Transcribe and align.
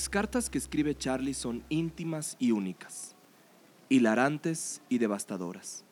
Las 0.00 0.08
cartas 0.08 0.48
que 0.48 0.56
escribe 0.56 0.96
Charlie 0.96 1.34
son 1.34 1.62
íntimas 1.68 2.34
y 2.38 2.52
únicas, 2.52 3.14
hilarantes 3.90 4.80
y 4.88 4.96
devastadoras. 4.96 5.84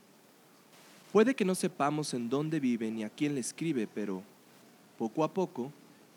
Puede 1.13 1.35
que 1.35 1.45
no 1.45 1.55
sepamos 1.55 2.15
en 2.15 2.31
dónde 2.31 2.59
vive 2.59 2.91
ni 2.91 3.05
a 3.05 3.11
quién 3.11 3.35
le 3.35 3.43
escribe, 3.43 3.87
pero 3.87 4.23
poco 4.97 5.25
a 5.25 5.35
poco 5.35 5.71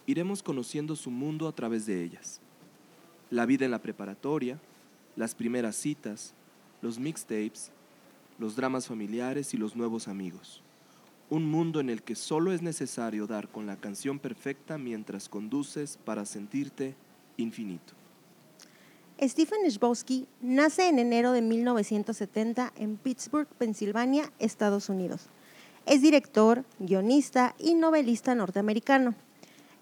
iremos 0.05 0.41
conociendo 0.41 0.95
su 0.95 1.11
mundo 1.11 1.49
a 1.49 1.51
través 1.51 1.85
de 1.85 2.01
ellas. 2.01 2.39
La 3.29 3.45
vida 3.45 3.65
en 3.65 3.71
la 3.71 3.81
preparatoria, 3.81 4.57
las 5.17 5.35
primeras 5.35 5.75
citas, 5.75 6.33
los 6.81 6.97
mixtapes, 6.97 7.71
los 8.39 8.55
dramas 8.55 8.87
familiares 8.87 9.53
y 9.53 9.57
los 9.57 9.75
nuevos 9.75 10.07
amigos. 10.07 10.63
Un 11.29 11.43
mundo 11.43 11.81
en 11.81 11.89
el 11.89 12.03
que 12.03 12.15
solo 12.15 12.53
es 12.53 12.61
necesario 12.61 13.27
dar 13.27 13.49
con 13.49 13.65
la 13.65 13.75
canción 13.75 14.17
perfecta 14.17 14.77
mientras 14.77 15.27
conduces 15.27 15.99
para 16.05 16.23
sentirte 16.23 16.95
infinito. 17.41 17.93
Stephen 19.21 19.59
Chbosky 19.69 20.27
nace 20.41 20.87
en 20.87 20.97
enero 20.97 21.31
de 21.31 21.41
1970 21.41 22.73
en 22.75 22.97
Pittsburgh, 22.97 23.47
Pensilvania, 23.57 24.31
Estados 24.39 24.89
Unidos. 24.89 25.27
Es 25.85 26.01
director, 26.01 26.63
guionista 26.79 27.55
y 27.59 27.75
novelista 27.75 28.33
norteamericano. 28.33 29.13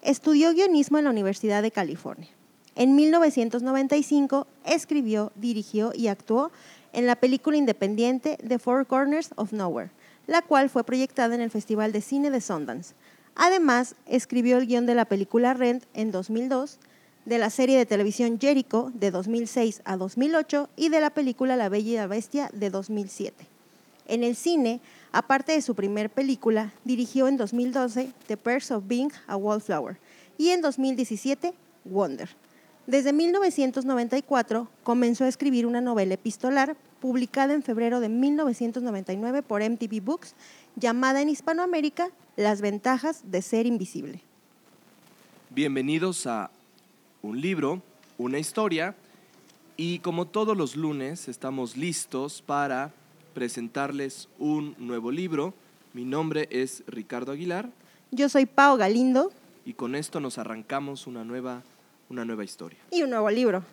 Estudió 0.01 0.53
guionismo 0.53 0.97
en 0.97 1.05
la 1.05 1.09
Universidad 1.09 1.61
de 1.61 1.71
California. 1.71 2.29
En 2.75 2.95
1995 2.95 4.47
escribió, 4.65 5.31
dirigió 5.35 5.91
y 5.93 6.07
actuó 6.07 6.51
en 6.93 7.05
la 7.05 7.15
película 7.15 7.57
independiente 7.57 8.37
The 8.45 8.59
Four 8.59 8.87
Corners 8.87 9.31
of 9.35 9.51
Nowhere, 9.51 9.91
la 10.27 10.41
cual 10.41 10.69
fue 10.69 10.83
proyectada 10.83 11.35
en 11.35 11.41
el 11.41 11.51
Festival 11.51 11.91
de 11.91 12.01
Cine 12.01 12.29
de 12.29 12.41
Sundance. 12.41 12.93
Además, 13.35 13.95
escribió 14.05 14.57
el 14.57 14.67
guion 14.67 14.85
de 14.85 14.95
la 14.95 15.05
película 15.05 15.53
Rent 15.53 15.83
en 15.93 16.11
2002, 16.11 16.79
de 17.29 17.37
la 17.37 17.51
serie 17.51 17.77
de 17.77 17.85
televisión 17.85 18.39
Jericho 18.39 18.91
de 18.95 19.11
2006 19.11 19.83
a 19.85 19.97
2008 19.97 20.67
y 20.75 20.89
de 20.89 20.99
la 20.99 21.11
película 21.11 21.55
La 21.55 21.69
Bella 21.69 21.91
y 21.91 21.95
la 21.95 22.07
Bestia 22.07 22.49
de 22.53 22.71
2007. 22.71 23.45
En 24.07 24.23
el 24.23 24.35
cine, 24.35 24.81
aparte 25.11 25.51
de 25.51 25.61
su 25.61 25.75
primer 25.75 26.09
película, 26.09 26.73
dirigió 26.85 27.27
en 27.27 27.37
2012 27.37 28.11
The 28.25 28.35
Perks 28.35 28.71
of 28.71 28.87
Being 28.87 29.11
a 29.27 29.35
Wallflower 29.35 29.99
y 30.39 30.49
en 30.49 30.61
2017 30.61 31.53
Wonder. 31.85 32.29
Desde 32.87 33.13
1994 33.13 34.67
comenzó 34.81 35.25
a 35.25 35.27
escribir 35.27 35.67
una 35.67 35.81
novela 35.81 36.15
epistolar 36.15 36.75
publicada 36.99 37.53
en 37.53 37.61
febrero 37.61 37.99
de 37.99 38.09
1999 38.09 39.43
por 39.43 39.61
MTV 39.61 40.01
Books 40.01 40.33
llamada 40.75 41.21
en 41.21 41.29
Hispanoamérica 41.29 42.09
Las 42.37 42.61
ventajas 42.61 43.21
de 43.25 43.43
ser 43.43 43.67
invisible. 43.67 44.23
Bienvenidos 45.51 46.25
a 46.25 46.49
un 47.21 47.41
libro, 47.41 47.81
una 48.17 48.39
historia 48.39 48.95
y 49.77 49.99
como 49.99 50.27
todos 50.27 50.57
los 50.57 50.75
lunes 50.75 51.27
estamos 51.27 51.77
listos 51.77 52.41
para 52.41 52.91
presentarles 53.33 54.27
un 54.37 54.75
nuevo 54.77 55.11
libro. 55.11 55.53
Mi 55.93 56.05
nombre 56.05 56.47
es 56.51 56.83
Ricardo 56.87 57.31
Aguilar. 57.31 57.69
Yo 58.11 58.29
soy 58.29 58.45
Pau 58.45 58.77
Galindo. 58.77 59.31
Y 59.65 59.73
con 59.73 59.95
esto 59.95 60.19
nos 60.19 60.37
arrancamos 60.37 61.07
una 61.07 61.23
nueva 61.23 61.63
una 62.09 62.25
nueva 62.25 62.43
historia. 62.43 62.79
Y 62.91 63.03
un 63.03 63.11
nuevo 63.11 63.29
libro. 63.29 63.63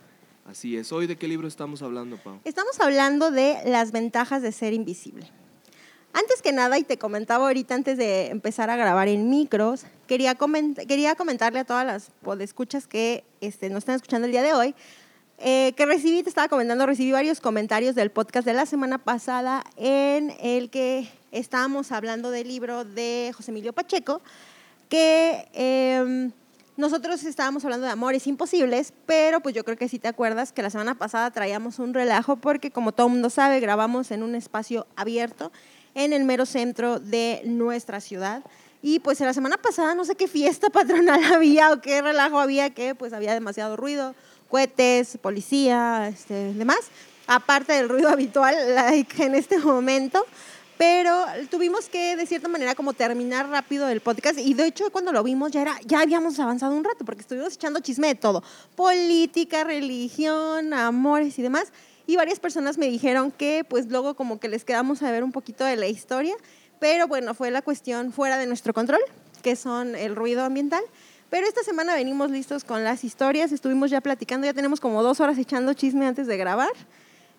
Así 0.48 0.76
es. 0.76 0.92
¿Hoy 0.92 1.06
de 1.06 1.16
qué 1.16 1.26
libro 1.26 1.48
estamos 1.48 1.82
hablando, 1.82 2.18
Pau? 2.18 2.38
Estamos 2.44 2.78
hablando 2.80 3.30
de 3.30 3.58
las 3.64 3.92
ventajas 3.92 4.42
de 4.42 4.52
ser 4.52 4.72
invisible. 4.74 5.26
Antes 6.18 6.40
que 6.40 6.50
nada, 6.50 6.78
y 6.78 6.82
te 6.82 6.96
comentaba 6.96 7.44
ahorita 7.44 7.74
antes 7.74 7.98
de 7.98 8.28
empezar 8.28 8.70
a 8.70 8.76
grabar 8.76 9.06
en 9.06 9.28
micros, 9.28 9.84
quería, 10.06 10.34
quería 10.88 11.14
comentarle 11.14 11.58
a 11.58 11.64
todas 11.64 11.84
las 11.84 12.10
podescuchas 12.22 12.86
que 12.86 13.22
este, 13.42 13.68
nos 13.68 13.80
están 13.80 13.96
escuchando 13.96 14.24
el 14.24 14.32
día 14.32 14.42
de 14.42 14.54
hoy, 14.54 14.74
eh, 15.36 15.74
que 15.76 15.84
recibí, 15.84 16.22
te 16.22 16.30
estaba 16.30 16.48
comentando, 16.48 16.86
recibí 16.86 17.12
varios 17.12 17.40
comentarios 17.40 17.94
del 17.94 18.10
podcast 18.10 18.46
de 18.46 18.54
la 18.54 18.64
semana 18.64 18.96
pasada 18.96 19.62
en 19.76 20.32
el 20.40 20.70
que 20.70 21.06
estábamos 21.32 21.92
hablando 21.92 22.30
del 22.30 22.48
libro 22.48 22.86
de 22.86 23.32
José 23.36 23.50
Emilio 23.50 23.74
Pacheco, 23.74 24.22
que... 24.88 25.46
Eh, 25.52 26.30
nosotros 26.76 27.24
estábamos 27.24 27.64
hablando 27.64 27.86
de 27.86 27.92
amores 27.92 28.26
imposibles, 28.26 28.92
pero 29.06 29.40
pues 29.40 29.54
yo 29.54 29.64
creo 29.64 29.78
que 29.78 29.88
sí 29.88 29.98
te 29.98 30.08
acuerdas 30.08 30.52
que 30.52 30.60
la 30.60 30.68
semana 30.68 30.94
pasada 30.94 31.30
traíamos 31.30 31.78
un 31.78 31.94
relajo 31.94 32.36
porque 32.36 32.70
como 32.70 32.92
todo 32.92 33.08
mundo 33.08 33.30
sabe, 33.30 33.60
grabamos 33.60 34.10
en 34.10 34.22
un 34.22 34.34
espacio 34.34 34.86
abierto 34.94 35.52
en 35.96 36.12
el 36.12 36.24
mero 36.24 36.46
centro 36.46 37.00
de 37.00 37.40
nuestra 37.44 38.00
ciudad. 38.00 38.44
Y 38.82 39.00
pues 39.00 39.18
la 39.20 39.32
semana 39.32 39.56
pasada 39.56 39.94
no 39.94 40.04
sé 40.04 40.14
qué 40.14 40.28
fiesta 40.28 40.68
patronal 40.70 41.24
había 41.24 41.72
o 41.72 41.80
qué 41.80 42.02
relajo 42.02 42.38
había, 42.38 42.70
que 42.70 42.94
pues 42.94 43.12
había 43.12 43.32
demasiado 43.32 43.76
ruido, 43.76 44.14
cohetes, 44.48 45.18
policía, 45.20 46.06
este, 46.08 46.52
demás, 46.52 46.78
aparte 47.26 47.72
del 47.72 47.88
ruido 47.88 48.08
habitual 48.10 48.54
like, 48.74 49.24
en 49.24 49.34
este 49.34 49.58
momento. 49.58 50.24
Pero 50.76 51.24
tuvimos 51.50 51.88
que 51.88 52.16
de 52.16 52.26
cierta 52.26 52.48
manera 52.48 52.74
como 52.74 52.92
terminar 52.92 53.48
rápido 53.48 53.88
el 53.88 54.02
podcast. 54.02 54.38
Y 54.38 54.52
de 54.52 54.66
hecho 54.66 54.90
cuando 54.92 55.10
lo 55.10 55.22
vimos 55.22 55.50
ya 55.50 55.62
era 55.62 55.80
ya 55.86 56.02
habíamos 56.02 56.38
avanzado 56.38 56.76
un 56.76 56.84
rato 56.84 57.06
porque 57.06 57.22
estuvimos 57.22 57.54
echando 57.54 57.80
chisme 57.80 58.08
de 58.08 58.14
todo, 58.16 58.44
política, 58.74 59.64
religión, 59.64 60.74
amores 60.74 61.38
y 61.38 61.42
demás 61.42 61.72
y 62.06 62.16
varias 62.16 62.38
personas 62.38 62.78
me 62.78 62.86
dijeron 62.86 63.30
que 63.30 63.64
pues 63.68 63.86
luego 63.86 64.14
como 64.14 64.38
que 64.38 64.48
les 64.48 64.64
quedamos 64.64 65.02
a 65.02 65.10
ver 65.10 65.24
un 65.24 65.32
poquito 65.32 65.64
de 65.64 65.76
la 65.76 65.86
historia, 65.86 66.34
pero 66.78 67.08
bueno, 67.08 67.34
fue 67.34 67.50
la 67.50 67.62
cuestión 67.62 68.12
fuera 68.12 68.38
de 68.38 68.46
nuestro 68.46 68.72
control, 68.72 69.00
que 69.42 69.56
son 69.56 69.96
el 69.96 70.14
ruido 70.14 70.44
ambiental. 70.44 70.82
Pero 71.30 71.46
esta 71.46 71.64
semana 71.64 71.94
venimos 71.94 72.30
listos 72.30 72.62
con 72.62 72.84
las 72.84 73.02
historias, 73.02 73.50
estuvimos 73.50 73.90
ya 73.90 74.00
platicando, 74.00 74.46
ya 74.46 74.54
tenemos 74.54 74.80
como 74.80 75.02
dos 75.02 75.20
horas 75.20 75.38
echando 75.38 75.74
chisme 75.74 76.06
antes 76.06 76.28
de 76.28 76.36
grabar. 76.36 76.70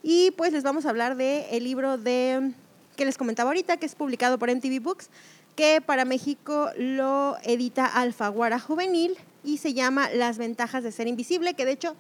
Y 0.04 0.32
pues 0.32 0.52
les 0.52 0.64
vamos 0.64 0.86
a 0.86 0.90
hablar 0.90 1.16
del 1.16 1.46
el 1.52 1.64
libro 1.64 1.98
de 1.98 2.52
que 2.98 3.06
les 3.06 3.18
comentaba 3.18 3.52
ahorita, 3.52 3.78
que 3.78 3.86
es 3.86 3.96
publicado 3.96 4.38
por 4.38 4.54
MTV 4.54 4.82
Books, 4.82 5.10
que 5.56 5.82
para 5.82 6.04
México 6.04 6.70
lo 6.78 7.38
edita 7.44 7.86
Alfaguara 7.86 8.60
Juvenil 8.60 9.18
y 9.44 9.60
se 9.60 9.74
llama 9.74 10.10
Las 10.10 10.38
ventajas 10.38 10.84
de 10.84 10.92
ser 10.92 11.08
invisible, 11.08 11.54
que 11.54 11.66
de 11.66 11.72
hecho 11.72 11.96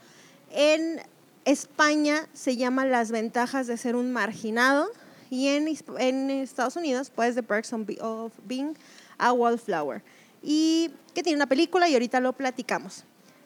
en 0.51 1.01
España 1.47 2.27
se 2.33 2.57
llama 2.57 2.85
Las 2.85 3.09
ventajas 3.09 3.67
de 3.67 3.77
ser 3.77 3.95
un 3.95 4.11
marginado 4.11 4.91
y 5.29 5.47
en, 5.47 5.67
en 5.97 6.29
Estados 6.29 6.75
Unidos 6.75 7.09
pues 7.13 7.35
The 7.35 7.43
Perks 7.43 7.71
of 8.01 8.33
Being 8.45 8.77
a 9.17 9.31
Wallflower 9.31 10.03
y 10.43 10.91
que 11.13 11.23
tiene 11.23 11.37
una 11.37 11.47
película 11.47 11.87
y 11.87 11.93
ahorita 11.93 12.19
lo 12.19 12.33
platicamos. 12.33 13.05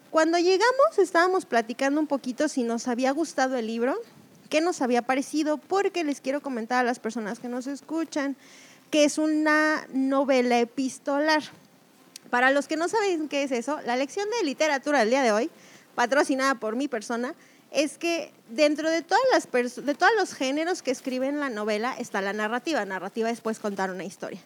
Cuando 0.09 0.39
llegamos 0.39 0.97
estábamos 0.97 1.45
platicando 1.45 2.01
un 2.01 2.07
poquito 2.07 2.47
si 2.47 2.63
nos 2.63 2.87
había 2.87 3.11
gustado 3.11 3.55
el 3.55 3.67
libro 3.67 3.95
qué 4.49 4.61
nos 4.61 4.81
había 4.81 5.03
parecido, 5.03 5.57
porque 5.57 6.03
les 6.03 6.21
quiero 6.21 6.41
comentar 6.41 6.79
a 6.79 6.83
las 6.83 6.99
personas 6.99 7.39
que 7.39 7.47
nos 7.47 7.67
escuchan 7.67 8.35
que 8.89 9.05
es 9.05 9.17
una 9.17 9.87
novela 9.93 10.59
epistolar. 10.59 11.41
Para 12.31 12.51
los 12.51 12.67
que 12.67 12.75
no 12.75 12.89
saben 12.89 13.29
qué 13.29 13.43
es 13.43 13.51
eso, 13.51 13.79
la 13.85 13.95
lección 13.95 14.27
de 14.29 14.45
literatura 14.45 14.99
del 14.99 15.11
día 15.11 15.23
de 15.23 15.31
hoy, 15.31 15.49
patrocinada 15.95 16.55
por 16.55 16.75
mi 16.75 16.89
persona, 16.89 17.33
es 17.71 17.97
que 17.97 18.31
dentro 18.49 18.89
de, 18.89 19.01
todas 19.01 19.23
las 19.31 19.49
de 19.51 19.95
todos 19.95 20.11
los 20.17 20.33
géneros 20.33 20.81
que 20.81 20.91
escriben 20.91 21.39
la 21.39 21.49
novela 21.49 21.95
está 21.97 22.21
la 22.21 22.33
narrativa. 22.33 22.83
Narrativa 22.85 23.29
es 23.29 23.41
pues 23.41 23.59
contar 23.59 23.89
una 23.91 24.03
historia. 24.03 24.39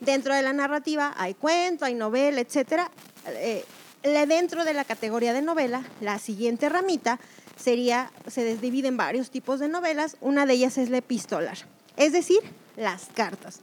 Dentro 0.00 0.34
de 0.34 0.42
la 0.42 0.52
narrativa 0.52 1.14
hay 1.16 1.34
cuento, 1.34 1.84
hay 1.84 1.94
novela, 1.94 2.40
etc. 2.40 2.88
Eh, 3.28 3.64
dentro 4.02 4.64
de 4.64 4.74
la 4.74 4.84
categoría 4.84 5.32
de 5.32 5.42
novela, 5.42 5.84
la 6.00 6.18
siguiente 6.18 6.68
ramita 6.68 7.20
sería, 7.56 8.10
se 8.26 8.56
divide 8.56 8.88
en 8.88 8.96
varios 8.96 9.30
tipos 9.30 9.60
de 9.60 9.68
novelas, 9.68 10.16
una 10.20 10.46
de 10.46 10.54
ellas 10.54 10.78
es 10.78 10.90
la 10.90 10.96
epistolar, 10.98 11.58
es 11.96 12.12
decir, 12.12 12.40
las 12.76 13.08
cartas. 13.14 13.60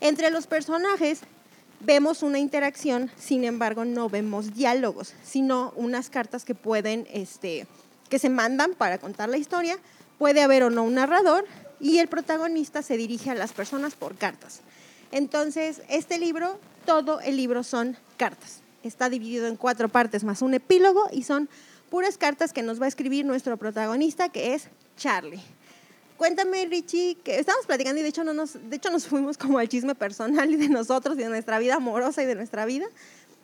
Entre 0.00 0.30
los 0.30 0.46
personajes 0.46 1.20
vemos 1.80 2.22
una 2.22 2.38
interacción, 2.38 3.10
sin 3.18 3.44
embargo 3.44 3.84
no 3.84 4.08
vemos 4.08 4.54
diálogos, 4.54 5.14
sino 5.22 5.72
unas 5.76 6.08
cartas 6.08 6.44
que 6.44 6.54
pueden, 6.54 7.06
este, 7.12 7.66
que 8.12 8.18
se 8.18 8.28
mandan 8.28 8.74
para 8.74 8.98
contar 8.98 9.30
la 9.30 9.38
historia, 9.38 9.78
puede 10.18 10.42
haber 10.42 10.64
o 10.64 10.68
no 10.68 10.84
un 10.84 10.96
narrador 10.96 11.46
y 11.80 11.96
el 11.96 12.08
protagonista 12.08 12.82
se 12.82 12.98
dirige 12.98 13.30
a 13.30 13.34
las 13.34 13.54
personas 13.54 13.94
por 13.94 14.16
cartas. 14.16 14.60
Entonces, 15.12 15.80
este 15.88 16.18
libro, 16.18 16.60
todo 16.84 17.22
el 17.22 17.38
libro 17.38 17.64
son 17.64 17.96
cartas. 18.18 18.60
Está 18.82 19.08
dividido 19.08 19.46
en 19.46 19.56
cuatro 19.56 19.88
partes 19.88 20.24
más 20.24 20.42
un 20.42 20.52
epílogo 20.52 21.08
y 21.10 21.22
son 21.22 21.48
puras 21.88 22.18
cartas 22.18 22.52
que 22.52 22.62
nos 22.62 22.78
va 22.78 22.84
a 22.84 22.88
escribir 22.88 23.24
nuestro 23.24 23.56
protagonista, 23.56 24.28
que 24.28 24.52
es 24.52 24.68
Charlie. 24.98 25.40
Cuéntame, 26.18 26.66
Richie, 26.66 27.14
que 27.24 27.38
estamos 27.38 27.64
platicando 27.64 27.98
y 28.00 28.02
de 28.02 28.10
hecho, 28.10 28.24
no 28.24 28.34
nos, 28.34 28.58
de 28.68 28.76
hecho 28.76 28.90
nos 28.90 29.06
fuimos 29.08 29.38
como 29.38 29.58
al 29.58 29.70
chisme 29.70 29.94
personal 29.94 30.50
y 30.50 30.56
de 30.56 30.68
nosotros 30.68 31.16
y 31.16 31.22
de 31.22 31.30
nuestra 31.30 31.58
vida 31.58 31.76
amorosa 31.76 32.22
y 32.22 32.26
de 32.26 32.34
nuestra 32.34 32.66
vida, 32.66 32.84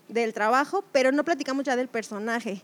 del 0.08 0.34
trabajo, 0.34 0.84
pero 0.92 1.10
no 1.10 1.24
platicamos 1.24 1.64
ya 1.64 1.74
del 1.74 1.88
personaje. 1.88 2.62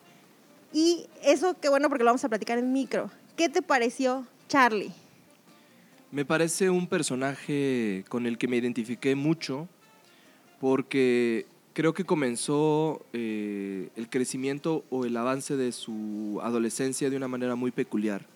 Y 0.75 1.07
eso, 1.23 1.55
qué 1.61 1.69
bueno, 1.69 1.89
porque 1.89 2.03
lo 2.03 2.09
vamos 2.09 2.25
a 2.25 2.29
platicar 2.29 2.59
en 2.59 2.73
micro. 2.73 3.09
¿Qué 3.37 3.49
te 3.49 3.63
pareció 3.63 4.27
Charlie? 4.49 4.91
Me 6.11 6.25
parece 6.25 6.69
un 6.69 6.89
personaje 6.89 8.05
con 8.09 8.27
el 8.27 8.39
que 8.39 8.49
me 8.49 8.57
identifiqué 8.57 9.15
mucho 9.15 9.69
porque 10.61 11.47
creo 11.75 11.95
que 11.95 12.05
comenzó 12.05 13.07
eh, 13.13 13.91
el 13.95 14.11
crecimiento 14.11 14.85
o 14.91 15.05
el 15.05 15.17
avance 15.17 15.57
de 15.57 15.71
su 15.71 16.41
adolescencia 16.43 17.09
de 17.09 17.17
una 17.17 17.29
manera 17.29 17.55
muy 17.55 17.71
peculiar, 17.71 18.27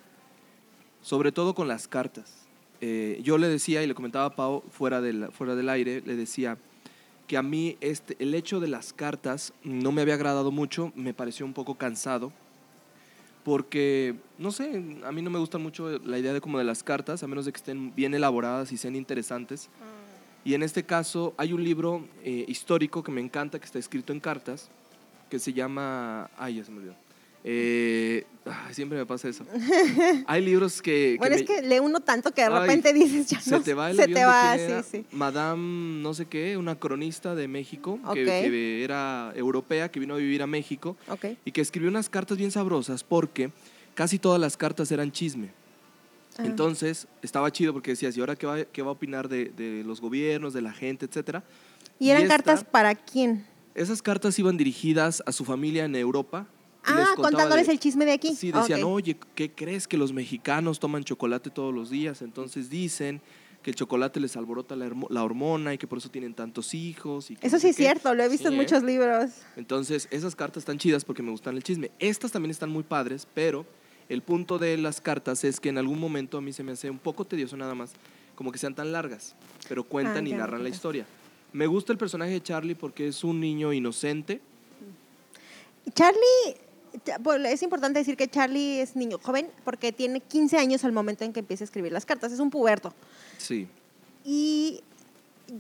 sobre 1.03 1.33
todo 1.33 1.57
con 1.57 1.67
las 1.67 1.89
cartas. 1.89 2.47
Eh, 2.81 3.21
yo 3.25 3.37
le 3.39 3.49
decía, 3.49 3.83
y 3.83 3.89
le 3.89 3.95
comentaba 3.95 4.27
a 4.27 4.37
Pau 4.37 4.63
fuera 4.71 5.01
del, 5.01 5.33
fuera 5.33 5.57
del 5.57 5.69
aire, 5.69 6.03
le 6.07 6.15
decía 6.15 6.57
que 7.29 7.37
a 7.37 7.43
mí 7.43 7.77
este, 7.81 8.17
el 8.19 8.35
hecho 8.35 8.59
de 8.59 8.67
las 8.67 8.93
cartas 8.93 9.53
no 9.63 9.93
me 9.93 10.03
había 10.03 10.15
agradado 10.15 10.51
mucho, 10.51 10.93
me 10.97 11.15
pareció 11.15 11.47
un 11.47 11.53
poco 11.53 11.77
cansado, 11.77 12.33
porque, 13.45 14.17
no 14.39 14.51
sé, 14.51 14.83
a 15.05 15.13
mí 15.13 15.23
no 15.23 15.31
me 15.31 15.39
gusta 15.39 15.59
mucho 15.59 15.99
la 16.01 16.19
idea 16.19 16.33
de 16.33 16.41
como 16.41 16.59
de 16.59 16.65
las 16.65 16.83
cartas, 16.83 17.23
a 17.23 17.27
menos 17.29 17.45
de 17.45 17.53
que 17.53 17.59
estén 17.59 17.95
bien 17.95 18.15
elaboradas 18.15 18.73
y 18.73 18.77
sean 18.77 18.97
interesantes. 18.97 19.69
Y 20.45 20.55
en 20.55 20.63
este 20.63 20.83
caso 20.83 21.35
hay 21.37 21.53
un 21.53 21.63
libro 21.63 22.07
eh, 22.25 22.45
histórico 22.49 23.03
que 23.03 23.13
me 23.13 23.21
encanta, 23.21 23.59
que 23.59 23.67
está 23.67 23.79
escrito 23.79 24.13
en 24.13 24.21
cartas, 24.21 24.71
que 25.31 25.39
se 25.39 25.53
llama... 25.53 26.31
Ay, 26.37 26.57
ya 26.57 26.65
se 26.65 26.71
me 26.71 26.79
olvidó. 26.79 27.08
Eh, 27.45 28.25
ay, 28.45 28.75
siempre 28.75 28.99
me 28.99 29.07
pasa 29.07 29.29
eso. 29.29 29.45
Hay 30.27 30.45
libros 30.45 30.83
que... 30.83 31.13
que 31.13 31.17
Bueno, 31.19 31.37
me- 31.37 31.43
es 31.43 31.47
que 31.49 31.63
lee 31.63 31.79
uno 31.79 32.01
tanto 32.01 32.33
que 32.33 32.43
de 32.43 32.49
Ay, 32.49 32.61
repente 32.61 32.93
dices, 32.93 33.27
ya 33.29 33.41
se 33.41 33.51
no. 33.53 33.63
te 33.63 33.75
va 33.75 33.91
el 33.91 33.97
se 33.97 34.09
te 34.09 34.25
va, 34.25 34.57
sí, 34.59 34.73
sí. 34.91 35.07
Madame 35.13 36.03
no 36.03 36.15
sé 36.15 36.27
qué, 36.27 36.57
una 36.57 36.79
cronista 36.79 37.35
de 37.35 37.49
México, 37.49 37.99
que- 38.03 38.09
Ok. 38.09 38.15
que, 38.27 38.85
era 38.85 39.33
europea, 39.37 39.91
que 39.91 40.01
vino 40.01 40.15
a 40.15 40.19
vivir 40.19 40.43
a 40.43 40.47
México 40.47 40.97
Ok. 41.09 41.27
y 41.45 41.53
que 41.53 41.61
escribió 41.61 41.89
unas 41.89 42.09
cartas 42.09 42.37
bien 42.39 42.51
sabrosas 42.51 43.05
porque 43.05 43.51
casi 43.95 44.19
todas 44.19 44.41
las 44.41 44.57
cartas 44.57 44.91
eran 44.93 45.13
chisme. 45.13 45.51
Ah. 46.39 46.43
Entonces 46.45 47.07
estaba 47.23 47.51
chido 47.53 47.73
porque 47.73 47.93
decías, 47.93 48.17
¿y 48.17 48.21
ahora 48.21 48.37
qué 48.37 48.47
va, 48.47 48.65
qué 48.65 48.83
va 48.83 48.89
a 48.89 48.93
opinar 48.93 49.29
de, 49.29 49.47
de 49.57 49.83
los 49.85 50.01
gobiernos, 50.01 50.53
de 50.53 50.63
la 50.63 50.73
gente, 50.73 51.07
etcétera? 51.07 51.43
¿Y 51.99 52.11
eran 52.11 52.23
esta- 52.23 52.35
cartas 52.37 52.65
para 52.65 52.95
quién? 52.95 53.45
Esas 53.75 54.03
cartas 54.03 54.37
iban 54.41 54.57
dirigidas 54.57 55.23
a 55.25 55.31
su 55.33 55.45
familia 55.45 55.85
en 55.85 55.95
Europa. 55.95 56.47
Ah, 56.85 57.13
contándoles 57.17 57.67
de- 57.67 57.73
el 57.75 57.79
chisme 57.79 58.05
de 58.07 58.13
aquí. 58.13 58.35
Sí, 58.35 58.51
decían, 58.53 58.83
oye, 58.85 59.17
¿qué 59.35 59.51
crees 59.51 59.87
que 59.87 59.97
los 59.99 60.13
mexicanos 60.13 60.79
toman 60.79 61.05
chocolate 61.05 61.51
todos 61.51 61.75
los 61.75 61.91
días? 61.91 62.23
Entonces 62.23 62.71
dicen 62.71 63.21
que 63.63 63.71
el 63.71 63.77
chocolate 63.77 64.21
les 64.21 64.37
alborota 64.37 64.77
la, 64.77 65.23
hormona 65.25 65.75
y 65.75 65.79
que 65.79 65.87
por 65.87 65.99
eso 65.99 66.09
tienen 66.11 66.33
tantos 66.33 66.73
hijos. 66.75 67.31
Y 67.31 67.37
que 67.37 67.47
Eso 67.47 67.57
no 67.57 67.61
sí 67.61 67.69
es 67.69 67.77
qué. 67.77 67.83
cierto, 67.83 68.15
lo 68.15 68.23
he 68.23 68.29
visto 68.29 68.49
Sí, 68.49 68.55
en 68.55 68.61
¿eh? 68.61 68.63
muchos 68.63 68.83
libros. 68.85 69.31
Entonces, 69.57 70.09
esas 70.11 70.35
cartas 70.37 70.63
están 70.63 70.79
chidas 70.79 71.05
porque 71.05 71.23
me 71.23 71.31
gustan 71.31 71.57
el 71.57 71.63
chisme. 71.63 71.91
Estas 71.99 72.31
también 72.33 72.51
están 72.53 72.71
muy 72.71 72.85
padres, 72.85 73.27
pero 73.35 73.67
el 74.09 74.23
punto 74.23 74.59
de 74.59 74.79
las 74.79 75.01
cartas 75.03 75.45
es 75.45 75.61
que 75.61 75.69
en 75.69 75.77
algún 75.77 75.99
momento 75.99 76.39
a 76.39 76.41
mí 76.41 76.53
se 76.53 76.63
me 76.63 76.73
hace 76.73 76.89
un 76.89 76.99
poco 76.99 77.27
tedioso 77.27 77.57
nada 77.57 77.75
más, 77.75 77.93
como 78.37 78.53
que 78.53 78.59
sean 78.59 78.75
tan 78.75 78.93
largas, 78.93 79.35
pero 79.69 79.85
cuentan 79.85 80.25
Ah, 80.25 80.29
y 80.29 80.33
narran 80.33 80.63
la 80.63 80.69
historia. 80.71 81.05
Me 81.53 81.67
gusta 81.67 81.93
el 81.93 81.99
personaje 81.99 82.31
de 82.31 82.43
Charlie 82.43 82.75
porque 82.77 83.09
es 83.09 83.25
un 83.25 83.41
niño 83.41 83.73
inocente. 83.73 84.41
Charlie, 85.95 86.55
cha- 86.55 86.59
es 87.47 87.63
importante 87.63 87.99
decir 87.99 88.17
que 88.17 88.29
Charlie 88.29 88.81
es 88.81 88.97
niño 88.97 89.19
joven 89.23 89.49
porque 89.65 89.93
tiene 89.93 90.21
15 90.21 90.59
años 90.59 90.85
al 90.85 90.93
momento 90.93 91.25
en 91.25 91.33
que 91.33 91.41
empieza 91.41 91.65
a 91.65 91.67
escribir 91.67 91.93
las 91.93 92.07
cartas. 92.07 92.33
Es 92.33 92.41
un 92.41 92.51
puberto. 92.51 92.95
Sí. 93.39 93.69
Y 94.25 94.83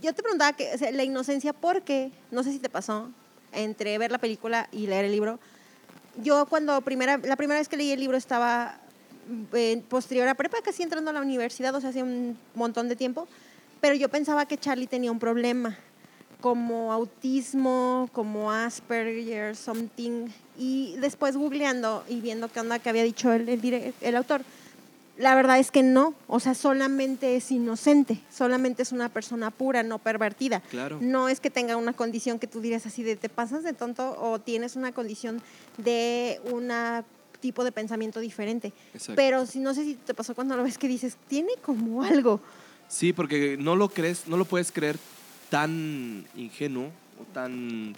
yo 0.00 0.14
te 0.14 0.22
preguntaba 0.22 0.52
que, 0.54 0.72
o 0.74 0.78
sea, 0.78 0.90
la 0.92 1.04
inocencia, 1.04 1.52
porque, 1.52 2.10
no 2.30 2.42
sé 2.42 2.52
si 2.52 2.58
te 2.58 2.68
pasó, 2.68 3.10
entre 3.52 3.96
ver 3.98 4.10
la 4.10 4.18
película 4.18 4.68
y 4.72 4.86
leer 4.86 5.04
el 5.06 5.12
libro. 5.12 5.38
Yo 6.22 6.46
cuando 6.46 6.80
primera, 6.82 7.18
la 7.18 7.36
primera 7.36 7.60
vez 7.60 7.68
que 7.68 7.76
leí 7.76 7.90
el 7.92 8.00
libro 8.00 8.16
estaba 8.16 8.80
eh, 9.52 9.82
posterior 9.88 10.28
a 10.28 10.34
prepa, 10.34 10.58
casi 10.62 10.82
entrando 10.82 11.10
a 11.10 11.14
la 11.14 11.20
universidad, 11.20 11.74
o 11.74 11.80
sea, 11.80 11.90
hace 11.90 12.02
un 12.02 12.38
montón 12.54 12.88
de 12.88 12.96
tiempo, 12.96 13.28
pero 13.80 13.94
yo 13.94 14.08
pensaba 14.08 14.46
que 14.46 14.58
Charlie 14.58 14.86
tenía 14.86 15.12
un 15.12 15.18
problema, 15.18 15.78
como 16.40 16.92
autismo, 16.92 18.08
como 18.12 18.52
Asperger, 18.52 19.56
something, 19.56 20.28
y 20.56 20.96
después 20.98 21.36
googleando 21.36 22.04
y 22.08 22.20
viendo 22.20 22.48
qué 22.48 22.60
onda 22.60 22.78
que 22.78 22.88
había 22.88 23.02
dicho 23.02 23.32
el, 23.32 23.48
el 23.48 23.94
el 24.00 24.16
autor, 24.16 24.42
la 25.18 25.34
verdad 25.34 25.58
es 25.58 25.72
que 25.72 25.82
no, 25.82 26.14
o 26.28 26.38
sea, 26.38 26.54
solamente 26.54 27.34
es 27.34 27.50
inocente, 27.50 28.20
solamente 28.30 28.82
es 28.82 28.92
una 28.92 29.08
persona 29.08 29.50
pura, 29.50 29.82
no 29.82 29.98
pervertida. 29.98 30.60
Claro. 30.70 30.98
No 31.00 31.28
es 31.28 31.40
que 31.40 31.50
tenga 31.50 31.76
una 31.76 31.92
condición 31.92 32.38
que 32.38 32.46
tú 32.46 32.60
dirías 32.60 32.86
así 32.86 33.02
de 33.02 33.16
te 33.16 33.28
pasas 33.28 33.64
de 33.64 33.72
tonto 33.72 34.16
o 34.20 34.38
tienes 34.38 34.76
una 34.76 34.92
condición 34.92 35.42
de 35.76 36.40
un 36.52 36.70
tipo 37.40 37.64
de 37.64 37.72
pensamiento 37.72 38.20
diferente. 38.20 38.72
Exacto. 38.94 39.14
Pero 39.16 39.44
si 39.46 39.58
no 39.58 39.74
sé 39.74 39.82
si 39.82 39.94
te 39.94 40.14
pasó 40.14 40.36
cuando 40.36 40.56
lo 40.56 40.62
ves 40.62 40.78
que 40.78 40.86
dices, 40.86 41.16
tiene 41.26 41.54
como 41.62 42.04
algo. 42.04 42.40
Sí, 42.86 43.12
porque 43.12 43.56
no 43.58 43.74
lo 43.74 43.88
crees, 43.88 44.28
no 44.28 44.36
lo 44.36 44.44
puedes 44.44 44.70
creer 44.70 44.98
tan 45.50 46.26
ingenuo 46.36 46.90
o 47.20 47.24
tan 47.32 47.94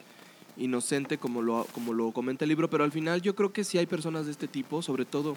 inocente 0.56 1.19
como 1.19 1.43
lo, 1.43 1.67
como 1.73 1.93
lo 1.93 2.12
comenta 2.12 2.44
el 2.44 2.50
libro, 2.50 2.69
pero 2.69 2.85
al 2.85 2.93
final 2.93 3.23
yo 3.23 3.35
creo 3.35 3.52
que 3.52 3.64
sí 3.64 3.79
hay 3.79 3.87
personas 3.87 4.26
de 4.26 4.32
este 4.32 4.49
tipo, 4.49 4.82
sobre 4.82 5.05
todo 5.05 5.37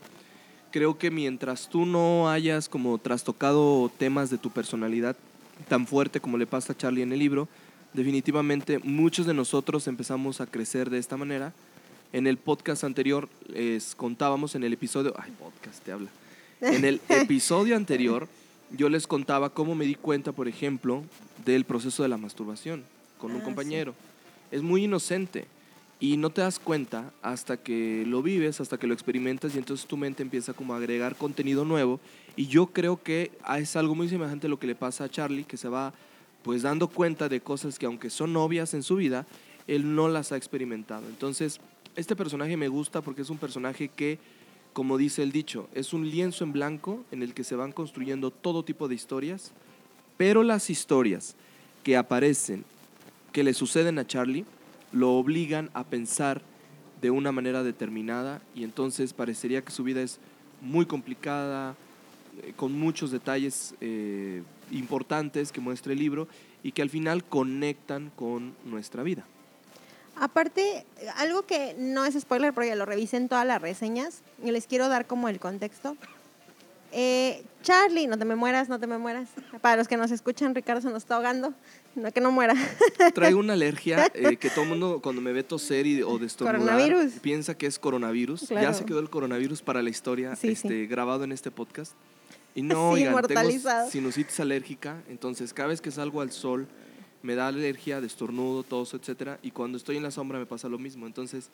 creo 0.72 0.98
que 0.98 1.12
mientras 1.12 1.70
tú 1.70 1.86
no 1.86 2.30
hayas 2.30 2.68
como 2.68 2.98
trastocado 2.98 3.92
temas 3.98 4.30
de 4.30 4.38
tu 4.38 4.50
personalidad 4.50 5.16
tan 5.68 5.86
fuerte 5.86 6.20
como 6.20 6.38
le 6.38 6.48
pasa 6.48 6.74
a 6.74 6.78
Charlie 6.78 7.04
en 7.04 7.14
el 7.14 7.20
libro, 7.20 7.48
definitivamente 7.94 8.80
muchos 8.80 9.26
de 9.26 9.34
nosotros 9.34 9.88
empezamos 9.88 10.42
a 10.42 10.48
crecer 10.48 10.90
de 10.90 10.98
esta 10.98 11.16
manera. 11.16 11.54
En 12.12 12.28
el 12.28 12.38
podcast 12.38 12.84
anterior 12.84 13.30
les 13.48 13.96
contábamos 13.96 14.56
en 14.56 14.64
el 14.64 14.74
episodio, 14.74 15.14
ay, 15.18 15.32
podcast 15.40 15.84
te 15.84 15.92
habla. 15.92 16.10
En 16.62 16.86
el 16.86 17.02
episodio 17.10 17.76
anterior 17.76 18.28
yo 18.76 18.90
les 18.90 19.08
contaba 19.08 19.50
cómo 19.52 19.76
me 19.76 19.86
di 19.86 19.96
cuenta, 19.96 20.32
por 20.32 20.48
ejemplo, 20.48 21.04
del 21.46 21.64
proceso 21.66 22.04
de 22.04 22.10
la 22.10 22.18
masturbación 22.18 22.84
con 23.18 23.32
un 23.32 23.38
Ah, 23.38 23.40
sí. 23.42 23.46
compañero. 23.46 23.94
Es 24.52 24.62
muy 24.62 24.84
inocente 24.86 25.46
y 26.00 26.18
no 26.18 26.30
te 26.32 26.42
das 26.42 26.60
cuenta 26.60 27.12
hasta 27.22 27.58
que 27.58 28.04
lo 28.06 28.22
vives, 28.22 28.60
hasta 28.60 28.78
que 28.78 28.88
lo 28.88 28.94
experimentas 28.94 29.56
y 29.56 29.60
entonces 29.60 29.86
tu 29.88 29.96
mente 29.96 30.22
empieza 30.24 30.54
como 30.54 30.74
a 30.74 30.78
agregar 30.78 31.16
contenido 31.16 31.64
nuevo 31.66 32.00
y 32.36 32.48
yo 32.48 32.68
creo 32.68 33.02
que 33.02 33.32
es 33.58 33.76
algo 33.76 33.96
muy 33.96 34.10
semejante 34.10 34.48
a 34.48 34.50
lo 34.50 34.60
que 34.60 34.68
le 34.68 34.76
pasa 34.76 35.06
a 35.06 35.10
Charlie, 35.10 35.46
que 35.46 35.56
se 35.58 35.70
va 35.70 35.94
pues 36.44 36.62
dando 36.64 36.90
cuenta 36.90 37.30
de 37.30 37.40
cosas 37.40 37.80
que 37.80 37.86
aunque 37.86 38.10
son 38.10 38.36
obvias 38.36 38.74
en 38.74 38.84
su 38.84 38.98
vida, 38.98 39.26
él 39.66 39.96
no 39.96 40.10
las 40.10 40.32
ha 40.34 40.38
experimentado. 40.38 41.08
Entonces, 41.08 41.62
este 41.96 42.16
personaje 42.18 42.58
me 42.58 42.68
gusta 42.68 43.02
porque 43.02 43.22
es 43.22 43.30
un 43.30 43.38
personaje 43.38 43.88
que, 43.88 44.18
como 44.74 44.98
dice 44.98 45.24
el 45.24 45.32
dicho, 45.32 45.70
es 45.74 45.94
un 45.94 46.10
lienzo 46.10 46.44
en 46.44 46.52
blanco 46.52 47.06
en 47.12 47.24
el 47.24 47.34
que 47.34 47.44
se 47.44 47.56
van 47.56 47.72
construyendo 47.72 48.32
todo 48.32 48.66
tipo 48.66 48.88
de 48.88 48.96
historias, 48.96 49.52
pero 50.18 50.44
las 50.44 50.70
historias 50.70 51.36
que 51.84 51.96
aparecen, 51.96 52.66
que 53.32 53.44
le 53.44 53.54
suceden 53.54 54.00
a 54.00 54.08
Charlie, 54.08 54.46
lo 54.92 55.14
obligan 55.14 55.70
a 55.74 55.84
pensar 55.84 56.42
de 57.02 57.12
una 57.12 57.32
manera 57.32 57.64
determinada 57.64 58.42
y 58.56 58.64
entonces 58.64 59.14
parecería 59.14 59.62
que 59.62 59.72
su 59.72 59.84
vida 59.84 60.02
es 60.02 60.20
muy 60.62 60.86
complicada, 60.86 61.76
eh, 62.42 62.54
con 62.56 62.72
muchos 62.74 63.12
detalles 63.12 63.76
eh, 63.82 64.42
importantes 64.72 65.52
que 65.52 65.62
muestra 65.62 65.94
el 65.94 66.00
libro 66.00 66.28
y 66.64 66.72
que 66.72 66.82
al 66.82 66.90
final 66.90 67.24
conectan 67.24 68.12
con 68.16 68.54
nuestra 68.66 69.04
vida. 69.04 69.26
Aparte, 70.16 70.86
algo 71.16 71.44
que 71.44 71.76
no 71.78 72.06
es 72.06 72.20
spoiler 72.20 72.54
porque 72.54 72.76
lo 72.76 72.86
revisé 72.86 73.18
en 73.18 73.30
todas 73.30 73.46
las 73.46 73.62
reseñas 73.62 74.22
y 74.44 74.52
les 74.52 74.68
quiero 74.68 74.88
dar 74.90 75.06
como 75.08 75.28
el 75.30 75.40
contexto. 75.40 75.98
Eh, 76.96 77.44
Charlie, 77.64 78.06
no 78.06 78.20
te 78.20 78.26
me 78.26 78.36
mueras, 78.36 78.70
no 78.70 78.80
te 78.80 78.86
me 78.86 79.00
mueras. 79.00 79.28
Para 79.62 79.78
los 79.78 79.88
que 79.88 79.98
nos 79.98 80.12
escuchan, 80.12 80.54
Ricardo 80.54 80.82
se 80.82 80.90
nos 80.90 80.98
está 80.98 81.16
ahogando. 81.16 81.54
No, 81.96 82.12
que 82.12 82.22
no 82.22 82.32
muera. 82.32 82.54
Traigo 83.16 83.40
una 83.40 83.54
alergia 83.54 84.12
eh, 84.14 84.38
que 84.38 84.52
todo 84.52 84.64
el 84.64 84.70
mundo 84.70 85.00
cuando 85.02 85.20
me 85.22 85.32
ve 85.34 85.44
toser 85.44 85.88
y, 85.88 86.04
o 86.04 86.20
destornudar 86.20 87.10
piensa 87.22 87.58
que 87.58 87.66
es 87.66 87.80
coronavirus. 87.80 88.42
Ya 88.42 88.60
Claro. 88.60 88.74
se 88.76 88.86
quedó 88.86 89.00
el 89.00 89.10
coronavirus 89.10 89.64
para 89.64 89.82
la 89.82 89.90
historia 89.90 90.36
Sí, 90.36 90.50
este, 90.50 90.86
grabado 90.86 91.24
en 91.24 91.32
este 91.32 91.50
podcast. 91.50 91.94
Y 92.54 92.62
no, 92.62 92.96
Sí, 92.96 93.08
oigan, 93.08 93.26
tengo 93.26 93.90
sinusitis 93.90 94.40
alérgica, 94.40 95.02
entonces 95.10 95.52
cada 95.54 95.70
vez 95.70 95.82
que 95.82 95.90
salgo 95.90 96.22
al 96.22 96.32
sol 96.32 96.68
me 97.24 97.34
da 97.36 97.48
alergia, 97.48 98.00
destornudo, 98.02 98.64
tos, 98.64 98.94
etcétera, 98.94 99.40
y 99.42 99.50
cuando 99.52 99.78
estoy 99.78 99.98
en 99.98 100.04
la 100.04 100.12
sombra 100.12 100.38
me 100.38 100.46
pasa 100.46 100.70
lo 100.70 100.78
mismo. 100.78 101.08
Entonces, 101.08 101.50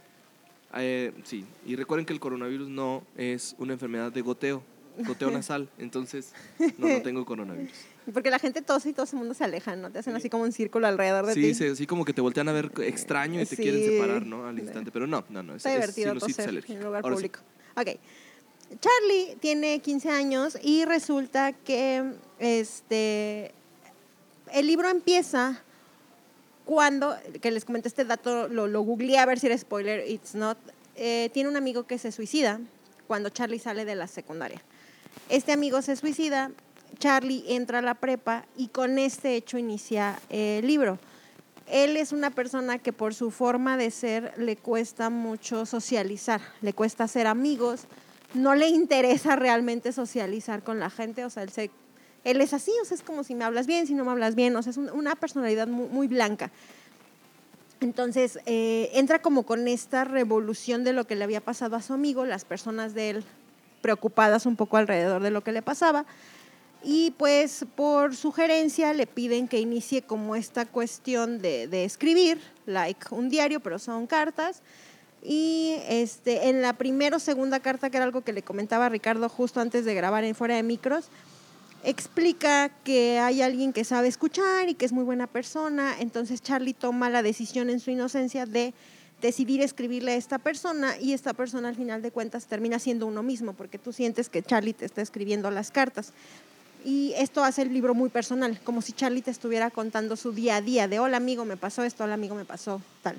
eh, 0.75 1.13
sí, 1.23 1.45
y 1.65 1.75
recuerden 1.75 2.05
que 2.05 2.13
el 2.13 2.19
coronavirus 2.19 2.67
no 2.69 3.03
es 3.15 3.55
una 3.59 3.73
enfermedad 3.73 4.11
de 4.11 4.21
goteo, 4.21 4.61
goteo 5.05 5.31
nasal, 5.31 5.69
entonces 5.77 6.33
no, 6.77 6.87
no 6.89 7.01
tengo 7.01 7.23
coronavirus. 7.25 7.71
Porque 8.13 8.31
la 8.31 8.39
gente 8.39 8.61
tose 8.63 8.89
y 8.89 8.93
todo 8.93 9.05
el 9.11 9.17
mundo 9.19 9.33
se 9.35 9.43
aleja, 9.43 9.75
¿no? 9.75 9.91
Te 9.91 9.99
hacen 9.99 10.15
así 10.15 10.29
como 10.29 10.43
un 10.43 10.51
círculo 10.51 10.87
alrededor 10.87 11.27
de 11.27 11.33
Sí, 11.35 11.41
ti. 11.43 11.53
sí, 11.53 11.65
así 11.67 11.85
como 11.85 12.03
que 12.03 12.13
te 12.13 12.21
voltean 12.21 12.49
a 12.49 12.51
ver 12.51 12.71
extraño 12.81 13.39
y 13.39 13.45
te 13.45 13.55
Sí. 13.55 13.61
quieren 13.61 13.83
separar, 13.83 14.25
¿no? 14.25 14.47
Al 14.47 14.57
instante. 14.57 14.91
Pero 14.91 15.05
no, 15.05 15.23
no, 15.29 15.43
no. 15.43 15.53
Es, 15.53 15.57
Está 15.57 15.69
es 15.69 15.75
divertido 15.95 16.07
sinusitis 16.19 16.35
toser 16.37 16.63
en 16.71 16.77
un 16.79 16.83
lugar 16.85 17.03
Ahora 17.03 17.15
sí. 17.17 17.29
público. 17.29 17.39
Ok. 17.75 17.99
Charlie 18.81 19.35
tiene 19.39 19.79
15 19.79 20.09
años 20.09 20.57
y 20.63 20.85
resulta 20.85 21.53
que 21.53 22.13
este 22.39 23.51
el 24.53 24.67
libro 24.67 24.89
empieza 24.89 25.61
cuando, 26.65 27.15
que 27.41 27.51
les 27.51 27.65
comenté 27.65 27.87
este 27.87 28.05
dato, 28.05 28.47
lo, 28.47 28.67
lo 28.67 28.81
googleé 28.81 29.17
a 29.17 29.25
ver 29.25 29.39
si 29.39 29.47
era 29.47 29.57
spoiler, 29.57 30.07
it's 30.07 30.35
not. 30.35 30.57
eh, 30.95 31.29
tiene 31.33 31.49
un 31.49 31.55
amigo 31.55 31.83
que 31.83 31.97
se 31.97 32.11
suicida 32.11 32.59
cuando 33.07 33.29
Charlie 33.29 33.57
sale 33.59 33.85
de 33.85 33.95
la 33.95 34.07
secundaria. 34.07 34.61
Este 35.29 35.51
amigo 35.51 35.81
se 35.81 35.95
suicida, 35.95 36.51
Charlie 36.99 37.43
entra 37.47 37.79
a 37.79 37.81
la 37.81 37.95
prepa 37.95 38.45
y 38.57 38.67
con 38.67 38.99
este 38.99 39.35
hecho 39.35 39.57
inicia 39.57 40.19
el 40.29 40.67
libro. 40.67 40.99
él 41.67 41.97
es 41.97 42.11
una 42.11 42.31
persona 42.31 42.79
que 42.79 42.91
por 42.93 43.13
su 43.13 43.31
forma 43.31 43.77
de 43.77 43.91
ser 43.91 44.33
le 44.37 44.57
cuesta 44.57 45.09
mucho 45.09 45.65
socializar, 45.65 46.41
le 46.61 46.73
cuesta 46.73 47.07
ser 47.07 47.27
amigos, 47.27 47.85
no 48.33 48.55
le 48.55 48.67
interesa 48.67 49.35
realmente 49.35 49.91
socializar 49.91 50.63
con 50.63 50.79
la 50.79 50.89
gente, 50.89 51.25
o 51.25 51.29
sea, 51.29 51.43
él, 51.43 51.51
se, 51.51 51.71
él 52.23 52.41
es 52.41 52.53
así, 52.53 52.71
o 52.81 52.85
sea, 52.85 52.95
es 52.95 53.03
como 53.03 53.23
si 53.23 53.35
me 53.35 53.43
hablas 53.43 53.67
bien, 53.67 53.87
si 53.87 53.93
no 53.93 54.05
me 54.05 54.11
hablas 54.11 54.35
bien, 54.35 54.55
o 54.55 54.61
sea, 54.61 54.71
es 54.71 54.77
una 54.77 55.15
personalidad 55.15 55.67
muy, 55.67 56.07
blanca. 56.07 56.51
Entonces, 57.81 58.39
eh, 58.45 58.89
entra 58.93 59.21
como 59.21 59.43
con 59.43 59.67
esta 59.67 60.03
revolución 60.03 60.83
de 60.83 60.93
lo 60.93 61.05
que 61.05 61.15
le 61.15 61.23
había 61.23 61.41
pasado 61.41 61.75
a 61.75 61.81
su 61.81 61.93
amigo, 61.93 62.25
las 62.25 62.43
personas 62.43 62.93
de 62.93 63.11
él 63.11 63.23
preocupadas 63.81 64.45
un 64.45 64.55
poco 64.55 64.77
alrededor 64.77 65.21
de 65.21 65.31
lo 65.31 65.41
que 65.43 65.53
le 65.53 65.61
pasaba. 65.61 66.05
Y 66.83 67.11
pues 67.17 67.65
por 67.75 68.15
sugerencia 68.15 68.93
le 68.93 69.05
piden 69.05 69.47
que 69.47 69.59
inicie 69.59 70.01
como 70.01 70.35
esta 70.35 70.65
cuestión 70.65 71.41
de, 71.41 71.83
escribir, 71.83 72.39
like 72.65 73.07
un 73.11 73.29
diario, 73.29 73.59
pero 73.59 73.79
son 73.79 74.07
cartas. 74.07 74.61
Y 75.21 75.75
este, 75.89 76.47
en 76.47 76.61
la 76.61 76.73
primera 76.73 77.17
o 77.17 77.19
segunda 77.19 77.59
carta, 77.59 77.89
que 77.89 77.97
era 77.97 78.05
algo 78.05 78.21
que 78.21 78.31
le 78.31 78.41
comentaba 78.41 78.87
Ricardo 78.87 79.27
justo 79.27 79.59
antes 79.59 79.83
de 79.83 79.93
grabar 79.93 80.23
en 80.23 80.35
Fuera 80.35 80.55
de 80.55 80.63
Micros, 80.63 81.09
explica 81.83 82.69
que 82.83 83.19
hay 83.19 83.41
alguien 83.41 83.73
que 83.73 83.83
sabe 83.83 84.07
escuchar 84.07 84.69
y 84.69 84.73
que 84.73 84.85
es 84.85 84.91
muy 84.91 85.03
buena 85.03 85.27
persona. 85.27 85.95
Entonces 85.99 86.41
Charlie 86.41 86.73
toma 86.73 87.09
la 87.09 87.23
decisión 87.23 87.69
en 87.69 87.79
su 87.79 87.91
inocencia 87.91 88.45
de 88.45 88.73
decidir 89.21 89.61
escribirle 89.61 90.13
a 90.13 90.15
esta 90.15 90.39
persona 90.39 90.97
y 90.97 91.13
esta 91.13 91.33
persona 91.33 91.69
al 91.69 91.75
final 91.75 92.01
de 92.01 92.11
cuentas 92.11 92.45
termina 92.45 92.79
siendo 92.79 93.05
uno 93.05 93.21
mismo 93.21 93.53
porque 93.53 93.77
tú 93.77 93.91
sientes 93.91 94.29
que 94.29 94.41
Charlie 94.41 94.73
te 94.73 94.85
está 94.85 95.01
escribiendo 95.01 95.51
las 95.51 95.71
cartas. 95.71 96.13
Y 96.85 97.13
esto 97.17 97.43
hace 97.43 97.63
el 97.63 97.73
libro 97.73 97.93
muy 97.93 98.09
personal, 98.09 98.57
como 98.63 98.81
si 98.81 98.93
Charlie 98.93 99.21
te 99.21 99.31
estuviera 99.31 99.69
contando 99.69 100.15
su 100.15 100.31
día 100.31 100.57
a 100.57 100.61
día 100.61 100.87
de 100.87 100.99
hola 100.99 101.17
amigo, 101.17 101.43
me 101.43 101.57
pasó 101.57 101.83
esto, 101.83 102.05
hola 102.05 102.13
amigo, 102.13 102.35
me 102.35 102.45
pasó 102.45 102.81
tal. 103.03 103.17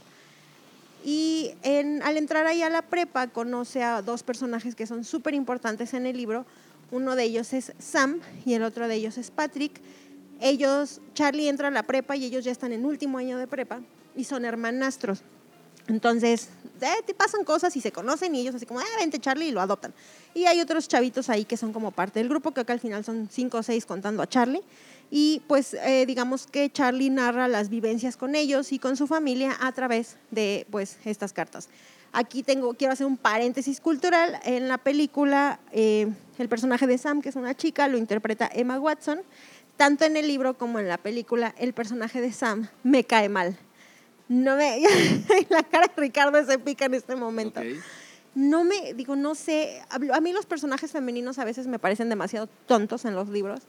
Y 1.05 1.53
al 2.03 2.17
entrar 2.17 2.47
ahí 2.47 2.63
a 2.63 2.71
la 2.71 2.83
prepa 2.83 3.27
conoce 3.29 3.83
a 3.83 4.03
dos 4.03 4.23
personajes 4.23 4.75
que 4.75 4.87
son 4.87 5.05
súper 5.05 5.35
importantes 5.35 5.95
en 5.95 6.07
el 6.07 6.17
libro. 6.17 6.45
Uno 6.91 7.17
de 7.17 7.25
ellos 7.25 7.53
es 7.53 7.73
Sam 7.79 8.21
y 8.45 8.55
el 8.55 8.63
otro 8.63 8.89
de 8.89 8.97
ellos 8.97 9.19
es 9.19 9.31
Patrick. 9.31 9.81
Ellos, 10.41 11.01
Charlie 11.15 11.49
entra 11.49 11.69
a 11.69 11.71
la 11.71 11.83
prepa 11.83 12.17
y 12.17 12.25
ellos 12.25 12.45
ya 12.45 12.53
están 12.53 12.73
en 12.73 12.85
último 12.85 13.19
año 13.19 13.39
de 13.39 13.47
prepa 13.47 13.81
y 14.17 14.25
son 14.25 14.45
hermanastros. 14.45 15.23
Entonces, 15.87 16.49
eh, 16.81 17.03
te 17.05 17.15
pasan 17.15 17.45
cosas 17.45 17.77
y 17.77 17.81
se 17.81 17.93
conocen 17.93 18.35
y 18.35 18.41
ellos 18.41 18.55
así 18.55 18.65
como, 18.65 18.81
ah, 18.81 18.85
vente 18.99 19.19
Charlie 19.19 19.49
y 19.49 19.51
lo 19.51 19.61
adoptan. 19.61 19.93
Y 20.35 20.47
hay 20.47 20.61
otros 20.61 20.89
chavitos 20.89 21.29
ahí 21.29 21.45
que 21.45 21.57
son 21.57 21.73
como 21.73 21.91
parte 21.91 22.21
del 22.21 22.29
grupo, 22.29 22.53
que 22.53 22.61
acá 22.61 22.73
al 22.73 22.81
final 22.81 23.05
son 23.05 23.29
cinco 23.31 23.59
o 23.59 23.63
seis 23.63 23.87
contando 23.87 24.23
a 24.23 24.29
Charlie. 24.29 24.63
Y 25.11 25.43
pues 25.49 25.75
eh, 25.75 26.05
digamos 26.07 26.47
que 26.47 26.71
Charlie 26.71 27.11
narra 27.11 27.49
las 27.49 27.69
vivencias 27.69 28.17
con 28.17 28.35
ellos 28.35 28.73
y 28.73 28.79
con 28.79 28.97
su 28.97 29.07
familia 29.07 29.57
a 29.61 29.73
través 29.73 30.17
de 30.31 30.67
pues 30.71 30.99
estas 31.05 31.33
cartas. 31.33 31.69
Aquí 32.13 32.43
tengo, 32.43 32.75
quiero 32.75 32.93
hacer 32.93 33.07
un 33.07 33.17
paréntesis 33.17 33.81
cultural. 33.81 34.41
En 34.45 34.69
la 34.69 34.79
película, 34.79 35.61
eh, 35.73 36.09
el 36.39 36.49
personaje 36.49 36.87
de 36.87 36.99
Sam, 36.99 37.23
que 37.23 37.29
es 37.29 37.37
una 37.37 37.57
chica, 37.57 37.89
lo 37.89 37.99
interpreta 37.99 38.51
Emma 38.53 38.79
Watson. 38.79 39.21
Tanto 39.77 40.05
en 40.05 40.17
el 40.17 40.27
libro 40.27 40.59
como 40.59 40.79
en 40.79 40.89
la 40.89 40.99
película, 40.99 41.55
el 41.59 41.73
personaje 41.73 42.21
de 42.21 42.33
Sam 42.33 42.69
me 42.83 43.05
cae 43.05 43.29
mal 43.29 43.57
no 44.31 44.55
me, 44.55 44.81
la 45.51 45.65
cara 45.65 45.89
de 45.89 46.01
Ricardo 46.01 46.43
se 46.47 46.59
pica 46.61 46.85
en 46.85 46.95
este 46.95 47.17
momento. 47.17 47.61
No 48.33 48.63
me, 48.63 48.95
digo, 48.95 49.17
no 49.17 49.35
sé, 49.35 49.83
a 49.91 50.21
mí 50.21 50.33
los 50.33 50.47
personajes 50.47 50.93
femeninos 50.93 51.41
a 51.41 51.45
veces 51.45 51.67
me 51.67 51.81
parecen 51.81 52.09
demasiado 52.09 52.49
tontos 52.67 53.05
en 53.05 53.17
los 53.17 53.29
libros. 53.29 53.63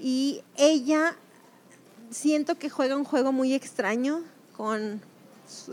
Y 0.00 0.42
ella 0.56 1.16
siento 2.08 2.58
que 2.58 2.70
juega 2.70 2.96
un 2.96 3.04
juego 3.04 3.30
muy 3.30 3.52
extraño 3.52 4.22
con, 4.56 5.02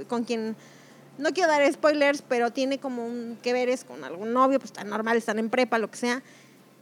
con 0.10 0.26
quien, 0.26 0.58
no 1.18 1.34
quiero 1.34 1.50
dar 1.50 1.72
spoilers, 1.72 2.22
pero 2.22 2.52
tiene 2.52 2.80
como 2.80 3.06
un 3.06 3.38
que 3.42 3.54
ver 3.54 3.70
es 3.70 3.84
con 3.84 4.04
algún 4.04 4.34
novio, 4.34 4.60
pues 4.60 4.72
está 4.72 4.84
normal, 4.84 5.18
están 5.18 5.40
en 5.40 5.50
prepa, 5.50 5.80
lo 5.80 5.90
que 5.90 5.98
sea. 5.98 6.24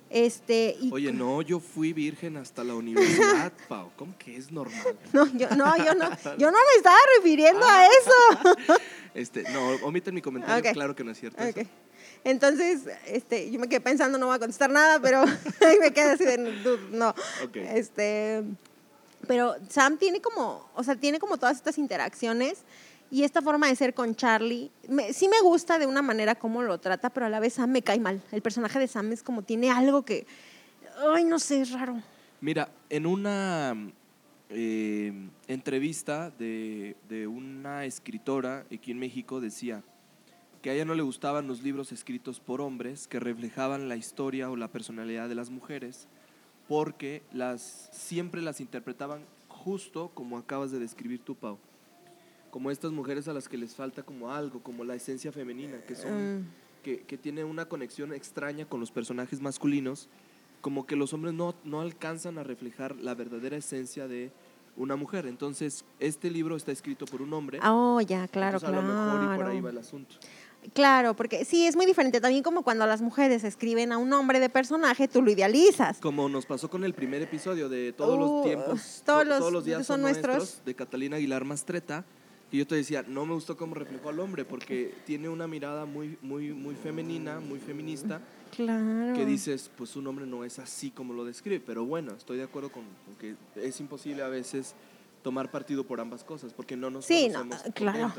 Este, 0.09 0.77
Oye, 0.91 1.11
no, 1.13 1.41
yo 1.41 1.59
fui 1.59 1.93
virgen 1.93 2.37
hasta 2.37 2.63
la 2.63 2.75
universidad, 2.75 3.51
Pau. 3.67 3.91
¿Cómo 3.95 4.17
que 4.17 4.37
es 4.37 4.51
normal? 4.51 4.97
No, 5.13 5.25
yo 5.33 5.49
no, 5.51 5.77
yo 5.77 5.95
no, 5.95 6.09
yo 6.37 6.51
no 6.51 6.57
me 6.57 6.77
estaba 6.77 6.97
refiriendo 7.17 7.65
a 7.65 7.85
eso. 7.85 8.79
Este, 9.13 9.43
no, 9.51 9.71
omiten 9.85 10.13
mi 10.13 10.21
comentario, 10.21 10.71
claro 10.73 10.95
que 10.95 11.03
no 11.03 11.11
es 11.11 11.19
cierto. 11.19 11.41
Entonces, 12.23 12.81
este, 13.05 13.51
yo 13.51 13.59
me 13.59 13.69
quedé 13.69 13.81
pensando, 13.81 14.17
no 14.17 14.25
voy 14.25 14.35
a 14.35 14.39
contestar 14.39 14.69
nada, 14.69 14.99
pero 14.99 15.23
me 15.79 15.91
quedé 15.91 16.11
así 16.11 16.25
de, 16.25 16.37
no. 16.91 17.13
Este, 17.53 18.43
pero 19.27 19.55
Sam 19.69 19.97
tiene 19.97 20.21
como, 20.21 20.67
o 20.75 20.83
sea, 20.83 20.95
tiene 20.95 21.19
como 21.19 21.37
todas 21.37 21.57
estas 21.57 21.77
interacciones 21.77 22.59
y 23.15 23.23
esta 23.23 23.41
forma 23.41 23.69
de 23.69 23.77
ser 23.77 23.93
con 23.93 24.13
Charlie, 24.13 24.69
sí 25.13 25.29
me 25.29 25.39
gusta 25.41 25.79
de 25.79 25.85
una 25.85 26.01
manera 26.01 26.35
cómo 26.35 26.61
lo 26.61 26.79
trata, 26.79 27.09
pero 27.09 27.27
a 27.27 27.29
la 27.29 27.39
vez 27.39 27.53
Sam 27.53 27.71
me 27.71 27.81
cae 27.81 27.97
mal. 27.97 28.21
El 28.29 28.41
personaje 28.41 28.77
de 28.77 28.89
Sam 28.89 29.09
es 29.13 29.23
como 29.23 29.41
tiene 29.41 29.71
algo 29.71 30.03
que, 30.03 30.27
ay, 31.13 31.23
no 31.23 31.39
sé, 31.39 31.61
es 31.61 31.71
raro. 31.71 31.95
Mira, 32.41 32.67
en 32.89 33.05
una 33.05 33.73
eh, 34.49 35.13
entrevista 35.47 36.29
de, 36.31 36.97
de, 37.07 37.25
una 37.25 37.85
escritora 37.85 38.65
aquí 38.69 38.91
en 38.91 38.99
México 38.99 39.39
decía 39.39 39.81
que 40.61 40.71
a 40.71 40.73
ella 40.73 40.83
no 40.83 40.93
le 40.93 41.03
gustaban 41.03 41.47
los 41.47 41.63
libros 41.63 41.93
escritos 41.93 42.41
por 42.41 42.59
hombres 42.59 43.07
que 43.07 43.21
reflejaban 43.21 43.87
la 43.87 43.95
historia 43.95 44.49
o 44.49 44.57
la 44.57 44.67
personalidad 44.67 45.29
de 45.29 45.35
las 45.35 45.49
mujeres, 45.49 46.09
porque 46.67 47.23
las, 47.31 47.87
siempre 47.93 48.41
las 48.41 48.59
interpretaban 48.59 49.21
justo 49.47 50.11
como 50.13 50.37
acabas 50.37 50.71
de 50.71 50.79
describir 50.79 51.21
tú, 51.23 51.33
Pau 51.33 51.57
como 52.55 52.71
estas 52.71 52.93
mujeres 52.93 53.27
a 53.27 53.33
las 53.33 53.49
que 53.49 53.57
les 53.57 53.75
falta 53.75 54.01
como 54.01 54.31
algo, 54.31 54.63
como 54.63 54.85
la 54.85 54.95
esencia 54.95 55.29
femenina, 55.33 55.81
que 55.81 55.93
son, 55.93 56.37
mm. 56.37 56.45
que, 56.83 57.01
que 57.01 57.17
tiene 57.17 57.43
una 57.43 57.65
conexión 57.65 58.13
extraña 58.13 58.63
con 58.63 58.79
los 58.79 58.91
personajes 58.91 59.41
masculinos, 59.41 60.07
como 60.61 60.85
que 60.85 60.95
los 60.95 61.11
hombres 61.11 61.33
no, 61.33 61.53
no 61.65 61.81
alcanzan 61.81 62.37
a 62.37 62.43
reflejar 62.43 62.95
la 62.95 63.13
verdadera 63.13 63.57
esencia 63.57 64.07
de 64.07 64.31
una 64.77 64.95
mujer. 64.95 65.25
Entonces, 65.25 65.83
este 65.99 66.31
libro 66.31 66.55
está 66.55 66.71
escrito 66.71 67.05
por 67.05 67.21
un 67.21 67.33
hombre. 67.33 67.59
Oh, 67.61 67.99
ya, 67.99 68.25
claro, 68.29 68.57
claro. 68.61 68.79
A 68.79 68.81
lo 68.81 68.87
mejor 68.87 69.33
y 69.33 69.35
por 69.35 69.45
ahí 69.47 69.59
va 69.59 69.71
el 69.71 69.77
asunto. 69.79 70.15
Claro, 70.73 71.13
porque 71.13 71.43
sí, 71.43 71.67
es 71.67 71.75
muy 71.75 71.85
diferente. 71.85 72.21
También 72.21 72.41
como 72.41 72.63
cuando 72.63 72.87
las 72.87 73.01
mujeres 73.01 73.43
escriben 73.43 73.91
a 73.91 73.97
un 73.97 74.13
hombre 74.13 74.39
de 74.39 74.49
personaje, 74.49 75.09
tú 75.09 75.21
lo 75.21 75.29
idealizas. 75.29 75.99
Como 75.99 76.29
nos 76.29 76.45
pasó 76.45 76.69
con 76.69 76.85
el 76.85 76.93
primer 76.93 77.21
episodio 77.21 77.67
de 77.67 77.91
Todos 77.91 78.17
los 78.17 78.29
uh, 78.29 78.43
tiempos, 78.43 79.03
todos, 79.05 79.27
los, 79.27 79.39
todos 79.39 79.51
los 79.51 79.65
días 79.65 79.85
son, 79.85 80.01
nuestros, 80.01 80.61
de 80.63 80.73
Catalina 80.73 81.17
Aguilar 81.17 81.43
Mastreta 81.43 82.05
y 82.55 82.59
yo 82.59 82.67
te 82.67 82.75
decía, 82.75 83.03
no 83.05 83.25
me 83.25 83.33
gustó 83.33 83.57
cómo 83.57 83.75
reflejó 83.75 84.07
al 84.07 84.17
hombre 84.21 84.45
porque 84.45 84.93
tiene 85.05 85.27
una 85.27 85.45
mirada 85.45 85.83
muy, 85.83 86.17
muy, 86.21 86.53
muy 86.53 86.73
femenina, 86.73 87.41
muy 87.41 87.59
feminista. 87.59 88.21
Claro. 88.55 89.13
Que 89.13 89.25
dices, 89.25 89.69
pues 89.77 89.97
un 89.97 90.07
hombre 90.07 90.25
no 90.25 90.45
es 90.45 90.57
así 90.57 90.89
como 90.89 91.13
lo 91.13 91.25
describe. 91.25 91.59
Pero 91.59 91.83
bueno, 91.83 92.13
estoy 92.13 92.37
de 92.37 92.43
acuerdo 92.43 92.71
con, 92.71 92.85
que 93.19 93.35
es 93.57 93.77
imposible 93.81 94.23
a 94.23 94.29
veces 94.29 94.73
tomar 95.21 95.51
partido 95.51 95.83
por 95.83 95.99
ambas 95.99 96.23
cosas 96.23 96.53
porque 96.53 96.77
no 96.77 96.89
nos 96.89 97.03
sí, 97.03 97.27
no, 97.27 97.45
claro. 97.73 98.09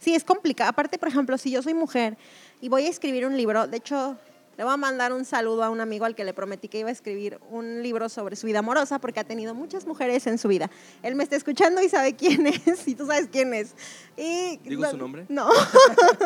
Sí, 0.00 0.12
es 0.12 0.24
complicado. 0.24 0.70
Aparte, 0.70 0.98
por 0.98 1.06
ejemplo, 1.06 1.38
si 1.38 1.52
yo 1.52 1.62
soy 1.62 1.74
mujer 1.74 2.18
y 2.60 2.68
voy 2.68 2.86
a 2.86 2.88
escribir 2.88 3.24
un 3.26 3.36
libro, 3.36 3.68
de 3.68 3.76
hecho, 3.76 4.18
le 4.56 4.64
voy 4.64 4.72
a 4.72 4.76
mandar 4.76 5.12
un 5.12 5.24
saludo 5.24 5.64
a 5.64 5.70
un 5.70 5.80
amigo 5.80 6.04
al 6.04 6.14
que 6.14 6.24
le 6.24 6.32
prometí 6.32 6.68
que 6.68 6.78
iba 6.78 6.88
a 6.88 6.92
escribir 6.92 7.40
un 7.50 7.82
libro 7.82 8.08
sobre 8.08 8.36
su 8.36 8.46
vida 8.46 8.60
amorosa 8.60 8.98
porque 9.00 9.20
ha 9.20 9.24
tenido 9.24 9.54
muchas 9.54 9.86
mujeres 9.86 10.26
en 10.26 10.38
su 10.38 10.48
vida. 10.48 10.70
Él 11.02 11.16
me 11.16 11.24
está 11.24 11.36
escuchando 11.36 11.82
y 11.82 11.88
sabe 11.88 12.14
quién 12.14 12.46
es 12.66 12.86
y 12.86 12.94
tú 12.94 13.06
sabes 13.06 13.28
quién 13.30 13.52
es. 13.54 13.74
Y, 14.16 14.58
¿Digo 14.58 14.88
su 14.88 14.96
nombre? 14.96 15.26
No, 15.28 15.48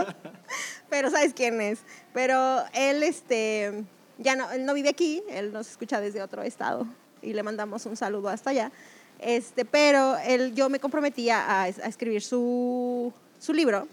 pero 0.90 1.10
sabes 1.10 1.32
quién 1.32 1.60
es. 1.60 1.80
Pero 2.12 2.64
él, 2.74 3.02
este, 3.02 3.84
ya 4.18 4.36
no, 4.36 4.50
él 4.50 4.66
no 4.66 4.74
vive 4.74 4.90
aquí, 4.90 5.22
él 5.30 5.52
nos 5.52 5.70
escucha 5.70 6.00
desde 6.00 6.22
otro 6.22 6.42
estado 6.42 6.86
y 7.22 7.32
le 7.32 7.42
mandamos 7.42 7.86
un 7.86 7.96
saludo 7.96 8.28
hasta 8.28 8.50
allá. 8.50 8.72
Este, 9.18 9.64
pero 9.64 10.16
él, 10.18 10.54
yo 10.54 10.68
me 10.68 10.78
comprometía 10.78 11.40
a, 11.40 11.62
a 11.62 11.68
escribir 11.68 12.22
su, 12.22 13.12
su 13.38 13.52
libro 13.52 13.88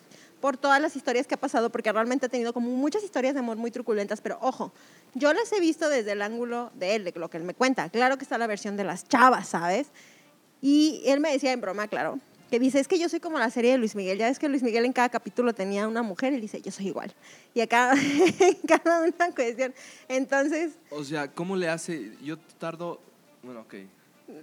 por 0.46 0.58
todas 0.58 0.80
las 0.80 0.96
historias 0.96 1.26
que 1.26 1.34
ha 1.34 1.40
pasado, 1.40 1.72
porque 1.72 1.92
realmente 1.92 2.28
ha 2.28 2.30
tenido 2.30 2.54
como 2.54 2.70
muchas 2.70 3.04
historias 3.04 3.34
de 3.34 3.40
amor 3.40 3.58
muy 3.58 3.72
truculentas, 3.72 4.22
pero 4.22 4.38
ojo, 4.42 4.72
yo 5.16 5.34
las 5.34 5.52
he 5.52 5.60
visto 5.60 5.90
desde 5.90 6.12
el 6.12 6.22
ángulo 6.22 6.72
de 6.76 6.94
él, 6.94 7.04
de 7.04 7.12
lo 7.16 7.32
que 7.32 7.38
él 7.38 7.44
me 7.44 7.56
cuenta. 7.56 7.90
Claro 7.90 8.20
que 8.20 8.26
está 8.26 8.38
la 8.38 8.46
versión 8.46 8.78
de 8.78 8.84
las 8.84 9.08
chavas, 9.08 9.48
¿sabes? 9.48 9.88
Y 10.62 11.02
él 11.08 11.20
me 11.20 11.32
decía 11.32 11.52
en 11.52 11.62
broma, 11.62 11.88
claro, 11.88 12.20
que 12.52 12.60
dice, 12.60 12.80
es 12.80 12.88
que 12.88 13.00
yo 13.00 13.10
soy 13.10 13.20
como 13.20 13.40
la 13.40 13.50
serie 13.50 13.72
de 13.72 13.80
Luis 13.80 13.96
Miguel. 13.96 14.20
Ya 14.20 14.30
es 14.30 14.38
que 14.38 14.48
Luis 14.48 14.62
Miguel 14.62 14.86
en 14.86 14.94
cada 14.94 15.10
capítulo 15.10 15.56
tenía 15.56 15.88
una 15.88 16.04
mujer 16.04 16.32
y 16.34 16.40
dice, 16.40 16.62
yo 16.62 16.72
soy 16.72 16.90
igual. 16.90 17.12
Y 17.56 17.62
acá, 17.62 17.96
en 18.40 18.58
cada 18.68 19.02
una 19.02 19.34
cuestión. 19.34 19.74
Entonces... 20.08 20.74
O 20.92 21.04
sea, 21.04 21.28
¿cómo 21.28 21.56
le 21.56 21.70
hace? 21.70 22.12
Yo 22.22 22.38
tardo... 22.60 23.02
Bueno, 23.42 23.62
ok. 23.62 23.74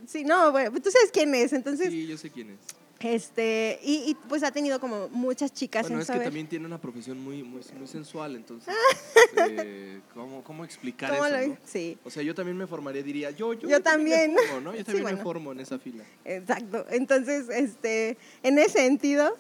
Sí, 0.09 0.25
no, 0.25 0.51
bueno, 0.51 0.73
tú 0.81 0.91
sabes 0.91 1.13
quién 1.13 1.33
es, 1.37 1.53
entonces... 1.53 1.91
Sí, 1.91 2.09
yo 2.09 2.19
sé 2.19 2.29
quién 2.29 2.51
es 2.51 2.82
Este, 3.03 3.79
y, 3.83 4.11
y, 4.11 4.15
pues 4.29 4.43
ha 4.43 4.51
tenido 4.53 4.79
como 4.81 5.09
muchas 5.09 5.53
chicas 5.53 5.83
Bueno, 5.83 5.97
en 5.97 6.01
es 6.03 6.07
saber. 6.07 6.23
que 6.23 6.27
también 6.27 6.47
tiene 6.47 6.67
una 6.67 6.81
profesión 6.81 7.19
muy, 7.23 7.43
muy, 7.43 7.61
muy 7.79 7.87
sensual, 7.87 8.37
entonces, 8.37 8.75
eh, 9.37 10.01
¿cómo, 10.15 10.43
¿cómo 10.45 10.65
explicar 10.65 11.11
¿Cómo 11.11 11.27
eso? 11.27 11.37
lo- 11.39 11.47
no? 11.49 11.57
Sí, 11.65 11.99
O 12.05 12.11
sea, 12.11 12.23
yo 12.23 12.35
también 12.35 12.57
me 12.57 12.67
formaría, 12.67 13.03
diría, 13.03 13.31
yo, 13.31 13.53
yo, 13.55 13.69
Yo 13.69 13.81
también. 13.83 14.35
formo, 14.37 14.61
¿no? 14.61 14.73
Yo 14.73 14.79
Sí, 14.79 14.85
también 14.85 15.03
bueno. 15.03 15.19
me 15.19 15.23
formo 15.25 15.53
en 15.53 15.61
esa 15.61 15.79
fila. 15.79 16.05
exacto. 16.25 16.85
Entonces, 16.91 17.49
este, 17.49 18.17
en 18.43 18.59
ese 18.59 18.79
sentido, 18.81 19.37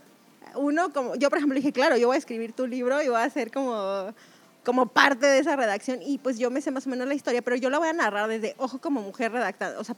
uno 0.57 0.92
como, 0.92 1.14
yo 1.16 1.28
por 1.31 1.38
ejemplo 1.38 1.57
dije, 1.57 1.73
claro, 1.73 1.97
yo 1.97 2.09
voy 2.09 2.16
a 2.16 2.19
escribir 2.19 2.52
tu 2.52 2.66
libro 2.66 3.02
y 3.02 3.09
voy 3.09 3.21
a 3.21 3.31
ser 3.31 3.50
como, 3.50 4.12
como 4.64 4.87
parte 4.87 5.26
de 5.26 5.38
esa 5.38 5.57
redacción 5.57 6.00
y 6.02 6.19
pues 6.19 6.38
yo 6.38 6.50
me 6.50 6.61
sé 6.61 6.71
más 6.71 6.87
o 6.87 6.90
menos 6.90 7.07
la 7.09 7.14
historia, 7.14 7.42
pero 7.42 7.57
yo 7.57 7.71
la 7.71 7.78
voy 7.78 7.88
a 7.88 7.92
narrar 7.92 8.28
desde 8.28 8.54
ojo 8.59 8.81
como 8.81 9.00
mujer 9.02 9.33
redactada, 9.33 9.78
o 9.78 9.85
sea, 9.85 9.97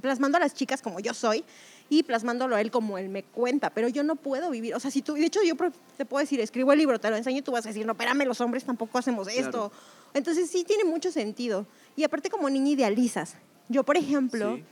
plasmando 0.00 0.36
a 0.36 0.40
las 0.40 0.54
chicas 0.54 0.82
como 0.82 1.00
yo 1.00 1.14
soy 1.14 1.44
y 1.88 2.02
plasmándolo 2.02 2.56
a 2.56 2.60
él 2.60 2.70
como 2.70 2.96
él 2.96 3.08
me 3.08 3.22
cuenta, 3.22 3.70
pero 3.70 3.88
yo 3.88 4.02
no 4.02 4.16
puedo 4.16 4.50
vivir, 4.50 4.74
o 4.74 4.80
sea, 4.80 4.90
si 4.90 5.02
tú, 5.02 5.14
de 5.14 5.26
hecho 5.26 5.40
yo 5.42 5.54
te 5.96 6.04
puedo 6.06 6.20
decir, 6.20 6.40
escribo 6.40 6.72
el 6.72 6.78
libro, 6.78 6.98
te 6.98 7.10
lo 7.10 7.16
enseño 7.16 7.38
y 7.38 7.42
tú 7.42 7.52
vas 7.52 7.66
a 7.66 7.68
decir, 7.68 7.84
no, 7.84 7.92
espérame, 7.92 8.24
los 8.24 8.40
hombres 8.40 8.64
tampoco 8.64 8.98
hacemos 8.98 9.28
esto. 9.28 9.70
Claro. 9.70 9.72
Entonces 10.14 10.50
sí 10.50 10.64
tiene 10.64 10.84
mucho 10.84 11.10
sentido. 11.10 11.66
Y 11.96 12.04
aparte 12.04 12.30
como 12.30 12.48
niña 12.48 12.70
idealizas. 12.70 13.34
Yo, 13.68 13.84
por 13.84 13.96
ejemplo, 13.96 14.56
Sí. 14.56 14.64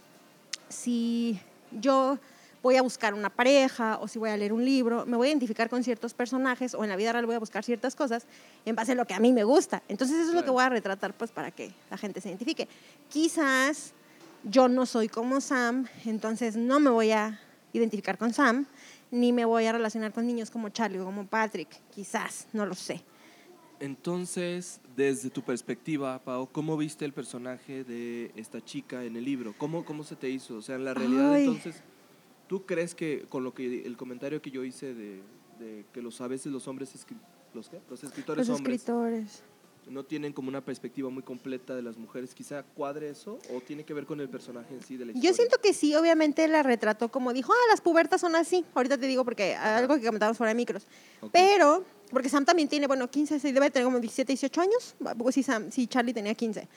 si 0.68 1.40
yo 1.80 2.18
voy 2.62 2.76
a 2.76 2.82
buscar 2.82 3.14
una 3.14 3.30
pareja 3.30 3.98
o 4.00 4.08
si 4.08 4.18
voy 4.18 4.30
a 4.30 4.36
leer 4.36 4.52
un 4.52 4.64
libro, 4.64 5.06
me 5.06 5.16
voy 5.16 5.28
a 5.28 5.30
identificar 5.30 5.68
con 5.70 5.82
ciertos 5.82 6.12
personajes 6.14 6.74
o 6.74 6.84
en 6.84 6.90
la 6.90 6.96
vida 6.96 7.12
real 7.12 7.26
voy 7.26 7.34
a 7.34 7.38
buscar 7.38 7.64
ciertas 7.64 7.94
cosas 7.96 8.26
en 8.66 8.74
base 8.76 8.92
a 8.92 8.94
lo 8.94 9.06
que 9.06 9.14
a 9.14 9.20
mí 9.20 9.32
me 9.32 9.44
gusta. 9.44 9.82
Entonces 9.88 10.18
eso 10.18 10.30
es 10.30 10.34
lo 10.34 10.44
que 10.44 10.50
voy 10.50 10.62
a 10.62 10.68
retratar 10.68 11.14
pues 11.14 11.30
para 11.30 11.50
que 11.50 11.72
la 11.90 11.96
gente 11.96 12.20
se 12.20 12.28
identifique. 12.28 12.68
Quizás 13.08 13.92
yo 14.44 14.68
no 14.68 14.86
soy 14.86 15.08
como 15.08 15.40
Sam, 15.40 15.86
entonces 16.04 16.56
no 16.56 16.80
me 16.80 16.90
voy 16.90 17.10
a 17.10 17.40
identificar 17.72 18.18
con 18.18 18.32
Sam, 18.32 18.66
ni 19.10 19.32
me 19.32 19.44
voy 19.44 19.66
a 19.66 19.72
relacionar 19.72 20.12
con 20.12 20.26
niños 20.26 20.50
como 20.50 20.68
Charlie 20.68 20.98
o 20.98 21.04
como 21.04 21.26
Patrick, 21.26 21.68
quizás, 21.90 22.46
no 22.52 22.66
lo 22.66 22.74
sé. 22.74 23.02
Entonces, 23.80 24.80
desde 24.94 25.30
tu 25.30 25.42
perspectiva, 25.42 26.18
Pau, 26.22 26.48
¿cómo 26.52 26.76
viste 26.76 27.06
el 27.06 27.14
personaje 27.14 27.82
de 27.82 28.30
esta 28.36 28.62
chica 28.62 29.04
en 29.04 29.16
el 29.16 29.24
libro? 29.24 29.54
¿Cómo, 29.56 29.84
cómo 29.84 30.04
se 30.04 30.16
te 30.16 30.28
hizo? 30.28 30.56
O 30.56 30.62
sea, 30.62 30.76
en 30.76 30.84
la 30.84 30.92
realidad, 30.92 31.32
Ay. 31.32 31.46
entonces, 31.46 31.82
¿tú 32.46 32.66
crees 32.66 32.94
que 32.94 33.24
con 33.28 33.42
lo 33.42 33.54
que 33.54 33.86
el 33.86 33.96
comentario 33.96 34.42
que 34.42 34.50
yo 34.50 34.64
hice 34.64 34.94
de, 34.94 35.22
de 35.58 35.86
que 35.94 36.02
los 36.02 36.20
a 36.20 36.28
veces 36.28 36.52
los 36.52 36.68
hombres, 36.68 36.92
los, 37.54 37.70
qué? 37.70 37.80
los 37.88 38.04
escritores 38.04 38.46
Los 38.46 38.58
hombres 38.58 38.76
escritores. 38.76 39.42
No 39.90 40.04
tienen 40.04 40.32
como 40.32 40.48
una 40.48 40.60
perspectiva 40.64 41.10
muy 41.10 41.22
completa 41.22 41.74
de 41.74 41.82
las 41.82 41.96
mujeres, 41.96 42.34
quizá 42.34 42.62
cuadre 42.62 43.10
eso 43.10 43.38
o 43.54 43.60
tiene 43.60 43.84
que 43.84 43.92
ver 43.92 44.06
con 44.06 44.20
el 44.20 44.28
personaje 44.28 44.72
en 44.72 44.82
sí 44.82 44.96
de 44.96 45.04
la 45.06 45.12
historia? 45.12 45.30
Yo 45.30 45.34
siento 45.34 45.58
que 45.60 45.74
sí, 45.74 45.94
obviamente 45.96 46.46
la 46.48 46.62
retrató 46.62 47.08
como 47.10 47.32
dijo, 47.32 47.52
ah, 47.52 47.66
las 47.70 47.80
pubertas 47.80 48.20
son 48.20 48.36
así. 48.36 48.64
Ahorita 48.74 48.96
te 48.98 49.06
digo 49.06 49.24
porque 49.24 49.56
algo 49.56 49.96
que 49.96 50.06
comentábamos 50.06 50.38
fuera 50.38 50.50
de 50.50 50.54
micros. 50.54 50.84
Ok. 51.20 51.30
Pero, 51.32 51.84
porque 52.10 52.28
Sam 52.28 52.44
también 52.44 52.68
tiene, 52.68 52.86
bueno, 52.86 53.10
15, 53.10 53.40
sí, 53.40 53.52
debe 53.52 53.70
tener 53.70 53.84
como 53.84 53.98
17, 53.98 54.32
18 54.32 54.60
años. 54.60 54.94
Pues 55.18 55.34
sí, 55.34 55.42
Sam, 55.42 55.70
sí, 55.72 55.86
Charlie 55.88 56.14
tenía 56.14 56.34
15. 56.34 56.68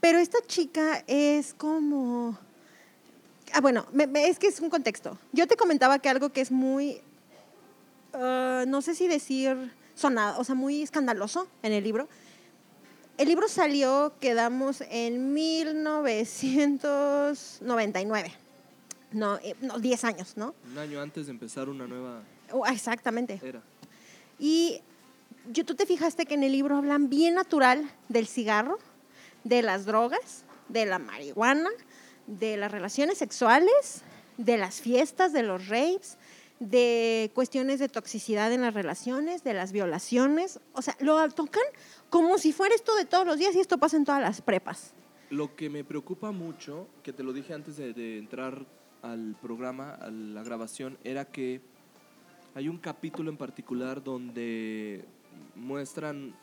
Pero 0.00 0.18
esta 0.18 0.38
chica 0.46 1.04
es 1.06 1.54
como... 1.54 2.36
Ah, 3.52 3.60
bueno, 3.60 3.86
me- 3.92 4.08
me- 4.08 4.28
es 4.28 4.38
que 4.40 4.48
es 4.48 4.60
un 4.60 4.70
contexto. 4.70 5.16
Yo 5.32 5.46
te 5.46 5.56
comentaba 5.56 6.00
que 6.00 6.08
algo 6.08 6.30
que 6.30 6.40
es 6.40 6.50
muy, 6.50 7.00
ah, 8.12 8.64
no 8.66 8.82
sé 8.82 8.94
si 8.94 9.06
decir 9.08 9.72
sonado, 9.94 10.40
o 10.40 10.44
sea, 10.44 10.54
muy 10.54 10.82
escandaloso 10.82 11.46
en 11.62 11.72
el 11.72 11.84
libro. 11.84 12.08
El 13.18 13.28
libro 13.28 13.48
salió, 13.48 14.12
quedamos 14.20 14.82
en 14.90 15.32
1999. 15.32 18.32
No, 19.12 19.38
eh, 19.38 19.54
no, 19.62 19.78
10 19.78 20.04
años, 20.04 20.36
¿no? 20.36 20.54
Un 20.70 20.78
año 20.78 21.00
antes 21.00 21.26
de 21.26 21.32
empezar 21.32 21.68
una 21.68 21.86
nueva 21.86 22.22
Oh, 22.52 22.64
ah, 22.64 22.72
exactamente. 22.72 23.40
era. 23.42 23.62
Y 24.38 24.80
yo, 25.50 25.64
tú 25.64 25.74
te 25.74 25.86
fijaste 25.86 26.26
que 26.26 26.34
en 26.34 26.42
el 26.42 26.52
libro 26.52 26.76
hablan 26.76 27.08
bien 27.08 27.34
natural 27.34 27.90
del 28.08 28.26
cigarro, 28.26 28.78
de 29.44 29.62
las 29.62 29.86
drogas, 29.86 30.44
de 30.68 30.86
la 30.86 30.98
marihuana, 30.98 31.70
de 32.26 32.56
las 32.56 32.70
relaciones 32.70 33.18
sexuales, 33.18 34.02
de 34.36 34.58
las 34.58 34.80
fiestas, 34.80 35.32
de 35.32 35.42
los 35.42 35.68
raves, 35.68 36.18
de 36.60 37.30
cuestiones 37.34 37.78
de 37.78 37.88
toxicidad 37.88 38.52
en 38.52 38.62
las 38.62 38.74
relaciones, 38.74 39.44
de 39.44 39.54
las 39.54 39.72
violaciones. 39.72 40.60
O 40.72 40.82
sea, 40.82 40.96
lo 41.00 41.28
tocan 41.30 41.62
como 42.10 42.38
si 42.38 42.52
fuera 42.52 42.74
esto 42.74 42.94
de 42.96 43.04
todos 43.04 43.26
los 43.26 43.38
días 43.38 43.54
y 43.56 43.60
esto 43.60 43.78
pasa 43.78 43.96
en 43.96 44.04
todas 44.04 44.20
las 44.20 44.40
prepas. 44.40 44.94
Lo 45.30 45.56
que 45.56 45.68
me 45.70 45.84
preocupa 45.84 46.30
mucho, 46.30 46.88
que 47.02 47.12
te 47.12 47.22
lo 47.22 47.32
dije 47.32 47.52
antes 47.52 47.76
de, 47.76 47.92
de 47.92 48.18
entrar 48.18 48.64
al 49.02 49.36
programa, 49.40 49.90
a 49.94 50.10
la 50.10 50.42
grabación, 50.42 50.98
era 51.04 51.24
que 51.24 51.60
hay 52.54 52.68
un 52.68 52.78
capítulo 52.78 53.30
en 53.30 53.36
particular 53.36 54.02
donde 54.02 55.04
muestran 55.54 56.34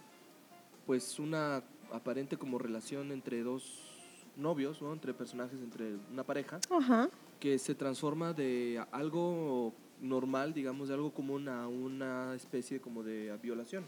pues 0.85 1.17
una 1.19 1.63
aparente 1.91 2.37
como 2.37 2.57
relación 2.57 3.11
entre 3.11 3.41
dos 3.43 3.89
novios, 4.35 4.81
¿no? 4.81 4.93
entre 4.93 5.13
personajes, 5.13 5.59
entre 5.61 5.95
una 6.11 6.23
pareja, 6.23 6.59
Ajá. 6.69 7.09
que 7.39 7.57
se 7.59 7.75
transforma 7.75 8.33
de 8.33 8.83
algo 8.91 9.73
normal, 10.01 10.53
digamos, 10.53 10.89
de 10.89 10.95
algo 10.95 11.13
común 11.13 11.47
a 11.47 11.67
una 11.67 12.35
especie 12.35 12.81
como 12.81 13.03
de 13.03 13.35
violación. 13.41 13.85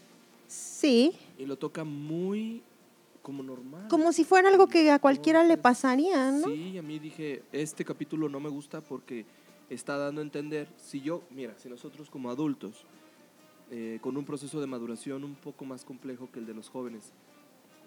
Sí, 0.47 1.13
Y 1.38 1.45
lo 1.45 1.58
toca 1.58 1.84
muy 1.84 2.62
como 3.21 3.41
normal. 3.41 3.88
como 3.89 4.12
si 4.13 4.23
fuera 4.23 4.49
algo 4.49 4.67
que 4.67 4.91
a 4.91 4.99
cualquiera 4.99 5.43
le 5.43 5.58
pasaría, 5.58 6.31
¿no? 6.31 6.47
Sí, 6.47 6.77
a 6.77 6.81
mí 6.84 6.99
dije, 6.99 7.43
este 7.51 7.84
capítulo 7.84 8.29
no 8.29 8.39
me 8.39 8.49
gusta 8.49 8.81
porque 8.81 9.25
está 9.69 9.97
dando 9.97 10.21
a 10.21 10.23
entender, 10.23 10.67
si 10.77 11.01
yo, 11.01 11.23
mira, 11.31 11.55
si 11.58 11.67
nosotros 11.67 12.10
como 12.10 12.29
adultos, 12.29 12.86
eh, 13.71 13.97
con 14.01 14.15
un 14.15 14.25
proceso 14.25 14.62
de 14.62 14.67
maduración 14.67 15.23
un 15.23 15.34
poco 15.34 15.65
más 15.65 15.84
complejo 15.84 16.29
que 16.31 16.38
el 16.39 16.45
de 16.45 16.53
los 16.53 16.69
jóvenes, 16.69 17.13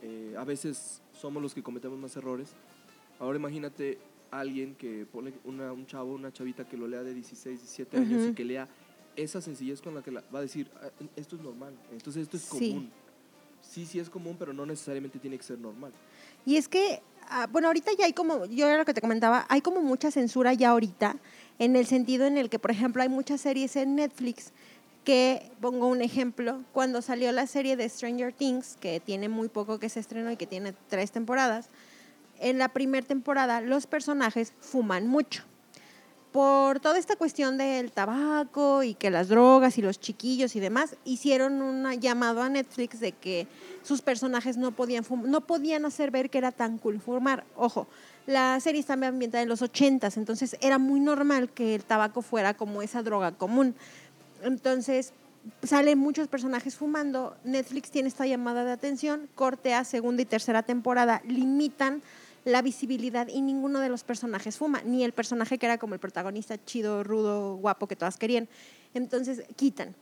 eh, 0.02 0.34
a 0.36 0.42
veces 0.44 1.02
somos 1.12 1.40
los 1.40 1.54
que 1.54 1.62
cometemos 1.62 1.98
más 1.98 2.16
errores, 2.16 2.54
ahora 3.20 3.38
imagínate 3.38 3.98
alguien 4.32 4.74
que 4.74 5.06
pone 5.06 5.32
una, 5.44 5.72
un 5.72 5.86
chavo, 5.86 6.12
una 6.14 6.32
chavita 6.32 6.68
que 6.68 6.76
lo 6.76 6.88
lea 6.88 7.02
de 7.04 7.14
16, 7.14 7.60
17 7.60 7.96
años 7.96 8.28
y 8.28 8.34
que 8.34 8.44
lea 8.44 8.68
esa 9.22 9.40
sencillez 9.40 9.80
con 9.80 9.94
la 9.94 10.02
que 10.02 10.10
la- 10.10 10.22
va 10.34 10.38
a 10.38 10.42
decir, 10.42 10.70
"Ah, 10.82 10.88
esto 11.16 11.36
es 11.36 11.42
normal, 11.42 11.74
entonces 11.92 12.22
esto 12.22 12.36
es 12.36 12.44
Sí. 12.44 12.70
común. 12.70 12.90
Sí, 13.62 13.84
sí 13.84 13.98
es 13.98 14.08
común, 14.08 14.36
pero 14.38 14.52
no 14.52 14.64
necesariamente 14.64 15.18
tiene 15.18 15.36
que 15.36 15.42
ser 15.44 15.58
normal. 15.58 15.92
Y 16.46 16.56
es 16.56 16.68
que, 16.68 17.02
ah, 17.28 17.46
bueno, 17.50 17.66
ahorita 17.68 17.90
ya 17.98 18.06
hay 18.06 18.12
como, 18.12 18.46
yo 18.46 18.66
era 18.66 18.78
lo 18.78 18.84
que 18.84 18.94
te 18.94 19.00
comentaba, 19.00 19.44
hay 19.48 19.60
como 19.60 19.82
mucha 19.82 20.10
censura 20.10 20.54
ya 20.54 20.70
ahorita, 20.70 21.16
en 21.58 21.76
el 21.76 21.86
sentido 21.86 22.24
en 22.26 22.38
el 22.38 22.48
que, 22.48 22.58
por 22.58 22.70
ejemplo, 22.70 23.02
hay 23.02 23.08
muchas 23.08 23.40
series 23.40 23.74
en 23.76 23.96
Netflix 23.96 24.52
que, 25.04 25.50
pongo 25.60 25.88
un 25.88 26.02
ejemplo, 26.02 26.62
cuando 26.72 27.02
salió 27.02 27.32
la 27.32 27.46
serie 27.46 27.76
de 27.76 27.88
Stranger 27.88 28.32
Things, 28.32 28.76
que 28.80 29.00
tiene 29.00 29.28
muy 29.28 29.48
poco 29.48 29.78
que 29.78 29.88
se 29.88 30.00
estrenó 30.00 30.30
y 30.30 30.36
que 30.36 30.46
tiene 30.46 30.74
tres 30.88 31.10
temporadas, 31.10 31.68
en 32.40 32.58
la 32.58 32.68
primera 32.68 33.06
temporada 33.06 33.60
los 33.60 33.86
personajes 33.86 34.52
fuman 34.60 35.06
mucho. 35.08 35.42
Por 36.32 36.78
toda 36.80 36.98
esta 36.98 37.16
cuestión 37.16 37.56
del 37.56 37.90
tabaco 37.90 38.82
y 38.82 38.94
que 38.94 39.10
las 39.10 39.28
drogas 39.28 39.78
y 39.78 39.82
los 39.82 39.98
chiquillos 39.98 40.56
y 40.56 40.60
demás, 40.60 40.96
hicieron 41.04 41.62
un 41.62 41.90
llamado 42.00 42.42
a 42.42 42.48
Netflix 42.48 43.00
de 43.00 43.12
que 43.12 43.46
sus 43.82 44.02
personajes 44.02 44.58
no 44.58 44.72
podían, 44.72 45.04
no 45.24 45.40
podían 45.40 45.86
hacer 45.86 46.10
ver 46.10 46.28
que 46.28 46.38
era 46.38 46.52
tan 46.52 46.76
cool 46.78 47.00
fumar. 47.00 47.44
Ojo, 47.56 47.88
la 48.26 48.60
serie 48.60 48.80
está 48.80 48.92
ambientada 48.92 49.42
en 49.42 49.48
los 49.48 49.62
80s, 49.62 50.18
entonces 50.18 50.56
era 50.60 50.76
muy 50.76 51.00
normal 51.00 51.48
que 51.48 51.74
el 51.74 51.84
tabaco 51.84 52.20
fuera 52.20 52.54
como 52.54 52.82
esa 52.82 53.02
droga 53.02 53.32
común. 53.32 53.74
Entonces, 54.42 55.14
salen 55.62 55.98
muchos 55.98 56.28
personajes 56.28 56.76
fumando. 56.76 57.36
Netflix 57.44 57.90
tiene 57.90 58.08
esta 58.08 58.26
llamada 58.26 58.64
de 58.64 58.72
atención, 58.72 59.28
corte 59.34 59.74
a 59.74 59.84
segunda 59.84 60.22
y 60.22 60.26
tercera 60.26 60.62
temporada, 60.62 61.22
limitan 61.26 62.02
la 62.44 62.62
visibilidad 62.62 63.28
y 63.28 63.40
ninguno 63.40 63.80
de 63.80 63.88
los 63.88 64.04
personajes 64.04 64.56
fuma, 64.56 64.82
ni 64.84 65.04
el 65.04 65.12
personaje 65.12 65.58
que 65.58 65.66
era 65.66 65.78
como 65.78 65.94
el 65.94 66.00
protagonista 66.00 66.62
chido, 66.64 67.04
rudo, 67.04 67.56
guapo 67.56 67.86
que 67.86 67.96
todas 67.96 68.16
querían. 68.16 68.48
Entonces, 68.94 69.42
quitan. 69.56 69.94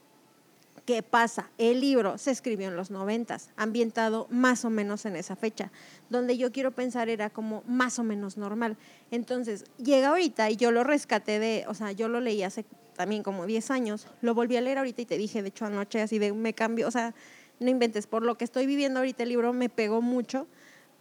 ¿Qué 0.84 1.02
pasa? 1.02 1.50
El 1.58 1.80
libro 1.80 2.16
se 2.16 2.30
escribió 2.30 2.68
en 2.68 2.76
los 2.76 2.92
noventas, 2.92 3.50
ambientado 3.56 4.28
más 4.30 4.64
o 4.64 4.70
menos 4.70 5.04
en 5.04 5.16
esa 5.16 5.34
fecha, 5.34 5.72
donde 6.10 6.38
yo 6.38 6.52
quiero 6.52 6.70
pensar 6.70 7.08
era 7.08 7.28
como 7.28 7.64
más 7.66 7.98
o 7.98 8.04
menos 8.04 8.36
normal. 8.36 8.76
Entonces, 9.10 9.64
llega 9.78 10.10
ahorita 10.10 10.48
y 10.48 10.56
yo 10.56 10.70
lo 10.70 10.84
rescaté 10.84 11.40
de, 11.40 11.64
o 11.66 11.74
sea, 11.74 11.90
yo 11.90 12.06
lo 12.06 12.20
leí 12.20 12.44
hace 12.44 12.64
también 12.96 13.24
como 13.24 13.46
10 13.46 13.70
años, 13.72 14.06
lo 14.22 14.34
volví 14.34 14.56
a 14.56 14.60
leer 14.60 14.78
ahorita 14.78 15.02
y 15.02 15.06
te 15.06 15.18
dije, 15.18 15.42
de 15.42 15.48
hecho 15.48 15.66
anoche 15.66 16.00
así 16.00 16.20
de, 16.20 16.32
me 16.32 16.54
cambio, 16.54 16.86
o 16.86 16.90
sea, 16.92 17.14
no 17.58 17.68
inventes, 17.68 18.06
por 18.06 18.22
lo 18.22 18.36
que 18.36 18.44
estoy 18.44 18.66
viviendo 18.66 19.00
ahorita 19.00 19.24
el 19.24 19.30
libro 19.30 19.52
me 19.52 19.68
pegó 19.68 20.02
mucho, 20.02 20.46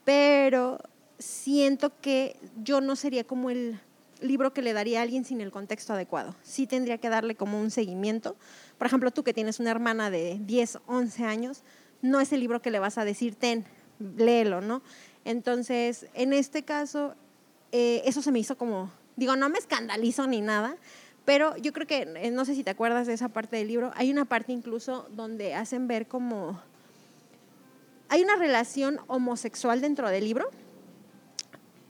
pero 0.04 0.80
siento 1.20 1.92
que 2.02 2.38
yo 2.64 2.82
no 2.82 2.96
sería 2.96 3.24
como 3.24 3.50
el 3.50 3.80
libro 4.22 4.54
que 4.54 4.62
le 4.62 4.74
daría 4.74 5.00
a 5.00 5.04
alguien 5.04 5.26
sin 5.26 5.42
el 5.42 5.52
contexto 5.52 5.94
adecuado. 5.94 6.36
Sí 6.44 6.68
tendría 6.68 6.98
que 6.98 7.10
darle 7.10 7.36
como 7.36 7.60
un 7.60 7.72
seguimiento. 7.72 8.36
Por 8.78 8.88
ejemplo, 8.88 9.12
tú 9.12 9.24
que 9.24 9.34
tienes 9.34 9.60
una 9.60 9.72
hermana 9.72 10.10
de 10.10 10.40
10, 10.42 10.80
11 10.88 11.26
años, 11.26 11.64
no 12.02 12.20
es 12.20 12.32
el 12.34 12.40
libro 12.40 12.62
que 12.62 12.72
le 12.72 12.80
vas 12.80 12.98
a 12.98 13.06
decir, 13.06 13.36
ten, 13.36 13.66
léelo, 14.18 14.62
¿no? 14.62 14.82
Entonces, 15.24 16.08
en 16.14 16.34
este 16.34 16.64
caso, 16.64 17.16
eh, 17.72 18.02
eso 18.06 18.22
se 18.22 18.32
me 18.32 18.40
hizo 18.40 18.58
como, 18.58 18.92
digo, 19.16 19.36
no 19.36 19.50
me 19.50 19.58
escandalizo 19.58 20.28
ni 20.28 20.42
nada, 20.42 20.78
Pero 21.26 21.58
yo 21.58 21.74
creo 21.74 21.88
que, 21.88 22.04
eh, 22.04 22.30
no 22.30 22.46
sé 22.46 22.54
si 22.54 22.64
te 22.64 22.70
acuerdas 22.70 23.08
de 23.08 23.14
esa 23.14 23.30
parte 23.30 23.58
del 23.58 23.68
libro, 23.68 23.92
hay 23.96 24.12
una 24.12 24.26
parte 24.26 24.54
incluso 24.54 25.08
donde 25.10 25.56
hacen 25.56 25.88
ver 25.88 26.08
como... 26.08 26.62
Hay 28.10 28.22
una 28.22 28.36
relación 28.36 29.00
homosexual 29.08 29.82
dentro 29.82 30.08
del 30.12 30.24
libro 30.24 30.52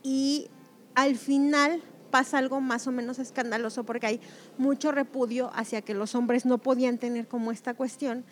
y 0.06 0.52
al 0.94 1.16
final 1.16 1.82
pasa 2.12 2.38
algo 2.38 2.62
más 2.62 2.86
o 2.86 2.92
menos 2.92 3.18
escandaloso 3.18 3.84
porque 3.84 4.06
hay 4.06 4.22
mucho 4.60 4.92
repudio 4.92 5.50
hacia 5.56 5.82
que 5.82 5.96
los 5.96 6.14
hombres 6.14 6.46
no 6.46 6.60
podían 6.60 7.00
tener 7.00 7.28
como 7.28 7.52
esta 7.52 7.74
cuestión 7.74 8.24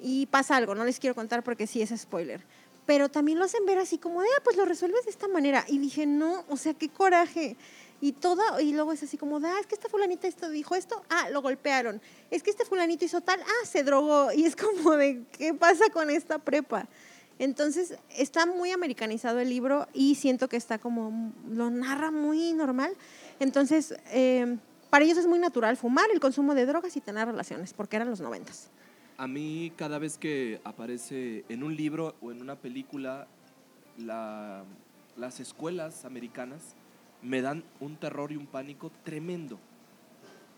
y 0.00 0.26
pasa 0.26 0.56
algo, 0.56 0.74
no 0.74 0.84
les 0.84 0.98
quiero 0.98 1.14
contar 1.14 1.44
porque 1.44 1.68
sí 1.68 1.80
es 1.80 1.94
spoiler, 1.96 2.44
pero 2.86 3.08
también 3.08 3.38
lo 3.38 3.44
hacen 3.44 3.64
ver 3.66 3.78
así 3.78 3.98
como 3.98 4.20
de, 4.20 4.26
ah, 4.36 4.40
pues 4.42 4.56
lo 4.56 4.64
resuelves 4.64 5.04
de 5.04 5.12
esta 5.12 5.28
manera 5.28 5.64
y 5.68 5.78
dije, 5.78 6.06
no, 6.06 6.44
o 6.48 6.56
sea, 6.56 6.74
qué 6.74 6.88
coraje. 6.88 7.56
Y 8.00 8.10
todo, 8.10 8.58
y 8.58 8.72
luego 8.72 8.90
es 8.92 9.04
así 9.04 9.16
como, 9.16 9.36
ah, 9.36 9.60
es 9.60 9.68
que 9.68 9.76
esta 9.76 9.88
fulanita 9.88 10.26
esto 10.26 10.48
dijo 10.48 10.74
esto, 10.74 11.04
ah, 11.08 11.30
lo 11.30 11.40
golpearon. 11.40 12.02
Es 12.32 12.42
que 12.42 12.50
este 12.50 12.64
fulanito 12.64 13.04
hizo 13.04 13.20
tal, 13.20 13.40
ah, 13.40 13.64
se 13.64 13.84
drogó. 13.84 14.32
Y 14.32 14.44
es 14.44 14.56
como 14.56 14.96
de, 14.96 15.22
¿qué 15.30 15.54
pasa 15.54 15.84
con 15.92 16.10
esta 16.10 16.40
prepa? 16.40 16.88
Entonces, 17.38 17.98
está 18.16 18.46
muy 18.46 18.70
americanizado 18.70 19.40
el 19.40 19.48
libro 19.48 19.86
y 19.92 20.14
siento 20.14 20.48
que 20.48 20.56
está 20.56 20.78
como, 20.78 21.32
lo 21.50 21.70
narra 21.70 22.10
muy 22.10 22.52
normal. 22.52 22.92
Entonces, 23.40 23.94
eh, 24.10 24.58
para 24.90 25.04
ellos 25.04 25.18
es 25.18 25.26
muy 25.26 25.38
natural 25.38 25.76
fumar, 25.76 26.06
el 26.12 26.20
consumo 26.20 26.54
de 26.54 26.66
drogas 26.66 26.96
y 26.96 27.00
tener 27.00 27.26
relaciones, 27.26 27.72
porque 27.72 27.96
eran 27.96 28.10
los 28.10 28.20
noventas. 28.20 28.70
A 29.16 29.26
mí 29.26 29.72
cada 29.76 29.98
vez 29.98 30.18
que 30.18 30.60
aparece 30.64 31.44
en 31.48 31.62
un 31.62 31.76
libro 31.76 32.14
o 32.20 32.30
en 32.30 32.40
una 32.40 32.56
película 32.56 33.26
la, 33.98 34.64
las 35.16 35.40
escuelas 35.40 36.04
americanas, 36.04 36.74
me 37.22 37.40
dan 37.40 37.64
un 37.80 37.96
terror 37.96 38.32
y 38.32 38.36
un 38.36 38.46
pánico 38.46 38.90
tremendo. 39.04 39.58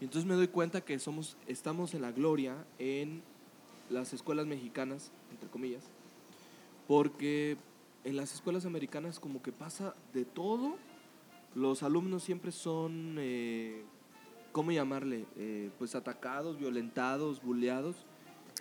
Y 0.01 0.05
entonces 0.05 0.29
me 0.29 0.35
doy 0.35 0.49
cuenta 0.49 0.81
que 0.81 0.99
somos, 0.99 1.37
estamos 1.47 1.95
en 1.95 2.03
la 2.03 2.11
gloria 2.11 2.57
en 2.79 3.23
las 3.91 4.13
escuelas 4.13 4.47
mexicanas, 4.47 5.13
entre 5.31 5.49
comillas, 5.49 5.85
porque 6.87 7.57
en 8.05 8.17
las 8.17 8.35
escuelas 8.35 8.67
americanas 8.67 9.19
como 9.19 9.43
que 9.43 9.53
pasa 9.53 9.95
de 10.13 10.25
todo. 10.25 10.77
Los 11.55 11.83
alumnos 11.83 12.25
siempre 12.25 12.51
son, 12.51 13.17
eh, 13.19 13.85
¿cómo 14.53 14.73
llamarle? 14.73 15.27
Eh, 15.37 15.71
pues 15.79 15.95
atacados, 15.95 16.59
violentados, 16.59 17.43
bulleados. 17.43 17.97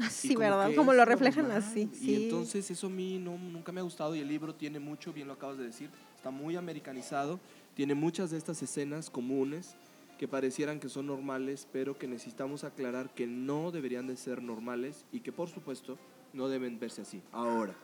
Sí, 0.09 0.35
¿verdad? 0.35 0.71
Como 0.75 0.93
lo 0.93 1.05
reflejan 1.05 1.51
así. 1.51 1.89
Y 2.01 2.23
entonces 2.23 2.69
eso 2.71 2.87
a 2.87 2.89
mí 2.89 3.19
no, 3.19 3.37
nunca 3.37 3.71
me 3.71 3.79
ha 3.79 3.83
gustado 3.83 4.15
y 4.15 4.19
el 4.19 4.27
libro 4.27 4.55
tiene 4.55 4.79
mucho, 4.79 5.13
bien 5.13 5.27
lo 5.27 5.33
acabas 5.33 5.57
de 5.57 5.65
decir, 5.65 5.89
está 6.15 6.31
muy 6.31 6.55
americanizado 6.55 7.39
tiene 7.75 7.95
muchas 7.95 8.31
de 8.31 8.37
estas 8.37 8.61
escenas 8.61 9.09
comunes 9.09 9.75
que 10.17 10.27
parecieran 10.27 10.79
que 10.79 10.89
son 10.89 11.07
normales, 11.07 11.67
pero 11.71 11.97
que 11.97 12.07
necesitamos 12.07 12.63
aclarar 12.63 13.13
que 13.13 13.25
no 13.25 13.71
deberían 13.71 14.07
de 14.07 14.15
ser 14.15 14.41
normales 14.41 15.05
y 15.11 15.21
que 15.21 15.31
por 15.31 15.49
supuesto 15.49 15.97
no 16.33 16.47
deben 16.47 16.79
verse 16.79 17.01
así. 17.01 17.21
Ahora, 17.31 17.75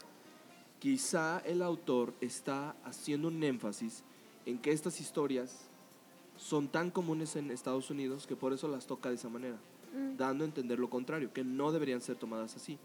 quizá 0.80 1.42
el 1.46 1.62
autor 1.62 2.14
está 2.22 2.76
haciendo 2.86 3.28
un 3.28 3.44
énfasis 3.44 4.04
en 4.46 4.58
que 4.58 4.72
estas 4.72 5.00
historias 5.00 5.66
son 6.38 6.68
tan 6.70 6.90
comunes 6.90 7.36
en 7.36 7.52
Estados 7.52 7.90
Unidos 7.90 8.26
que 8.26 8.36
por 8.36 8.54
eso 8.54 8.68
las 8.68 8.88
toca 8.88 9.10
de 9.10 9.16
esa 9.16 9.30
manera, 9.30 9.58
mm. 9.94 10.18
dando 10.18 10.44
a 10.44 10.48
entender 10.48 10.80
lo 10.80 10.90
contrario, 10.90 11.34
que 11.34 11.44
no 11.44 11.72
deberían 11.72 12.02
ser 12.02 12.16
tomadas 12.16 12.56
así. 12.56 12.78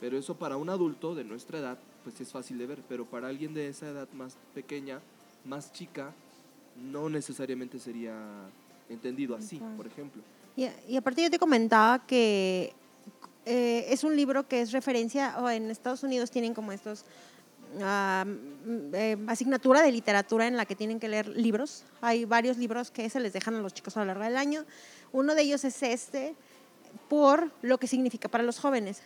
Pero 0.00 0.18
eso 0.18 0.36
para 0.36 0.56
un 0.56 0.68
adulto 0.68 1.14
de 1.14 1.24
nuestra 1.24 1.58
edad, 1.58 1.78
pues 2.04 2.20
es 2.20 2.30
fácil 2.30 2.58
de 2.58 2.66
ver, 2.66 2.82
pero 2.88 3.06
para 3.06 3.28
alguien 3.28 3.54
de 3.54 3.68
esa 3.68 3.88
edad 3.88 4.08
más 4.12 4.36
pequeña, 4.54 5.00
más 5.44 5.72
chica, 5.72 6.12
no 6.90 7.08
necesariamente 7.08 7.78
sería 7.78 8.14
entendido 8.90 9.34
así, 9.34 9.60
por 9.76 9.86
ejemplo. 9.86 10.22
Y, 10.56 10.66
y 10.88 10.96
aparte 10.96 11.22
yo 11.22 11.30
te 11.30 11.38
comentaba 11.38 12.06
que 12.06 12.74
eh, 13.46 13.86
es 13.88 14.02
un 14.02 14.16
libro 14.16 14.48
que 14.48 14.60
es 14.60 14.72
referencia, 14.72 15.38
o 15.38 15.48
en 15.48 15.70
Estados 15.70 16.02
Unidos 16.02 16.30
tienen 16.32 16.52
como 16.52 16.72
estos 16.72 17.04
eh, 17.78 19.16
asignatura 19.26 19.82
de 19.82 19.92
literatura 19.92 20.46
en 20.46 20.56
la 20.56 20.66
que 20.66 20.74
tienen 20.74 21.00
que 21.00 21.08
leer 21.08 21.28
libros. 21.28 21.84
Hay 22.00 22.24
varios 22.24 22.56
libros 22.56 22.90
que 22.90 23.08
se 23.10 23.20
les 23.20 23.32
dejan 23.32 23.54
a 23.54 23.60
los 23.60 23.74
chicos 23.74 23.96
a 23.96 24.00
lo 24.00 24.06
largo 24.06 24.24
del 24.24 24.36
año. 24.36 24.64
Uno 25.12 25.34
de 25.34 25.42
ellos 25.42 25.64
es 25.64 25.82
este, 25.82 26.34
por 27.08 27.50
lo 27.62 27.78
que 27.78 27.86
significa 27.86 28.28
para 28.28 28.44
los 28.44 28.58
jóvenes. 28.58 29.02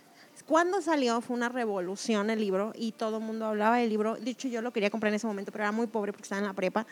Cuando 0.47 0.81
salió 0.81 1.21
fue 1.21 1.37
una 1.37 1.49
revolución 1.49 2.31
el 2.31 2.41
libro 2.41 2.73
y 2.75 2.93
todo 2.93 3.19
el 3.19 3.25
mundo 3.25 3.47
hablaba 3.47 3.77
del 3.77 3.91
libro. 3.91 4.17
De 4.17 4.31
hecho, 4.31 4.49
yo 4.49 4.63
lo 4.63 4.73
quería 4.73 4.91
comprar 4.91 5.11
en 5.11 5.17
ese 5.17 5.27
momento, 5.27 5.53
pero 5.53 5.65
era 5.65 5.73
muy 5.73 5.87
pobre 5.87 6.13
porque 6.13 6.23
estaba 6.23 6.41
en 6.41 6.47
la 6.47 6.55
prepa 6.55 6.87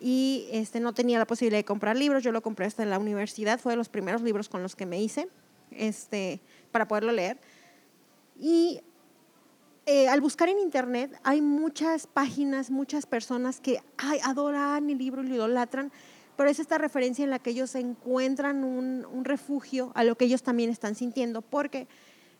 y 0.00 0.48
este, 0.52 0.80
no 0.80 0.92
tenía 0.92 1.18
la 1.18 1.26
posibilidad 1.26 1.58
de 1.58 1.64
comprar 1.64 1.96
libros. 1.96 2.22
Yo 2.22 2.32
lo 2.32 2.40
compré 2.40 2.66
hasta 2.66 2.82
en 2.82 2.90
la 2.90 2.98
universidad, 2.98 3.58
fue 3.58 3.72
de 3.72 3.76
los 3.76 3.88
primeros 3.88 4.22
libros 4.22 4.48
con 4.48 4.62
los 4.62 4.76
que 4.76 4.86
me 4.86 5.00
hice 5.00 5.28
este, 5.70 6.40
para 6.70 6.88
poderlo 6.88 7.12
leer. 7.12 7.38
Y 8.40 8.80
eh, 9.90 10.06
al 10.06 10.20
buscar 10.20 10.50
en 10.50 10.58
internet 10.58 11.18
hay 11.24 11.40
muchas 11.40 12.06
páginas, 12.06 12.70
muchas 12.70 13.06
personas 13.06 13.58
que 13.58 13.80
adoran 14.22 14.90
el 14.90 14.98
libro 14.98 15.22
y 15.22 15.28
lo 15.28 15.34
idolatran, 15.36 15.90
pero 16.36 16.50
es 16.50 16.58
esta 16.58 16.76
referencia 16.76 17.24
en 17.24 17.30
la 17.30 17.38
que 17.38 17.50
ellos 17.50 17.74
encuentran 17.74 18.64
un, 18.64 19.06
un 19.06 19.24
refugio 19.24 19.90
a 19.94 20.04
lo 20.04 20.14
que 20.16 20.26
ellos 20.26 20.42
también 20.42 20.68
están 20.68 20.94
sintiendo, 20.94 21.40
porque 21.40 21.88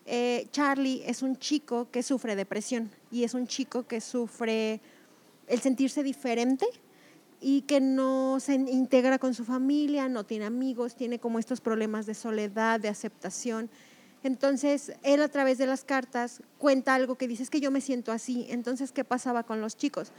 eh, 0.05 0.47
Charlie 0.51 1.01
es 1.07 1.23
un 1.23 1.37
chico 1.37 1.89
que 1.89 2.03
sufre 2.03 2.35
depresión 2.35 2.91
y 3.11 3.23
es 3.23 3.33
un 3.33 3.47
chico 3.47 3.87
que 3.87 3.99
sufre 3.99 4.79
el 5.47 5.59
sentirse 5.59 6.03
diferente 6.03 6.67
y 7.41 7.61
que 7.61 7.81
no 7.81 8.39
se 8.39 8.53
integra 8.53 9.17
con 9.17 9.33
su 9.33 9.43
familia, 9.43 10.07
no 10.07 10.23
tiene 10.23 10.45
amigos, 10.45 10.95
tiene 10.95 11.17
como 11.17 11.39
estos 11.39 11.61
problemas 11.61 12.05
de 12.05 12.13
soledad, 12.13 12.79
de 12.79 12.89
aceptación. 12.89 13.71
Entonces, 14.23 14.93
él 15.03 15.21
a 15.21 15.29
través 15.29 15.57
de 15.57 15.65
las 15.65 15.83
cartas 15.83 16.41
cuenta 16.57 16.95
algo 16.95 17.15
que 17.15 17.27
dice, 17.27 17.43
es 17.43 17.49
que 17.49 17.61
yo 17.61 17.71
me 17.71 17.81
siento 17.81 18.11
así. 18.11 18.47
Entonces, 18.49 18.91
¿qué 18.91 19.03
pasaba 19.03 19.43
con 19.43 19.61
los 19.61 19.77
chicos? 19.77 20.11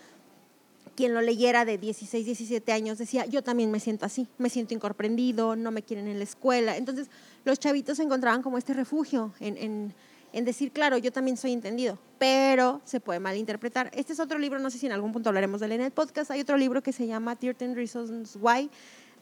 Quien 0.96 1.14
lo 1.14 1.20
leyera 1.20 1.64
de 1.64 1.78
16, 1.78 2.24
17 2.24 2.72
años 2.72 2.98
decía, 2.98 3.26
yo 3.26 3.42
también 3.42 3.70
me 3.70 3.80
siento 3.80 4.06
así, 4.06 4.28
me 4.38 4.50
siento 4.50 4.74
incomprendido, 4.74 5.56
no 5.56 5.70
me 5.70 5.82
quieren 5.82 6.08
en 6.08 6.18
la 6.18 6.24
escuela. 6.24 6.76
Entonces, 6.76 7.08
los 7.44 7.58
chavitos 7.58 7.98
encontraban 7.98 8.42
como 8.42 8.58
este 8.58 8.74
refugio 8.74 9.32
en, 9.40 9.56
en 9.56 9.94
en 10.32 10.44
decir, 10.44 10.72
claro, 10.72 10.96
yo 10.98 11.12
también 11.12 11.36
soy 11.36 11.52
entendido, 11.52 11.98
pero 12.18 12.80
se 12.84 13.00
puede 13.00 13.20
malinterpretar. 13.20 13.90
Este 13.94 14.12
es 14.12 14.20
otro 14.20 14.38
libro, 14.38 14.58
no 14.58 14.70
sé 14.70 14.78
si 14.78 14.86
en 14.86 14.92
algún 14.92 15.12
punto 15.12 15.28
hablaremos 15.28 15.60
de 15.60 15.66
él 15.66 15.72
en 15.72 15.80
el 15.82 15.90
podcast, 15.90 16.30
hay 16.30 16.40
otro 16.40 16.56
libro 16.56 16.82
que 16.82 16.92
se 16.92 17.06
llama 17.06 17.36
13 17.36 17.74
Reasons 17.74 18.36
Why, 18.40 18.70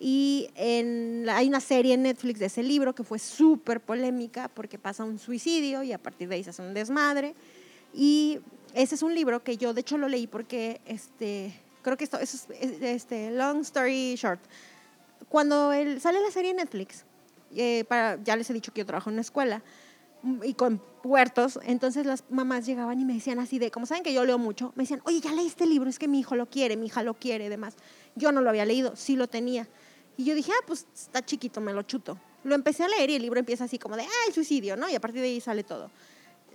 y 0.01 0.51
en, 0.55 1.27
hay 1.29 1.49
una 1.49 1.61
serie 1.61 1.95
en 1.95 2.03
Netflix 2.03 2.39
de 2.39 2.47
ese 2.47 2.63
libro 2.63 2.95
que 2.95 3.03
fue 3.03 3.19
súper 3.19 3.81
polémica 3.81 4.49
porque 4.49 4.79
pasa 4.79 5.05
un 5.05 5.19
suicidio 5.19 5.83
y 5.83 5.93
a 5.93 5.99
partir 5.99 6.29
de 6.29 6.37
ahí 6.37 6.45
se 6.45 6.51
hace 6.51 6.63
un 6.63 6.73
desmadre. 6.73 7.35
Y 7.93 8.39
ese 8.75 8.95
es 8.95 9.03
un 9.03 9.15
libro 9.15 9.43
que 9.43 9.57
yo 9.57 9.75
de 9.75 9.81
hecho 9.81 9.99
lo 9.99 10.09
leí 10.09 10.27
porque 10.27 10.81
este, 10.87 11.53
creo 11.83 11.97
que 11.97 12.05
esto 12.05 12.19
es 12.19 12.47
este, 12.51 13.31
long 13.33 13.61
story 13.61 14.15
short. 14.15 14.41
Cuando 15.29 15.73
sale 15.99 16.21
la 16.21 16.31
serie 16.31 16.53
en 16.53 16.59
Netflix, 16.59 17.05
eh, 17.57 17.85
para, 17.89 18.23
ya 18.23 18.37
les 18.37 18.49
he 18.51 18.53
dicho 18.53 18.73
que 18.73 18.81
yo 18.81 18.87
trabajo 18.87 19.11
en 19.11 19.15
una 19.15 19.23
escuela, 19.23 19.63
y 20.43 20.55
con 20.55 20.81
puertos, 21.03 21.61
entonces 21.63 22.05
las 22.05 22.25
mamás 22.29 22.67
llegaban 22.67 23.01
y 23.01 23.05
me 23.05 23.15
decían 23.15 23.39
así 23.39 23.59
de, 23.59 23.71
como 23.71 23.87
saben 23.87 24.03
que 24.03 24.13
yo 24.13 24.25
leo 24.25 24.39
mucho, 24.39 24.73
me 24.75 24.83
decían, 24.83 25.01
oye, 25.05 25.21
ya 25.21 25.33
leíste 25.33 25.65
el 25.65 25.71
libro, 25.71 25.89
es 25.89 25.99
que 25.99 26.09
mi 26.09 26.21
hijo 26.21 26.35
lo 26.35 26.47
quiere, 26.47 26.77
mi 26.77 26.87
hija 26.87 27.03
lo 27.03 27.15
quiere, 27.15 27.49
demás. 27.49 27.77
Yo 28.17 28.33
no 28.33 28.41
lo 28.41 28.51
había 28.51 28.65
leído, 28.65 28.97
sí 28.97 29.17
lo 29.17 29.29
tenía. 29.29 29.69
Y 30.19 30.25
yo 30.25 30.35
dije, 30.35 30.53
ah, 30.53 30.65
pues 30.67 30.85
está 30.93 31.25
chiquito, 31.25 31.61
me 31.61 31.73
lo 31.73 31.83
chuto. 31.83 32.19
Lo 32.43 32.57
empecé 32.57 32.83
a 32.85 32.89
leer 32.89 33.09
y 33.09 33.15
el 33.15 33.23
libro 33.23 33.39
empieza 33.39 33.65
así 33.65 33.79
como 33.79 33.97
de, 33.97 34.03
ah, 34.03 34.27
el 34.27 34.35
suicidio, 34.35 34.77
¿no? 34.77 34.91
Y 34.91 34.95
a 34.97 35.01
partir 35.01 35.23
de 35.23 35.29
ahí 35.29 35.41
sale 35.41 35.63
todo. 35.63 35.91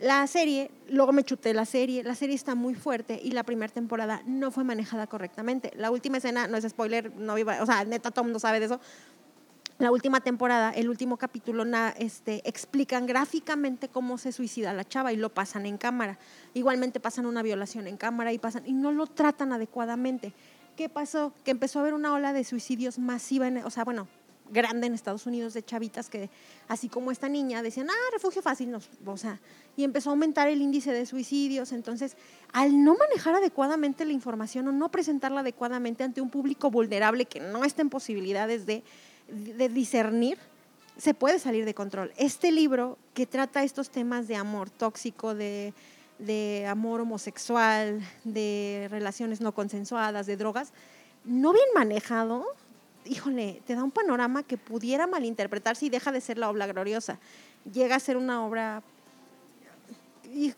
La 0.02 0.28
serie, 0.28 0.70
luego 0.90 1.14
me 1.14 1.24
chuté 1.24 1.54
la 1.54 1.66
serie, 1.66 2.04
la 2.04 2.14
serie 2.14 2.36
está 2.36 2.56
muy 2.56 2.76
fuerte 2.76 3.20
y 3.24 3.32
la 3.32 3.44
primera 3.44 3.72
temporada 3.72 4.22
no 4.26 4.52
fue 4.52 4.66
manejada 4.66 5.08
correctamente. 5.08 5.72
La 5.78 5.92
última 5.92 6.18
escena, 6.18 6.46
no 6.48 6.58
es 6.58 6.68
spoiler, 6.68 7.16
no 7.16 7.38
iba, 7.38 7.64
o 7.64 7.66
sea, 7.66 7.86
neta, 7.86 8.12
el 8.14 8.24
mundo 8.24 8.40
sabe 8.40 8.60
de 8.60 8.66
eso, 8.66 8.82
la 9.80 9.92
última 9.92 10.22
temporada, 10.22 10.72
el 10.72 10.88
último 10.88 11.18
capítulo, 11.18 11.66
este, 11.98 12.48
explican 12.48 13.06
gráficamente 13.06 13.90
cómo 13.90 14.18
se 14.18 14.32
suicida 14.32 14.72
la 14.72 14.84
chava 14.84 15.12
y 15.14 15.16
lo 15.16 15.30
pasan 15.30 15.66
en 15.66 15.78
cámara. 15.78 16.20
Igualmente 16.54 17.00
pasan 17.00 17.26
una 17.26 17.42
violación 17.42 17.88
en 17.88 17.98
cámara 17.98 18.32
y 18.34 18.38
pasan 18.38 18.64
y 18.68 18.74
no 18.74 18.92
lo 18.92 19.08
tratan 19.08 19.52
adecuadamente. 19.52 20.32
¿Qué 20.76 20.90
pasó? 20.90 21.34
Que 21.44 21.52
empezó 21.52 21.80
a 21.80 21.82
haber 21.84 21.94
una 21.94 22.14
ola 22.14 22.34
de 22.34 22.44
suicidios 22.44 23.00
masiva, 23.00 23.48
en, 23.48 23.58
o 23.58 23.70
sea, 23.70 23.84
bueno, 23.84 24.08
grande 24.52 24.88
en 24.88 24.94
Estados 24.94 25.26
Unidos 25.26 25.54
de 25.54 25.64
chavitas 25.64 26.10
que, 26.10 26.30
así 26.68 26.90
como 26.90 27.12
esta 27.12 27.30
niña, 27.30 27.64
decían, 27.64 27.90
ah, 27.90 28.12
refugio 28.12 28.42
fácil, 28.42 28.72
no, 28.72 28.80
o 29.06 29.18
sea, 29.18 29.40
y 29.76 29.84
empezó 29.84 30.10
a 30.10 30.14
aumentar 30.14 30.48
el 30.48 30.62
índice 30.62 30.92
de 30.92 31.06
suicidios. 31.06 31.72
Entonces, 31.72 32.18
al 32.52 32.84
no 32.84 32.96
manejar 32.96 33.36
adecuadamente 33.36 34.06
la 34.06 34.14
información 34.14 34.68
o 34.68 34.72
no 34.72 34.90
presentarla 34.90 35.42
adecuadamente 35.42 36.04
ante 36.04 36.22
un 36.22 36.30
público 36.30 36.70
vulnerable 36.70 37.26
que 37.26 37.40
no 37.40 37.64
está 37.64 37.82
en 37.82 37.90
posibilidades 37.90 38.66
de 38.66 38.84
de 39.28 39.70
discernir, 39.70 40.38
se 40.98 41.14
puede 41.14 41.40
salir 41.40 41.66
de 41.66 41.74
control. 41.74 42.12
Este 42.18 42.52
libro 42.52 42.98
que 43.14 43.26
trata 43.26 43.64
estos 43.64 43.90
temas 43.90 44.28
de 44.28 44.36
amor 44.36 44.70
tóxico, 44.70 45.34
de, 45.34 45.74
amor 46.68 47.02
homosexual, 47.02 48.02
de 48.24 48.88
relaciones 48.90 49.42
no 49.42 49.54
consensuadas, 49.54 50.26
de 50.26 50.38
drogas, 50.38 50.74
no 51.26 51.54
bien 51.54 51.66
manejado, 51.76 52.46
híjole, 53.06 53.62
te 53.66 53.76
da 53.76 53.84
un 53.84 53.92
panorama 53.92 54.44
que 54.44 54.58
pudiera 54.58 55.08
malinterpretarse 55.08 55.86
y 55.86 55.90
deja 55.90 56.12
de 56.12 56.22
ser 56.22 56.38
la 56.38 56.50
obra 56.50 56.68
gloriosa. 56.68 57.20
Llega 57.72 57.96
a 57.96 58.00
ser 58.00 58.18
una 58.18 58.46
obra 58.46 58.84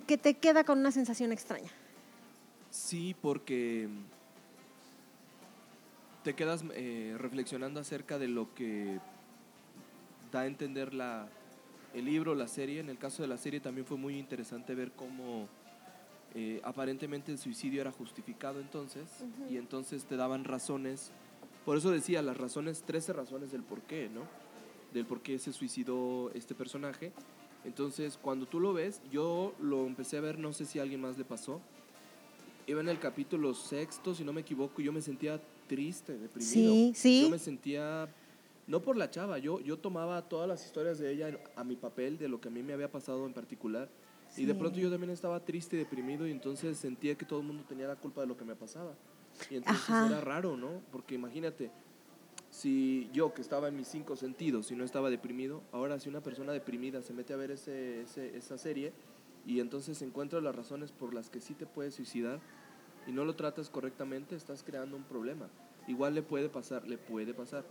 que 0.07 0.17
te 0.17 0.35
queda 0.35 0.63
con 0.63 0.79
una 0.79 0.91
sensación 0.91 1.31
extraña. 1.31 1.69
Sí, 2.69 3.15
porque 3.21 3.89
te 6.23 6.33
quedas 6.33 6.63
eh, 6.73 7.15
reflexionando 7.17 7.79
acerca 7.79 8.17
de 8.17 8.27
lo 8.27 8.53
que 8.53 8.99
da 10.31 10.41
a 10.41 10.45
entender 10.47 10.93
la, 10.93 11.27
el 11.95 12.05
libro, 12.05 12.35
la 12.35 12.47
serie. 12.47 12.79
En 12.79 12.89
el 12.89 12.97
caso 12.97 13.21
de 13.21 13.27
la 13.27 13.37
serie 13.37 13.59
también 13.59 13.87
fue 13.87 13.97
muy 13.97 14.17
interesante 14.17 14.75
ver 14.75 14.91
cómo 14.91 15.47
eh, 16.35 16.59
aparentemente 16.63 17.31
el 17.31 17.37
suicidio 17.37 17.81
era 17.81 17.91
justificado 17.91 18.59
entonces 18.59 19.07
y 19.49 19.57
entonces 19.57 20.03
te 20.03 20.17
daban 20.17 20.43
razones. 20.43 21.11
Por 21.63 21.77
eso 21.77 21.91
decía 21.91 22.21
las 22.21 22.37
razones, 22.37 22.83
13 22.83 23.13
razones 23.13 23.51
del 23.51 23.63
por 23.63 23.81
qué, 23.81 24.09
¿no? 24.13 24.21
Del 24.93 25.05
por 25.05 25.21
qué 25.21 25.39
se 25.39 25.53
suicidó 25.53 26.29
este 26.33 26.53
personaje. 26.53 27.11
Entonces, 27.63 28.19
cuando 28.21 28.45
tú 28.45 28.59
lo 28.59 28.73
ves, 28.73 29.01
yo 29.11 29.55
lo 29.59 29.87
empecé 29.87 30.17
a 30.17 30.21
ver, 30.21 30.37
no 30.37 30.53
sé 30.53 30.65
si 30.65 30.77
a 30.77 30.83
alguien 30.83 31.01
más 31.01 31.17
le 31.17 31.25
pasó. 31.25 31.59
Iba 32.67 32.81
en 32.81 32.89
el 32.89 32.99
capítulo 32.99 33.53
sexto, 33.55 34.13
si 34.13 34.23
no 34.23 34.33
me 34.33 34.41
equivoco, 34.41 34.81
y 34.81 34.85
yo 34.85 34.93
me 34.93 35.01
sentía 35.01 35.41
triste, 35.67 36.13
deprimido. 36.17 36.73
Sí, 36.73 36.91
sí. 36.95 37.21
Yo 37.23 37.29
me 37.29 37.39
sentía, 37.39 38.07
no 38.67 38.81
por 38.81 38.97
la 38.97 39.09
chava, 39.11 39.37
yo, 39.37 39.59
yo 39.59 39.77
tomaba 39.77 40.27
todas 40.27 40.47
las 40.47 40.65
historias 40.65 40.97
de 40.97 41.11
ella 41.11 41.39
a 41.55 41.63
mi 41.63 41.75
papel, 41.75 42.17
de 42.17 42.27
lo 42.27 42.41
que 42.41 42.47
a 42.47 42.51
mí 42.51 42.63
me 42.63 42.73
había 42.73 42.91
pasado 42.91 43.25
en 43.25 43.33
particular. 43.33 43.89
Y 44.37 44.45
de 44.45 44.55
pronto 44.55 44.79
yo 44.79 44.89
también 44.89 45.11
estaba 45.11 45.39
triste 45.45 45.75
y 45.75 45.79
deprimido 45.79 46.27
y 46.27 46.31
entonces 46.31 46.77
sentía 46.77 47.15
que 47.15 47.25
todo 47.25 47.39
el 47.39 47.45
mundo 47.45 47.63
tenía 47.67 47.87
la 47.87 47.95
culpa 47.95 48.21
de 48.21 48.27
lo 48.27 48.35
que 48.35 48.43
me 48.43 48.55
pasaba. 48.55 48.95
Y 49.49 49.55
entonces 49.55 49.89
Ajá. 49.89 50.07
era 50.07 50.19
raro, 50.21 50.57
¿no? 50.57 50.81
Porque 50.91 51.15
imagínate, 51.15 51.71
si 52.49 53.09
yo 53.13 53.33
que 53.33 53.41
estaba 53.41 53.67
en 53.67 53.75
mis 53.75 53.87
cinco 53.87 54.15
sentidos 54.15 54.71
y 54.71 54.75
no 54.75 54.83
estaba 54.83 55.09
deprimido, 55.09 55.61
ahora 55.71 55.99
si 55.99 56.09
una 56.09 56.21
persona 56.21 56.51
deprimida 56.53 57.01
se 57.01 57.13
mete 57.13 57.33
a 57.33 57.37
ver 57.37 57.51
ese, 57.51 58.01
ese- 58.01 58.35
esa 58.35 58.57
serie 58.57 58.93
y 59.45 59.59
entonces 59.59 60.01
encuentra 60.01 60.41
las 60.41 60.55
razones 60.55 60.91
por 60.91 61.13
las 61.13 61.29
que 61.29 61.39
sí 61.41 61.53
te 61.53 61.65
puedes 61.65 61.95
suicidar 61.95 62.39
y 63.07 63.11
no 63.11 63.25
lo 63.25 63.35
tratas 63.35 63.69
correctamente, 63.69 64.35
estás 64.35 64.63
creando 64.63 64.95
un 64.97 65.03
problema. 65.03 65.47
Igual 65.87 66.15
le 66.15 66.23
puede 66.23 66.49
pasar, 66.49 66.87
le 66.87 66.97
puede 66.97 67.33
pasar. 67.33 67.63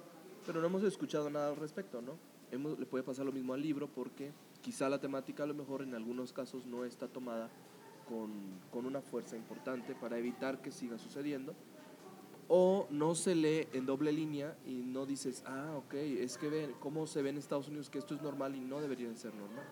Pero 0.46 0.60
no 0.60 0.66
hemos 0.66 0.82
escuchado 0.82 1.30
nada 1.30 1.48
al 1.48 1.56
respecto, 1.56 2.02
¿no? 2.02 2.12
Hemos, 2.50 2.78
le 2.78 2.86
puede 2.86 3.02
pasar 3.02 3.24
lo 3.24 3.32
mismo 3.32 3.54
al 3.54 3.62
libro 3.62 3.88
porque 3.88 4.32
quizá 4.60 4.88
la 4.88 5.00
temática 5.00 5.42
a 5.42 5.46
lo 5.46 5.54
mejor 5.54 5.82
en 5.82 5.94
algunos 5.94 6.32
casos 6.32 6.66
no 6.66 6.84
está 6.84 7.08
tomada 7.08 7.50
con, 8.08 8.30
con 8.70 8.86
una 8.86 9.00
fuerza 9.00 9.36
importante 9.36 9.94
para 9.94 10.18
evitar 10.18 10.60
que 10.60 10.70
siga 10.70 10.98
sucediendo. 10.98 11.54
O 12.46 12.86
no 12.90 13.14
se 13.14 13.34
lee 13.34 13.68
en 13.72 13.86
doble 13.86 14.12
línea 14.12 14.54
y 14.66 14.82
no 14.82 15.06
dices, 15.06 15.42
ah, 15.46 15.72
ok, 15.78 15.94
es 15.94 16.36
que 16.36 16.50
ven 16.50 16.74
cómo 16.78 17.06
se 17.06 17.22
ve 17.22 17.30
en 17.30 17.38
Estados 17.38 17.68
Unidos 17.68 17.88
que 17.88 17.98
esto 17.98 18.14
es 18.14 18.20
normal 18.20 18.54
y 18.54 18.60
no 18.60 18.82
debería 18.82 19.08
de 19.08 19.16
ser 19.16 19.34
normal. 19.34 19.64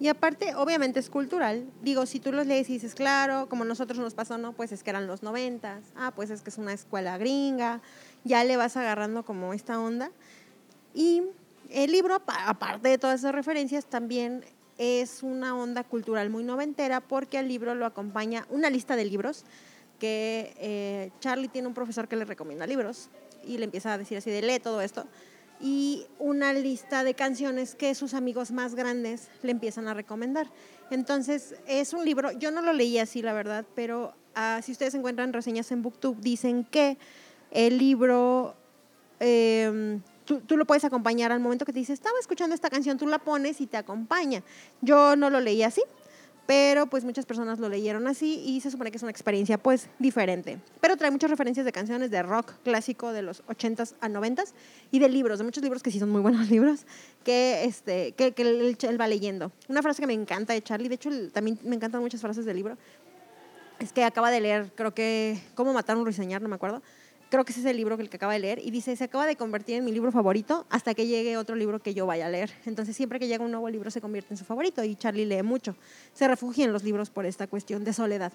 Y 0.00 0.08
aparte, 0.08 0.56
obviamente 0.56 0.98
es 0.98 1.08
cultural. 1.08 1.70
Digo, 1.80 2.06
si 2.06 2.18
tú 2.18 2.32
los 2.32 2.44
lees 2.44 2.68
y 2.68 2.72
dices, 2.72 2.96
claro, 2.96 3.48
como 3.48 3.64
nosotros 3.64 4.00
nos 4.00 4.14
pasó, 4.14 4.36
no, 4.36 4.52
pues 4.52 4.72
es 4.72 4.82
que 4.82 4.90
eran 4.90 5.06
los 5.06 5.22
noventas. 5.22 5.84
Ah, 5.94 6.12
pues 6.16 6.30
es 6.30 6.42
que 6.42 6.50
es 6.50 6.58
una 6.58 6.72
escuela 6.72 7.18
gringa. 7.18 7.80
Ya 8.24 8.44
le 8.44 8.56
vas 8.56 8.76
agarrando 8.76 9.24
como 9.24 9.52
esta 9.52 9.80
onda. 9.80 10.10
Y 10.94 11.22
el 11.70 11.92
libro, 11.92 12.14
apa- 12.14 12.48
aparte 12.48 12.88
de 12.88 12.98
todas 12.98 13.20
esas 13.20 13.34
referencias, 13.34 13.86
también 13.86 14.44
es 14.78 15.22
una 15.22 15.56
onda 15.56 15.84
cultural 15.84 16.30
muy 16.30 16.44
noventera 16.44 17.00
porque 17.00 17.38
al 17.38 17.48
libro 17.48 17.74
lo 17.74 17.86
acompaña 17.86 18.46
una 18.50 18.70
lista 18.70 18.96
de 18.96 19.04
libros 19.04 19.44
que 19.98 20.54
eh, 20.58 21.10
Charlie 21.20 21.48
tiene 21.48 21.68
un 21.68 21.74
profesor 21.74 22.08
que 22.08 22.16
le 22.16 22.24
recomienda 22.24 22.66
libros 22.66 23.08
y 23.44 23.58
le 23.58 23.64
empieza 23.64 23.92
a 23.92 23.98
decir 23.98 24.18
así 24.18 24.30
de 24.30 24.42
lee 24.42 24.58
todo 24.58 24.80
esto 24.80 25.06
y 25.60 26.06
una 26.18 26.52
lista 26.52 27.04
de 27.04 27.14
canciones 27.14 27.76
que 27.76 27.94
sus 27.94 28.14
amigos 28.14 28.50
más 28.50 28.74
grandes 28.74 29.28
le 29.42 29.52
empiezan 29.52 29.86
a 29.86 29.94
recomendar. 29.94 30.48
Entonces, 30.90 31.54
es 31.68 31.92
un 31.92 32.04
libro, 32.04 32.32
yo 32.32 32.50
no 32.50 32.62
lo 32.62 32.72
leí 32.72 32.98
así, 32.98 33.22
la 33.22 33.32
verdad, 33.32 33.64
pero 33.76 34.12
ah, 34.34 34.60
si 34.64 34.72
ustedes 34.72 34.94
encuentran 34.94 35.32
reseñas 35.32 35.70
en 35.70 35.82
Booktube, 35.82 36.16
dicen 36.20 36.64
que 36.64 36.98
el 37.52 37.78
libro, 37.78 38.54
eh, 39.20 40.00
tú, 40.24 40.40
tú 40.40 40.56
lo 40.56 40.64
puedes 40.64 40.84
acompañar 40.84 41.32
al 41.32 41.40
momento 41.40 41.64
que 41.64 41.72
te 41.72 41.78
dice, 41.78 41.92
estaba 41.92 42.18
escuchando 42.18 42.54
esta 42.54 42.70
canción, 42.70 42.98
tú 42.98 43.06
la 43.06 43.18
pones 43.18 43.60
y 43.60 43.66
te 43.66 43.76
acompaña. 43.76 44.42
Yo 44.80 45.16
no 45.16 45.30
lo 45.30 45.40
leí 45.40 45.62
así, 45.62 45.82
pero 46.46 46.86
pues 46.86 47.04
muchas 47.04 47.24
personas 47.24 47.58
lo 47.58 47.68
leyeron 47.68 48.06
así 48.08 48.42
y 48.44 48.60
se 48.60 48.70
supone 48.70 48.90
que 48.90 48.96
es 48.96 49.02
una 49.02 49.12
experiencia 49.12 49.58
pues 49.58 49.88
diferente. 49.98 50.58
Pero 50.80 50.96
trae 50.96 51.10
muchas 51.10 51.30
referencias 51.30 51.64
de 51.64 51.72
canciones 51.72 52.10
de 52.10 52.22
rock 52.22 52.52
clásico 52.64 53.12
de 53.12 53.22
los 53.22 53.44
80s 53.46 53.94
a 54.00 54.08
90s 54.08 54.52
y 54.90 54.98
de 54.98 55.08
libros, 55.08 55.38
de 55.38 55.44
muchos 55.44 55.62
libros 55.62 55.82
que 55.82 55.90
sí 55.90 55.98
son 55.98 56.10
muy 56.10 56.20
buenos 56.20 56.50
libros, 56.50 56.84
que, 57.24 57.64
este, 57.64 58.12
que, 58.12 58.32
que 58.32 58.42
él, 58.42 59.00
va 59.00 59.06
leyendo. 59.06 59.52
Una 59.68 59.82
frase 59.82 60.02
que 60.02 60.06
me 60.06 60.14
encanta 60.14 60.52
de 60.52 60.62
Charlie, 60.62 60.88
de 60.88 60.96
hecho 60.96 61.10
también 61.30 61.58
me 61.62 61.76
encantan 61.76 62.00
muchas 62.00 62.20
frases 62.20 62.44
del 62.44 62.56
libro, 62.56 62.76
es 63.78 63.92
que 63.92 64.04
acaba 64.04 64.30
de 64.30 64.40
leer, 64.40 64.72
creo 64.74 64.94
que, 64.94 65.40
¿Cómo 65.54 65.72
matar 65.72 65.96
a 65.96 65.98
un? 65.98 66.04
No 66.08 66.48
me 66.48 66.54
acuerdo. 66.54 66.82
Creo 67.32 67.46
que 67.46 67.52
ese 67.52 67.62
es 67.62 67.66
el 67.66 67.78
libro 67.78 67.96
que 67.96 68.02
el 68.02 68.10
que 68.10 68.16
acaba 68.16 68.34
de 68.34 68.40
leer 68.40 68.60
y 68.62 68.70
dice, 68.70 68.94
se 68.94 69.04
acaba 69.04 69.24
de 69.24 69.36
convertir 69.36 69.76
en 69.76 69.86
mi 69.86 69.90
libro 69.90 70.12
favorito 70.12 70.66
hasta 70.68 70.92
que 70.92 71.06
llegue 71.06 71.38
otro 71.38 71.56
libro 71.56 71.78
que 71.78 71.94
yo 71.94 72.04
vaya 72.04 72.26
a 72.26 72.28
leer. 72.28 72.52
Entonces 72.66 72.94
siempre 72.94 73.18
que 73.18 73.26
llega 73.26 73.42
un 73.42 73.50
nuevo 73.50 73.70
libro 73.70 73.90
se 73.90 74.02
convierte 74.02 74.34
en 74.34 74.36
su 74.36 74.44
favorito 74.44 74.84
y 74.84 74.96
Charlie 74.96 75.24
lee 75.24 75.42
mucho. 75.42 75.74
Se 76.12 76.28
refugia 76.28 76.66
en 76.66 76.74
los 76.74 76.84
libros 76.84 77.08
por 77.08 77.24
esta 77.24 77.46
cuestión 77.46 77.84
de 77.84 77.94
soledad. 77.94 78.34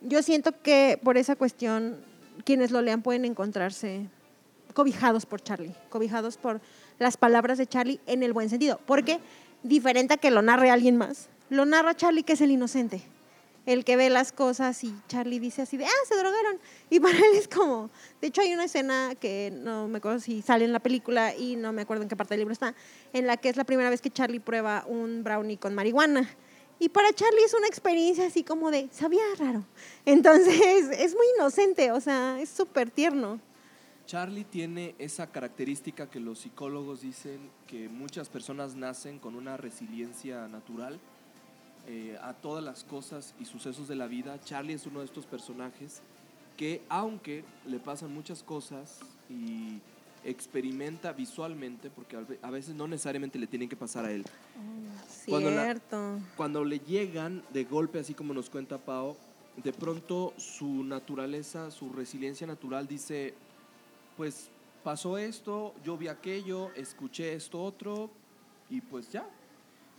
Yo 0.00 0.24
siento 0.24 0.60
que 0.60 0.98
por 1.04 1.18
esa 1.18 1.36
cuestión 1.36 1.98
quienes 2.44 2.72
lo 2.72 2.82
lean 2.82 3.02
pueden 3.02 3.24
encontrarse 3.24 4.08
cobijados 4.74 5.24
por 5.24 5.40
Charlie, 5.40 5.76
cobijados 5.88 6.36
por 6.36 6.60
las 6.98 7.16
palabras 7.16 7.58
de 7.58 7.68
Charlie 7.68 8.00
en 8.08 8.24
el 8.24 8.32
buen 8.32 8.50
sentido, 8.50 8.80
porque 8.86 9.20
diferente 9.62 10.14
a 10.14 10.16
que 10.16 10.32
lo 10.32 10.42
narre 10.42 10.68
alguien 10.68 10.96
más, 10.96 11.28
lo 11.48 11.64
narra 11.64 11.94
Charlie 11.94 12.24
que 12.24 12.32
es 12.32 12.40
el 12.40 12.50
inocente, 12.50 13.02
el 13.66 13.84
que 13.84 13.96
ve 13.96 14.10
las 14.10 14.32
cosas 14.32 14.82
y 14.82 14.94
Charlie 15.08 15.38
dice 15.38 15.62
así 15.62 15.76
de, 15.76 15.84
ah, 15.84 16.06
se 16.08 16.16
drogaron. 16.16 16.58
Y 16.90 17.00
para 17.00 17.16
él 17.16 17.34
es 17.34 17.48
como, 17.48 17.90
de 18.20 18.28
hecho 18.28 18.40
hay 18.40 18.52
una 18.52 18.64
escena 18.64 19.14
que 19.20 19.52
no 19.52 19.88
me 19.88 19.98
acuerdo 19.98 20.20
si 20.20 20.42
sale 20.42 20.64
en 20.64 20.72
la 20.72 20.80
película 20.80 21.34
y 21.34 21.56
no 21.56 21.72
me 21.72 21.82
acuerdo 21.82 22.02
en 22.02 22.08
qué 22.08 22.16
parte 22.16 22.34
del 22.34 22.40
libro 22.40 22.52
está, 22.52 22.74
en 23.12 23.26
la 23.26 23.36
que 23.36 23.48
es 23.48 23.56
la 23.56 23.64
primera 23.64 23.90
vez 23.90 24.00
que 24.00 24.10
Charlie 24.10 24.40
prueba 24.40 24.84
un 24.86 25.22
brownie 25.22 25.58
con 25.58 25.74
marihuana. 25.74 26.28
Y 26.78 26.88
para 26.88 27.12
Charlie 27.12 27.44
es 27.44 27.54
una 27.54 27.68
experiencia 27.68 28.26
así 28.26 28.42
como 28.42 28.72
de, 28.72 28.88
sabía 28.90 29.22
raro. 29.38 29.64
Entonces 30.04 30.88
es 30.98 31.14
muy 31.14 31.26
inocente, 31.38 31.92
o 31.92 32.00
sea, 32.00 32.40
es 32.40 32.48
súper 32.48 32.90
tierno. 32.90 33.40
Charlie 34.06 34.44
tiene 34.44 34.96
esa 34.98 35.28
característica 35.28 36.10
que 36.10 36.18
los 36.18 36.40
psicólogos 36.40 37.02
dicen 37.02 37.50
que 37.68 37.88
muchas 37.88 38.28
personas 38.28 38.74
nacen 38.74 39.20
con 39.20 39.36
una 39.36 39.56
resiliencia 39.56 40.48
natural 40.48 40.98
eh, 41.86 42.16
a 42.22 42.32
todas 42.34 42.62
las 42.62 42.84
cosas 42.84 43.34
y 43.40 43.44
sucesos 43.44 43.88
de 43.88 43.96
la 43.96 44.06
vida. 44.06 44.40
Charlie 44.44 44.74
es 44.74 44.86
uno 44.86 45.00
de 45.00 45.06
estos 45.06 45.26
personajes 45.26 46.00
que 46.56 46.82
aunque 46.88 47.44
le 47.66 47.78
pasan 47.78 48.12
muchas 48.14 48.42
cosas 48.42 49.00
y 49.30 49.80
experimenta 50.24 51.12
visualmente, 51.12 51.90
porque 51.90 52.16
a 52.42 52.50
veces 52.50 52.74
no 52.76 52.86
necesariamente 52.86 53.38
le 53.38 53.46
tienen 53.48 53.68
que 53.68 53.74
pasar 53.76 54.04
a 54.04 54.12
él, 54.12 54.24
Cuando 55.26 55.50
la- 55.50 55.64
Cierto. 55.64 56.18
cuando 56.36 56.64
le 56.64 56.78
llegan 56.78 57.42
de 57.52 57.64
golpe, 57.64 57.98
así 57.98 58.14
como 58.14 58.32
nos 58.32 58.48
cuenta 58.48 58.78
Pau, 58.78 59.16
de 59.62 59.72
pronto 59.72 60.32
su 60.36 60.84
naturaleza, 60.84 61.70
su 61.72 61.92
resiliencia 61.92 62.46
natural 62.46 62.86
dice, 62.86 63.34
pues 64.16 64.48
pasó 64.84 65.18
esto, 65.18 65.74
yo 65.84 65.96
vi 65.96 66.08
aquello, 66.08 66.70
escuché 66.74 67.34
esto 67.34 67.60
otro 67.62 68.10
y 68.70 68.80
pues 68.80 69.10
ya, 69.10 69.26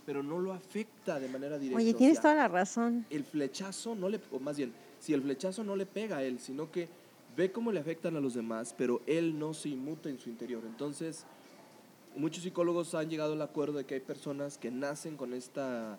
pero 0.04 0.22
no 0.22 0.38
lo 0.38 0.52
afecta 0.52 1.18
de 1.18 1.28
manera 1.28 1.58
directa. 1.58 1.78
Oye, 1.78 1.94
o 1.94 1.96
tienes 1.96 2.16
sea, 2.16 2.22
toda 2.22 2.34
la 2.34 2.48
razón. 2.48 3.06
El 3.10 3.24
flechazo 3.24 3.94
no 3.94 4.08
le, 4.08 4.20
o 4.30 4.38
más 4.38 4.56
bien, 4.56 4.72
si 5.00 5.12
el 5.12 5.22
flechazo 5.22 5.64
no 5.64 5.76
le 5.76 5.86
pega 5.86 6.18
a 6.18 6.22
él, 6.22 6.38
sino 6.38 6.70
que 6.70 6.88
ve 7.36 7.50
cómo 7.50 7.72
le 7.72 7.80
afectan 7.80 8.16
a 8.16 8.20
los 8.20 8.34
demás, 8.34 8.74
pero 8.76 9.00
él 9.06 9.38
no 9.38 9.54
se 9.54 9.70
inmuta 9.70 10.08
en 10.08 10.18
su 10.18 10.28
interior. 10.28 10.62
Entonces, 10.66 11.24
muchos 12.16 12.42
psicólogos 12.42 12.94
han 12.94 13.10
llegado 13.10 13.32
al 13.32 13.42
acuerdo 13.42 13.78
de 13.78 13.84
que 13.84 13.94
hay 13.94 14.00
personas 14.00 14.58
que 14.58 14.70
nacen 14.70 15.16
con 15.16 15.34
esta, 15.34 15.98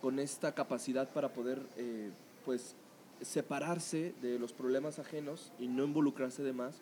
con 0.00 0.18
esta 0.18 0.54
capacidad 0.54 1.08
para 1.08 1.32
poder, 1.32 1.60
eh, 1.76 2.10
pues, 2.44 2.76
separarse 3.20 4.14
de 4.22 4.38
los 4.38 4.52
problemas 4.52 4.98
ajenos 4.98 5.52
y 5.58 5.68
no 5.68 5.84
involucrarse 5.84 6.42
de 6.42 6.52
más. 6.52 6.80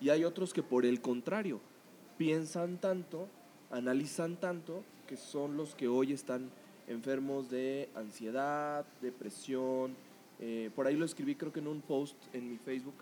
Y 0.00 0.08
hay 0.08 0.24
otros 0.24 0.52
que 0.52 0.62
por 0.62 0.84
el 0.84 1.00
contrario, 1.00 1.60
piensan 2.18 2.78
tanto, 2.78 3.28
analizan 3.70 4.36
tanto, 4.36 4.82
que 5.06 5.16
son 5.16 5.56
los 5.56 5.74
que 5.74 5.88
hoy 5.88 6.12
están 6.12 6.50
enfermos 6.88 7.50
de 7.50 7.88
ansiedad, 7.94 8.84
depresión. 9.00 9.94
eh, 10.38 10.70
por 10.74 10.86
ahí 10.86 10.96
lo 10.96 11.04
escribí 11.06 11.34
creo 11.34 11.52
que 11.52 11.60
en 11.60 11.66
un 11.68 11.80
post 11.80 12.16
en 12.34 12.50
mi 12.50 12.58
Facebook 12.58 12.94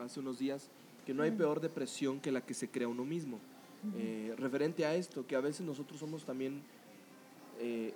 hace 0.00 0.18
unos 0.20 0.38
días, 0.38 0.68
que 1.06 1.14
no 1.14 1.22
hay 1.22 1.30
peor 1.30 1.60
depresión 1.60 2.20
que 2.20 2.32
la 2.32 2.40
que 2.40 2.54
se 2.54 2.68
crea 2.68 2.88
uno 2.88 3.04
mismo. 3.04 3.38
Eh, 3.96 4.34
referente 4.36 4.84
a 4.84 4.94
esto, 4.94 5.26
que 5.26 5.36
a 5.36 5.40
veces 5.40 5.64
nosotros 5.64 5.98
somos 6.00 6.24
también, 6.24 6.60
eh, 7.60 7.94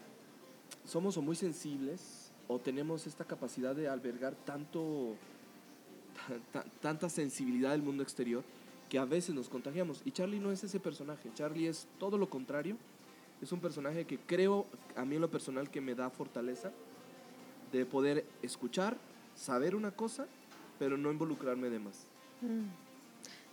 somos 0.87 1.17
o 1.17 1.23
muy 1.23 1.37
sensibles 1.37 2.31
o 2.49 2.59
tenemos 2.59 3.07
esta 3.07 3.25
capacidad 3.25 3.75
de 3.75 3.89
albergar 3.89 4.35
tanto, 4.45 5.15
ta- 6.53 6.63
ta- 6.63 6.71
tanta 6.81 7.09
sensibilidad 7.09 7.73
del 7.73 7.83
mundo 7.83 8.03
exterior 8.03 8.43
que 8.89 8.99
a 8.99 9.05
veces 9.05 9.35
nos 9.35 9.49
contagiamos. 9.49 10.03
Y 10.05 10.11
Charlie 10.13 10.39
no 10.41 10.53
es 10.53 10.63
ese 10.65 10.79
personaje, 10.81 11.31
Charlie 11.35 11.67
es 11.69 11.87
todo 11.99 12.17
lo 12.17 12.29
contrario. 12.31 12.77
Es 13.45 13.53
un 13.53 13.61
personaje 13.61 14.07
que 14.07 14.17
creo, 14.17 14.65
a 14.97 15.05
mí 15.05 15.17
en 15.17 15.21
lo 15.21 15.31
personal, 15.31 15.69
que 15.69 15.83
me 15.83 15.95
da 15.95 16.09
fortaleza 16.09 16.71
de 17.73 17.85
poder 17.85 18.25
escuchar, 18.41 18.97
saber 19.37 19.77
una 19.77 19.91
cosa, 19.91 20.25
pero 20.79 20.97
no 20.97 21.13
involucrarme 21.13 21.69
de 21.69 21.79
más. 21.79 22.07
Mm. 22.41 22.63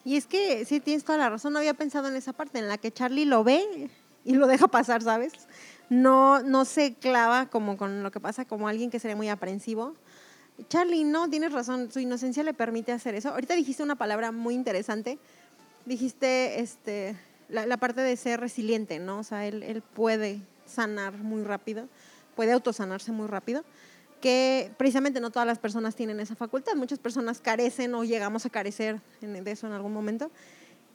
Y 0.05 0.15
es 0.15 0.27
que 0.27 0.63
sí, 0.63 0.79
tienes 0.79 1.03
toda 1.03 1.17
la 1.17 1.29
razón, 1.29 1.51
no 1.51 1.59
había 1.59 1.73
pensado 1.73 2.07
en 2.07 2.15
esa 2.15 2.31
parte 2.31 2.57
en 2.57 2.69
la 2.69 2.77
que 2.77 2.93
Charlie 2.93 3.25
lo 3.25 3.43
ve 3.43 3.89
y 4.23 4.35
lo 4.35 4.47
deja 4.47 4.69
pasar, 4.69 5.01
¿sabes? 5.01 5.33
No, 5.89 6.41
no 6.41 6.63
se 6.63 6.93
clava 6.93 7.47
como 7.47 7.75
con 7.75 8.01
lo 8.01 8.11
que 8.11 8.21
pasa 8.21 8.45
como 8.45 8.69
alguien 8.69 8.91
que 8.91 8.99
sería 8.99 9.17
muy 9.17 9.27
aprensivo. 9.27 9.97
Charlie, 10.69 11.03
no, 11.03 11.29
tienes 11.29 11.51
razón, 11.51 11.91
su 11.91 11.99
inocencia 11.99 12.43
le 12.43 12.53
permite 12.53 12.93
hacer 12.93 13.13
eso. 13.15 13.27
Ahorita 13.27 13.55
dijiste 13.55 13.83
una 13.83 13.95
palabra 13.95 14.31
muy 14.31 14.53
interesante, 14.53 15.19
dijiste 15.85 16.61
este, 16.61 17.17
la, 17.51 17.65
la 17.65 17.77
parte 17.77 18.01
de 18.01 18.15
ser 18.17 18.39
resiliente, 18.39 18.99
¿no? 18.99 19.19
O 19.19 19.23
sea, 19.23 19.45
él, 19.45 19.63
él 19.63 19.81
puede 19.81 20.41
sanar 20.65 21.17
muy 21.17 21.43
rápido, 21.43 21.87
puede 22.35 22.51
autosanarse 22.53 23.11
muy 23.11 23.27
rápido 23.27 23.63
que 24.21 24.71
precisamente 24.77 25.19
no 25.19 25.31
todas 25.31 25.47
las 25.47 25.59
personas 25.59 25.95
tienen 25.95 26.19
esa 26.19 26.35
facultad. 26.35 26.75
Muchas 26.75 26.99
personas 26.99 27.41
carecen 27.41 27.93
o 27.95 28.05
llegamos 28.05 28.45
a 28.45 28.49
carecer 28.49 29.01
de 29.19 29.51
eso 29.51 29.67
en 29.67 29.73
algún 29.73 29.91
momento. 29.91 30.31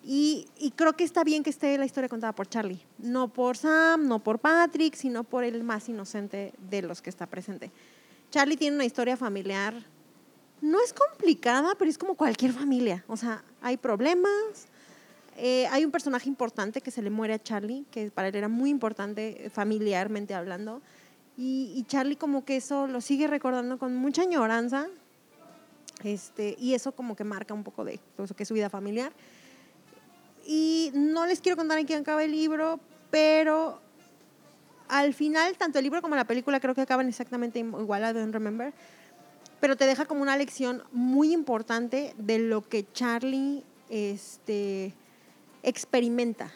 Y, 0.09 0.47
creo 0.77 0.93
que 0.93 1.03
está 1.03 1.25
bien 1.25 1.43
que 1.43 1.51
esté 1.51 1.77
la 1.77 1.85
historia 1.85 2.09
contada 2.09 2.33
por 2.33 2.49
Charlie, 2.49 2.81
no 2.99 3.27
por 3.27 3.57
Sam, 3.57 4.07
no 4.07 4.21
por 4.21 4.39
Patrick, 4.39 4.95
sino 4.95 5.25
por 5.25 5.43
el 5.43 5.65
más 5.65 5.89
inocente 5.89 6.55
de 6.71 6.83
los 6.83 7.03
que 7.03 7.11
está 7.11 7.27
presente. 7.27 7.73
Charlie 8.31 8.57
tiene 8.57 8.77
una 8.77 8.85
historia 8.85 9.17
familiar, 9.17 9.75
no 10.61 10.81
es 10.81 10.93
complicada, 10.93 11.75
pero 11.77 11.91
es 11.91 11.99
como 11.99 12.15
cualquier 12.15 12.53
familia. 12.53 13.05
O 13.09 13.17
sea, 13.17 13.43
hay 13.61 13.77
problemas, 13.79 14.69
eh, 15.37 15.67
hay 15.71 15.85
un 15.85 15.91
personaje 15.91 16.29
importante 16.29 16.81
que 16.81 16.91
se 16.91 17.03
le 17.03 17.11
muere 17.11 17.35
a 17.35 17.39
Charlie, 17.39 17.85
que 17.91 18.11
para 18.11 18.29
él 18.29 18.37
era 18.37 18.49
muy 18.49 18.71
importante 18.71 19.51
familiarmente 19.53 20.35
hablando. 20.35 20.81
Y, 21.39 21.85
Charlie 21.87 22.17
como 22.17 22.47
que 22.47 22.57
eso 22.57 22.87
lo 22.87 23.03
sigue 23.03 23.27
recordando 23.27 23.79
con 23.79 23.95
mucha 23.95 24.23
añoranza. 24.23 24.89
Este, 26.03 26.57
y 26.59 26.75
eso 26.75 26.93
como 26.93 27.15
que 27.17 27.25
marca 27.25 27.53
un 27.53 27.65
poco 27.65 27.85
de 27.85 27.99
todo 28.17 28.25
eso 28.25 28.35
que 28.35 28.45
es 28.45 28.49
su 28.49 28.55
vida 28.55 28.71
familiar. 28.71 29.13
Y 30.47 30.91
no 30.95 31.27
les 31.27 31.41
quiero 31.41 31.57
contar 31.57 31.79
en 31.79 31.87
quién 31.87 32.01
acaba 32.01 32.25
el 32.25 32.31
libro, 32.31 32.81
pero 33.11 33.81
al 34.89 35.13
final, 35.13 35.57
tanto 35.59 35.79
el 35.79 35.85
libro 35.85 36.01
como 36.01 36.17
la 36.17 36.25
película 36.25 36.61
creo 36.61 36.75
que 36.75 36.81
acaban 36.81 37.09
exactamente 37.09 37.59
igual 37.59 38.05
a 38.05 38.13
Don't 38.13 38.33
Remember, 38.33 38.73
pero 39.61 39.77
te 39.77 39.85
deja 39.85 40.07
como 40.07 40.23
una 40.23 40.37
lección 40.37 40.83
muy 40.93 41.33
importante 41.33 42.15
de 42.19 42.39
lo 42.39 42.67
que 42.67 42.91
Charlie 42.93 43.65
este, 43.91 44.95
experimenta. 45.63 46.51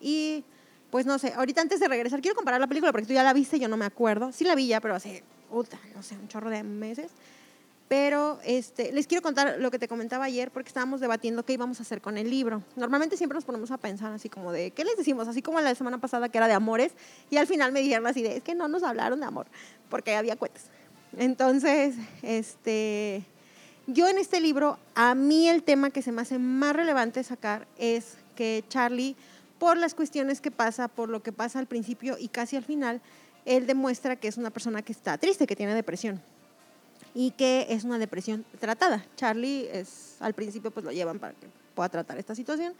Y 0.00 0.44
pues 0.90 1.06
no 1.06 1.18
sé, 1.18 1.32
ahorita 1.34 1.60
antes 1.60 1.80
de 1.80 1.88
regresar, 1.88 2.20
quiero 2.20 2.34
comparar 2.34 2.60
la 2.60 2.66
película 2.66 2.92
porque 2.92 3.06
tú 3.06 3.12
ya 3.12 3.22
la 3.22 3.32
viste, 3.32 3.58
yo 3.58 3.68
no 3.68 3.76
me 3.76 3.84
acuerdo. 3.84 4.32
Sí 4.32 4.44
la 4.44 4.54
vi 4.54 4.66
ya, 4.66 4.80
pero 4.80 4.94
hace, 4.94 5.22
puta, 5.48 5.78
no 5.94 6.02
sé, 6.02 6.16
un 6.16 6.28
chorro 6.28 6.50
de 6.50 6.62
meses. 6.62 7.12
Pero 7.88 8.38
este, 8.44 8.92
les 8.92 9.08
quiero 9.08 9.20
contar 9.20 9.56
lo 9.58 9.70
que 9.72 9.78
te 9.78 9.88
comentaba 9.88 10.24
ayer 10.24 10.52
porque 10.52 10.68
estábamos 10.68 11.00
debatiendo 11.00 11.44
qué 11.44 11.54
íbamos 11.54 11.80
a 11.80 11.82
hacer 11.82 12.00
con 12.00 12.18
el 12.18 12.30
libro. 12.30 12.62
Normalmente 12.76 13.16
siempre 13.16 13.34
nos 13.34 13.44
ponemos 13.44 13.72
a 13.72 13.78
pensar 13.78 14.12
así 14.12 14.28
como 14.28 14.52
de, 14.52 14.70
¿qué 14.70 14.84
les 14.84 14.96
decimos? 14.96 15.26
Así 15.26 15.42
como 15.42 15.60
la 15.60 15.74
semana 15.74 15.98
pasada 15.98 16.28
que 16.28 16.38
era 16.38 16.46
de 16.46 16.54
amores 16.54 16.92
y 17.30 17.36
al 17.36 17.48
final 17.48 17.72
me 17.72 17.80
dijeron 17.80 18.06
así 18.06 18.22
de, 18.22 18.36
es 18.36 18.44
que 18.44 18.54
no 18.54 18.68
nos 18.68 18.84
hablaron 18.84 19.18
de 19.18 19.26
amor 19.26 19.46
porque 19.88 20.14
había 20.14 20.36
cuentas. 20.36 20.66
Entonces, 21.18 21.96
este, 22.22 23.24
yo 23.88 24.06
en 24.06 24.18
este 24.18 24.40
libro, 24.40 24.78
a 24.94 25.16
mí 25.16 25.48
el 25.48 25.64
tema 25.64 25.90
que 25.90 26.02
se 26.02 26.12
me 26.12 26.22
hace 26.22 26.38
más 26.38 26.76
relevante 26.76 27.24
sacar 27.24 27.66
es 27.76 28.18
que 28.40 28.64
Charlie 28.70 29.16
por 29.58 29.76
las 29.76 29.94
cuestiones 29.94 30.40
que 30.40 30.50
pasa, 30.50 30.88
por 30.88 31.10
lo 31.10 31.22
que 31.22 31.30
pasa 31.30 31.58
al 31.58 31.66
principio 31.66 32.16
y 32.18 32.28
casi 32.28 32.56
al 32.56 32.64
final, 32.64 33.02
él 33.44 33.66
demuestra 33.66 34.16
que 34.16 34.28
es 34.28 34.38
una 34.38 34.48
persona 34.48 34.80
que 34.80 34.92
está 34.92 35.18
triste, 35.18 35.46
que 35.46 35.54
tiene 35.54 35.74
depresión 35.74 36.22
y 37.14 37.32
que 37.32 37.66
es 37.68 37.84
una 37.84 37.98
depresión 37.98 38.46
tratada. 38.58 39.04
Charlie 39.16 39.68
es 39.70 40.16
al 40.20 40.32
principio 40.32 40.70
pues 40.70 40.86
lo 40.86 40.90
llevan 40.90 41.18
para 41.18 41.34
que 41.34 41.48
pueda 41.74 41.90
tratar 41.90 42.16
esta 42.16 42.34
situación 42.34 42.72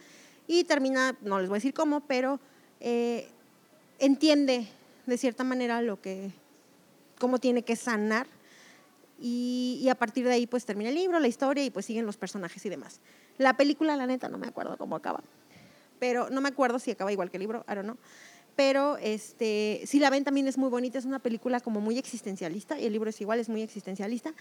y 0.47 0.63
termina, 0.63 1.15
no 1.21 1.39
les 1.39 1.47
voy 1.47 1.57
a 1.57 1.59
decir 1.59 1.75
cómo, 1.75 1.99
pero 1.99 2.39
eh, 2.79 3.29
entiende 3.99 4.67
de 5.05 5.17
cierta 5.19 5.43
manera 5.43 5.83
lo 5.83 6.01
que, 6.01 6.31
cómo 7.19 7.37
tiene 7.37 7.61
que 7.61 7.75
sanar 7.75 8.25
y, 9.19 9.79
y, 9.83 9.89
a 9.89 9.93
partir 9.93 10.25
de 10.25 10.33
ahí 10.33 10.47
pues 10.47 10.65
termina 10.65 10.89
el 10.89 10.95
libro, 10.95 11.19
la 11.19 11.27
historia 11.27 11.63
y 11.63 11.69
pues 11.69 11.85
siguen 11.85 12.07
los 12.07 12.17
personajes 12.17 12.65
y 12.65 12.69
demás. 12.69 12.99
La 13.37 13.55
película, 13.55 13.95
la 13.95 14.07
neta, 14.07 14.27
no 14.29 14.39
me 14.39 14.47
acuerdo 14.47 14.75
cómo 14.77 14.95
acaba 14.95 15.21
pero 16.01 16.31
no 16.31 16.41
me 16.41 16.49
acuerdo 16.49 16.79
si 16.79 16.89
acaba 16.89 17.11
igual 17.11 17.29
que 17.29 17.37
el 17.37 17.41
libro, 17.41 17.63
I 17.69 17.75
don't 17.75 17.83
know. 17.83 17.97
Pero 18.55 18.97
este, 18.97 19.83
si 19.85 19.99
la 19.99 20.09
ven 20.09 20.23
también 20.23 20.47
es 20.47 20.57
muy 20.57 20.67
bonita, 20.67 20.97
es 20.97 21.05
una 21.05 21.19
película 21.19 21.59
como 21.59 21.79
muy 21.79 21.99
existencialista 21.99 22.79
y 22.79 22.87
el 22.87 22.93
libro 22.93 23.11
es 23.11 23.21
igual, 23.21 23.39
es 23.39 23.49
muy 23.49 23.61
existencialista. 23.61 24.33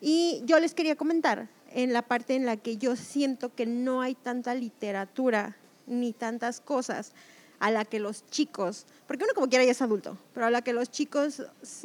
Y 0.00 0.40
yo 0.46 0.58
les 0.58 0.72
quería 0.72 0.96
comentar 0.96 1.48
en 1.74 1.92
la 1.92 2.00
parte 2.00 2.34
en 2.34 2.46
la 2.46 2.56
que 2.56 2.78
yo 2.78 2.96
siento 2.96 3.54
que 3.54 3.66
no 3.66 4.00
hay 4.00 4.14
tanta 4.14 4.54
literatura 4.54 5.54
ni 5.86 6.14
tantas 6.14 6.62
cosas 6.62 7.12
a 7.58 7.70
la 7.70 7.84
que 7.84 8.00
los 8.00 8.26
chicos, 8.30 8.86
porque 9.06 9.24
uno 9.24 9.34
como 9.34 9.50
quiera 9.50 9.66
ya 9.66 9.72
es 9.72 9.82
adulto, 9.82 10.16
pero 10.32 10.46
a 10.46 10.50
la 10.50 10.62
que 10.62 10.72
los 10.72 10.90
chicos 10.90 11.42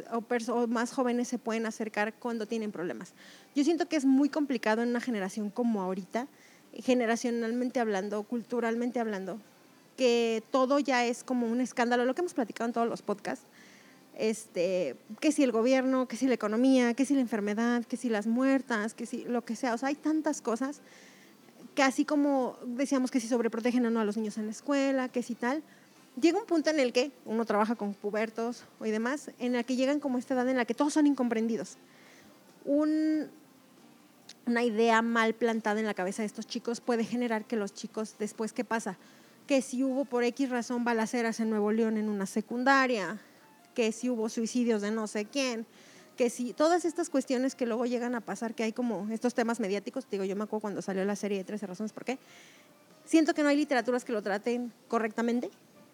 o, 0.10 0.54
o, 0.54 0.68
más 0.68 0.94
jóvenes 0.94 1.28
se 1.28 1.38
pueden 1.38 1.66
acercar 1.66 2.14
cuando 2.14 2.46
tienen 2.46 2.72
problemas. 2.72 3.12
Yo 3.56 3.66
siento 3.66 3.90
que 3.90 3.98
es 3.98 4.06
muy 4.06 4.30
complicado 4.30 4.84
en 4.84 4.90
una 4.90 5.02
generación 5.02 5.50
como 5.50 5.82
ahorita 5.82 6.28
generacionalmente 6.74 7.80
hablando, 7.80 8.24
culturalmente 8.24 9.00
hablando, 9.00 9.40
que 9.98 10.44
todo 10.52 10.80
ya 10.80 11.06
es 11.06 11.24
como 11.24 11.48
un 11.48 11.62
escándalo, 11.62 12.06
lo 12.06 12.16
que 12.16 12.22
hemos 12.22 12.34
platicado 12.34 12.68
en 12.68 12.74
todos 12.74 12.88
los 12.88 13.02
podcasts, 13.02 13.46
este, 14.18 14.96
que 15.20 15.32
si 15.32 15.44
el 15.44 15.52
gobierno, 15.52 16.08
que 16.08 16.16
si 16.16 16.28
la 16.28 16.34
economía, 16.34 16.94
que 16.94 17.06
si 17.06 17.14
la 17.14 17.22
enfermedad, 17.22 17.86
que 17.86 17.98
si 17.98 18.10
las 18.10 18.28
muertas, 18.28 18.94
que 18.94 19.06
si 19.06 19.24
lo 19.26 19.44
que 19.44 19.56
sea, 19.56 19.74
o 19.74 19.78
sea, 19.78 19.90
hay 19.90 19.96
tantas 19.96 20.42
cosas 20.42 20.82
que 21.76 21.84
así 21.84 22.06
como 22.06 22.58
decíamos 22.66 23.12
que 23.12 23.20
si 23.20 23.28
sobreprotegen 23.28 23.86
o 23.86 23.90
no 23.90 24.00
a 24.00 24.06
los 24.06 24.18
niños 24.18 24.38
en 24.38 24.46
la 24.46 24.52
escuela, 24.52 25.10
que 25.10 25.24
si 25.24 25.36
tal, 25.36 25.64
llega 26.20 26.40
un 26.40 26.46
punto 26.46 26.70
en 26.70 26.80
el 26.80 26.92
que 26.92 27.12
uno 27.26 27.46
trabaja 27.46 27.76
con 27.76 27.94
pubertos 27.94 28.64
y 28.84 28.92
demás, 28.92 29.32
en 29.40 29.56
el 29.56 29.66
que 29.66 29.76
llegan 29.76 30.00
como 30.00 30.18
esta 30.18 30.34
edad 30.34 30.50
en 30.50 30.58
la 30.58 30.66
que 30.66 30.74
todos 30.74 30.94
son 30.94 31.08
incomprendidos. 31.08 31.78
Un, 32.66 33.30
una 34.46 34.64
idea 34.64 35.02
mal 35.02 35.34
plantada 35.34 35.80
en 35.80 35.86
la 35.86 35.94
cabeza 35.94 36.22
de 36.24 36.28
estos 36.28 36.48
chicos 36.48 36.82
puede 36.82 37.04
generar 37.04 37.46
que 37.46 37.56
los 37.56 37.74
chicos 37.74 38.16
después, 38.20 38.54
¿qué 38.54 38.64
pasa? 38.64 38.98
Que 39.48 39.62
si 39.62 39.84
hubo 39.84 40.06
por 40.06 40.24
X 40.24 40.50
razón 40.50 40.84
balaceras 40.84 41.40
en 41.40 41.50
Nuevo 41.50 41.72
León 41.72 41.98
en 41.98 42.10
una 42.10 42.26
secundaria, 42.26 43.20
que 43.74 43.92
si 43.92 44.10
hubo 44.10 44.30
suicidios 44.30 44.82
de 44.82 44.92
no 44.92 45.08
sé 45.08 45.26
quién, 45.26 45.66
que 46.18 46.30
si 46.30 46.54
todas 46.54 46.86
estas 46.86 47.10
cuestiones 47.10 47.56
que 47.56 47.66
luego 47.66 47.86
llegan 47.86 48.16
a 48.16 48.22
pasar, 48.22 48.54
que 48.54 48.64
hay 48.64 48.74
como 48.74 49.08
estos 49.12 49.34
temas 49.34 49.60
mediáticos, 49.60 50.08
digo, 50.10 50.24
yo 50.24 50.36
me 50.36 50.44
acuerdo 50.44 50.62
cuando 50.62 50.82
salió 50.82 51.04
la 51.06 51.16
serie 51.16 51.38
de 51.38 51.44
13 51.44 51.68
razones 51.68 51.94
por 51.94 52.06
qué, 52.06 52.20
siento 53.06 53.34
que 53.34 53.44
no 53.44 53.50
hay 53.50 53.58
literaturas 53.58 54.06
que 54.06 54.14
lo 54.14 54.22
traten 54.22 54.72
correctamente. 54.88 55.50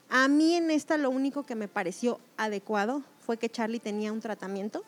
A 0.10 0.28
mí 0.28 0.56
en 0.56 0.72
esta 0.72 0.98
lo 0.98 1.10
único 1.10 1.46
que 1.46 1.56
me 1.56 1.68
pareció 1.68 2.20
adecuado 2.38 3.04
fue 3.20 3.38
que 3.38 3.50
Charlie 3.50 3.80
tenía 3.80 4.12
un 4.12 4.22
tratamiento 4.22 4.84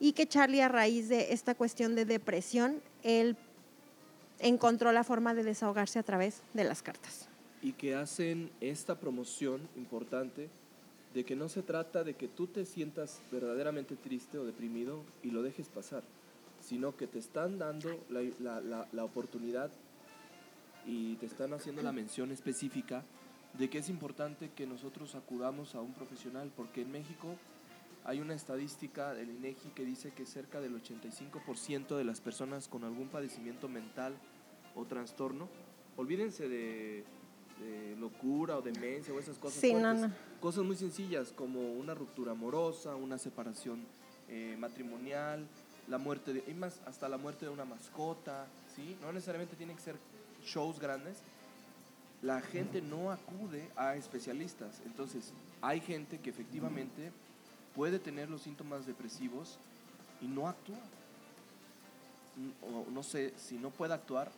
y 0.00 0.12
que 0.12 0.26
Charlie 0.26 0.60
a 0.60 0.68
raíz 0.68 1.08
de 1.08 1.32
esta 1.32 1.54
cuestión 1.54 1.94
de 1.94 2.04
depresión, 2.04 2.80
él 3.02 3.36
encontró 4.38 4.92
la 4.92 5.04
forma 5.04 5.34
de 5.34 5.42
desahogarse 5.42 5.98
a 5.98 6.02
través 6.02 6.42
de 6.54 6.64
las 6.64 6.82
cartas. 6.82 7.28
Y 7.62 7.72
que 7.72 7.94
hacen 7.94 8.50
esta 8.60 9.00
promoción 9.00 9.68
importante 9.76 10.48
de 11.14 11.24
que 11.24 11.34
no 11.34 11.48
se 11.48 11.62
trata 11.62 12.04
de 12.04 12.14
que 12.14 12.28
tú 12.28 12.46
te 12.46 12.64
sientas 12.64 13.20
verdaderamente 13.32 13.96
triste 13.96 14.38
o 14.38 14.44
deprimido 14.44 15.02
y 15.22 15.30
lo 15.30 15.42
dejes 15.42 15.68
pasar, 15.68 16.02
sino 16.60 16.96
que 16.96 17.06
te 17.06 17.18
están 17.18 17.58
dando 17.58 18.04
la, 18.10 18.22
la, 18.38 18.86
la, 18.92 19.04
oportunidad 19.04 19.70
y 20.86 21.16
te 21.16 21.26
están 21.26 21.52
haciendo 21.54 21.82
la 21.82 21.92
mención 21.92 22.30
específica 22.30 23.04
de 23.58 23.68
que 23.68 23.78
es 23.78 23.88
importante 23.88 24.50
que 24.54 24.66
nosotros 24.66 25.14
acudamos 25.14 25.74
a 25.74 25.80
un 25.80 25.92
profesional, 25.92 26.52
porque 26.54 26.82
en 26.82 26.92
México 26.92 27.34
hay 28.08 28.20
una 28.20 28.32
estadística 28.32 29.12
del 29.12 29.28
INEGI 29.28 29.68
que 29.74 29.84
dice 29.84 30.12
que 30.12 30.24
cerca 30.24 30.62
del 30.62 30.82
85% 30.82 31.94
de 31.94 32.04
las 32.04 32.22
personas 32.22 32.66
con 32.66 32.82
algún 32.84 33.08
padecimiento 33.08 33.68
mental 33.68 34.14
o 34.74 34.86
trastorno, 34.86 35.46
olvídense 35.94 36.48
de, 36.48 37.04
locura 37.98 38.56
o 38.56 38.62
demencia 38.62 39.12
o 39.12 39.18
esas 39.18 39.36
cosas, 39.36 39.62
cosas 40.40 40.64
muy 40.64 40.76
sencillas 40.76 41.32
como 41.32 41.60
una 41.74 41.92
ruptura 41.92 42.32
amorosa, 42.32 42.96
una 42.96 43.18
separación 43.18 43.84
eh, 44.28 44.56
matrimonial, 44.58 45.46
la 45.86 45.98
muerte 45.98 46.32
de, 46.32 46.44
y 46.50 46.54
más 46.54 46.80
hasta 46.86 47.10
la 47.10 47.18
muerte 47.18 47.44
de 47.44 47.50
una 47.50 47.66
mascota, 47.66 48.46
¿sí? 48.74 48.96
No 49.02 49.12
necesariamente 49.12 49.54
tienen 49.54 49.76
que 49.76 49.82
ser 49.82 49.96
shows 50.46 50.80
grandes. 50.80 51.18
La 52.22 52.40
gente 52.40 52.80
no 52.80 53.10
acude 53.10 53.68
a 53.76 53.96
especialistas, 53.96 54.80
entonces 54.86 55.34
hay 55.60 55.80
gente 55.80 56.20
que 56.20 56.30
efectivamente 56.30 57.12
puede 57.78 58.00
tener 58.00 58.28
los 58.28 58.42
síntomas 58.42 58.86
depresivos 58.86 59.56
y 60.20 60.26
no 60.26 60.48
actúa. 60.48 60.80
O 62.60 62.90
no 62.90 63.04
sé 63.04 63.32
si 63.36 63.56
no 63.56 63.70
puede 63.70 63.94
actuar 63.94 64.32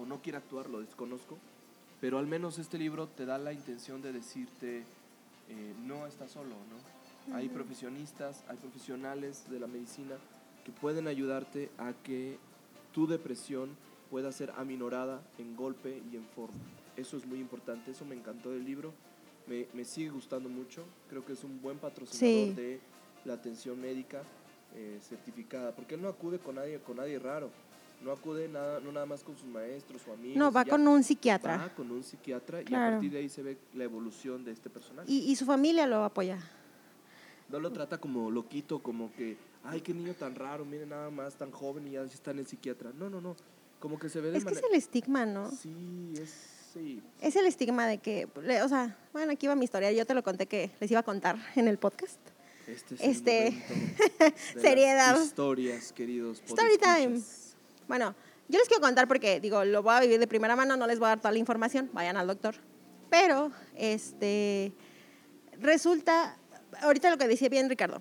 o 0.00 0.04
no 0.04 0.20
quiere 0.20 0.38
actuar, 0.38 0.68
lo 0.68 0.80
desconozco, 0.80 1.38
pero 2.00 2.18
al 2.18 2.26
menos 2.26 2.58
este 2.58 2.78
libro 2.78 3.06
te 3.06 3.24
da 3.24 3.38
la 3.38 3.52
intención 3.52 4.02
de 4.02 4.12
decirte, 4.12 4.78
eh, 5.48 5.74
no 5.84 6.08
estás 6.08 6.32
solo, 6.32 6.56
¿no? 7.28 7.36
Hay 7.36 7.48
profesionistas, 7.48 8.42
hay 8.48 8.56
profesionales 8.56 9.48
de 9.48 9.60
la 9.60 9.68
medicina 9.68 10.16
que 10.64 10.72
pueden 10.72 11.06
ayudarte 11.06 11.70
a 11.78 11.92
que 11.92 12.36
tu 12.92 13.06
depresión 13.06 13.76
pueda 14.10 14.32
ser 14.32 14.52
aminorada 14.56 15.22
en 15.38 15.54
golpe 15.54 16.02
y 16.12 16.16
en 16.16 16.24
forma. 16.34 16.58
Eso 16.96 17.16
es 17.16 17.26
muy 17.26 17.38
importante, 17.38 17.92
eso 17.92 18.04
me 18.04 18.16
encantó 18.16 18.50
del 18.50 18.64
libro, 18.64 18.92
me, 19.46 19.66
me 19.74 19.84
sigue 19.84 20.10
gustando 20.10 20.48
mucho, 20.48 20.84
creo 21.08 21.24
que 21.24 21.32
es 21.32 21.44
un 21.44 21.60
buen 21.60 21.78
patrocinador 21.78 22.48
Sí. 22.48 22.52
de 22.54 22.80
la 23.24 23.34
atención 23.34 23.80
médica 23.80 24.22
eh, 24.74 24.98
certificada, 25.06 25.74
porque 25.74 25.94
él 25.96 26.02
no 26.02 26.08
acude 26.08 26.38
con 26.38 26.54
nadie, 26.54 26.78
con 26.80 26.96
nadie 26.96 27.18
raro, 27.18 27.50
no 28.02 28.10
acude 28.10 28.48
nada, 28.48 28.80
no 28.80 28.90
nada 28.90 29.06
más 29.06 29.22
con 29.22 29.36
sus 29.36 29.46
maestros 29.46 30.00
o 30.08 30.12
amigos. 30.14 30.36
No, 30.36 30.50
va 30.50 30.64
con 30.64 30.86
un 30.88 30.98
va 31.00 31.02
psiquiatra. 31.02 31.72
con 31.76 31.90
un 31.90 32.02
psiquiatra 32.02 32.62
y 32.62 32.74
a 32.74 32.90
partir 32.90 33.10
de 33.12 33.18
ahí 33.18 33.28
se 33.28 33.42
ve 33.42 33.58
la 33.74 33.84
evolución 33.84 34.44
de 34.44 34.52
este 34.52 34.70
personaje. 34.70 35.10
Y, 35.12 35.30
y 35.30 35.36
su 35.36 35.44
familia 35.44 35.86
lo 35.86 36.02
apoya. 36.04 36.38
No 37.48 37.60
lo 37.60 37.70
trata 37.70 37.98
como 37.98 38.30
loquito, 38.30 38.82
como 38.82 39.12
que, 39.12 39.36
ay, 39.62 39.82
qué 39.82 39.92
niño 39.92 40.14
tan 40.14 40.34
raro, 40.34 40.64
mire 40.64 40.86
nada 40.86 41.10
más, 41.10 41.34
tan 41.36 41.50
joven 41.50 41.86
y 41.86 41.90
ya 41.92 42.02
está 42.02 42.30
en 42.30 42.38
el 42.38 42.46
psiquiatra. 42.46 42.92
No, 42.98 43.10
no, 43.10 43.20
no. 43.20 43.36
Como 43.78 43.98
que 43.98 44.08
se 44.08 44.20
ve 44.20 44.30
de 44.30 44.38
Es 44.38 44.44
que 44.44 44.54
es 44.54 44.62
el 44.62 44.74
estigma, 44.74 45.26
¿no? 45.26 45.50
Sí, 45.50 46.14
es. 46.16 46.61
Sí. 46.72 47.02
Es 47.20 47.36
el 47.36 47.46
estigma 47.46 47.86
de 47.86 47.98
que, 47.98 48.26
o 48.64 48.68
sea, 48.68 48.96
bueno, 49.12 49.32
aquí 49.32 49.46
va 49.46 49.54
mi 49.54 49.64
historia. 49.64 49.92
Yo 49.92 50.06
te 50.06 50.14
lo 50.14 50.22
conté 50.22 50.46
que 50.46 50.70
les 50.80 50.90
iba 50.90 51.00
a 51.00 51.02
contar 51.02 51.36
en 51.54 51.68
el 51.68 51.78
podcast. 51.78 52.18
Este 52.66 52.94
es 52.94 53.00
Este, 53.00 53.48
el 53.48 53.54
momento 53.54 54.04
de 54.18 54.30
las 54.54 54.62
seriedad. 54.62 55.22
historias, 55.22 55.92
queridos. 55.92 56.42
Story 56.46 56.78
time. 56.78 57.20
Bueno, 57.88 58.14
yo 58.48 58.58
les 58.58 58.68
quiero 58.68 58.80
contar 58.80 59.06
porque, 59.08 59.40
digo, 59.40 59.64
lo 59.64 59.82
voy 59.82 59.94
a 59.94 60.00
vivir 60.00 60.18
de 60.18 60.26
primera 60.26 60.56
mano, 60.56 60.76
no 60.76 60.86
les 60.86 60.98
voy 60.98 61.06
a 61.06 61.08
dar 61.10 61.18
toda 61.20 61.32
la 61.32 61.38
información, 61.38 61.90
vayan 61.92 62.16
al 62.16 62.26
doctor. 62.26 62.54
Pero, 63.10 63.52
este, 63.76 64.72
resulta, 65.60 66.36
ahorita 66.80 67.10
lo 67.10 67.18
que 67.18 67.28
decía 67.28 67.48
bien 67.48 67.68
Ricardo, 67.68 68.00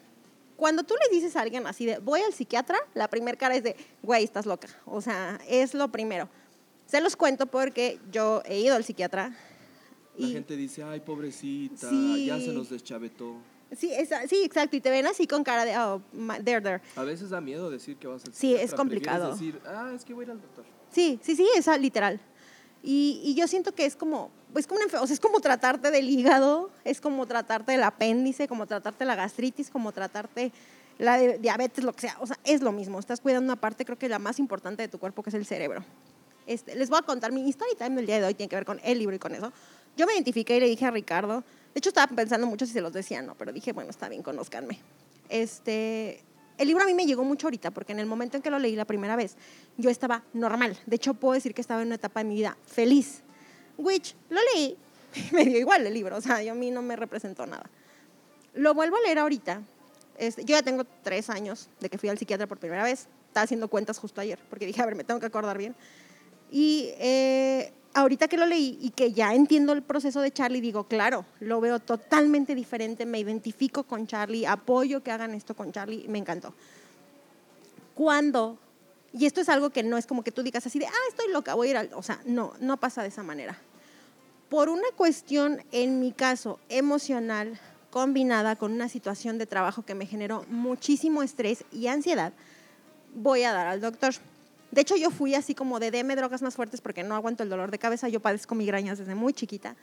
cuando 0.55 0.84
tú 0.84 0.93
le 0.93 1.13
dices 1.13 1.36
a 1.36 1.41
alguien 1.41 1.65
así 1.67 1.86
de, 1.86 1.97
voy 1.97 2.22
al 2.22 2.34
psiquiatra, 2.34 2.78
la 2.93 3.09
primera 3.09 3.38
cara 3.38 3.55
es 3.55 3.63
de, 3.63 3.76
güey, 4.03 4.24
estás 4.24 4.45
loca. 4.45 4.67
O 4.86 5.01
sea, 5.01 5.39
es 5.47 5.74
lo 5.74 5.91
primero. 5.91 6.30
Se 6.91 6.99
los 6.99 7.15
cuento 7.15 7.45
porque 7.45 7.99
yo 8.11 8.41
he 8.45 8.59
ido 8.59 8.75
al 8.75 8.83
psiquiatra. 8.83 9.33
La 10.17 10.27
Y, 10.27 10.33
gente 10.33 10.57
dice, 10.57 10.83
ay, 10.83 10.99
pobrecita, 10.99 11.89
Sí. 11.89 12.25
ya 12.25 12.37
se 12.37 12.51
nos 12.51 12.69
deschavetó. 12.69 13.37
sí, 13.77 13.89
esa- 13.93 14.27
sí, 14.27 14.43
exacto, 14.43 14.75
y 14.75 14.81
te 14.81 14.89
ven 14.89 15.05
así 15.07 15.25
con 15.25 15.41
cara 15.45 15.63
de, 15.63 15.77
oh, 15.77 16.01
there, 16.43 16.59
there. 16.59 16.81
A 16.97 17.03
veces 17.03 17.29
da 17.29 17.39
miedo 17.39 17.69
decir 17.69 17.95
que 17.95 18.07
vas 18.07 18.25
al 18.25 18.33
Sí, 18.33 18.47
es 18.53 18.59
psiquiatra, 18.71 18.77
complicado. 18.77 19.31
decir, 19.31 19.61
ah, 19.65 19.93
es 19.95 20.03
que 20.03 20.13
voy 20.13 20.23
a 20.23 20.25
ir 20.25 20.31
al 20.31 20.41
doctor. 20.41 20.65
Sí, 20.91 21.17
sí, 21.23 21.37
sí, 21.37 21.47
esa 21.55 21.77
literal. 21.77 22.19
Y, 22.83 23.21
y 23.23 23.35
yo 23.35 23.47
siento 23.47 23.71
que 23.73 23.85
es 23.85 23.95
como, 23.95 24.29
pues 24.51 24.67
como 24.67 24.81
una 24.81 24.99
o 25.01 25.07
sea, 25.07 25.13
es 25.13 25.21
como 25.21 25.39
tratarte 25.39 25.91
del 25.91 26.09
hígado, 26.09 26.71
es 26.83 26.99
como 26.99 27.25
tratarte 27.25 27.71
del 27.71 27.83
apéndice, 27.83 28.49
como 28.49 28.67
tratarte 28.67 29.05
la 29.05 29.15
gastritis, 29.15 29.69
como 29.69 29.93
tratarte 29.93 30.51
la 30.99 31.17
diabetes, 31.37 31.85
lo 31.85 31.93
que 31.93 32.01
sea. 32.01 32.17
O 32.19 32.27
sea, 32.27 32.37
es 32.43 32.61
lo 32.61 32.73
mismo. 32.73 32.99
Estás 32.99 33.21
cuidando 33.21 33.45
una 33.45 33.55
parte, 33.61 33.85
creo 33.85 33.97
que 33.97 34.09
la 34.09 34.19
más 34.19 34.39
importante 34.39 34.81
de 34.83 34.89
tu 34.89 34.99
cuerpo, 34.99 35.23
que 35.23 35.29
es 35.29 35.35
el 35.35 35.45
cerebro. 35.45 35.85
Este, 36.47 36.75
les 36.75 36.89
voy 36.89 36.99
a 36.99 37.01
contar 37.03 37.31
mi 37.31 37.49
story 37.49 37.75
time 37.77 37.95
del 37.95 38.05
día 38.05 38.19
de 38.19 38.25
hoy, 38.25 38.33
tiene 38.33 38.49
que 38.49 38.55
ver 38.55 38.65
con 38.65 38.79
el 38.83 38.99
libro 38.99 39.15
y 39.15 39.19
con 39.19 39.33
eso. 39.33 39.51
Yo 39.97 40.05
me 40.05 40.13
identifiqué 40.13 40.57
y 40.57 40.59
le 40.59 40.67
dije 40.67 40.85
a 40.85 40.91
Ricardo, 40.91 41.43
de 41.73 41.77
hecho 41.77 41.89
estaba 41.89 42.07
pensando 42.13 42.47
mucho 42.47 42.65
si 42.65 42.73
se 42.73 42.81
los 42.81 42.93
decía, 42.93 43.21
no, 43.21 43.35
pero 43.35 43.51
dije, 43.51 43.73
bueno, 43.73 43.89
está 43.89 44.09
bien, 44.09 44.23
conózcanme. 44.23 44.79
Este, 45.29 46.21
el 46.57 46.67
libro 46.67 46.83
a 46.83 46.85
mí 46.85 46.93
me 46.93 47.05
llegó 47.05 47.23
mucho 47.23 47.47
ahorita, 47.47 47.71
porque 47.71 47.91
en 47.91 47.99
el 47.99 48.05
momento 48.05 48.37
en 48.37 48.43
que 48.43 48.49
lo 48.49 48.59
leí 48.59 48.75
la 48.75 48.85
primera 48.85 49.15
vez, 49.15 49.35
yo 49.77 49.89
estaba 49.89 50.23
normal. 50.33 50.77
De 50.85 50.95
hecho, 50.95 51.13
puedo 51.13 51.33
decir 51.33 51.53
que 51.53 51.61
estaba 51.61 51.81
en 51.81 51.87
una 51.87 51.95
etapa 51.95 52.21
de 52.21 52.29
mi 52.29 52.35
vida 52.35 52.57
feliz. 52.65 53.21
Which, 53.77 54.15
lo 54.29 54.39
leí, 54.53 54.77
me 55.31 55.45
dio 55.45 55.57
igual 55.57 55.85
el 55.85 55.93
libro, 55.93 56.17
o 56.17 56.21
sea, 56.21 56.41
yo 56.43 56.51
a 56.51 56.55
mí 56.55 56.71
no 56.71 56.81
me 56.81 56.95
representó 56.95 57.45
nada. 57.45 57.69
Lo 58.53 58.73
vuelvo 58.73 58.97
a 58.97 59.01
leer 59.01 59.19
ahorita. 59.19 59.61
Este, 60.17 60.43
yo 60.43 60.55
ya 60.55 60.61
tengo 60.61 60.83
tres 61.03 61.29
años 61.29 61.69
de 61.79 61.89
que 61.89 61.97
fui 61.97 62.09
al 62.09 62.17
psiquiatra 62.17 62.47
por 62.47 62.59
primera 62.59 62.83
vez. 62.83 63.07
Estaba 63.27 63.45
haciendo 63.45 63.69
cuentas 63.69 63.97
justo 63.97 64.21
ayer, 64.21 64.37
porque 64.49 64.65
dije, 64.65 64.81
a 64.81 64.85
ver, 64.85 64.95
me 64.95 65.03
tengo 65.03 65.19
que 65.19 65.25
acordar 65.25 65.57
bien. 65.57 65.73
Y 66.52 66.89
eh, 66.97 67.72
ahorita 67.93 68.28
que 68.28 68.38
lo 68.38 68.45
leí 68.45 68.78
y 68.82 68.91
que 68.91 69.14
ya 69.14 69.34
entiendo 69.34 69.74
el 69.74 69.82
proceso 69.82 70.22
de 70.22 70.32
Charlie, 70.32 70.62
digo, 70.62 70.84
claro, 70.84 71.26
lo 71.39 71.62
veo 71.62 71.80
totalmente 71.80 72.56
diferente, 72.56 73.06
me 73.06 73.20
identifico 73.20 73.84
con 73.84 74.06
Charlie, 74.06 74.45
apoyo 74.45 75.02
que 75.02 75.12
hagan 75.12 75.34
esto 75.34 75.56
con 75.56 75.72
Charlie, 75.72 76.08
me 76.08 76.20
encantó. 76.20 76.54
Cuando, 77.95 78.58
y 79.14 79.26
esto 79.26 79.41
es 79.41 79.49
algo 79.49 79.70
que 79.70 79.84
no 79.84 79.97
es 79.97 80.06
como 80.06 80.24
que 80.24 80.32
tú 80.32 80.43
digas 80.43 80.66
así 80.66 80.80
de, 80.80 80.88
ah, 80.88 81.08
estoy 81.10 81.32
loca, 81.32 81.54
voy 81.54 81.70
a 81.70 81.72
ir 81.72 81.78
al, 81.78 81.89
o 81.93 82.04
sea, 82.04 82.20
no, 82.26 82.54
no 82.60 82.78
pasa 82.78 83.02
de 83.02 83.08
esa 83.10 83.24
manera. 83.24 83.58
Por 84.49 84.68
una 84.68 84.89
cuestión, 84.97 85.64
en 85.72 86.02
mi 86.02 86.12
caso, 86.12 86.60
emocional, 86.68 87.58
combinada 87.89 88.56
con 88.56 88.72
una 88.72 88.89
situación 88.89 89.38
de 89.38 89.45
trabajo 89.45 89.84
que 89.84 89.95
me 89.95 90.06
generó 90.06 90.45
muchísimo 90.49 91.24
estrés 91.24 91.64
y 91.72 91.88
ansiedad, 91.88 92.34
voy 93.14 93.43
a 93.43 93.54
dar 93.54 93.68
al 93.68 93.82
doctor. 93.82 94.14
De 94.72 94.82
hecho, 94.82 94.95
yo 94.95 95.11
fui 95.11 95.36
así 95.36 95.53
como 95.53 95.80
de 95.80 95.91
deme 95.91 96.15
drogas 96.15 96.41
más 96.41 96.55
fuertes 96.55 96.82
porque 96.82 97.03
no 97.03 97.15
aguanto 97.15 97.43
el 97.43 97.49
dolor 97.49 97.72
de 97.72 97.80
cabeza. 97.80 98.07
Yo 98.07 98.22
padezco 98.22 98.55
migrañas 98.55 98.97
desde 98.97 99.15
muy 99.15 99.34
chiquita. 99.34 99.76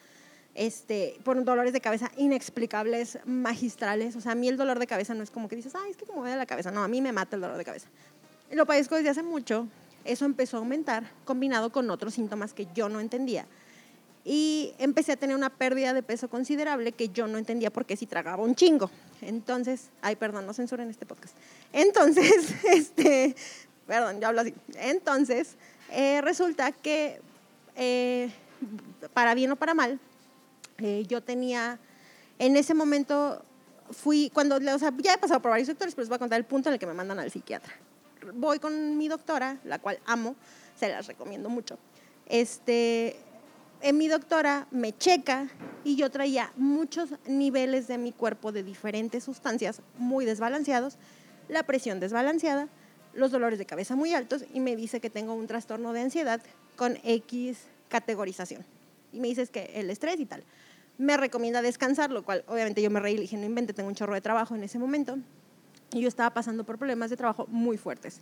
Este, 0.55 1.17
por 1.25 1.43
dolores 1.45 1.73
de 1.73 1.81
cabeza 1.81 2.11
inexplicables, 2.17 3.19
magistrales. 3.27 4.17
O 4.17 4.21
sea, 4.21 4.33
a 4.33 4.35
mí 4.35 4.49
el 4.49 4.57
dolor 4.57 4.79
de 4.79 4.87
cabeza 4.87 5.15
no 5.15 5.23
es 5.23 5.31
como 5.31 5.49
que 5.49 5.57
dices, 5.57 5.75
ay, 5.75 5.91
es 5.91 5.97
que 5.97 6.07
como 6.07 6.23
me 6.23 6.35
la 6.35 6.47
cabeza. 6.47 6.71
No, 6.71 6.83
a 6.83 6.89
mí 6.89 7.01
me 7.01 7.13
mata 7.13 7.37
el 7.37 7.43
dolor 7.43 7.59
de 7.59 7.65
cabeza. 7.65 7.89
Lo 8.51 8.67
padezco 8.67 8.97
desde 8.97 9.11
hace 9.11 9.23
mucho. 9.23 9.69
Eso 10.05 10.25
empezó 10.25 10.57
a 10.57 10.61
aumentar 10.61 11.05
combinado 11.25 11.71
con 11.71 11.91
otros 11.91 12.15
síntomas 12.15 12.55
que 12.55 12.67
yo 12.75 12.89
no 12.89 12.99
entendía. 12.99 13.47
Y 14.25 14.75
empecé 14.79 15.13
a 15.13 15.17
tener 15.17 15.37
una 15.37 15.51
pérdida 15.51 15.93
de 15.93 16.03
peso 16.03 16.29
considerable 16.29 16.93
que 16.93 17.09
yo 17.11 17.27
no 17.27 17.39
entendía 17.39 17.71
por 17.71 17.87
qué 17.87 17.97
si 17.97 18.07
tragaba 18.07 18.43
un 18.43 18.55
chingo. 18.55 18.91
Entonces, 19.23 19.91
ay, 20.03 20.17
perdón, 20.17 20.47
no 20.47 20.53
censuren 20.55 20.91
este 20.91 21.07
podcast. 21.07 21.35
Entonces, 21.73 22.55
este, 22.73 23.37
perdón, 23.89 24.21
yo 24.21 24.29
hablo 24.29 24.43
así. 24.43 24.55
Entonces, 24.77 25.57
eh, 25.91 26.21
resulta 26.21 26.71
que, 26.71 27.21
eh, 27.75 28.31
para 29.15 29.35
bien 29.35 29.51
o 29.51 29.57
para 29.57 29.75
mal, 29.75 29.99
eh, 30.77 31.05
yo 31.09 31.23
tenía, 31.23 31.81
en 32.39 32.57
ese 32.57 32.75
momento, 32.75 33.43
fui, 33.91 34.31
cuando, 34.33 34.57
o 34.57 34.79
sea, 34.79 34.93
ya 34.99 35.15
he 35.15 35.19
pasado 35.19 35.41
por 35.41 35.51
varios 35.51 35.67
sectores, 35.67 35.95
pero 35.95 36.03
les 36.03 36.09
voy 36.11 36.17
a 36.17 36.19
contar 36.19 36.39
el 36.39 36.45
punto 36.45 36.69
en 36.69 36.75
el 36.75 36.79
que 36.79 36.87
me 36.87 36.93
mandan 36.93 37.19
al 37.19 37.31
psiquiatra. 37.31 37.73
Voy 38.35 38.59
con 38.59 38.99
mi 38.99 39.09
doctora, 39.09 39.59
la 39.65 39.79
cual 39.79 39.99
amo, 40.05 40.37
se 40.79 40.91
las 40.91 41.07
recomiendo 41.07 41.49
mucho. 41.49 41.79
Este, 42.27 43.17
en 43.81 43.97
mi 43.97 44.07
doctora 44.09 44.67
me 44.71 44.95
checa 44.97 45.49
y 45.83 45.97
yo 45.97 46.11
traía 46.11 46.53
muchos 46.57 47.15
niveles 47.27 47.89
de 47.89 47.97
mi 47.97 48.13
cuerpo 48.13 48.53
de 48.53 48.63
diferentes 48.63 49.25
sustancias 49.25 49.81
muy 49.97 50.27
desbalanceados, 50.27 50.99
la 51.49 51.63
presión 51.63 52.01
desbalanceada, 52.01 52.69
los 53.15 53.31
dolores 53.31 53.59
de 53.59 53.67
cabeza 53.67 53.97
muy 53.97 54.15
altos 54.15 54.45
y 54.53 54.61
me 54.61 54.77
dice 54.77 55.01
que 55.01 55.11
tengo 55.11 55.35
un 55.35 55.47
trastorno 55.47 55.93
de 55.93 56.01
ansiedad 56.01 56.41
con 56.77 56.99
X 57.03 57.59
categorización. 57.89 58.65
Y 59.13 59.21
me 59.21 59.29
dice 59.29 59.47
que 59.47 59.73
el 59.75 59.91
estrés 59.91 60.21
y 60.21 60.27
tal. 60.27 60.45
Me 60.99 61.17
recomienda 61.17 61.63
descansar, 61.63 62.11
lo 62.11 62.25
cual 62.25 62.45
obviamente 62.49 62.83
yo 62.83 62.91
me 62.91 63.01
reí 63.01 63.15
y 63.15 63.21
dije, 63.21 63.37
no 63.37 63.47
invente, 63.47 63.73
tengo 63.73 63.89
un 63.89 63.95
chorro 63.95 64.15
de 64.15 64.21
trabajo 64.21 64.55
en 64.55 64.65
ese 64.65 64.79
momento. 64.79 65.19
Y 65.93 66.01
yo 66.01 66.09
estaba 66.09 66.31
pasando 66.31 66.65
por 66.65 66.77
problemas 66.77 67.11
de 67.11 67.17
trabajo 67.17 67.47
muy 67.49 67.79
fuertes. 67.79 68.21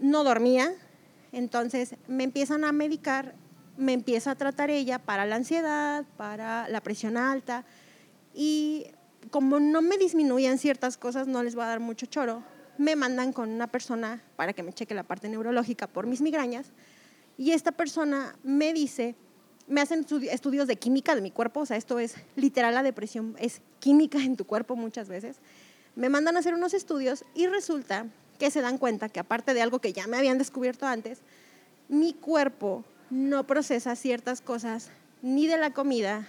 No 0.00 0.22
dormía, 0.22 0.72
entonces 1.32 1.96
me 2.06 2.24
empiezan 2.24 2.64
a 2.64 2.72
medicar, 2.72 3.34
me 3.76 3.92
empieza 3.92 4.32
a 4.32 4.34
tratar 4.34 4.70
ella 4.70 4.98
para 4.98 5.26
la 5.26 5.36
ansiedad, 5.36 6.04
para 6.16 6.68
la 6.68 6.80
presión 6.82 7.16
alta. 7.16 7.64
Y 8.34 8.86
como 9.30 9.58
no 9.58 9.82
me 9.82 9.96
disminuían 9.98 10.58
ciertas 10.58 10.96
cosas, 10.96 11.26
no 11.26 11.42
les 11.42 11.54
voy 11.54 11.64
a 11.64 11.68
dar 11.68 11.80
mucho 11.80 12.06
choro, 12.06 12.42
me 12.78 12.96
mandan 12.96 13.32
con 13.32 13.50
una 13.50 13.66
persona 13.66 14.22
para 14.36 14.52
que 14.52 14.62
me 14.62 14.72
cheque 14.72 14.94
la 14.94 15.02
parte 15.02 15.28
neurológica 15.28 15.86
por 15.86 16.06
mis 16.06 16.20
migrañas. 16.20 16.66
Y 17.38 17.52
esta 17.52 17.72
persona 17.72 18.36
me 18.42 18.72
dice, 18.72 19.14
me 19.68 19.80
hacen 19.80 20.04
estudi- 20.06 20.28
estudios 20.30 20.66
de 20.66 20.76
química 20.76 21.14
de 21.14 21.20
mi 21.20 21.30
cuerpo, 21.30 21.60
o 21.60 21.66
sea, 21.66 21.76
esto 21.76 21.98
es 21.98 22.14
literal, 22.34 22.74
la 22.74 22.82
depresión 22.82 23.36
es 23.38 23.60
química 23.80 24.18
en 24.18 24.36
tu 24.36 24.46
cuerpo 24.46 24.76
muchas 24.76 25.08
veces. 25.08 25.38
Me 25.96 26.08
mandan 26.08 26.36
a 26.36 26.40
hacer 26.40 26.54
unos 26.54 26.74
estudios 26.74 27.24
y 27.34 27.46
resulta 27.46 28.06
que 28.38 28.50
se 28.50 28.60
dan 28.60 28.78
cuenta 28.78 29.08
que 29.08 29.20
aparte 29.20 29.54
de 29.54 29.62
algo 29.62 29.80
que 29.80 29.92
ya 29.92 30.06
me 30.06 30.16
habían 30.16 30.38
descubierto 30.38 30.86
antes, 30.86 31.20
mi 31.88 32.12
cuerpo 32.12 32.84
no 33.10 33.46
procesa 33.46 33.96
ciertas 33.96 34.40
cosas 34.40 34.90
ni 35.22 35.46
de 35.46 35.56
la 35.56 35.72
comida, 35.72 36.28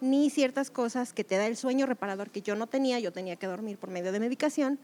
ni 0.00 0.28
ciertas 0.30 0.70
cosas 0.70 1.12
que 1.12 1.24
te 1.24 1.36
da 1.36 1.46
el 1.46 1.56
sueño 1.56 1.86
reparador 1.86 2.30
que 2.30 2.42
yo 2.42 2.54
no 2.56 2.66
tenía, 2.66 2.98
yo 2.98 3.12
tenía 3.12 3.36
que 3.36 3.46
dormir 3.46 3.78
por 3.78 3.90
medio 3.90 4.12
de 4.12 4.20
medicación. 4.20 4.78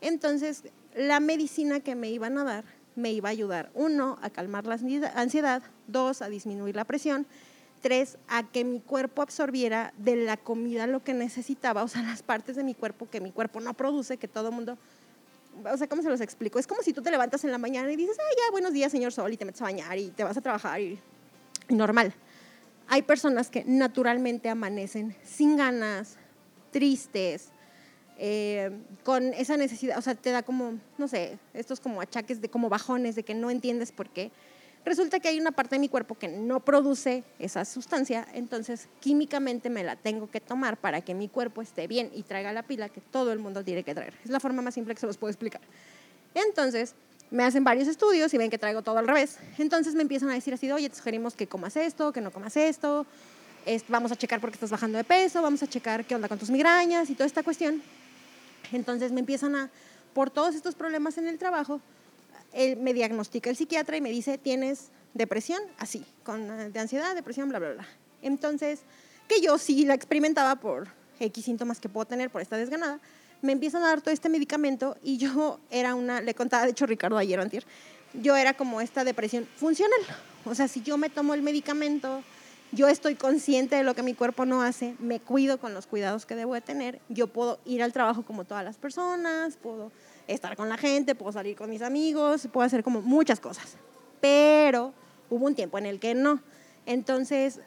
Entonces, 0.00 0.64
la 0.94 1.20
medicina 1.20 1.80
que 1.80 1.94
me 1.94 2.10
iban 2.10 2.38
a 2.38 2.44
dar 2.44 2.64
me 2.96 3.12
iba 3.12 3.28
a 3.28 3.32
ayudar, 3.32 3.70
uno, 3.74 4.18
a 4.22 4.30
calmar 4.30 4.66
la 4.66 4.74
ansiedad- 5.14 5.62
dos, 5.86 6.20
a 6.20 6.28
disminuir 6.28 6.74
la 6.74 6.84
presión, 6.84 7.26
tres, 7.80 8.18
a 8.26 8.42
que 8.42 8.64
mi 8.64 8.80
cuerpo 8.80 9.22
absorbiera 9.22 9.94
de 9.98 10.16
la 10.16 10.36
comida 10.36 10.88
lo 10.88 11.04
que 11.04 11.14
necesitaba, 11.14 11.84
o 11.84 11.88
sea, 11.88 12.02
las 12.02 12.22
partes 12.22 12.56
de 12.56 12.64
mi 12.64 12.74
cuerpo 12.74 13.08
que 13.08 13.20
mi 13.20 13.30
cuerpo 13.30 13.60
no 13.60 13.74
produce, 13.74 14.16
que 14.16 14.26
todo 14.26 14.48
el 14.48 14.54
mundo, 14.54 14.76
o 15.64 15.76
sea, 15.76 15.86
¿cómo 15.88 16.02
se 16.02 16.08
los 16.08 16.20
explico? 16.20 16.58
Es 16.58 16.66
como 16.66 16.82
si 16.82 16.92
tú 16.92 17.02
te 17.02 17.10
levantas 17.12 17.44
en 17.44 17.52
la 17.52 17.58
mañana 17.58 17.90
y 17.92 17.96
dices, 17.96 18.16
ah, 18.18 18.34
ya, 18.36 18.50
buenos 18.50 18.72
días, 18.72 18.90
señor 18.90 19.12
Sol, 19.12 19.32
y 19.32 19.36
te 19.36 19.44
metes 19.44 19.60
a 19.60 19.64
bañar 19.64 19.96
y 19.96 20.10
te 20.10 20.24
vas 20.24 20.36
a 20.36 20.40
trabajar 20.40 20.80
y 20.80 20.98
normal. 21.68 22.12
Hay 22.88 23.02
personas 23.02 23.48
que 23.48 23.64
naturalmente 23.64 24.48
amanecen 24.48 25.14
sin 25.22 25.56
ganas, 25.56 26.16
tristes, 26.72 27.50
eh, 28.18 28.70
con 29.04 29.32
esa 29.34 29.56
necesidad, 29.56 29.96
o 29.96 30.02
sea, 30.02 30.14
te 30.14 30.30
da 30.30 30.42
como, 30.42 30.74
no 30.98 31.08
sé, 31.08 31.38
estos 31.54 31.80
como 31.80 32.00
achaques 32.00 32.40
de 32.40 32.48
como 32.48 32.68
bajones 32.68 33.14
de 33.14 33.22
que 33.22 33.34
no 33.34 33.50
entiendes 33.50 33.92
por 33.92 34.08
qué. 34.08 34.30
Resulta 34.84 35.20
que 35.20 35.28
hay 35.28 35.38
una 35.38 35.52
parte 35.52 35.76
de 35.76 35.80
mi 35.80 35.88
cuerpo 35.88 36.16
que 36.16 36.28
no 36.28 36.60
produce 36.60 37.22
esa 37.38 37.64
sustancia, 37.64 38.26
entonces 38.32 38.88
químicamente 39.00 39.70
me 39.70 39.84
la 39.84 39.96
tengo 39.96 40.30
que 40.30 40.40
tomar 40.40 40.76
para 40.76 41.00
que 41.00 41.14
mi 41.14 41.28
cuerpo 41.28 41.62
esté 41.62 41.86
bien 41.86 42.10
y 42.14 42.22
traiga 42.22 42.52
la 42.52 42.62
pila 42.62 42.88
que 42.88 43.00
todo 43.00 43.32
el 43.32 43.38
mundo 43.38 43.62
tiene 43.62 43.82
que 43.82 43.94
traer. 43.94 44.14
Es 44.24 44.30
la 44.30 44.40
forma 44.40 44.62
más 44.62 44.74
simple 44.74 44.94
que 44.94 45.00
se 45.00 45.06
los 45.06 45.16
puedo 45.16 45.30
explicar. 45.30 45.60
Entonces, 46.34 46.94
me 47.30 47.44
hacen 47.44 47.64
varios 47.64 47.86
estudios 47.86 48.32
y 48.32 48.38
ven 48.38 48.50
que 48.50 48.58
traigo 48.58 48.82
todo 48.82 48.98
al 48.98 49.06
revés. 49.06 49.38
Entonces 49.58 49.94
me 49.94 50.02
empiezan 50.02 50.30
a 50.30 50.34
decir 50.34 50.54
así, 50.54 50.70
oye, 50.72 50.88
te 50.88 50.96
sugerimos 50.96 51.34
que 51.34 51.46
comas 51.46 51.76
esto, 51.76 52.12
que 52.12 52.20
no 52.20 52.30
comas 52.30 52.56
esto, 52.56 53.06
vamos 53.88 54.12
a 54.12 54.16
checar 54.16 54.40
por 54.40 54.50
qué 54.50 54.54
estás 54.54 54.70
bajando 54.70 54.96
de 54.96 55.04
peso, 55.04 55.42
vamos 55.42 55.62
a 55.62 55.66
checar 55.66 56.04
qué 56.04 56.14
onda 56.14 56.28
con 56.28 56.38
tus 56.38 56.50
migrañas 56.50 57.10
y 57.10 57.14
toda 57.14 57.26
esta 57.26 57.42
cuestión. 57.42 57.82
Entonces 58.72 59.12
me 59.12 59.20
empiezan 59.20 59.54
a, 59.54 59.70
por 60.12 60.30
todos 60.30 60.54
estos 60.54 60.74
problemas 60.74 61.18
en 61.18 61.26
el 61.28 61.38
trabajo, 61.38 61.80
él 62.52 62.76
me 62.76 62.94
diagnostica 62.94 63.50
el 63.50 63.56
psiquiatra 63.56 63.96
y 63.96 64.00
me 64.00 64.10
dice, 64.10 64.38
tienes 64.38 64.88
depresión, 65.14 65.60
así, 65.78 66.04
con 66.24 66.50
eh, 66.50 66.70
de 66.70 66.80
ansiedad, 66.80 67.14
depresión, 67.14 67.48
bla, 67.48 67.58
bla, 67.58 67.72
bla. 67.72 67.88
Entonces, 68.22 68.80
que 69.28 69.40
yo 69.40 69.58
sí 69.58 69.84
la 69.84 69.94
experimentaba 69.94 70.56
por 70.56 70.88
X 71.20 71.44
síntomas 71.44 71.80
que 71.80 71.88
puedo 71.88 72.06
tener 72.06 72.30
por 72.30 72.40
esta 72.40 72.56
desganada, 72.56 73.00
me 73.42 73.52
empiezan 73.52 73.82
a 73.82 73.88
dar 73.88 74.00
todo 74.00 74.12
este 74.12 74.28
medicamento 74.28 74.96
y 75.02 75.18
yo 75.18 75.60
era 75.70 75.94
una, 75.94 76.20
le 76.20 76.34
contaba 76.34 76.64
de 76.64 76.70
hecho 76.70 76.86
Ricardo 76.86 77.18
ayer 77.18 77.38
o 77.38 77.42
antier, 77.42 77.64
yo 78.14 78.36
era 78.36 78.54
como 78.54 78.80
esta 78.80 79.04
depresión 79.04 79.46
funcional. 79.56 80.00
O 80.44 80.54
sea, 80.54 80.66
si 80.66 80.82
yo 80.82 80.96
me 80.96 81.10
tomo 81.10 81.34
el 81.34 81.42
medicamento, 81.42 82.22
yo 82.72 82.88
estoy 82.88 83.14
consciente 83.14 83.76
de 83.76 83.82
lo 83.82 83.94
que 83.94 84.02
mi 84.02 84.14
cuerpo 84.14 84.44
no 84.44 84.62
hace, 84.62 84.94
me 84.98 85.20
cuido 85.20 85.58
con 85.58 85.74
los 85.74 85.86
cuidados 85.86 86.26
que 86.26 86.34
debo 86.34 86.54
de 86.54 86.60
tener, 86.60 87.00
yo 87.08 87.26
puedo 87.28 87.58
ir 87.64 87.82
al 87.82 87.92
trabajo 87.92 88.22
como 88.22 88.44
todas 88.44 88.64
las 88.64 88.76
personas, 88.76 89.56
puedo 89.56 89.90
estar 90.26 90.56
con 90.56 90.68
la 90.68 90.76
gente, 90.76 91.14
puedo 91.14 91.32
salir 91.32 91.56
con 91.56 91.70
mis 91.70 91.82
amigos, 91.82 92.48
puedo 92.52 92.66
hacer 92.66 92.82
como 92.82 93.00
muchas 93.00 93.40
cosas. 93.40 93.76
Pero 94.20 94.92
hubo 95.30 95.46
un 95.46 95.54
tiempo 95.54 95.78
en 95.78 95.86
el 95.86 95.98
que 95.98 96.14
no. 96.14 96.40
Entonces, 96.86 97.60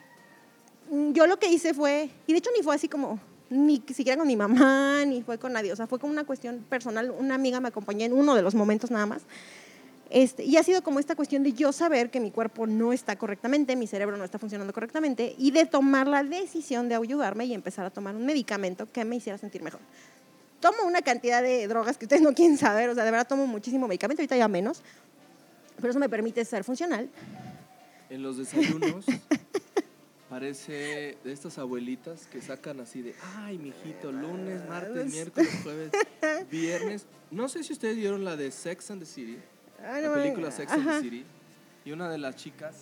yo 0.89 1.27
lo 1.27 1.39
que 1.39 1.47
hice 1.47 1.73
fue, 1.73 2.09
y 2.27 2.33
de 2.33 2.39
hecho 2.39 2.49
ni 2.55 2.63
fue 2.63 2.75
así 2.75 2.87
como, 2.87 3.19
ni 3.49 3.83
siquiera 3.93 4.17
con 4.17 4.27
mi 4.27 4.35
mamá, 4.35 5.03
ni 5.05 5.21
fue 5.21 5.37
con 5.37 5.53
nadie, 5.53 5.71
o 5.71 5.75
sea, 5.75 5.87
fue 5.87 5.99
como 5.99 6.13
una 6.13 6.25
cuestión 6.25 6.65
personal, 6.69 7.11
una 7.11 7.35
amiga 7.35 7.59
me 7.59 7.69
acompañó 7.69 8.05
en 8.05 8.13
uno 8.13 8.35
de 8.35 8.41
los 8.41 8.55
momentos 8.55 8.91
nada 8.91 9.05
más. 9.05 9.23
Este, 10.11 10.43
y 10.43 10.57
ha 10.57 10.63
sido 10.63 10.83
como 10.83 10.99
esta 10.99 11.15
cuestión 11.15 11.41
de 11.41 11.53
yo 11.53 11.71
saber 11.71 12.11
que 12.11 12.19
mi 12.19 12.31
cuerpo 12.31 12.67
no 12.67 12.91
está 12.91 13.15
correctamente, 13.15 13.75
mi 13.75 13.87
cerebro 13.87 14.17
no 14.17 14.25
está 14.25 14.37
funcionando 14.37 14.73
correctamente, 14.73 15.35
y 15.37 15.51
de 15.51 15.65
tomar 15.65 16.07
la 16.07 16.23
decisión 16.23 16.89
de 16.89 16.95
ayudarme 16.95 17.45
y 17.45 17.53
empezar 17.53 17.85
a 17.85 17.89
tomar 17.89 18.15
un 18.15 18.25
medicamento 18.25 18.87
que 18.91 19.05
me 19.05 19.15
hiciera 19.15 19.37
sentir 19.37 19.61
mejor 19.61 19.79
tomo 20.61 20.85
una 20.85 21.01
cantidad 21.01 21.41
de 21.41 21.67
drogas 21.67 21.97
que 21.97 22.05
ustedes 22.05 22.21
no 22.21 22.33
quieren 22.33 22.57
saber, 22.57 22.89
o 22.89 22.95
sea, 22.95 23.03
de 23.03 23.11
verdad 23.11 23.27
tomo 23.27 23.47
muchísimo 23.47 23.87
medicamento, 23.87 24.21
ahorita 24.21 24.37
ya 24.37 24.47
menos, 24.47 24.81
pero 25.77 25.89
eso 25.89 25.99
me 25.99 26.07
permite 26.07 26.45
ser 26.45 26.63
funcional. 26.63 27.09
En 28.09 28.21
los 28.21 28.37
desayunos 28.37 29.05
parece 30.29 31.17
de 31.23 31.33
estas 31.33 31.57
abuelitas 31.57 32.27
que 32.27 32.41
sacan 32.41 32.79
así 32.79 33.01
de, 33.01 33.15
ay, 33.37 33.57
mijito, 33.57 34.11
lunes, 34.11 34.65
martes, 34.69 35.11
miércoles, 35.11 35.49
jueves, 35.63 35.91
viernes. 36.51 37.05
No 37.31 37.49
sé 37.49 37.63
si 37.63 37.73
ustedes 37.73 37.95
vieron 37.95 38.23
la 38.23 38.37
de 38.37 38.51
Sex 38.51 38.91
and 38.91 39.01
the 39.01 39.05
City, 39.05 39.37
la 39.81 40.13
película 40.13 40.51
Sex 40.51 40.71
and 40.71 40.87
the 40.87 41.01
City, 41.01 41.25
y 41.85 41.91
una 41.91 42.09
de 42.09 42.17
las 42.17 42.35
chicas, 42.35 42.75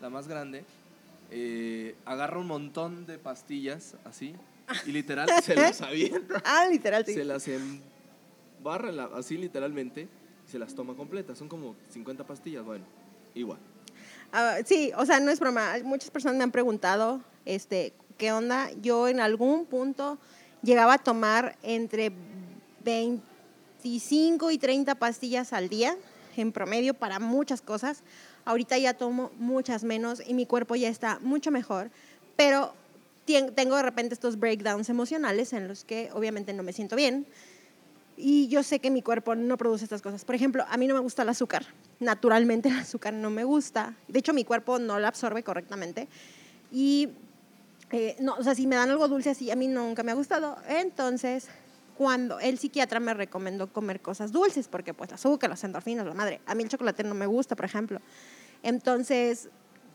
la 0.00 0.10
más 0.10 0.28
grande, 0.28 0.64
eh, 1.30 1.96
agarra 2.04 2.38
un 2.38 2.46
montón 2.46 3.06
de 3.06 3.18
pastillas 3.18 3.96
así 4.04 4.34
y 4.86 4.92
literal 4.92 5.28
se 5.42 5.54
las 5.54 5.80
avienta. 5.80 6.40
Ah, 6.44 6.66
literal, 6.70 7.04
sí. 7.04 7.14
Se 7.14 7.24
las 7.24 7.48
embarra 7.48 9.10
así 9.16 9.36
literalmente 9.36 10.08
y 10.46 10.50
se 10.50 10.58
las 10.58 10.74
toma 10.74 10.94
completas. 10.94 11.38
Son 11.38 11.48
como 11.48 11.74
50 11.90 12.24
pastillas, 12.24 12.64
bueno, 12.64 12.84
igual. 13.34 13.58
Ah, 14.32 14.58
sí, 14.64 14.92
o 14.96 15.06
sea, 15.06 15.20
no 15.20 15.30
es 15.30 15.40
broma. 15.40 15.74
Muchas 15.84 16.10
personas 16.10 16.36
me 16.36 16.44
han 16.44 16.52
preguntado, 16.52 17.22
este, 17.44 17.92
¿qué 18.18 18.32
onda? 18.32 18.70
Yo 18.82 19.08
en 19.08 19.20
algún 19.20 19.66
punto 19.66 20.18
llegaba 20.62 20.94
a 20.94 20.98
tomar 20.98 21.56
entre 21.62 22.12
25 22.84 24.50
y 24.50 24.58
30 24.58 24.94
pastillas 24.96 25.52
al 25.52 25.68
día 25.68 25.96
en 26.38 26.52
promedio 26.52 26.94
para 26.94 27.18
muchas 27.18 27.60
cosas. 27.60 28.02
Ahorita 28.44 28.78
ya 28.78 28.94
tomo 28.94 29.30
muchas 29.38 29.84
menos 29.84 30.22
y 30.26 30.34
mi 30.34 30.46
cuerpo 30.46 30.76
ya 30.76 30.88
está 30.88 31.18
mucho 31.20 31.50
mejor, 31.50 31.90
pero 32.36 32.74
tengo 33.26 33.76
de 33.76 33.82
repente 33.82 34.14
estos 34.14 34.38
breakdowns 34.38 34.88
emocionales 34.88 35.52
en 35.52 35.66
los 35.66 35.84
que 35.84 36.10
obviamente 36.12 36.52
no 36.52 36.62
me 36.62 36.72
siento 36.72 36.94
bien 36.94 37.26
y 38.16 38.48
yo 38.48 38.62
sé 38.62 38.78
que 38.78 38.90
mi 38.90 39.02
cuerpo 39.02 39.34
no 39.34 39.56
produce 39.56 39.84
estas 39.84 40.00
cosas. 40.00 40.24
Por 40.24 40.34
ejemplo, 40.34 40.64
a 40.68 40.76
mí 40.76 40.86
no 40.86 40.94
me 40.94 41.00
gusta 41.00 41.22
el 41.22 41.28
azúcar. 41.28 41.66
Naturalmente 42.00 42.68
el 42.70 42.78
azúcar 42.78 43.12
no 43.12 43.30
me 43.30 43.44
gusta. 43.44 43.94
De 44.08 44.18
hecho, 44.18 44.32
mi 44.32 44.44
cuerpo 44.44 44.78
no 44.78 44.98
lo 44.98 45.06
absorbe 45.06 45.42
correctamente. 45.42 46.08
Y, 46.72 47.10
eh, 47.92 48.16
no, 48.20 48.34
o 48.34 48.42
sea, 48.42 48.54
si 48.54 48.66
me 48.66 48.76
dan 48.76 48.90
algo 48.90 49.06
dulce 49.08 49.30
así, 49.30 49.50
a 49.50 49.56
mí 49.56 49.68
nunca 49.68 50.02
me 50.02 50.12
ha 50.12 50.14
gustado. 50.14 50.56
Entonces, 50.68 51.48
cuando 51.96 52.38
el 52.40 52.58
psiquiatra 52.58 53.00
me 53.00 53.14
recomendó 53.14 53.72
comer 53.72 54.00
cosas 54.00 54.32
dulces, 54.32 54.68
porque 54.68 54.92
pues 54.92 55.12
azúcar, 55.12 55.50
las 55.50 55.64
endorfinas, 55.64 56.06
la 56.06 56.14
madre. 56.14 56.40
A 56.46 56.54
mí 56.54 56.62
el 56.62 56.68
chocolate 56.68 57.02
no 57.04 57.14
me 57.14 57.26
gusta, 57.26 57.56
por 57.56 57.64
ejemplo. 57.64 58.00
Entonces, 58.62 59.48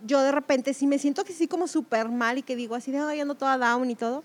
yo 0.05 0.21
de 0.21 0.31
repente 0.31 0.73
si 0.73 0.87
me 0.87 0.97
siento 0.97 1.23
que 1.23 1.33
sí 1.33 1.47
como 1.47 1.67
súper 1.67 2.09
mal 2.09 2.37
y 2.37 2.41
que 2.41 2.55
digo 2.55 2.75
así 2.75 2.91
de, 2.91 2.99
ay, 2.99 3.19
ando 3.19 3.35
toda 3.35 3.57
down 3.57 3.89
y 3.89 3.95
todo. 3.95 4.23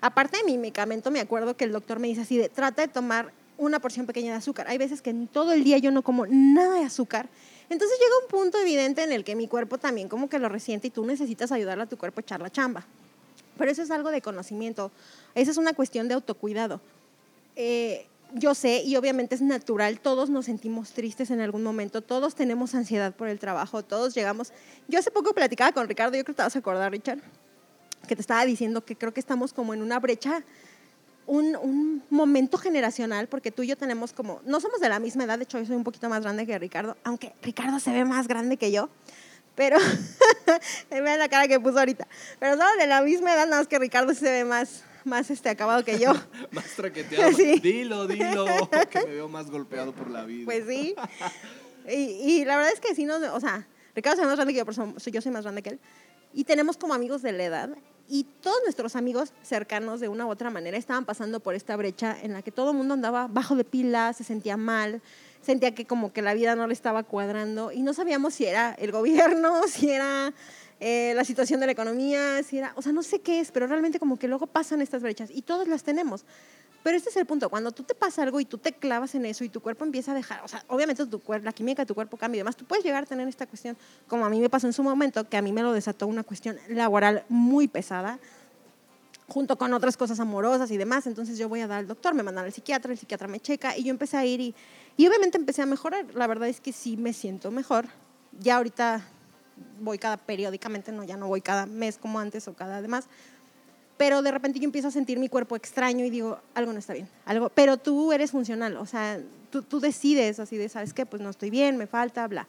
Aparte 0.00 0.36
de 0.36 0.44
mi 0.44 0.58
medicamento, 0.58 1.10
me 1.10 1.20
acuerdo 1.20 1.56
que 1.56 1.64
el 1.64 1.72
doctor 1.72 1.98
me 1.98 2.08
dice 2.08 2.22
así 2.22 2.36
de, 2.36 2.48
trata 2.48 2.82
de 2.82 2.88
tomar 2.88 3.32
una 3.56 3.80
porción 3.80 4.06
pequeña 4.06 4.32
de 4.32 4.38
azúcar. 4.38 4.68
Hay 4.68 4.78
veces 4.78 5.00
que 5.00 5.10
en 5.10 5.26
todo 5.28 5.52
el 5.52 5.64
día 5.64 5.78
yo 5.78 5.90
no 5.90 6.02
como 6.02 6.26
nada 6.26 6.78
de 6.78 6.84
azúcar. 6.84 7.28
Entonces 7.70 7.98
llega 7.98 8.12
un 8.22 8.28
punto 8.28 8.58
evidente 8.58 9.02
en 9.02 9.12
el 9.12 9.24
que 9.24 9.34
mi 9.34 9.48
cuerpo 9.48 9.78
también 9.78 10.08
como 10.08 10.28
que 10.28 10.38
lo 10.38 10.48
resiente 10.48 10.88
y 10.88 10.90
tú 10.90 11.06
necesitas 11.06 11.52
ayudarle 11.52 11.84
a 11.84 11.86
tu 11.86 11.96
cuerpo 11.96 12.20
a 12.20 12.22
echar 12.22 12.40
la 12.40 12.50
chamba. 12.50 12.84
Pero 13.56 13.70
eso 13.70 13.82
es 13.82 13.90
algo 13.90 14.10
de 14.10 14.20
conocimiento. 14.20 14.90
Esa 15.34 15.52
es 15.52 15.56
una 15.56 15.72
cuestión 15.72 16.08
de 16.08 16.14
autocuidado. 16.14 16.80
Eh, 17.56 18.06
yo 18.34 18.54
sé, 18.54 18.82
y 18.84 18.96
obviamente 18.96 19.36
es 19.36 19.42
natural, 19.42 20.00
todos 20.00 20.28
nos 20.28 20.46
sentimos 20.46 20.90
tristes 20.92 21.30
en 21.30 21.40
algún 21.40 21.62
momento, 21.62 22.02
todos 22.02 22.34
tenemos 22.34 22.74
ansiedad 22.74 23.14
por 23.14 23.28
el 23.28 23.38
trabajo, 23.38 23.84
todos 23.84 24.14
llegamos. 24.14 24.52
Yo 24.88 24.98
hace 24.98 25.12
poco 25.12 25.32
platicaba 25.32 25.70
con 25.72 25.88
Ricardo, 25.88 26.16
yo 26.16 26.24
creo 26.24 26.34
que 26.34 26.38
te 26.38 26.42
vas 26.42 26.56
a 26.56 26.58
acordar, 26.58 26.90
Richard, 26.90 27.20
que 28.08 28.16
te 28.16 28.20
estaba 28.20 28.44
diciendo 28.44 28.84
que 28.84 28.96
creo 28.96 29.14
que 29.14 29.20
estamos 29.20 29.52
como 29.52 29.72
en 29.72 29.82
una 29.82 30.00
brecha, 30.00 30.42
un, 31.26 31.56
un 31.56 32.02
momento 32.10 32.58
generacional, 32.58 33.28
porque 33.28 33.52
tú 33.52 33.62
y 33.62 33.68
yo 33.68 33.76
tenemos 33.76 34.12
como, 34.12 34.40
no 34.44 34.60
somos 34.60 34.80
de 34.80 34.88
la 34.88 34.98
misma 34.98 35.24
edad, 35.24 35.38
de 35.38 35.44
hecho 35.44 35.58
yo 35.58 35.66
soy 35.66 35.76
un 35.76 35.84
poquito 35.84 36.08
más 36.08 36.22
grande 36.22 36.44
que 36.44 36.58
Ricardo, 36.58 36.96
aunque 37.04 37.34
Ricardo 37.40 37.78
se 37.78 37.92
ve 37.92 38.04
más 38.04 38.26
grande 38.26 38.56
que 38.56 38.72
yo, 38.72 38.90
pero, 39.54 39.78
vean 40.90 41.18
la 41.18 41.28
cara 41.28 41.46
que 41.46 41.60
puso 41.60 41.78
ahorita, 41.78 42.08
pero 42.40 42.56
somos 42.56 42.76
de 42.78 42.88
la 42.88 43.00
misma 43.02 43.32
edad, 43.32 43.46
nada 43.46 43.58
más 43.58 43.68
que 43.68 43.78
Ricardo 43.78 44.12
se 44.12 44.30
ve 44.30 44.44
más, 44.44 44.82
más 45.04 45.30
este, 45.30 45.48
acabado 45.48 45.84
que 45.84 45.98
yo. 45.98 46.12
más 46.50 46.66
traqueteado. 46.76 47.36
Dilo, 47.62 48.06
dilo, 48.06 48.46
que 48.90 49.00
me 49.00 49.12
veo 49.12 49.28
más 49.28 49.50
golpeado 49.50 49.92
por 49.92 50.10
la 50.10 50.24
vida. 50.24 50.44
Pues 50.44 50.66
sí. 50.66 50.94
Y, 51.88 51.92
y 51.92 52.44
la 52.44 52.56
verdad 52.56 52.72
es 52.72 52.80
que 52.80 52.94
sí, 52.94 53.04
no, 53.04 53.16
o 53.34 53.40
sea, 53.40 53.66
Ricardo 53.94 54.22
es 54.22 54.26
más 54.26 54.36
grande 54.36 54.52
que 54.52 54.58
yo, 54.58 54.66
pero 54.66 54.94
yo 54.96 55.20
soy 55.20 55.32
más 55.32 55.42
grande 55.42 55.62
que 55.62 55.70
él. 55.70 55.80
Y 56.32 56.44
tenemos 56.44 56.76
como 56.76 56.94
amigos 56.94 57.22
de 57.22 57.32
la 57.32 57.44
edad. 57.44 57.70
Y 58.08 58.24
todos 58.42 58.58
nuestros 58.64 58.96
amigos 58.96 59.32
cercanos, 59.42 60.00
de 60.00 60.08
una 60.08 60.26
u 60.26 60.30
otra 60.30 60.50
manera, 60.50 60.76
estaban 60.76 61.04
pasando 61.04 61.40
por 61.40 61.54
esta 61.54 61.74
brecha 61.76 62.16
en 62.20 62.34
la 62.34 62.42
que 62.42 62.50
todo 62.50 62.72
el 62.72 62.76
mundo 62.76 62.94
andaba 62.94 63.28
bajo 63.28 63.56
de 63.56 63.64
pilas, 63.64 64.18
se 64.18 64.24
sentía 64.24 64.58
mal, 64.58 65.00
sentía 65.40 65.74
que 65.74 65.86
como 65.86 66.12
que 66.12 66.20
la 66.20 66.34
vida 66.34 66.54
no 66.54 66.66
le 66.66 66.74
estaba 66.74 67.02
cuadrando 67.02 67.72
y 67.72 67.82
no 67.82 67.94
sabíamos 67.94 68.34
si 68.34 68.44
era 68.44 68.74
el 68.74 68.92
gobierno, 68.92 69.62
si 69.68 69.90
era 69.90 70.34
eh, 70.86 71.14
la 71.14 71.24
situación 71.24 71.60
de 71.60 71.66
la 71.66 71.72
economía, 71.72 72.42
si 72.42 72.58
era, 72.58 72.74
o 72.76 72.82
sea, 72.82 72.92
no 72.92 73.02
sé 73.02 73.22
qué 73.22 73.40
es, 73.40 73.50
pero 73.50 73.66
realmente 73.66 73.98
como 73.98 74.18
que 74.18 74.28
luego 74.28 74.46
pasan 74.46 74.82
estas 74.82 75.00
brechas 75.00 75.30
y 75.32 75.40
todas 75.40 75.66
las 75.66 75.82
tenemos. 75.82 76.26
Pero 76.82 76.94
este 76.94 77.08
es 77.08 77.16
el 77.16 77.24
punto, 77.24 77.48
cuando 77.48 77.72
tú 77.72 77.84
te 77.84 77.94
pasa 77.94 78.22
algo 78.22 78.38
y 78.38 78.44
tú 78.44 78.58
te 78.58 78.74
clavas 78.74 79.14
en 79.14 79.24
eso 79.24 79.44
y 79.44 79.48
tu 79.48 79.62
cuerpo 79.62 79.86
empieza 79.86 80.12
a 80.12 80.14
dejar, 80.14 80.44
o 80.44 80.48
sea, 80.48 80.62
obviamente 80.68 81.06
tu 81.06 81.20
cuerpo, 81.20 81.46
la 81.46 81.54
química 81.54 81.80
de 81.80 81.86
tu 81.86 81.94
cuerpo 81.94 82.18
cambia 82.18 82.36
y 82.36 82.40
demás, 82.40 82.54
tú 82.54 82.66
puedes 82.66 82.84
llegar 82.84 83.04
a 83.04 83.06
tener 83.06 83.26
esta 83.26 83.46
cuestión, 83.46 83.78
como 84.08 84.26
a 84.26 84.28
mí 84.28 84.38
me 84.40 84.50
pasó 84.50 84.66
en 84.66 84.74
su 84.74 84.82
momento, 84.82 85.26
que 85.26 85.38
a 85.38 85.40
mí 85.40 85.52
me 85.52 85.62
lo 85.62 85.72
desató 85.72 86.06
una 86.06 86.22
cuestión 86.22 86.58
laboral 86.68 87.24
muy 87.30 87.66
pesada, 87.66 88.18
junto 89.26 89.56
con 89.56 89.72
otras 89.72 89.96
cosas 89.96 90.20
amorosas 90.20 90.70
y 90.70 90.76
demás. 90.76 91.06
Entonces 91.06 91.38
yo 91.38 91.48
voy 91.48 91.60
a 91.60 91.66
dar 91.66 91.78
al 91.78 91.86
doctor, 91.86 92.12
me 92.12 92.22
mandan 92.22 92.44
al 92.44 92.52
psiquiatra, 92.52 92.92
el 92.92 92.98
psiquiatra 92.98 93.26
me 93.26 93.40
checa 93.40 93.74
y 93.74 93.84
yo 93.84 93.90
empecé 93.90 94.18
a 94.18 94.26
ir 94.26 94.42
y, 94.42 94.54
y 94.98 95.08
obviamente 95.08 95.38
empecé 95.38 95.62
a 95.62 95.66
mejorar. 95.66 96.14
La 96.14 96.26
verdad 96.26 96.46
es 96.46 96.60
que 96.60 96.74
sí 96.74 96.98
me 96.98 97.14
siento 97.14 97.50
mejor. 97.50 97.86
Ya 98.38 98.58
ahorita 98.58 99.02
voy 99.80 99.98
cada 99.98 100.16
periódicamente, 100.16 100.92
no, 100.92 101.04
ya 101.04 101.16
no 101.16 101.28
voy 101.28 101.40
cada 101.40 101.66
mes 101.66 101.98
como 101.98 102.18
antes 102.18 102.48
o 102.48 102.54
cada 102.54 102.82
demás. 102.82 103.06
Pero 103.96 104.22
de 104.22 104.30
repente 104.30 104.58
yo 104.58 104.64
empiezo 104.64 104.88
a 104.88 104.90
sentir 104.90 105.18
mi 105.18 105.28
cuerpo 105.28 105.54
extraño 105.56 106.04
y 106.04 106.10
digo, 106.10 106.38
algo 106.54 106.72
no 106.72 106.78
está 106.78 106.94
bien, 106.94 107.08
algo, 107.26 107.48
pero 107.48 107.76
tú 107.76 108.12
eres 108.12 108.32
funcional, 108.32 108.76
o 108.76 108.86
sea, 108.86 109.20
tú, 109.50 109.62
tú 109.62 109.78
decides 109.78 110.40
así 110.40 110.56
de, 110.56 110.68
¿sabes 110.68 110.92
qué? 110.92 111.06
Pues 111.06 111.22
no 111.22 111.30
estoy 111.30 111.50
bien, 111.50 111.76
me 111.76 111.86
falta, 111.86 112.26
bla. 112.26 112.48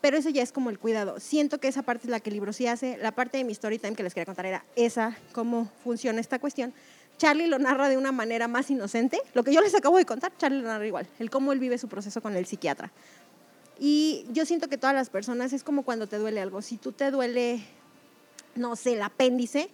Pero 0.00 0.18
eso 0.18 0.28
ya 0.28 0.42
es 0.42 0.52
como 0.52 0.68
el 0.68 0.78
cuidado. 0.78 1.18
Siento 1.18 1.58
que 1.58 1.66
esa 1.66 1.80
parte 1.80 2.06
es 2.06 2.10
la 2.10 2.20
que 2.20 2.28
el 2.28 2.34
libro 2.34 2.52
sí 2.52 2.66
hace. 2.66 2.98
La 2.98 3.12
parte 3.12 3.38
de 3.38 3.44
mi 3.44 3.52
story 3.52 3.78
time 3.78 3.94
que 3.94 4.02
les 4.02 4.12
quería 4.12 4.26
contar 4.26 4.44
era 4.44 4.62
esa, 4.76 5.16
cómo 5.32 5.70
funciona 5.82 6.20
esta 6.20 6.38
cuestión. 6.38 6.74
Charlie 7.16 7.46
lo 7.46 7.58
narra 7.58 7.88
de 7.88 7.96
una 7.96 8.12
manera 8.12 8.46
más 8.46 8.70
inocente. 8.70 9.18
Lo 9.32 9.44
que 9.44 9.54
yo 9.54 9.62
les 9.62 9.74
acabo 9.74 9.96
de 9.96 10.04
contar, 10.04 10.30
Charlie 10.36 10.60
lo 10.60 10.68
narra 10.68 10.86
igual. 10.86 11.06
El 11.18 11.30
cómo 11.30 11.54
él 11.54 11.58
vive 11.58 11.78
su 11.78 11.88
proceso 11.88 12.20
con 12.20 12.36
el 12.36 12.44
psiquiatra. 12.44 12.90
Y 13.78 14.26
yo 14.30 14.46
siento 14.46 14.68
que 14.68 14.78
todas 14.78 14.94
las 14.94 15.10
personas 15.10 15.52
es 15.52 15.64
como 15.64 15.82
cuando 15.82 16.06
te 16.06 16.18
duele 16.18 16.40
algo. 16.40 16.62
Si 16.62 16.76
tú 16.76 16.92
te 16.92 17.10
duele, 17.10 17.64
no 18.54 18.76
sé, 18.76 18.92
el 18.92 19.02
apéndice, 19.02 19.68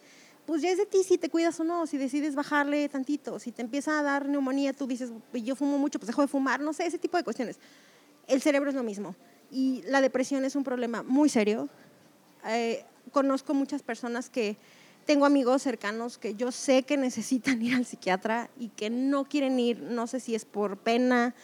pues 0.47 0.63
ya 0.63 0.71
es 0.71 0.79
de 0.79 0.87
ti 0.87 1.05
si 1.05 1.19
te 1.19 1.29
cuidas 1.29 1.61
o 1.61 1.65
no, 1.65 1.87
si 1.87 1.99
decides 1.99 2.35
bajarle 2.35 2.89
tantito, 2.89 3.39
si 3.39 3.53
te 3.53 3.63
empieza 3.63 3.99
a 3.99 4.03
dar 4.03 4.27
neumonía, 4.27 4.73
tú 4.73 4.87
dices, 4.87 5.11
yo 5.33 5.55
fumo 5.55 5.79
mucho, 5.79 5.99
pues 5.99 6.09
dejo 6.09 6.23
de 6.23 6.29
fumar, 6.29 6.61
no 6.61 6.73
sé, 6.73 6.87
ese 6.87 6.99
tipo 6.99 7.17
de 7.17 7.25
cuestiones. 7.25 7.59
El 8.27 8.41
cerebro 8.41 8.71
es 8.71 8.77
lo 8.77 8.83
mismo. 8.83 9.15
Y 9.51 9.83
la 9.87 10.01
depresión 10.01 10.45
es 10.45 10.57
un 10.57 10.65
problema 10.65 11.03
muy 11.03 11.29
serio. 11.29 11.69
Eh, 12.47 12.85
conozco 13.13 13.55
muchas 13.55 13.83
personas 13.83 14.31
que 14.31 14.57
tengo 15.07 15.27
amigos 15.27 15.63
cercanos 15.63 16.19
que 16.19 16.35
yo 16.35 16.53
sé 16.53 16.83
que 16.85 16.97
necesitan 16.97 17.61
ir 17.63 17.75
al 17.75 17.85
psiquiatra 17.85 18.51
y 18.59 18.69
que 18.69 18.91
no 18.91 19.25
quieren 19.25 19.59
ir, 19.59 19.81
no 19.81 20.07
sé 20.07 20.21
si 20.21 20.35
es 20.35 20.45
por 20.45 20.79
pena, 20.79 21.35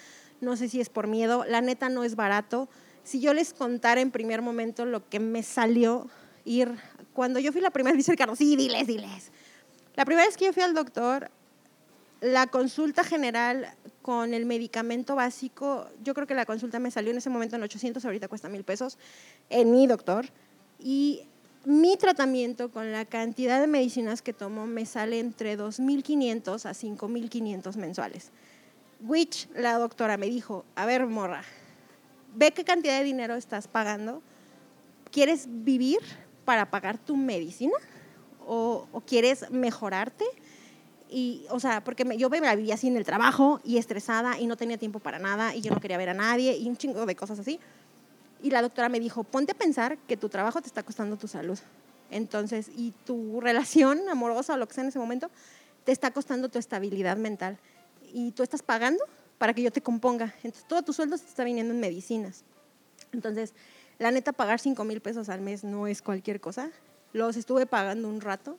no 0.41 0.57
sé 0.57 0.69
si 0.69 0.81
es 0.81 0.89
por 0.89 1.07
miedo, 1.07 1.45
la 1.47 1.61
neta 1.61 1.89
no 1.89 2.05
es 2.05 2.17
barato. 2.17 2.69
Si 3.05 3.21
yo 3.21 3.33
les 3.35 3.55
contara 3.55 4.01
en 4.01 4.11
primer 4.11 4.43
momento 4.43 4.85
lo 4.85 5.09
que 5.09 5.21
me 5.21 5.43
salió 5.43 6.09
ir, 6.45 6.75
cuando 7.13 7.39
yo 7.39 7.53
fui 7.53 7.61
la 7.61 7.71
primera 7.71 7.93
vez, 7.93 7.99
dice 8.05 8.13
Ricardo, 8.13 8.37
sí, 8.37 8.57
diles, 8.57 8.87
diles. 8.87 9.31
La 9.95 10.05
primera 10.05 10.27
vez 10.27 10.37
que 10.37 10.47
yo 10.47 10.53
fui 10.53 10.63
al 10.63 10.75
doctor, 10.75 11.31
la 12.21 12.47
consulta 12.47 13.05
general 13.05 13.75
con 14.03 14.35
el 14.35 14.47
medicamento 14.47 15.15
básico, 15.15 15.89
yo 16.03 16.15
creo 16.15 16.27
que 16.27 16.35
la 16.35 16.47
consulta 16.47 16.79
me 16.79 16.91
salió 16.91 17.11
en 17.11 17.19
ese 17.19 17.31
momento 17.31 17.57
en 17.57 17.63
800, 17.63 18.05
ahorita 18.05 18.29
cuesta 18.29 18.49
mil 18.49 18.65
pesos, 18.65 18.99
en 19.51 19.71
mi 19.71 19.87
doctor. 19.87 20.27
Y 20.79 21.23
mi 21.65 21.97
tratamiento 21.97 22.71
con 22.71 22.93
la 22.93 23.05
cantidad 23.05 23.61
de 23.61 23.67
medicinas 23.67 24.23
que 24.23 24.33
tomo 24.33 24.67
me 24.67 24.87
sale 24.87 25.19
entre 25.19 25.59
2.500 25.59 26.65
a 26.65 26.71
5.500 26.71 27.77
mensuales. 27.77 28.31
Which 29.01 29.49
la 29.55 29.79
doctora 29.79 30.17
me 30.17 30.27
dijo, 30.27 30.65
a 30.75 30.87
ver, 30.87 31.07
morra, 31.07 31.43
ve 32.35 32.53
qué 32.53 32.65
cantidad 32.65 32.99
de 32.99 33.05
dinero 33.05 33.35
estás 33.35 33.69
pagando. 33.69 34.23
¿Quieres 35.11 35.47
vivir 35.49 35.99
para 36.45 36.71
pagar 36.71 36.99
tu 36.99 37.17
medicina? 37.17 37.75
¿O, 38.47 38.87
quieres 39.07 39.51
mejorarte? 39.51 40.25
Y, 41.11 41.47
o 41.51 41.61
sea, 41.61 41.85
porque 41.85 42.05
yo 42.17 42.31
me 42.31 42.57
vivía 42.57 42.75
así 42.75 42.89
en 42.89 42.97
el 42.97 43.05
trabajo 43.05 43.61
y 43.65 43.79
estresada 43.79 44.39
y 44.39 44.47
no 44.47 44.57
tenía 44.57 44.79
tiempo 44.79 44.99
para 44.99 45.19
nada 45.19 45.55
y 45.55 45.61
yo 45.61 45.73
no 45.73 45.81
quería 45.81 45.99
ver 45.99 46.09
a 46.09 46.15
nadie 46.15 46.57
y 46.57 46.69
un 46.69 46.77
chingo 46.77 47.07
de 47.07 47.17
cosas 47.17 47.39
así. 47.39 47.61
Y 48.43 48.51
la 48.51 48.63
doctora 48.63 48.89
me 48.89 49.01
dijo, 49.01 49.25
ponte 49.25 49.53
a 49.53 49.55
pensar 49.55 49.99
que 49.99 50.17
tu 50.17 50.29
trabajo 50.29 50.61
te 50.61 50.69
está 50.69 50.83
costando 50.83 51.17
tu 51.17 51.29
salud. 51.29 51.59
Entonces, 52.11 52.71
y 52.77 52.93
tu 53.05 53.41
relación 53.41 54.09
amorosa 54.09 54.55
o 54.55 54.57
lo 54.57 54.67
que 54.67 54.75
sea 54.75 54.83
en 54.83 54.89
ese 54.89 54.99
momento, 54.99 55.31
te 55.85 55.93
está 55.93 56.11
costando 56.11 56.49
tu 56.49 56.59
estabilidad 56.59 57.17
mental 57.17 57.59
y 58.13 58.33
tú 58.33 58.43
estás 58.43 58.63
pagando 58.63 59.05
para 59.39 59.55
que 59.55 59.63
yo 59.63 59.71
te 59.71 59.81
componga. 59.81 60.35
Entonces, 60.43 60.67
todo 60.67 60.83
tu 60.83 60.93
sueldo 60.93 61.17
se 61.17 61.27
está 61.27 61.45
viniendo 61.45 61.75
en 61.75 61.81
medicinas. 61.81 62.45
Entonces, 63.13 63.53
la 63.99 64.11
neta, 64.11 64.33
pagar 64.33 64.61
5 64.61 64.85
mil 64.85 65.01
pesos 65.01 65.29
al 65.29 65.41
mes 65.41 65.65
no 65.65 65.87
es 65.87 66.03
cualquier 66.03 66.41
cosa. 66.41 66.71
Los 67.13 67.37
estuve 67.37 67.67
pagando 67.67 68.09
un 68.09 68.21
rato. 68.21 68.59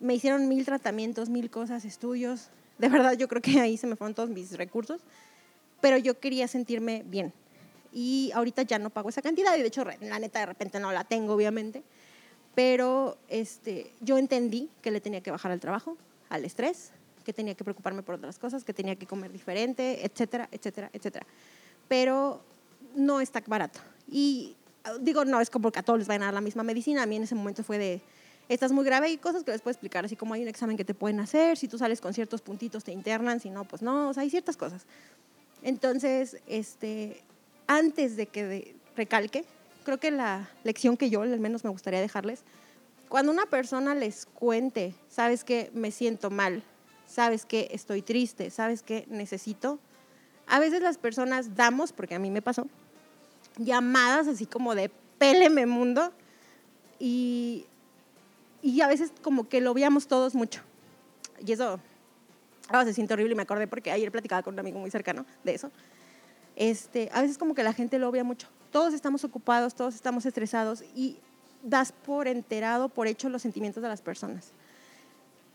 Me 0.00 0.14
hicieron 0.14 0.48
mil 0.48 0.64
tratamientos, 0.64 1.28
mil 1.28 1.50
cosas, 1.50 1.84
estudios. 1.84 2.48
De 2.78 2.88
verdad, 2.88 3.12
yo 3.12 3.28
creo 3.28 3.42
que 3.42 3.60
ahí 3.60 3.76
se 3.76 3.86
me 3.86 3.96
fueron 3.96 4.14
todos 4.14 4.30
mis 4.30 4.56
recursos. 4.56 5.00
Pero 5.80 5.96
yo 5.96 6.18
quería 6.18 6.48
sentirme 6.48 7.02
bien. 7.06 7.32
Y 7.92 8.30
ahorita 8.34 8.62
ya 8.62 8.78
no 8.78 8.90
pago 8.90 9.08
esa 9.08 9.22
cantidad. 9.22 9.56
Y 9.56 9.60
de 9.60 9.68
hecho, 9.68 9.84
la 9.84 10.18
neta, 10.18 10.40
de 10.40 10.46
repente 10.46 10.78
no 10.78 10.92
la 10.92 11.04
tengo, 11.04 11.34
obviamente. 11.34 11.82
Pero 12.54 13.16
este, 13.28 13.92
yo 14.00 14.18
entendí 14.18 14.68
que 14.82 14.90
le 14.90 15.00
tenía 15.00 15.22
que 15.22 15.30
bajar 15.30 15.52
al 15.52 15.60
trabajo, 15.60 15.96
al 16.28 16.44
estrés, 16.44 16.92
que 17.30 17.34
tenía 17.34 17.54
que 17.54 17.62
preocuparme 17.62 18.02
por 18.02 18.16
otras 18.16 18.40
cosas, 18.40 18.64
que 18.64 18.74
tenía 18.74 18.96
que 18.96 19.06
comer 19.06 19.30
diferente, 19.30 20.04
etcétera, 20.04 20.48
etcétera, 20.50 20.90
etcétera. 20.92 21.24
Pero 21.86 22.42
no 22.96 23.20
está 23.20 23.40
barato. 23.46 23.78
Y 24.08 24.56
digo, 25.00 25.24
no 25.24 25.40
es 25.40 25.48
como 25.48 25.70
que 25.70 25.78
a 25.78 25.82
todos 25.84 26.00
les 26.00 26.08
vayan 26.08 26.22
a 26.22 26.26
dar 26.26 26.34
la 26.34 26.40
misma 26.40 26.64
medicina. 26.64 27.04
A 27.04 27.06
mí 27.06 27.14
en 27.14 27.22
ese 27.22 27.36
momento 27.36 27.62
fue 27.62 27.78
de, 27.78 28.02
estás 28.48 28.72
muy 28.72 28.84
grave 28.84 29.10
y 29.10 29.16
cosas 29.16 29.44
que 29.44 29.52
les 29.52 29.60
puedo 29.60 29.70
explicar, 29.70 30.04
así 30.04 30.16
como 30.16 30.34
hay 30.34 30.42
un 30.42 30.48
examen 30.48 30.76
que 30.76 30.84
te 30.84 30.92
pueden 30.92 31.20
hacer, 31.20 31.56
si 31.56 31.68
tú 31.68 31.78
sales 31.78 32.00
con 32.00 32.14
ciertos 32.14 32.42
puntitos 32.42 32.82
te 32.82 32.90
internan, 32.90 33.38
si 33.38 33.48
no, 33.48 33.64
pues 33.64 33.80
no, 33.80 34.08
o 34.08 34.14
sea, 34.14 34.24
hay 34.24 34.30
ciertas 34.30 34.56
cosas. 34.56 34.86
Entonces, 35.62 36.38
este, 36.48 37.22
antes 37.68 38.16
de 38.16 38.26
que 38.26 38.74
recalque, 38.96 39.44
creo 39.84 40.00
que 40.00 40.10
la 40.10 40.50
lección 40.64 40.96
que 40.96 41.10
yo 41.10 41.22
al 41.22 41.38
menos 41.38 41.62
me 41.62 41.70
gustaría 41.70 42.00
dejarles, 42.00 42.42
cuando 43.08 43.30
una 43.30 43.46
persona 43.46 43.94
les 43.94 44.26
cuente, 44.26 44.94
sabes 45.08 45.44
que 45.44 45.70
me 45.74 45.90
siento 45.90 46.30
mal, 46.30 46.64
sabes 47.10 47.44
que 47.44 47.68
estoy 47.72 48.02
triste, 48.02 48.50
sabes 48.50 48.82
que 48.82 49.04
necesito. 49.08 49.78
A 50.46 50.60
veces 50.60 50.80
las 50.80 50.96
personas 50.96 51.56
damos, 51.56 51.92
porque 51.92 52.14
a 52.14 52.18
mí 52.18 52.30
me 52.30 52.40
pasó, 52.40 52.68
llamadas 53.58 54.28
así 54.28 54.46
como 54.46 54.74
de 54.74 54.90
péleme 55.18 55.66
mundo 55.66 56.12
y, 56.98 57.66
y 58.62 58.80
a 58.80 58.88
veces 58.88 59.12
como 59.22 59.48
que 59.48 59.60
lo 59.60 59.74
veíamos 59.74 60.06
todos 60.06 60.34
mucho. 60.34 60.62
Y 61.44 61.52
eso 61.52 61.80
ahora 62.68 62.84
se 62.84 62.94
siente 62.94 63.14
horrible 63.14 63.32
y 63.32 63.36
me 63.36 63.42
acordé 63.42 63.66
porque 63.66 63.90
ayer 63.90 64.10
platicaba 64.12 64.42
con 64.42 64.54
un 64.54 64.60
amigo 64.60 64.78
muy 64.78 64.90
cercano 64.90 65.26
de 65.42 65.54
eso. 65.54 65.70
Este, 66.54 67.10
a 67.12 67.22
veces 67.22 67.38
como 67.38 67.54
que 67.54 67.64
la 67.64 67.72
gente 67.72 67.98
lo 67.98 68.08
obvia 68.08 68.22
mucho. 68.22 68.48
Todos 68.70 68.94
estamos 68.94 69.24
ocupados, 69.24 69.74
todos 69.74 69.94
estamos 69.94 70.26
estresados 70.26 70.84
y 70.94 71.16
das 71.62 71.90
por 71.92 72.28
enterado, 72.28 72.88
por 72.88 73.08
hecho 73.08 73.28
los 73.28 73.42
sentimientos 73.42 73.82
de 73.82 73.88
las 73.88 74.00
personas 74.00 74.52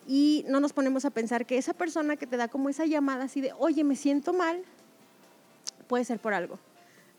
y 0.07 0.45
no 0.47 0.59
nos 0.59 0.73
ponemos 0.73 1.05
a 1.05 1.09
pensar 1.09 1.45
que 1.45 1.57
esa 1.57 1.73
persona 1.73 2.15
que 2.15 2.27
te 2.27 2.37
da 2.37 2.47
como 2.47 2.69
esa 2.69 2.85
llamada 2.85 3.25
así 3.25 3.41
de, 3.41 3.53
oye, 3.57 3.83
me 3.83 3.95
siento 3.95 4.33
mal, 4.33 4.63
puede 5.87 6.05
ser 6.05 6.19
por 6.19 6.33
algo. 6.33 6.59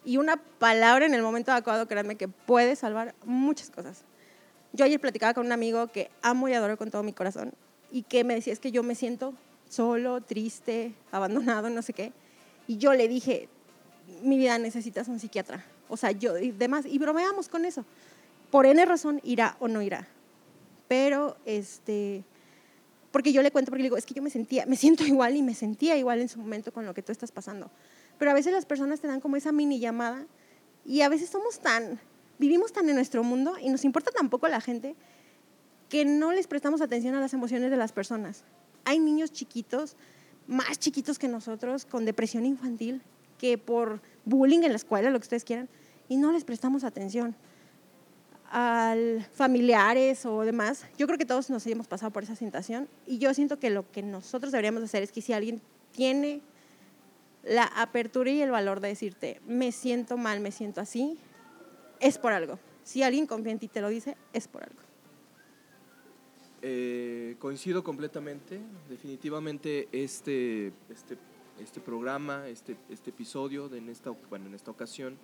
Y 0.05 0.18
una 0.18 0.37
palabra 0.37 1.05
en 1.07 1.14
el 1.14 1.22
momento 1.22 1.51
adecuado, 1.51 1.89
créanme 1.89 2.16
que 2.16 2.28
puede 2.28 2.76
salvar 2.76 3.14
muchas 3.24 3.70
cosas. 3.70 4.03
Yo 4.72 4.84
ayer 4.84 5.01
platicaba 5.01 5.34
con 5.34 5.47
un 5.47 5.53
amigo 5.53 5.89
que 5.89 6.11
amo 6.22 6.49
y 6.49 6.53
adoro 6.53 6.76
con 6.76 6.91
todo 6.91 7.03
mi 7.03 7.12
corazón 7.12 7.53
y 7.91 8.03
que 8.03 8.22
me 8.22 8.34
decía, 8.34 8.53
es 8.53 8.61
que 8.61 8.70
yo 8.70 8.82
me 8.82 8.95
siento 8.95 9.34
solo, 9.68 10.20
triste, 10.20 10.95
abandonado, 11.11 11.70
no 11.70 11.82
sé 11.82 11.93
qué. 11.93 12.12
Y 12.68 12.78
yo 12.78 12.95
le 12.95 13.09
dije, 13.09 13.49
mi 14.22 14.39
vida 14.39 14.59
necesitas 14.59 15.09
un 15.09 15.18
psiquiatra. 15.18 15.64
O 15.89 15.97
sea, 15.97 16.12
yo 16.12 16.37
y 16.39 16.53
demás, 16.53 16.84
y 16.87 16.99
bromeamos 16.99 17.49
con 17.49 17.64
eso. 17.64 17.84
Por 18.51 18.66
N 18.66 18.84
razón 18.84 19.20
irá 19.24 19.57
o 19.59 19.66
no 19.66 19.82
irá. 19.82 20.07
Pero, 20.89 21.37
este, 21.47 22.22
porque 23.17 23.33
yo 23.33 23.41
le 23.41 23.51
cuento, 23.51 23.71
porque 23.71 23.83
le 23.83 23.87
digo, 23.87 23.97
es 23.97 24.05
que 24.05 24.12
yo 24.12 24.21
me 24.21 24.29
sentía, 24.29 24.67
me 24.67 24.77
siento 24.77 25.03
igual 25.07 25.37
y 25.37 25.43
me 25.43 25.55
sentía 25.55 25.97
igual 25.97 26.21
en 26.21 26.29
su 26.29 26.39
momento 26.39 26.71
con 26.71 26.85
lo 26.85 26.93
que 26.93 27.01
tú 27.01 27.12
estás 27.12 27.33
pasando. 27.33 27.71
Pero 28.19 28.31
a 28.31 28.35
veces 28.35 28.53
las 28.53 28.67
personas 28.67 29.01
te 29.01 29.09
dan 29.09 29.23
como 29.23 29.37
esa 29.37 29.53
mini 29.53 29.79
llamada 29.79 30.27
y 30.85 31.01
a 31.01 31.09
veces 31.09 31.31
somos 31.31 31.61
tan, 31.61 31.99
vivimos 32.39 32.75
tan 32.75 32.87
en 32.91 32.95
nuestro 32.95 33.25
mundo 33.25 33.55
y 33.59 33.71
nos 33.71 33.87
importa 33.87 34.11
tan 34.11 34.29
poco 34.29 34.49
la 34.49 34.61
gente 34.61 34.97
que 35.89 36.05
no 36.05 36.31
les 36.33 36.47
prestamos 36.47 36.83
atención 36.83 37.14
a 37.14 37.21
las 37.21 37.33
emociones 37.33 37.71
de 37.71 37.79
las 37.79 37.91
personas. 37.91 38.45
Hay 38.85 38.99
niños 38.99 39.33
chiquitos, 39.33 39.97
más 40.47 40.79
chiquitos 40.79 41.19
que 41.19 41.27
nosotros, 41.27 41.87
con 41.87 42.05
depresión 42.05 42.45
infantil, 42.45 43.01
que 43.39 43.57
por 43.57 44.03
bullying 44.27 44.61
en 44.61 44.73
la 44.73 44.77
escuela, 44.77 45.09
lo 45.09 45.19
que 45.19 45.25
ustedes 45.25 45.45
quieran, 45.45 45.71
y 46.11 46.19
no 46.19 46.33
les 46.33 46.45
prestamos 46.45 46.85
atención 46.85 47.35
al 48.51 49.26
familiares 49.32 50.24
o 50.26 50.42
demás, 50.42 50.86
yo 50.97 51.07
creo 51.07 51.18
que 51.18 51.26
todos 51.26 51.51
nos 51.51 51.66
hemos 51.66 51.86
pasado 51.86 52.12
por 52.12 52.22
esa 52.22 52.36
situación 52.36 52.88
y 53.07 53.18
yo 53.18 53.32
siento 53.34 53.59
que 53.59 53.70
lo 53.70 53.90
que 53.90 54.03
nosotros 54.03 54.53
deberíamos 54.53 54.82
hacer 54.82 55.03
es 55.03 55.12
que 55.12 55.20
si 55.20 55.32
alguien 55.32 55.61
tiene 55.92 56.40
la 57.42 57.64
apertura 57.64 58.30
y 58.30 58.42
el 58.42 58.51
valor 58.51 58.80
de 58.80 58.88
decirte, 58.88 59.40
me 59.47 59.72
siento 59.72 60.16
mal, 60.16 60.40
me 60.40 60.51
siento 60.53 60.80
así, 60.80 61.18
es 62.01 62.18
por 62.18 62.32
algo. 62.32 62.59
Si 62.82 63.03
alguien 63.03 63.26
confía 63.26 63.53
en 63.53 63.59
ti 63.59 63.66
y 63.66 63.68
te 63.68 63.80
lo 63.80 63.88
dice, 63.88 64.16
es 64.32 64.49
por 64.49 64.62
algo. 64.62 64.80
Eh, 66.62 67.36
coincido 67.38 67.84
completamente. 67.84 68.61
Definitivamente 68.88 69.88
este, 69.92 70.72
este, 70.88 71.16
este 71.61 71.80
programa, 71.80 72.49
este, 72.49 72.76
este 72.88 73.11
episodio 73.11 73.68
de 73.68 73.78
en, 73.78 73.88
esta, 73.88 74.11
bueno, 74.11 74.47
en 74.47 74.55
esta 74.55 74.70
ocasión, 74.70 75.16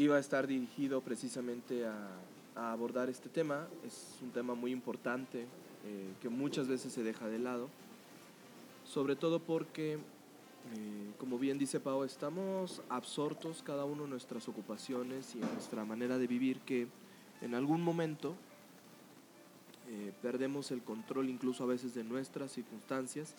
iba 0.00 0.16
a 0.16 0.18
estar 0.18 0.46
dirigido 0.46 1.02
precisamente 1.02 1.86
a, 1.86 2.08
abordar 2.56 3.08
este 3.08 3.28
tema. 3.28 3.68
Es 3.86 4.18
un 4.22 4.30
tema 4.30 4.54
muy 4.54 4.72
importante 4.72 5.42
eh, 5.84 6.12
que 6.20 6.28
muchas 6.28 6.68
veces 6.68 6.92
se 6.92 7.02
deja 7.02 7.28
de 7.28 7.38
lado, 7.38 7.68
sobre 8.84 9.14
todo 9.14 9.40
porque, 9.40 9.94
eh, 9.94 9.98
como 11.18 11.38
bien 11.38 11.58
dice 11.58 11.80
Pau, 11.80 12.02
estamos 12.04 12.82
absortos 12.88 13.62
cada 13.62 13.84
uno 13.84 14.04
en 14.04 14.10
nuestras 14.10 14.48
ocupaciones 14.48 15.34
y 15.34 15.38
en 15.40 15.52
nuestra 15.52 15.84
manera 15.84 16.18
de 16.18 16.26
vivir 16.26 16.60
que 16.60 16.86
en 17.40 17.54
algún 17.54 17.82
momento 17.82 18.34
eh, 19.88 20.12
perdemos 20.22 20.70
el 20.70 20.82
control 20.82 21.28
incluso 21.28 21.64
a 21.64 21.66
veces 21.66 21.94
de 21.94 22.04
nuestras 22.04 22.52
circunstancias 22.52 23.34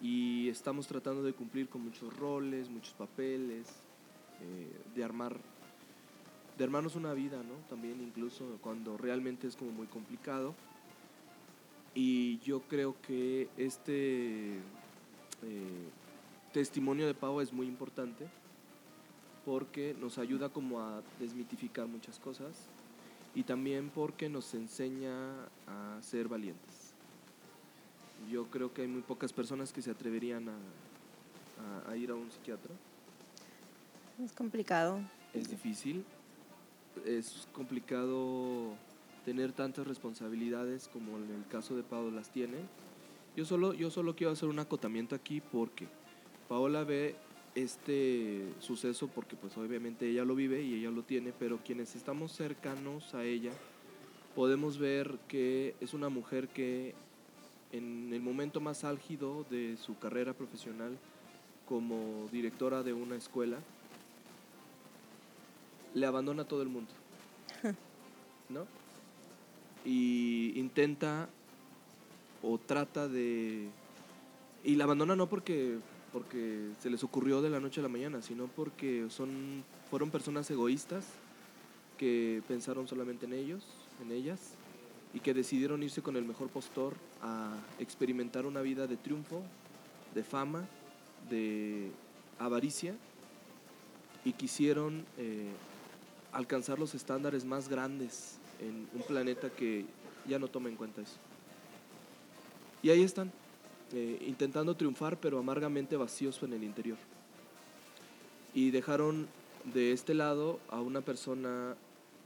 y 0.00 0.48
estamos 0.48 0.86
tratando 0.86 1.22
de 1.22 1.32
cumplir 1.32 1.68
con 1.68 1.82
muchos 1.82 2.16
roles, 2.16 2.68
muchos 2.68 2.94
papeles, 2.94 3.66
eh, 4.40 4.70
de 4.94 5.04
armar 5.04 5.38
de 6.56 6.64
armarnos 6.64 6.96
una 6.96 7.12
vida, 7.12 7.38
¿no? 7.38 7.54
También 7.68 8.00
incluso 8.00 8.58
cuando 8.62 8.96
realmente 8.96 9.46
es 9.46 9.56
como 9.56 9.72
muy 9.72 9.86
complicado. 9.86 10.54
Y 11.94 12.38
yo 12.40 12.60
creo 12.62 12.94
que 13.02 13.48
este 13.56 14.56
eh, 15.42 15.88
testimonio 16.52 17.06
de 17.06 17.14
Pau 17.14 17.40
es 17.40 17.52
muy 17.52 17.66
importante 17.66 18.26
porque 19.44 19.94
nos 20.00 20.18
ayuda 20.18 20.48
como 20.48 20.80
a 20.80 21.02
desmitificar 21.20 21.86
muchas 21.86 22.18
cosas 22.18 22.66
y 23.34 23.44
también 23.44 23.90
porque 23.94 24.28
nos 24.28 24.52
enseña 24.54 25.12
a 25.66 25.98
ser 26.02 26.28
valientes. 26.28 26.94
Yo 28.30 28.46
creo 28.46 28.72
que 28.72 28.82
hay 28.82 28.88
muy 28.88 29.02
pocas 29.02 29.32
personas 29.32 29.72
que 29.72 29.82
se 29.82 29.90
atreverían 29.90 30.48
a, 30.48 31.90
a 31.90 31.96
ir 31.96 32.10
a 32.10 32.14
un 32.14 32.30
psiquiatra. 32.30 32.74
Es 34.22 34.32
complicado. 34.32 35.00
Es 35.34 35.50
difícil. 35.50 36.04
Es 37.04 37.48
complicado 37.52 38.74
tener 39.24 39.52
tantas 39.52 39.86
responsabilidades 39.86 40.88
como 40.88 41.18
en 41.18 41.30
el 41.30 41.46
caso 41.48 41.76
de 41.76 41.82
Pau 41.82 42.10
las 42.10 42.30
tiene. 42.30 42.58
Yo 43.36 43.44
solo, 43.44 43.74
yo 43.74 43.90
solo 43.90 44.16
quiero 44.16 44.32
hacer 44.32 44.48
un 44.48 44.58
acotamiento 44.58 45.14
aquí 45.14 45.40
porque 45.40 45.88
Paola 46.48 46.84
ve 46.84 47.16
este 47.54 48.44
suceso 48.60 49.08
porque 49.08 49.34
pues 49.34 49.56
obviamente 49.56 50.08
ella 50.08 50.24
lo 50.24 50.34
vive 50.34 50.62
y 50.62 50.74
ella 50.74 50.90
lo 50.90 51.02
tiene, 51.02 51.32
pero 51.38 51.58
quienes 51.64 51.96
estamos 51.96 52.32
cercanos 52.32 53.14
a 53.14 53.24
ella 53.24 53.52
podemos 54.34 54.78
ver 54.78 55.18
que 55.28 55.74
es 55.80 55.94
una 55.94 56.08
mujer 56.08 56.48
que 56.48 56.94
en 57.72 58.12
el 58.12 58.20
momento 58.20 58.60
más 58.60 58.84
álgido 58.84 59.44
de 59.50 59.76
su 59.76 59.98
carrera 59.98 60.34
profesional 60.34 60.96
como 61.66 62.28
directora 62.30 62.82
de 62.82 62.92
una 62.92 63.16
escuela, 63.16 63.58
le 65.96 66.06
abandona 66.06 66.42
a 66.42 66.48
todo 66.48 66.62
el 66.62 66.68
mundo. 66.68 66.92
¿No? 68.50 68.66
Y 69.84 70.52
intenta 70.54 71.28
o 72.42 72.58
trata 72.58 73.08
de... 73.08 73.68
Y 74.62 74.74
la 74.74 74.84
abandona 74.84 75.16
no 75.16 75.28
porque 75.28 75.78
porque 76.12 76.70
se 76.78 76.88
les 76.88 77.04
ocurrió 77.04 77.42
de 77.42 77.50
la 77.50 77.60
noche 77.60 77.80
a 77.80 77.82
la 77.82 77.90
mañana, 77.90 78.22
sino 78.22 78.46
porque 78.46 79.04
son, 79.10 79.62
fueron 79.90 80.10
personas 80.10 80.50
egoístas 80.50 81.04
que 81.98 82.42
pensaron 82.48 82.88
solamente 82.88 83.26
en 83.26 83.34
ellos, 83.34 83.66
en 84.02 84.12
ellas, 84.12 84.54
y 85.12 85.20
que 85.20 85.34
decidieron 85.34 85.82
irse 85.82 86.00
con 86.00 86.16
el 86.16 86.24
mejor 86.24 86.48
postor 86.48 86.94
a 87.20 87.54
experimentar 87.78 88.46
una 88.46 88.62
vida 88.62 88.86
de 88.86 88.96
triunfo, 88.96 89.42
de 90.14 90.24
fama, 90.24 90.66
de 91.28 91.90
avaricia, 92.38 92.94
y 94.24 94.32
quisieron 94.32 95.04
eh, 95.18 95.50
alcanzar 96.36 96.78
los 96.78 96.94
estándares 96.94 97.46
más 97.46 97.68
grandes 97.68 98.36
en 98.60 98.86
un 98.92 99.02
planeta 99.02 99.48
que 99.48 99.86
ya 100.28 100.38
no 100.38 100.48
toma 100.48 100.68
en 100.68 100.76
cuenta 100.76 101.00
eso. 101.00 101.16
Y 102.82 102.90
ahí 102.90 103.02
están, 103.02 103.32
eh, 103.92 104.22
intentando 104.26 104.76
triunfar, 104.76 105.18
pero 105.18 105.38
amargamente 105.38 105.96
vacíos 105.96 106.42
en 106.42 106.52
el 106.52 106.62
interior. 106.62 106.98
Y 108.52 108.70
dejaron 108.70 109.28
de 109.64 109.92
este 109.92 110.12
lado 110.12 110.60
a 110.68 110.80
una 110.80 111.00
persona 111.00 111.74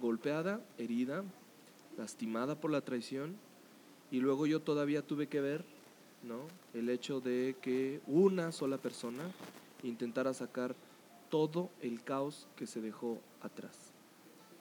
golpeada, 0.00 0.60
herida, 0.76 1.22
lastimada 1.96 2.56
por 2.56 2.72
la 2.72 2.80
traición, 2.80 3.36
y 4.10 4.18
luego 4.18 4.46
yo 4.46 4.60
todavía 4.60 5.02
tuve 5.02 5.28
que 5.28 5.40
ver 5.40 5.64
¿no? 6.24 6.40
el 6.74 6.90
hecho 6.90 7.20
de 7.20 7.54
que 7.62 8.00
una 8.08 8.50
sola 8.50 8.76
persona 8.76 9.22
intentara 9.84 10.34
sacar 10.34 10.74
todo 11.30 11.70
el 11.80 12.02
caos 12.02 12.48
que 12.56 12.66
se 12.66 12.80
dejó 12.80 13.20
atrás. 13.40 13.89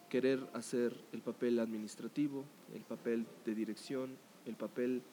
Querer 0.10 0.48
hacer 0.54 0.94
el 1.12 1.22
papel 1.22 1.60
administrativo, 1.60 2.44
el 2.74 2.82
papel 2.82 3.26
de 3.46 3.56
dirección, 3.56 4.18
el 4.46 4.56
papel 4.56 5.04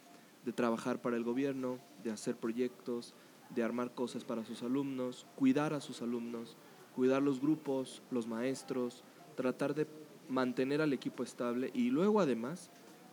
de 0.45 0.53
trabajar 0.53 1.03
para 1.03 1.17
el 1.17 1.25
gobierno, 1.25 1.79
de 2.03 2.11
hacer 2.11 2.37
proyectos, 2.37 3.15
de 3.55 3.63
armar 3.63 3.95
cosas 3.95 4.25
para 4.25 4.45
sus 4.45 4.63
alumnos, 4.63 5.27
cuidar 5.37 5.75
a 5.75 5.81
sus 5.81 6.03
alumnos, 6.03 6.57
cuidar 6.95 7.23
los 7.23 7.41
grupos, 7.41 8.03
los 8.11 8.27
maestros, 8.27 9.05
tratar 9.37 9.75
de 9.75 9.87
mantener 10.29 10.81
al 10.81 10.93
equipo 10.93 11.23
estable 11.23 11.71
y 11.75 11.91
luego 11.91 12.21
además 12.21 12.71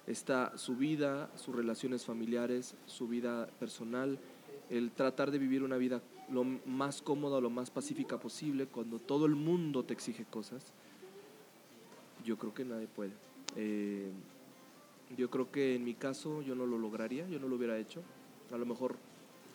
está 0.07 0.57
su 0.57 0.75
vida, 0.75 1.29
sus 1.35 1.55
relaciones 1.55 2.05
familiares, 2.05 2.75
su 2.85 3.07
vida 3.07 3.47
personal, 3.59 4.19
el 4.69 4.91
tratar 4.91 5.31
de 5.31 5.39
vivir 5.39 5.63
una 5.63 5.77
vida 5.77 6.01
lo 6.29 6.43
más 6.43 7.01
cómoda, 7.01 7.41
lo 7.41 7.49
más 7.49 7.69
pacífica 7.69 8.19
posible 8.19 8.67
cuando 8.67 8.99
todo 8.99 9.25
el 9.25 9.35
mundo 9.35 9.83
te 9.83 9.93
exige 9.93 10.25
cosas. 10.25 10.73
Yo 12.23 12.37
creo 12.37 12.53
que 12.53 12.65
nadie 12.65 12.87
puede. 12.87 13.11
Eh, 13.55 14.11
yo 15.17 15.29
creo 15.29 15.51
que 15.51 15.75
en 15.75 15.83
mi 15.83 15.93
caso 15.93 16.41
yo 16.41 16.55
no 16.55 16.65
lo 16.65 16.77
lograría, 16.77 17.27
yo 17.27 17.39
no 17.39 17.47
lo 17.47 17.55
hubiera 17.55 17.77
hecho. 17.77 18.01
A 18.51 18.57
lo 18.57 18.65
mejor 18.65 18.95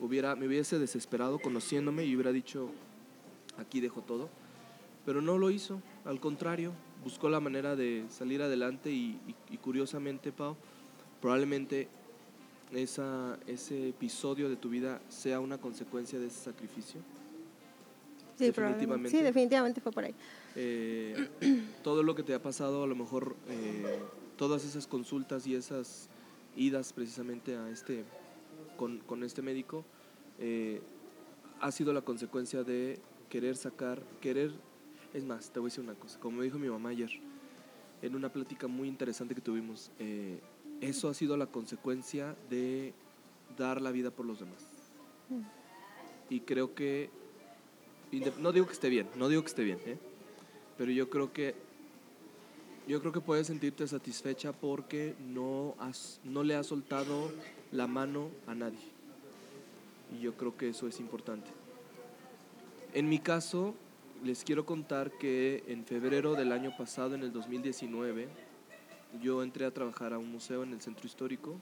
hubiera, 0.00 0.36
me 0.36 0.46
hubiese 0.46 0.78
desesperado 0.78 1.38
conociéndome 1.38 2.04
y 2.04 2.14
hubiera 2.14 2.32
dicho, 2.32 2.70
aquí 3.56 3.80
dejo 3.80 4.02
todo. 4.02 4.28
Pero 5.04 5.22
no 5.22 5.38
lo 5.38 5.50
hizo, 5.50 5.80
al 6.04 6.20
contrario, 6.20 6.72
buscó 7.02 7.28
la 7.28 7.40
manera 7.40 7.76
de 7.76 8.04
salir 8.10 8.42
adelante 8.42 8.90
y, 8.90 9.18
curiosamente, 9.62 10.32
Pau, 10.32 10.56
probablemente 11.20 11.88
esa, 12.72 13.38
ese 13.46 13.88
episodio 13.88 14.48
de 14.48 14.56
tu 14.56 14.68
vida 14.68 15.00
sea 15.08 15.40
una 15.40 15.58
consecuencia 15.58 16.18
de 16.18 16.26
ese 16.26 16.40
sacrificio. 16.40 17.00
Sí, 18.38 18.46
definitivamente. 18.46 19.10
Sí, 19.10 19.20
definitivamente 19.20 19.80
fue 19.80 19.90
por 19.90 20.04
ahí. 20.04 20.14
Eh, 20.54 21.28
todo 21.82 22.04
lo 22.04 22.14
que 22.14 22.22
te 22.22 22.34
ha 22.34 22.40
pasado, 22.40 22.84
a 22.84 22.86
lo 22.86 22.94
mejor 22.94 23.34
eh, 23.48 23.98
todas 24.36 24.64
esas 24.64 24.86
consultas 24.86 25.46
y 25.46 25.56
esas 25.56 26.08
idas 26.56 26.92
precisamente 26.92 27.56
a 27.56 27.68
este, 27.68 28.04
con, 28.76 28.98
con 28.98 29.24
este 29.24 29.42
médico, 29.42 29.84
eh, 30.38 30.80
ha 31.60 31.72
sido 31.72 31.92
la 31.92 32.02
consecuencia 32.02 32.62
de 32.62 33.00
querer 33.28 33.56
sacar, 33.56 34.02
querer, 34.20 34.52
es 35.12 35.24
más, 35.24 35.50
te 35.50 35.58
voy 35.58 35.66
a 35.66 35.70
decir 35.70 35.82
una 35.82 35.94
cosa, 35.94 36.20
como 36.20 36.38
me 36.38 36.44
dijo 36.44 36.58
mi 36.58 36.68
mamá 36.68 36.90
ayer, 36.90 37.10
en 38.02 38.14
una 38.14 38.32
plática 38.32 38.68
muy 38.68 38.86
interesante 38.86 39.34
que 39.34 39.40
tuvimos, 39.40 39.90
eso 40.80 41.08
ha 41.08 41.14
sido 41.14 41.36
la 41.36 41.46
consecuencia 41.46 42.36
de 42.48 42.94
dar 43.56 43.82
la 43.82 43.90
vida 43.90 44.12
por 44.12 44.24
los 44.24 44.38
demás. 44.38 44.64
Mm. 45.28 45.42
Y 46.30 46.40
creo 46.40 46.74
que, 46.74 47.10
no 48.38 48.52
digo 48.52 48.66
que 48.66 48.72
esté 48.72 48.88
bien, 48.88 49.08
no 49.16 49.28
digo 49.28 49.42
que 49.42 49.48
esté 49.48 49.64
bien, 49.64 49.78
¿eh? 49.86 49.98
pero 50.76 50.90
yo 50.90 51.10
creo 51.10 51.32
que 51.32 51.54
yo 52.88 53.00
creo 53.00 53.12
que 53.12 53.20
puedes 53.20 53.48
sentirte 53.48 53.86
satisfecha 53.86 54.52
porque 54.52 55.14
no, 55.20 55.74
has, 55.78 56.20
no 56.24 56.42
le 56.42 56.54
has 56.54 56.68
soltado 56.68 57.30
la 57.70 57.86
mano 57.86 58.30
a 58.46 58.54
nadie. 58.54 58.78
Y 60.16 60.22
yo 60.22 60.34
creo 60.38 60.56
que 60.56 60.70
eso 60.70 60.88
es 60.88 60.98
importante. 60.98 61.50
En 62.94 63.10
mi 63.10 63.18
caso, 63.18 63.74
les 64.24 64.42
quiero 64.42 64.64
contar 64.64 65.10
que 65.18 65.62
en 65.68 65.84
febrero 65.84 66.32
del 66.32 66.50
año 66.50 66.74
pasado, 66.78 67.14
en 67.14 67.22
el 67.22 67.30
2019, 67.30 68.26
yo 69.20 69.42
entré 69.42 69.66
a 69.66 69.70
trabajar 69.70 70.14
a 70.14 70.18
un 70.18 70.32
museo 70.32 70.62
en 70.62 70.72
el 70.72 70.80
centro 70.80 71.06
histórico. 71.06 71.56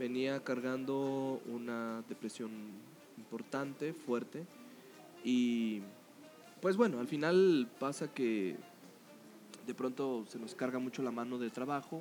Venía 0.00 0.42
cargando 0.42 1.40
una 1.46 2.02
depresión 2.08 2.50
importante, 3.16 3.92
fuerte. 3.92 4.44
Y 5.26 5.82
pues 6.62 6.76
bueno, 6.76 7.00
al 7.00 7.08
final 7.08 7.68
pasa 7.80 8.06
que 8.14 8.54
de 9.66 9.74
pronto 9.74 10.24
se 10.28 10.38
nos 10.38 10.54
carga 10.54 10.78
mucho 10.78 11.02
la 11.02 11.10
mano 11.10 11.36
de 11.36 11.50
trabajo. 11.50 12.00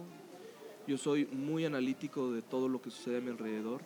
Yo 0.85 0.99
soy 0.99 1.25
muy 1.25 1.65
analítico 1.65 2.31
de 2.31 2.43
todo 2.43 2.69
lo 2.69 2.83
que 2.83 2.91
sucede 2.91 3.17
a 3.17 3.21
mi 3.21 3.31
alrededor. 3.31 3.81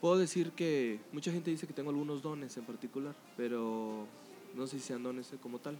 Puedo 0.00 0.16
decir 0.16 0.52
que 0.52 1.00
mucha 1.10 1.32
gente 1.32 1.50
dice 1.50 1.66
que 1.66 1.72
tengo 1.72 1.90
algunos 1.90 2.22
dones 2.22 2.56
en 2.56 2.64
particular, 2.64 3.16
pero 3.36 4.06
no 4.54 4.68
sé 4.68 4.78
si 4.78 4.86
sean 4.86 5.02
dones 5.02 5.32
como 5.42 5.58
tal. 5.58 5.76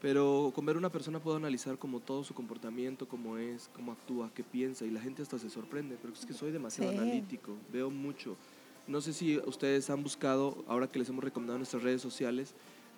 Pero 0.00 0.52
con 0.54 0.64
ver 0.64 0.76
una 0.76 0.90
persona 0.90 1.18
puedo 1.18 1.38
analizar 1.38 1.76
como 1.76 1.98
todo 1.98 2.22
su 2.22 2.34
comportamiento, 2.34 3.08
cómo 3.08 3.36
es, 3.36 3.68
cómo 3.74 3.90
actúa, 3.90 4.30
qué 4.32 4.44
piensa, 4.44 4.84
y 4.84 4.92
la 4.92 5.00
gente 5.00 5.22
hasta 5.22 5.40
se 5.40 5.50
sorprende, 5.50 5.96
pero 6.00 6.14
es 6.14 6.24
que 6.24 6.34
soy 6.34 6.52
demasiado 6.52 6.92
analítico, 6.92 7.56
veo 7.72 7.90
mucho. 7.90 8.36
No 8.86 9.00
sé 9.00 9.12
si 9.12 9.38
ustedes 9.38 9.90
han 9.90 10.02
buscado, 10.02 10.64
ahora 10.68 10.86
que 10.86 10.98
les 10.98 11.08
hemos 11.08 11.24
recomendado 11.24 11.58
nuestras 11.58 11.82
redes 11.82 12.00
sociales, 12.00 12.54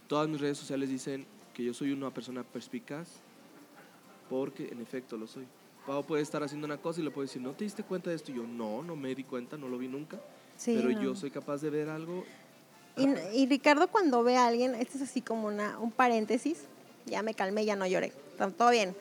todas 0.06 0.28
mis 0.28 0.40
redes 0.40 0.58
sociales 0.58 0.90
dicen 0.90 1.26
que 1.54 1.64
yo 1.64 1.72
soy 1.72 1.92
una 1.92 2.10
persona 2.10 2.44
perspicaz, 2.44 3.08
porque 4.28 4.68
en 4.68 4.82
efecto 4.82 5.16
lo 5.16 5.26
soy. 5.26 5.46
Pau 5.86 6.04
puede 6.04 6.22
estar 6.22 6.42
haciendo 6.42 6.66
una 6.66 6.76
cosa 6.76 7.00
y 7.00 7.04
le 7.04 7.10
puede 7.10 7.28
decir, 7.28 7.40
¿no 7.40 7.52
te 7.52 7.64
diste 7.64 7.82
cuenta 7.82 8.10
de 8.10 8.16
esto? 8.16 8.30
Y 8.30 8.34
yo, 8.34 8.42
no, 8.42 8.82
no 8.82 8.94
me 8.94 9.14
di 9.14 9.24
cuenta, 9.24 9.56
no 9.56 9.68
lo 9.68 9.78
vi 9.78 9.88
nunca. 9.88 10.20
pero 10.66 10.90
yo 10.90 11.14
soy 11.14 11.30
capaz 11.30 11.62
de 11.62 11.70
ver 11.70 11.88
algo. 11.88 12.24
Y, 13.34 13.46
Ricardo 13.46 13.88
cuando 13.88 14.22
ve 14.22 14.36
a 14.36 14.46
alguien, 14.46 14.74
esto 14.74 14.98
es 14.98 15.04
así 15.04 15.22
como 15.22 15.46
una, 15.46 15.78
un 15.78 15.92
paréntesis, 15.92 16.64
ya 17.06 17.22
me 17.22 17.32
calmé, 17.32 17.64
ya 17.64 17.76
no 17.76 17.86
lloré, 17.86 18.12
todo 18.58 18.70
bien. 18.70 18.94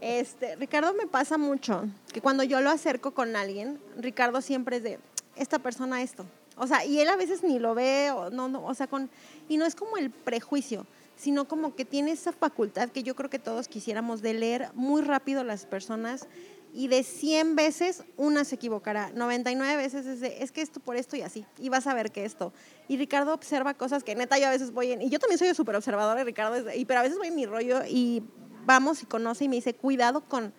Este, 0.00 0.56
Ricardo 0.56 0.94
me 0.94 1.06
pasa 1.06 1.36
mucho 1.36 1.84
que 2.12 2.20
cuando 2.20 2.44
yo 2.44 2.60
lo 2.60 2.70
acerco 2.70 3.10
con 3.10 3.36
alguien, 3.36 3.78
Ricardo 3.98 4.40
siempre 4.40 4.76
es 4.76 4.82
de, 4.84 4.98
esta 5.36 5.58
persona 5.58 6.02
esto, 6.02 6.24
O 6.56 6.66
sea, 6.66 6.84
y 6.84 7.00
él 7.00 7.08
a 7.08 7.16
veces 7.16 7.42
ni 7.42 7.58
lo 7.58 7.74
ve, 7.74 8.10
o 8.10 8.28
no, 8.30 8.48
no, 8.48 8.64
o 8.66 8.74
sea, 8.74 8.86
con, 8.86 9.08
y 9.48 9.56
no 9.56 9.64
es 9.64 9.74
como 9.74 9.96
el 9.96 10.10
prejuicio, 10.10 10.86
sino 11.16 11.46
como 11.48 11.74
que 11.74 11.84
tiene 11.84 12.12
esa 12.12 12.32
facultad 12.32 12.90
que 12.90 13.02
yo 13.02 13.16
creo 13.16 13.30
que 13.30 13.38
todos 13.38 13.68
quisiéramos 13.68 14.20
de 14.20 14.34
leer 14.34 14.68
muy 14.74 15.00
rápido 15.02 15.44
las 15.44 15.64
personas 15.64 16.26
y 16.74 16.88
de 16.88 17.02
100 17.04 17.54
veces 17.56 18.02
una 18.16 18.44
se 18.44 18.54
equivocará, 18.56 19.10
99 19.14 19.76
veces 19.76 20.06
es 20.06 20.20
de, 20.20 20.42
es 20.42 20.52
que 20.52 20.62
esto 20.62 20.80
por 20.80 20.96
esto 20.96 21.16
y 21.16 21.22
así, 21.22 21.44
y 21.58 21.68
vas 21.68 21.86
a 21.86 21.94
ver 21.94 22.10
que 22.12 22.24
esto. 22.24 22.52
Y 22.88 22.96
Ricardo 22.98 23.32
observa 23.34 23.74
cosas 23.74 24.04
que 24.04 24.14
neta 24.14 24.38
yo 24.38 24.46
a 24.46 24.50
veces 24.50 24.72
voy 24.72 24.92
en, 24.92 25.02
y 25.02 25.08
yo 25.10 25.18
también 25.18 25.38
soy 25.38 25.54
súper 25.54 25.76
observadora, 25.76 26.22
Ricardo, 26.24 26.62
de- 26.64 26.76
y, 26.76 26.84
pero 26.84 27.00
a 27.00 27.02
veces 27.02 27.18
voy 27.18 27.28
en 27.28 27.34
mi 27.34 27.46
rollo 27.46 27.80
y 27.88 28.22
vamos 28.64 29.02
y 29.02 29.06
conoce 29.06 29.44
y 29.44 29.48
me 29.48 29.56
dice, 29.56 29.74
cuidado 29.74 30.22
con 30.22 30.52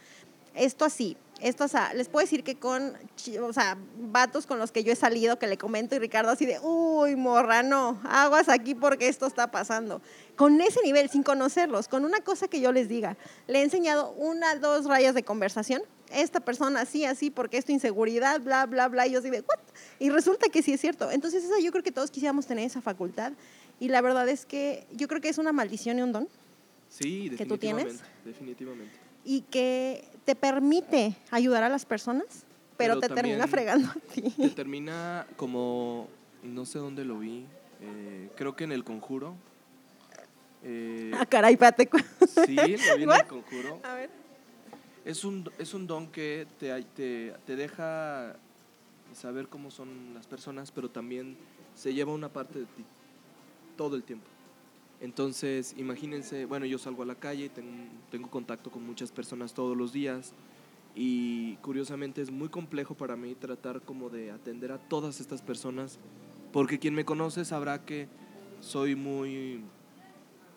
esto 0.55 0.86
así, 0.86 1.17
esto 1.44 1.66
así. 1.66 1.78
Les 1.96 2.08
puedo 2.08 2.24
decir 2.24 2.44
que 2.44 2.56
con, 2.56 2.94
o 3.41 3.54
sea, 3.54 3.78
vatos 3.98 4.48
con 4.48 4.60
los 4.60 4.72
que 4.72 4.84
yo 4.84 4.94
he 4.94 4.96
salido, 4.96 5.38
que 5.38 5.48
le 5.48 5.58
comento 5.58 5.96
y 5.96 6.00
Ricardo 6.00 6.32
así 6.32 6.46
de, 6.46 6.60
uy, 6.62 7.16
morra, 7.16 7.64
no, 7.64 8.00
aguas 8.06 8.50
aquí 8.50 8.74
porque 8.76 9.08
esto 9.10 9.28
está 9.28 9.52
pasando. 9.52 10.02
Con 10.36 10.60
ese 10.62 10.82
nivel, 10.84 11.10
sin 11.10 11.22
conocerlos, 11.22 11.88
con 11.88 12.06
una 12.06 12.22
cosa 12.22 12.48
que 12.48 12.62
yo 12.62 12.72
les 12.72 12.88
diga, 12.88 13.18
le 13.48 13.60
he 13.60 13.64
enseñado 13.64 14.12
una, 14.14 14.56
dos 14.56 14.86
rayas 14.86 15.14
de 15.14 15.24
conversación, 15.24 15.82
esta 16.12 16.39
persona 16.39 16.82
así, 16.82 17.06
así, 17.06 17.30
porque 17.30 17.58
esto 17.58 17.72
inseguridad, 17.72 18.39
bla, 18.41 18.66
bla, 18.66 18.88
bla, 18.88 19.08
y 19.08 19.12
yo 19.12 19.20
así 19.20 19.30
de, 19.30 19.41
¿what? 19.41 19.60
Y 20.00 20.10
resulta 20.10 20.48
que 20.50 20.62
sí 20.62 20.74
es 20.74 20.82
cierto. 20.82 21.12
Entonces, 21.12 21.44
esa, 21.44 21.60
yo 21.60 21.72
creo 21.72 21.84
que 21.84 21.91
todos 21.91 22.12
quisiéramos 22.12 22.46
tener 22.46 22.66
esa 22.66 22.82
facultad. 22.82 23.34
Y 23.80 23.89
la 23.89 24.02
verdad 24.02 24.30
es 24.30 24.46
que 24.46 24.86
yo 24.91 25.08
creo 25.08 25.20
que 25.20 25.30
es 25.30 25.38
una 25.38 25.52
maldición 25.52 26.00
y 26.00 26.04
un 26.04 26.12
don. 26.12 26.30
Sí, 26.89 27.32
¿Que 27.36 27.46
tú 27.46 27.58
tienes? 27.58 28.02
definitivamente. 28.24 28.24
Definitivamente. 28.24 28.94
y 29.26 29.41
que 29.41 30.12
te 30.26 30.36
permite 30.36 31.15
ayudar 31.32 31.63
a 31.63 31.69
las 31.69 31.86
personas, 31.86 32.45
pero, 32.78 32.95
Pero 32.95 32.99
te 33.01 33.09
termina 33.09 33.47
fregando 33.47 33.89
a 33.89 33.93
Te 34.13 34.21
ti. 34.21 34.49
termina 34.55 35.28
como, 35.38 36.07
no 36.43 36.65
sé 36.65 36.80
dónde 36.80 37.05
lo 37.05 37.19
vi, 37.19 37.45
eh, 37.82 38.30
creo 38.36 38.55
que 38.55 38.63
en 38.63 38.71
El 38.71 38.84
Conjuro. 38.84 39.36
Eh, 40.63 41.11
Ah, 41.19 41.26
caray, 41.26 41.57
cu- 41.57 41.97
sí, 42.45 42.55
lo 42.55 42.95
vi 42.95 43.03
en? 43.03 43.11
El 43.11 43.26
Conjuro. 43.28 43.80
A 43.84 43.93
ver. 43.95 44.09
Es 45.05 45.26
un, 45.26 45.49
es 45.59 45.74
un 45.74 45.86
don 45.86 46.07
que 46.07 46.47
te, 46.59 46.82
te, 46.95 47.34
te 47.45 47.55
deja 47.57 48.38
saber 49.13 49.49
cómo 49.49 49.69
son 49.69 50.13
las 50.13 50.26
personas, 50.28 50.71
pero 50.71 50.89
también 50.89 51.38
se 51.76 51.93
lleva 51.93 52.13
una 52.13 52.30
parte 52.30 52.59
de 52.59 52.65
ti 52.65 52.86
todo 53.76 53.97
el 53.97 54.03
tiempo. 54.03 54.28
Entonces, 55.04 55.76
imagínense, 55.78 56.45
bueno, 56.45 56.66
yo 56.66 56.78
salgo 56.78 57.04
a 57.04 57.06
la 57.06 57.16
calle, 57.16 57.49
tengo, 57.49 57.70
tengo 58.10 58.30
contacto 58.30 58.72
con 58.72 58.86
muchas 58.86 59.12
personas 59.12 59.54
todos 59.54 59.76
los 59.76 59.91
días 59.91 60.34
y 60.95 61.58
curiosamente 61.58 62.22
es 62.22 62.32
muy 62.32 62.47
complejo 62.47 62.95
para 62.95 63.18
mí 63.18 63.36
tratar 63.36 63.82
como 63.82 64.10
de 64.10 64.32
atender 64.32 64.72
a 64.72 64.78
todas 64.78 65.20
estas 65.20 65.41
personas, 65.41 65.99
porque 66.54 66.80
quien 66.80 66.93
me 66.93 67.04
conoce 67.04 67.43
sabrá 67.43 67.84
que 67.84 68.08
soy 68.62 68.95
muy 68.95 69.60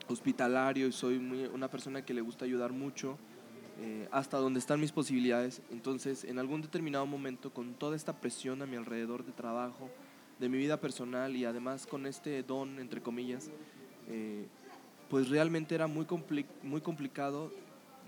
hospitalario 0.07 0.86
y 0.86 0.92
soy 0.92 1.18
muy, 1.18 1.47
una 1.47 1.68
persona 1.68 2.05
que 2.05 2.14
le 2.14 2.20
gusta 2.20 2.44
ayudar 2.44 2.72
mucho 2.72 3.18
eh, 3.80 4.07
hasta 4.12 4.36
donde 4.36 4.61
están 4.61 4.78
mis 4.78 4.92
posibilidades. 4.92 5.61
Entonces, 5.72 6.22
en 6.22 6.38
algún 6.38 6.62
determinado 6.62 7.05
momento, 7.05 7.53
con 7.53 7.74
toda 7.74 7.97
esta 7.97 8.20
presión 8.20 8.62
a 8.62 8.66
mi 8.66 8.76
alrededor 8.76 9.24
de 9.24 9.32
trabajo, 9.32 9.90
de 10.38 10.49
mi 10.49 10.57
vida 10.57 10.80
personal 10.80 11.34
y 11.34 11.44
además 11.44 11.84
con 11.84 12.07
este 12.07 12.44
don, 12.44 12.78
entre 12.78 13.03
comillas, 13.03 13.51
eh, 14.09 14.46
pues 15.11 15.28
realmente 15.28 15.74
era 15.74 15.86
muy, 15.86 16.04
compli- 16.04 16.46
muy 16.62 16.80
complicado 16.80 17.50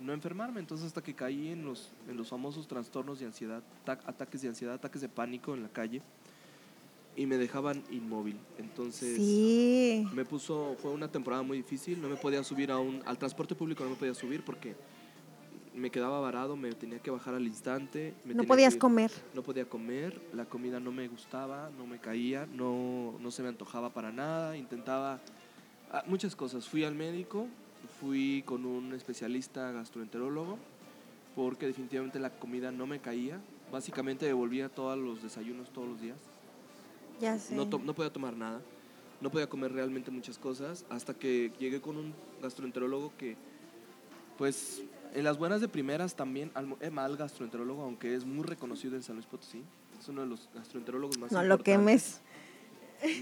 no 0.00 0.12
enfermarme. 0.12 0.60
Entonces, 0.60 0.86
hasta 0.86 1.02
que 1.02 1.14
caí 1.14 1.48
en 1.48 1.64
los, 1.64 1.90
en 2.08 2.16
los 2.16 2.28
famosos 2.28 2.66
trastornos 2.68 3.18
de 3.20 3.26
ansiedad, 3.26 3.62
ta- 3.84 3.98
ataques 4.06 4.42
de 4.42 4.48
ansiedad, 4.48 4.74
ataques 4.74 5.00
de 5.00 5.08
pánico 5.08 5.54
en 5.54 5.62
la 5.62 5.68
calle, 5.68 6.02
y 7.16 7.26
me 7.26 7.36
dejaban 7.36 7.82
inmóvil. 7.90 8.36
Entonces, 8.58 9.16
Sí. 9.16 10.06
me 10.14 10.24
puso, 10.24 10.76
fue 10.80 10.92
una 10.92 11.08
temporada 11.10 11.42
muy 11.42 11.56
difícil, 11.58 12.00
no 12.00 12.08
me 12.08 12.14
podía 12.16 12.44
subir 12.44 12.70
a 12.70 12.78
un, 12.78 13.02
al 13.06 13.18
transporte 13.18 13.56
público, 13.56 13.82
no 13.82 13.90
me 13.90 13.96
podía 13.96 14.14
subir 14.14 14.44
porque 14.44 14.76
me 15.74 15.90
quedaba 15.90 16.20
varado, 16.20 16.56
me 16.56 16.70
tenía 16.72 17.00
que 17.00 17.10
bajar 17.10 17.34
al 17.34 17.46
instante. 17.46 18.14
me 18.24 18.34
No 18.34 18.44
podías 18.44 18.74
que- 18.74 18.78
comer. 18.80 19.10
No 19.34 19.42
podía 19.42 19.64
comer, 19.68 20.20
la 20.32 20.44
comida 20.44 20.78
no 20.78 20.92
me 20.92 21.08
gustaba, 21.08 21.70
no 21.76 21.86
me 21.88 21.98
caía, 21.98 22.46
no, 22.46 23.16
no 23.20 23.30
se 23.32 23.42
me 23.42 23.48
antojaba 23.48 23.90
para 23.92 24.12
nada, 24.12 24.56
intentaba 24.56 25.20
ah, 25.92 26.04
muchas 26.06 26.36
cosas. 26.36 26.68
Fui 26.68 26.84
al 26.84 26.94
médico, 26.94 27.46
fui 28.00 28.42
con 28.46 28.64
un 28.64 28.92
especialista 28.92 29.70
gastroenterólogo, 29.72 30.58
porque 31.34 31.66
definitivamente 31.66 32.18
la 32.18 32.30
comida 32.30 32.70
no 32.72 32.86
me 32.86 33.00
caía. 33.00 33.40
Básicamente 33.70 34.26
devolvía 34.26 34.68
todos 34.68 34.98
los 34.98 35.22
desayunos 35.22 35.70
todos 35.70 35.88
los 35.88 36.00
días. 36.00 36.18
Ya 37.20 37.38
sé. 37.38 37.54
No, 37.54 37.64
no 37.64 37.94
podía 37.94 38.12
tomar 38.12 38.36
nada, 38.36 38.60
no 39.20 39.30
podía 39.30 39.48
comer 39.48 39.72
realmente 39.72 40.10
muchas 40.10 40.38
cosas, 40.38 40.84
hasta 40.88 41.14
que 41.14 41.52
llegué 41.58 41.80
con 41.80 41.96
un 41.96 42.14
gastroenterólogo 42.40 43.12
que, 43.18 43.36
pues, 44.36 44.82
en 45.14 45.24
las 45.24 45.38
buenas 45.38 45.60
de 45.60 45.68
primeras 45.68 46.14
también, 46.14 46.50
al, 46.54 46.76
eh, 46.80 46.90
mal 46.90 47.16
gastroenterólogo, 47.16 47.82
aunque 47.82 48.14
es 48.14 48.24
muy 48.24 48.44
reconocido 48.44 48.94
en 48.94 49.02
San 49.02 49.16
Luis 49.16 49.26
Potosí, 49.26 49.62
es 49.98 50.08
uno 50.08 50.20
de 50.22 50.28
los 50.28 50.48
gastroenterólogos 50.54 51.18
más 51.18 51.32
no 51.32 51.42
lo 51.42 51.58
quemes. 51.58 52.20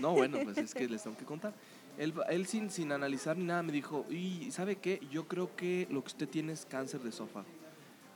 No, 0.01 0.13
bueno, 0.13 0.39
pues 0.43 0.57
es 0.59 0.75
que 0.75 0.89
les 0.89 1.03
tengo 1.03 1.17
que 1.17 1.25
contar. 1.25 1.55
Él, 1.99 2.13
él 2.29 2.47
sin, 2.47 2.71
sin 2.71 2.93
analizar 2.93 3.37
ni 3.37 3.45
nada 3.45 3.63
me 3.63 3.73
dijo, 3.73 4.05
y 4.11 4.51
¿sabe 4.51 4.77
qué? 4.77 5.01
Yo 5.11 5.27
creo 5.27 5.55
que 5.57 5.87
lo 5.91 6.03
que 6.03 6.09
usted 6.09 6.29
tiene 6.29 6.53
es 6.53 6.67
cáncer 6.67 7.01
de 7.01 7.09
esófago. 7.11 7.47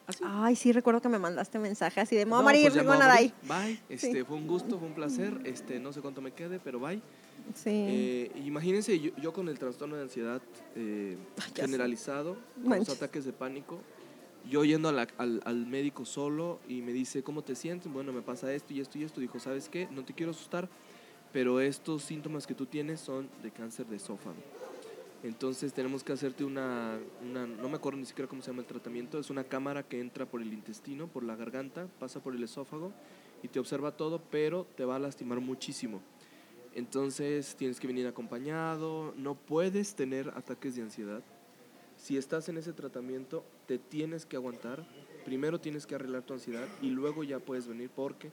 Así. 0.07 0.23
Ay, 0.27 0.57
sí, 0.57 0.73
recuerdo 0.73 1.01
que 1.01 1.09
me 1.09 1.19
mandaste 1.19 1.59
mensaje 1.59 2.01
así 2.01 2.17
de, 2.17 2.25
me 2.27 2.31
voy 2.33 2.39
a 2.39 2.41
No, 2.41 2.45
morir, 2.49 2.63
pues 2.73 2.77
a 2.79 2.83
voy 2.83 2.97
a 2.97 2.99
morir". 3.09 3.33
morir. 3.49 3.67
Bye. 3.67 3.81
Este, 3.89 4.25
Fue 4.25 4.37
un 4.37 4.47
gusto, 4.47 4.79
fue 4.79 4.89
un 4.89 4.95
placer. 4.95 5.41
Este, 5.45 5.79
no 5.79 5.93
sé 5.93 6.01
cuánto 6.01 6.21
me 6.21 6.33
quede, 6.33 6.59
pero 6.59 6.81
bye. 6.81 7.01
Sí. 7.55 7.71
Eh, 7.71 8.33
imagínense 8.45 8.99
yo, 8.99 9.11
yo 9.17 9.33
con 9.33 9.49
el 9.49 9.59
trastorno 9.59 9.97
de 9.97 10.03
ansiedad 10.03 10.43
eh, 10.77 11.17
Ay, 11.43 11.53
generalizado, 11.55 12.37
con 12.63 12.79
los 12.79 12.89
ataques 12.89 13.25
de 13.25 13.33
pánico, 13.33 13.81
yo 14.49 14.65
yendo 14.65 14.89
a 14.89 14.93
la- 14.93 15.09
al, 15.19 15.41
al 15.45 15.67
médico 15.67 16.05
solo 16.05 16.61
y 16.69 16.83
me 16.83 16.93
dice, 16.93 17.23
¿cómo 17.23 17.43
te 17.43 17.55
sientes? 17.55 17.91
Bueno, 17.93 18.13
me 18.13 18.23
pasa 18.23 18.53
esto 18.53 18.73
y 18.75 18.81
esto 18.81 18.99
y 18.99 19.05
esto. 19.05 19.21
Dijo, 19.21 19.39
¿sabes 19.39 19.69
qué? 19.69 19.89
No 19.91 20.05
te 20.05 20.13
quiero 20.13 20.33
asustar, 20.33 20.69
pero 21.33 21.61
estos 21.61 22.03
síntomas 22.03 22.47
que 22.47 22.55
tú 22.55 22.67
tienes 22.67 23.01
son 23.01 23.29
de 23.43 23.51
cáncer 23.51 23.87
de 23.87 23.97
esófago. 23.97 24.37
Entonces 25.23 25.75
tenemos 25.75 26.03
que 26.03 26.13
hacerte 26.13 26.45
una, 26.45 26.99
una, 27.23 27.47
no 27.47 27.69
me 27.69 27.77
acuerdo 27.77 27.99
ni 27.99 28.07
siquiera 28.07 28.29
cómo 28.29 28.41
se 28.41 28.51
llama 28.51 28.63
el 28.63 28.67
tratamiento, 28.67 29.19
es 29.19 29.29
una 29.29 29.45
cámara 29.45 29.83
que 29.83 30.01
entra 30.01 30.25
por 30.25 30.41
el 30.41 30.53
intestino, 30.53 31.09
por 31.09 31.25
la 31.25 31.37
garganta, 31.37 31.89
pasa 31.99 32.23
por 32.23 32.35
el 32.35 32.43
esófago 32.43 32.93
y 33.43 33.49
te 33.49 33.59
observa 33.59 33.97
todo, 33.97 34.23
pero 34.31 34.67
te 34.77 34.85
va 34.85 34.97
a 34.97 34.99
lastimar 34.99 35.41
muchísimo. 35.41 36.01
Entonces 36.75 37.55
tienes 37.57 37.81
que 37.81 37.87
venir 37.87 38.07
acompañado, 38.07 39.13
no 39.17 39.35
puedes 39.35 39.95
tener 39.95 40.31
ataques 40.31 40.77
de 40.77 40.83
ansiedad. 40.83 41.23
Si 41.97 42.17
estás 42.17 42.49
en 42.49 42.57
ese 42.57 42.73
tratamiento, 42.73 43.45
te 43.67 43.79
tienes 43.79 44.25
que 44.25 44.37
aguantar. 44.37 44.87
Primero 45.25 45.61
tienes 45.61 45.87
que 45.87 45.95
arreglar 45.95 46.23
tu 46.23 46.33
ansiedad 46.33 46.67
y 46.81 46.89
luego 46.89 47.25
ya 47.25 47.41
puedes 47.41 47.67
venir 47.67 47.91
porque 47.95 48.31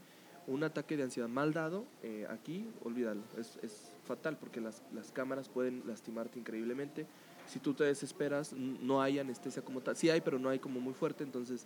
un 0.47 0.63
ataque 0.63 0.95
de 0.97 1.03
ansiedad 1.03 1.27
mal 1.29 1.53
dado, 1.53 1.85
eh, 2.03 2.25
aquí, 2.29 2.65
olvídalo, 2.83 3.21
es, 3.37 3.59
es 3.61 3.91
fatal 4.05 4.37
porque 4.37 4.61
las, 4.61 4.81
las 4.93 5.11
cámaras 5.11 5.49
pueden 5.49 5.83
lastimarte 5.85 6.39
increíblemente. 6.39 7.05
Si 7.47 7.59
tú 7.59 7.73
te 7.73 7.83
desesperas, 7.83 8.53
no 8.53 9.01
hay 9.01 9.19
anestesia 9.19 9.61
como 9.61 9.81
tal. 9.81 9.95
Sí 9.97 10.09
hay, 10.09 10.21
pero 10.21 10.39
no 10.39 10.49
hay 10.49 10.59
como 10.59 10.79
muy 10.79 10.93
fuerte, 10.93 11.23
entonces 11.23 11.65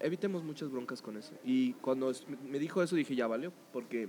evitemos 0.00 0.44
muchas 0.44 0.70
broncas 0.70 1.02
con 1.02 1.16
eso. 1.16 1.32
Y 1.44 1.72
cuando 1.74 2.10
es- 2.10 2.24
me- 2.48 2.58
dijo 2.58 2.82
eso 2.82 2.96
dije, 2.96 3.14
ya 3.16 3.26
valió, 3.26 3.52
porque 3.72 4.08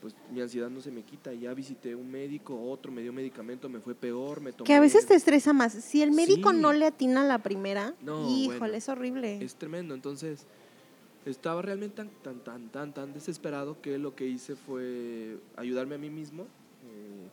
pues 0.00 0.14
mi 0.32 0.40
ansiedad 0.40 0.70
no 0.70 0.80
se 0.80 0.92
me 0.92 1.02
quita. 1.02 1.34
Ya 1.34 1.52
visité 1.54 1.94
un 1.96 2.08
médico, 2.10 2.54
otro 2.70 2.92
me 2.92 3.02
dio 3.02 3.12
medicamento, 3.12 3.68
me 3.68 3.80
fue 3.80 3.94
peor, 3.96 4.40
me 4.40 4.52
tomé... 4.52 4.66
que 4.66 4.74
a 4.74 4.80
veces 4.80 5.06
te 5.06 5.14
estresa 5.16 5.52
más. 5.52 5.72
Si 5.72 6.02
el 6.02 6.12
médico 6.12 6.52
Sí. 6.52 6.56
no 6.58 6.72
le 6.72 6.86
atina 6.86 7.22
a 7.22 7.24
la 7.26 7.42
primera, 7.42 7.94
No, 8.00 8.28
híjole, 8.30 8.58
bueno. 8.58 8.74
es 8.74 8.88
horrible. 8.88 9.42
Es 9.44 9.56
tremendo, 9.56 9.94
entonces 9.94 10.46
estaba 11.30 11.62
realmente 11.62 11.96
tan, 11.96 12.10
tan, 12.22 12.40
tan, 12.40 12.68
tan, 12.70 12.92
tan 12.92 13.12
desesperado 13.12 13.80
que 13.80 13.98
lo 13.98 14.14
que 14.14 14.26
hice 14.26 14.56
fue 14.56 15.38
ayudarme 15.56 15.94
a 15.96 15.98
mí 15.98 16.10
mismo. 16.10 16.42
Eh, 16.42 17.28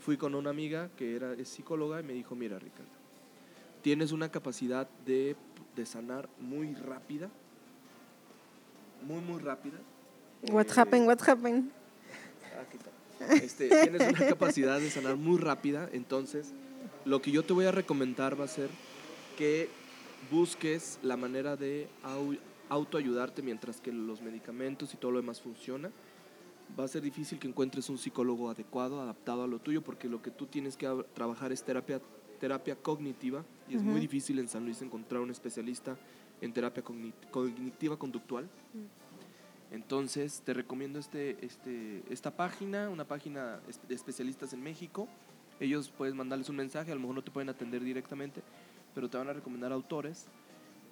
fui 0.00 0.16
con 0.16 0.34
una 0.34 0.50
amiga 0.50 0.90
que 0.96 1.16
era 1.16 1.32
es 1.34 1.48
psicóloga 1.48 2.00
y 2.00 2.04
me 2.04 2.12
dijo, 2.12 2.34
mira 2.34 2.58
Ricardo, 2.58 2.90
tienes 3.82 4.12
una 4.12 4.30
capacidad 4.30 4.88
de, 5.04 5.36
de 5.76 5.86
sanar 5.86 6.28
muy 6.38 6.74
rápida, 6.74 7.28
muy, 9.06 9.20
muy 9.20 9.40
rápida. 9.40 9.78
What 10.50 10.66
Eh, 10.66 10.72
happened, 10.76 11.06
what 11.06 11.18
happened. 11.26 11.70
Aquí 12.60 12.76
está. 12.76 13.34
Este, 13.44 13.68
tienes 13.68 14.08
una 14.12 14.28
capacidad 14.28 14.78
de 14.78 14.90
sanar 14.90 15.16
muy 15.16 15.38
rápida, 15.38 15.88
entonces 15.92 16.52
lo 17.04 17.20
que 17.20 17.32
yo 17.32 17.42
te 17.42 17.52
voy 17.52 17.64
a 17.66 17.72
recomendar 17.72 18.40
va 18.40 18.44
a 18.44 18.48
ser 18.48 18.70
que 19.36 19.68
busques 20.30 20.98
la 21.02 21.16
manera 21.16 21.56
de 21.56 21.88
autoayudarte 22.68 23.42
mientras 23.42 23.80
que 23.80 23.92
los 23.92 24.20
medicamentos 24.22 24.92
y 24.94 24.96
todo 24.96 25.12
lo 25.12 25.20
demás 25.20 25.40
funciona. 25.40 25.90
Va 26.78 26.84
a 26.84 26.88
ser 26.88 27.02
difícil 27.02 27.38
que 27.38 27.48
encuentres 27.48 27.88
un 27.88 27.96
psicólogo 27.98 28.50
adecuado, 28.50 29.00
adaptado 29.00 29.42
a 29.44 29.46
lo 29.46 29.58
tuyo, 29.58 29.82
porque 29.82 30.08
lo 30.08 30.20
que 30.20 30.30
tú 30.30 30.46
tienes 30.46 30.76
que 30.76 30.86
ab- 30.86 31.06
trabajar 31.14 31.50
es 31.50 31.62
terapia, 31.62 32.00
terapia 32.40 32.76
cognitiva 32.76 33.42
y 33.68 33.74
es 33.76 33.82
muy 33.82 34.00
difícil 34.00 34.38
en 34.38 34.48
San 34.48 34.64
Luis 34.64 34.82
encontrar 34.82 35.22
un 35.22 35.30
especialista 35.30 35.96
en 36.42 36.52
terapia 36.52 36.84
cogni- 36.84 37.14
cognitiva 37.30 37.96
conductual. 37.98 38.48
Entonces, 39.70 40.40
te 40.44 40.54
recomiendo 40.54 40.98
este, 40.98 41.44
este, 41.44 42.02
esta 42.10 42.34
página, 42.36 42.88
una 42.88 43.04
página 43.04 43.60
de 43.88 43.94
especialistas 43.94 44.52
en 44.52 44.62
México. 44.62 45.08
Ellos 45.60 45.90
puedes 45.90 46.14
mandarles 46.14 46.48
un 46.48 46.56
mensaje, 46.56 46.90
a 46.90 46.94
lo 46.94 47.00
mejor 47.00 47.16
no 47.16 47.22
te 47.24 47.30
pueden 47.30 47.48
atender 47.50 47.82
directamente, 47.84 48.42
pero 48.94 49.10
te 49.10 49.18
van 49.18 49.28
a 49.28 49.32
recomendar 49.34 49.72
autores. 49.72 50.26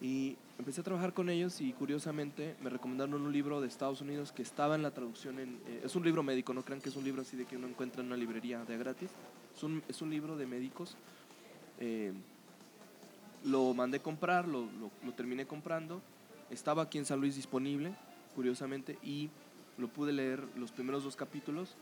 Y 0.00 0.36
empecé 0.58 0.82
a 0.82 0.84
trabajar 0.84 1.14
con 1.14 1.30
ellos 1.30 1.60
y 1.60 1.72
curiosamente 1.72 2.54
me 2.62 2.70
recomendaron 2.70 3.14
un 3.14 3.32
libro 3.32 3.60
de 3.60 3.68
Estados 3.68 4.00
Unidos 4.00 4.32
que 4.32 4.42
estaba 4.42 4.74
en 4.74 4.82
la 4.82 4.90
traducción. 4.90 5.38
En, 5.38 5.58
eh, 5.66 5.82
es 5.84 5.96
un 5.96 6.04
libro 6.04 6.22
médico, 6.22 6.52
no 6.52 6.62
crean 6.62 6.80
que 6.80 6.90
es 6.90 6.96
un 6.96 7.04
libro 7.04 7.22
así 7.22 7.36
de 7.36 7.46
que 7.46 7.56
uno 7.56 7.66
encuentra 7.66 8.02
en 8.02 8.08
una 8.08 8.16
librería 8.16 8.64
de 8.64 8.76
gratis. 8.76 9.10
Es 9.56 9.62
un, 9.62 9.82
es 9.88 10.02
un 10.02 10.10
libro 10.10 10.36
de 10.36 10.46
médicos. 10.46 10.96
Eh, 11.80 12.12
lo 13.44 13.72
mandé 13.74 14.00
comprar, 14.00 14.46
lo, 14.46 14.68
lo, 15.04 15.12
terminé 15.12 15.46
comprando. 15.46 16.02
Estaba 16.50 16.82
aquí 16.82 16.98
en 16.98 17.04
San 17.04 17.20
Luis 17.20 17.36
disponible 17.36 17.94
curiosamente, 18.36 18.98
y 19.02 19.30
lo 19.78 19.88
pude 19.88 20.12
leer 20.12 20.44
los 20.56 20.70
primeros 20.70 21.02
dos 21.02 21.16
capítulos. 21.16 21.74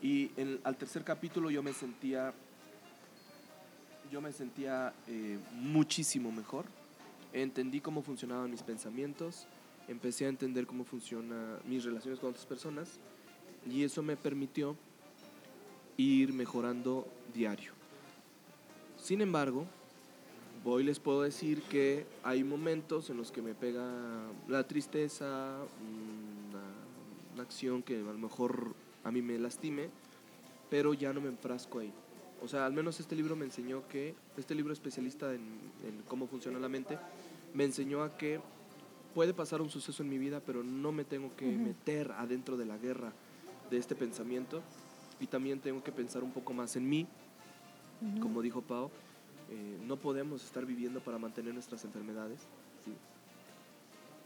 Y 0.00 0.30
al 0.62 0.76
tercer 0.76 1.02
capítulo 1.02 1.50
yo 1.50 1.62
me 1.62 1.72
sentía, 1.72 2.32
yo 4.10 4.20
me 4.20 4.32
sentía 4.32 4.94
eh, 5.08 5.38
muchísimo 5.52 6.30
mejor. 6.30 6.64
Entendí 7.34 7.80
cómo 7.80 8.00
funcionaban 8.00 8.50
mis 8.50 8.62
pensamientos, 8.62 9.46
empecé 9.88 10.24
a 10.24 10.28
entender 10.28 10.66
cómo 10.66 10.84
funcionan 10.84 11.58
mis 11.66 11.84
relaciones 11.84 12.18
con 12.18 12.30
otras 12.30 12.46
personas 12.46 12.98
y 13.70 13.84
eso 13.84 14.02
me 14.02 14.16
permitió 14.16 14.76
ir 15.98 16.32
mejorando 16.32 17.06
diario. 17.34 17.72
Sin 18.96 19.20
embargo, 19.20 19.66
Hoy 20.66 20.82
les 20.82 20.98
puedo 20.98 21.20
decir 21.20 21.60
que 21.60 22.06
hay 22.22 22.42
momentos 22.42 23.10
en 23.10 23.18
los 23.18 23.30
que 23.30 23.42
me 23.42 23.54
pega 23.54 23.84
la 24.48 24.66
tristeza, 24.66 25.58
una, 27.36 27.42
acción 27.42 27.82
que 27.82 27.96
a 27.96 28.12
lo 28.12 28.16
mejor 28.16 28.74
a 29.02 29.10
mí 29.10 29.20
me 29.20 29.38
lastime, 29.38 29.90
pero 30.70 30.94
ya 30.94 31.12
no 31.12 31.20
me 31.20 31.28
enfrasco 31.28 31.80
ahí. 31.80 31.92
O 32.42 32.48
sea, 32.48 32.64
al 32.64 32.72
menos 32.72 32.98
este 32.98 33.14
libro 33.14 33.36
me 33.36 33.44
enseñó 33.44 33.86
que, 33.88 34.14
este 34.38 34.54
libro 34.54 34.72
especialista 34.72 35.34
en, 35.34 35.42
cómo 36.08 36.26
funciona 36.26 36.58
la 36.58 36.70
mente, 36.70 36.98
me 37.54 37.64
enseñó 37.64 38.02
a 38.02 38.16
que 38.16 38.40
puede 39.14 39.32
pasar 39.32 39.62
un 39.62 39.70
suceso 39.70 40.02
en 40.02 40.10
mi 40.10 40.18
vida, 40.18 40.42
pero 40.44 40.62
no 40.62 40.92
me 40.92 41.04
tengo 41.04 41.34
que 41.36 41.46
meter 41.46 42.12
adentro 42.12 42.56
de 42.56 42.66
la 42.66 42.76
guerra 42.76 43.12
de 43.70 43.78
este 43.78 43.94
pensamiento. 43.94 44.60
Y 45.20 45.28
también 45.28 45.60
tengo 45.60 45.82
que 45.82 45.92
pensar 45.92 46.22
un 46.24 46.32
poco 46.32 46.52
más 46.52 46.76
en 46.76 46.88
mí, 46.88 47.06
como 48.20 48.42
dijo 48.42 48.60
Pau, 48.60 48.90
eh, 49.50 49.78
no 49.86 49.96
podemos 49.96 50.44
estar 50.44 50.66
viviendo 50.66 51.00
para 51.00 51.16
mantener 51.16 51.54
nuestras 51.54 51.84
enfermedades. 51.84 52.40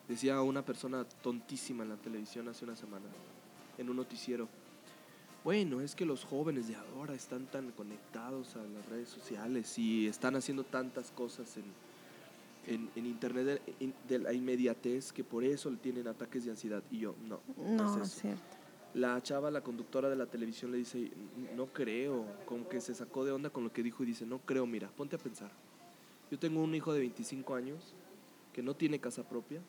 Decía 0.09 0.41
una 0.41 0.65
persona 0.65 1.05
tontísima 1.23 1.85
en 1.85 1.91
la 1.91 1.97
televisión 1.97 2.49
hace 2.49 2.65
una 2.65 2.75
semana, 2.75 3.05
en 3.77 3.91
un 3.91 3.97
noticiero, 3.97 4.49
bueno, 5.45 5.81
es 5.81 5.95
que 5.95 6.05
los 6.05 6.25
jóvenes 6.25 6.69
de 6.69 6.77
ahora 6.77 7.15
están 7.15 7.47
tan 7.47 7.71
conectados 7.73 8.57
a 8.57 8.63
las 8.65 8.87
redes 8.87 9.09
sociales 9.09 9.79
y 9.79 10.07
están 10.07 10.35
haciendo 10.35 10.65
tantas 10.65 11.11
cosas 11.11 11.57
en, 11.57 11.65
en, 12.69 13.07
internet 13.07 13.63
de, 14.09 14.19
la 14.19 14.33
inmediatez 14.33 15.13
que 15.13 15.25
por 15.25 15.45
eso 15.45 15.71
tienen 15.81 16.07
ataques 16.09 16.45
de 16.45 16.51
ansiedad. 16.51 16.83
Y 16.91 16.99
yo, 17.01 17.15
no. 17.27 17.41
No, 17.57 18.03
es, 18.03 18.11
cierto 18.11 18.59
la 18.95 19.23
chava, 19.23 19.51
la 19.51 19.61
conductora 19.61 20.09
de 20.09 20.17
la 20.17 20.27
televisión, 20.27 20.73
le 20.73 20.79
dice, 20.79 21.11
no 21.57 21.67
creo, 21.67 22.25
como 22.47 22.69
que 22.69 22.81
se 22.81 22.95
sacó 22.95 23.25
de 23.25 23.33
onda 23.33 23.51
con 23.51 23.65
lo 23.65 23.73
que 23.73 23.83
dijo 23.83 24.03
y 24.03 24.07
dice, 24.07 24.27
no 24.27 24.39
creo, 24.39 24.67
mira, 24.67 24.89
ponte 24.89 25.17
a 25.17 25.19
pensar. 25.19 25.51
Yo 26.31 26.39
tengo 26.39 26.63
un 26.63 26.75
hijo 26.75 26.93
de 26.93 27.01
25 27.01 27.55
años 27.55 27.95
que 28.53 28.63
no 28.63 28.75
tiene 28.75 28.99
casa 28.99 29.29
propia. 29.29 29.61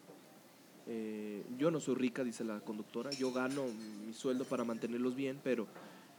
Eh, 0.87 1.43
yo 1.57 1.69
no 1.69 1.79
soy 1.79 1.95
rica, 1.95 2.23
dice 2.23 2.43
la 2.43 2.59
conductora, 2.61 3.11
yo 3.11 3.31
gano 3.31 3.65
mi 4.05 4.13
sueldo 4.13 4.45
para 4.45 4.63
mantenerlos 4.63 5.15
bien, 5.15 5.39
pero 5.43 5.67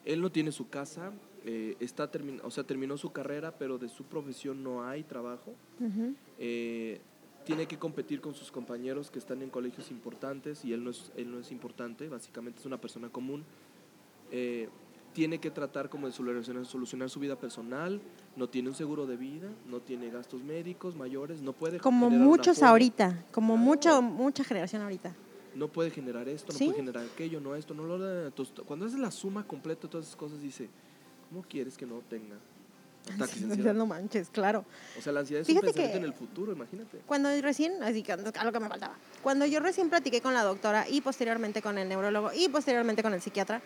él 0.04 0.20
no 0.20 0.30
tiene 0.30 0.52
su 0.52 0.68
casa, 0.68 1.12
eh, 1.44 1.76
está 1.80 2.10
o 2.42 2.50
sea, 2.50 2.64
terminó 2.64 2.96
su 2.96 3.12
carrera, 3.12 3.56
pero 3.58 3.78
de 3.78 3.88
su 3.88 4.04
profesión 4.04 4.62
no 4.62 4.84
hay 4.84 5.02
trabajo 5.04 5.54
tiene 7.44 7.66
que 7.66 7.78
competir 7.78 8.20
con 8.20 8.34
sus 8.34 8.50
compañeros 8.50 9.10
que 9.10 9.18
están 9.18 9.42
en 9.42 9.50
colegios 9.50 9.90
importantes 9.90 10.64
y 10.64 10.72
él 10.72 10.84
no 10.84 10.90
es, 10.90 11.10
él 11.16 11.30
no 11.30 11.38
es 11.38 11.50
importante, 11.50 12.08
básicamente 12.08 12.60
es 12.60 12.66
una 12.66 12.80
persona 12.80 13.08
común. 13.08 13.44
Eh, 14.30 14.68
tiene 15.12 15.38
que 15.38 15.50
tratar 15.50 15.90
como 15.90 16.06
de 16.06 16.12
solucionar, 16.12 16.64
solucionar, 16.64 17.10
su 17.10 17.18
vida 17.18 17.34
personal, 17.36 18.00
no 18.36 18.48
tiene 18.48 18.68
un 18.68 18.76
seguro 18.76 19.06
de 19.06 19.16
vida, 19.16 19.48
no 19.68 19.80
tiene 19.80 20.08
gastos 20.10 20.44
médicos 20.44 20.94
mayores, 20.94 21.42
no 21.42 21.52
puede... 21.52 21.80
Como 21.80 22.08
muchos 22.10 22.62
ahorita, 22.62 23.24
como 23.32 23.56
mucho, 23.56 24.00
mucha 24.02 24.44
generación 24.44 24.82
ahorita. 24.82 25.16
No 25.56 25.66
puede 25.66 25.90
generar 25.90 26.28
esto, 26.28 26.52
no 26.52 26.58
puede 26.58 26.74
generar 26.74 27.04
aquello, 27.04 27.40
no 27.40 27.56
esto, 27.56 27.74
no 27.74 27.82
lo... 27.82 28.26
Entonces, 28.26 28.54
cuando 28.64 28.86
haces 28.86 29.00
la 29.00 29.10
suma 29.10 29.44
completa 29.44 29.82
de 29.82 29.88
todas 29.88 30.06
esas 30.06 30.16
cosas, 30.16 30.40
dice, 30.40 30.68
¿cómo 31.30 31.42
quieres 31.42 31.78
que 31.78 31.86
no 31.86 32.02
tenga 32.10 32.36
no 33.74 33.86
manches, 33.86 34.28
claro. 34.30 34.64
O 34.98 35.02
sea, 35.02 35.12
la 35.12 35.20
ansiedad 35.20 35.42
es 35.42 35.48
un 35.48 35.60
pensamiento 35.60 35.98
en 35.98 36.04
el 36.04 36.12
futuro, 36.12 36.52
imagínate. 36.52 36.98
Cuando 37.06 37.28
recién, 37.40 37.82
así 37.82 38.02
que 38.02 38.12
algo 38.12 38.52
que 38.52 38.60
me 38.60 38.68
faltaba. 38.68 38.94
Cuando 39.22 39.46
yo 39.46 39.60
recién 39.60 39.88
platiqué 39.88 40.20
con 40.20 40.34
la 40.34 40.42
doctora 40.42 40.86
y 40.88 41.00
posteriormente 41.00 41.62
con 41.62 41.78
el 41.78 41.88
neurólogo 41.88 42.30
y 42.32 42.48
posteriormente 42.48 43.02
con 43.02 43.14
el 43.14 43.20
psiquiatra, 43.20 43.62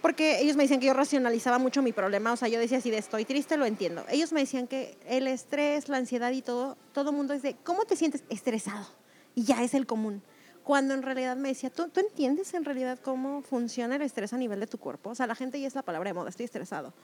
porque 0.00 0.40
ellos 0.40 0.56
me 0.56 0.64
decían 0.64 0.80
que 0.80 0.86
yo 0.86 0.94
racionalizaba 0.94 1.58
mucho 1.58 1.82
mi 1.82 1.92
problema, 1.92 2.32
o 2.32 2.36
sea, 2.36 2.48
yo 2.48 2.58
decía, 2.58 2.80
si 2.80 2.90
de 2.90 2.98
estoy 2.98 3.24
triste, 3.24 3.56
lo 3.56 3.66
entiendo. 3.66 4.04
Ellos 4.08 4.32
me 4.32 4.40
decían 4.40 4.66
que 4.66 4.96
el 5.06 5.26
estrés, 5.26 5.88
la 5.88 5.98
ansiedad 5.98 6.30
y 6.32 6.40
todo, 6.40 6.78
todo 6.92 7.12
mundo 7.12 7.34
es 7.34 7.42
de, 7.42 7.56
¿cómo 7.64 7.84
te 7.84 7.96
sientes 7.96 8.24
estresado? 8.30 8.86
Y 9.34 9.44
ya 9.44 9.62
es 9.62 9.74
el 9.74 9.86
común. 9.86 10.22
Cuando 10.70 10.94
en 10.94 11.02
realidad 11.02 11.36
me 11.36 11.48
decía, 11.48 11.68
¿tú, 11.68 11.88
¿tú 11.88 11.98
entiendes 11.98 12.54
en 12.54 12.64
realidad 12.64 13.00
cómo 13.02 13.42
funciona 13.42 13.96
el 13.96 14.02
estrés 14.02 14.32
a 14.32 14.36
nivel 14.36 14.60
de 14.60 14.68
tu 14.68 14.78
cuerpo? 14.78 15.10
O 15.10 15.14
sea, 15.16 15.26
la 15.26 15.34
gente 15.34 15.60
ya 15.60 15.66
es 15.66 15.74
la 15.74 15.82
palabra 15.82 16.10
de 16.10 16.14
moda, 16.14 16.30
estoy 16.30 16.44
estresado. 16.44 16.94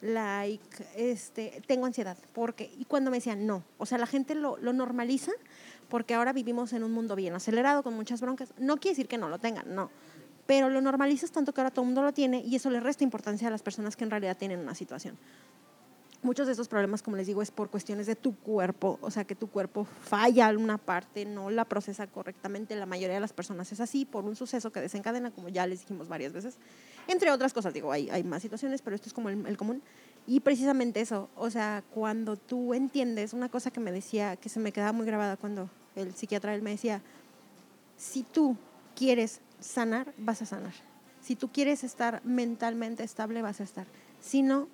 Like, 0.00 0.84
este, 0.96 1.62
tengo 1.68 1.86
ansiedad, 1.86 2.18
porque, 2.32 2.68
y 2.76 2.84
cuando 2.84 3.12
me 3.12 3.18
decían 3.18 3.46
no, 3.46 3.62
o 3.78 3.86
sea, 3.86 3.96
la 3.98 4.08
gente 4.08 4.34
lo, 4.34 4.56
lo, 4.56 4.72
normaliza 4.72 5.30
porque 5.88 6.14
ahora 6.14 6.32
vivimos 6.32 6.72
en 6.72 6.82
un 6.82 6.90
mundo 6.90 7.14
bien 7.14 7.32
acelerado, 7.32 7.84
con 7.84 7.94
muchas 7.94 8.20
broncas, 8.20 8.52
no 8.58 8.78
quiere 8.78 8.96
decir 8.96 9.06
que 9.06 9.18
no 9.18 9.28
lo 9.28 9.38
tengan, 9.38 9.72
no, 9.72 9.92
pero 10.46 10.68
lo 10.68 10.80
normalizas 10.80 11.30
tanto 11.30 11.54
que 11.54 11.60
ahora 11.60 11.70
todo 11.70 11.84
el 11.84 11.90
mundo 11.90 12.02
lo 12.02 12.12
tiene 12.12 12.40
y 12.40 12.56
eso 12.56 12.70
le 12.70 12.80
resta 12.80 13.04
importancia 13.04 13.46
a 13.46 13.52
las 13.52 13.62
personas 13.62 13.94
que 13.94 14.02
en 14.02 14.10
realidad 14.10 14.36
tienen 14.36 14.58
una 14.58 14.74
situación 14.74 15.16
muchos 16.22 16.46
de 16.46 16.52
esos 16.52 16.68
problemas, 16.68 17.02
como 17.02 17.16
les 17.16 17.26
digo, 17.26 17.42
es 17.42 17.50
por 17.50 17.68
cuestiones 17.68 18.06
de 18.06 18.16
tu 18.16 18.36
cuerpo, 18.36 18.98
o 19.02 19.10
sea, 19.10 19.24
que 19.24 19.34
tu 19.34 19.48
cuerpo 19.48 19.84
falla 19.84 20.46
alguna 20.46 20.78
parte, 20.78 21.24
no 21.24 21.50
la 21.50 21.64
procesa 21.64 22.06
correctamente. 22.06 22.76
La 22.76 22.86
mayoría 22.86 23.14
de 23.14 23.20
las 23.20 23.32
personas 23.32 23.70
es 23.72 23.80
así 23.80 24.04
por 24.04 24.24
un 24.24 24.36
suceso 24.36 24.70
que 24.70 24.80
desencadena, 24.80 25.30
como 25.32 25.48
ya 25.48 25.66
les 25.66 25.80
dijimos 25.80 26.08
varias 26.08 26.32
veces. 26.32 26.56
Entre 27.08 27.30
otras 27.30 27.52
cosas, 27.52 27.74
digo, 27.74 27.90
hay, 27.90 28.08
hay 28.10 28.22
más 28.22 28.42
situaciones, 28.42 28.82
pero 28.82 28.94
esto 28.94 29.08
es 29.08 29.12
como 29.12 29.28
el, 29.28 29.56
común. 29.56 29.82
Y 30.26 30.40
precisamente 30.40 31.00
eso, 31.00 31.28
o 31.36 31.50
sea, 31.50 31.82
cuando 31.90 32.36
tú 32.36 32.74
entiendes, 32.74 33.32
una 33.32 33.48
cosa 33.48 33.70
que 33.72 33.80
me 33.80 33.90
decía, 33.90 34.36
que 34.36 34.48
se 34.48 34.60
me 34.60 34.72
quedaba 34.72 34.92
muy 34.92 35.04
grabada 35.04 35.36
cuando 35.36 35.68
el 35.96 36.14
psiquiatra 36.14 36.54
él 36.54 36.62
me 36.62 36.70
decía, 36.70 37.02
si 37.96 38.22
tú 38.22 38.56
quieres 38.94 39.40
sanar, 39.58 40.12
vas 40.18 40.42
a 40.42 40.46
sanar. 40.46 40.72
Si 41.20 41.36
tú 41.36 41.50
quieres 41.50 41.82
estar 41.84 42.20
mentalmente 42.24 43.02
estable, 43.02 43.42
vas 43.42 43.60
a 43.60 43.64
estar. 43.64 43.86
Si 44.20 44.42
no, 44.42 44.68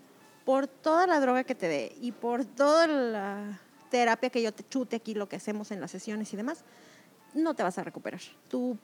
por 0.49 0.67
toda 0.67 1.07
la 1.07 1.21
droga 1.21 1.45
que 1.45 1.55
te 1.55 1.69
dé 1.69 1.95
y 2.01 2.11
por 2.11 2.47
toda 2.47 2.87
la 2.87 3.61
terapia 3.91 4.31
que 4.31 4.41
yo 4.41 4.51
te 4.51 4.67
chute 4.67 4.97
aquí, 4.97 5.13
lo 5.13 5.29
que 5.29 5.37
hacemos 5.37 5.71
en 5.73 5.79
las 5.83 5.91
sesiones 5.91 6.33
y 6.33 6.39
demás, 6.39 6.65
no 7.35 7.53
te 7.53 7.63
vas 7.63 7.77
a 7.77 7.85
recuperar. 7.85 8.23
Tú 8.49 8.79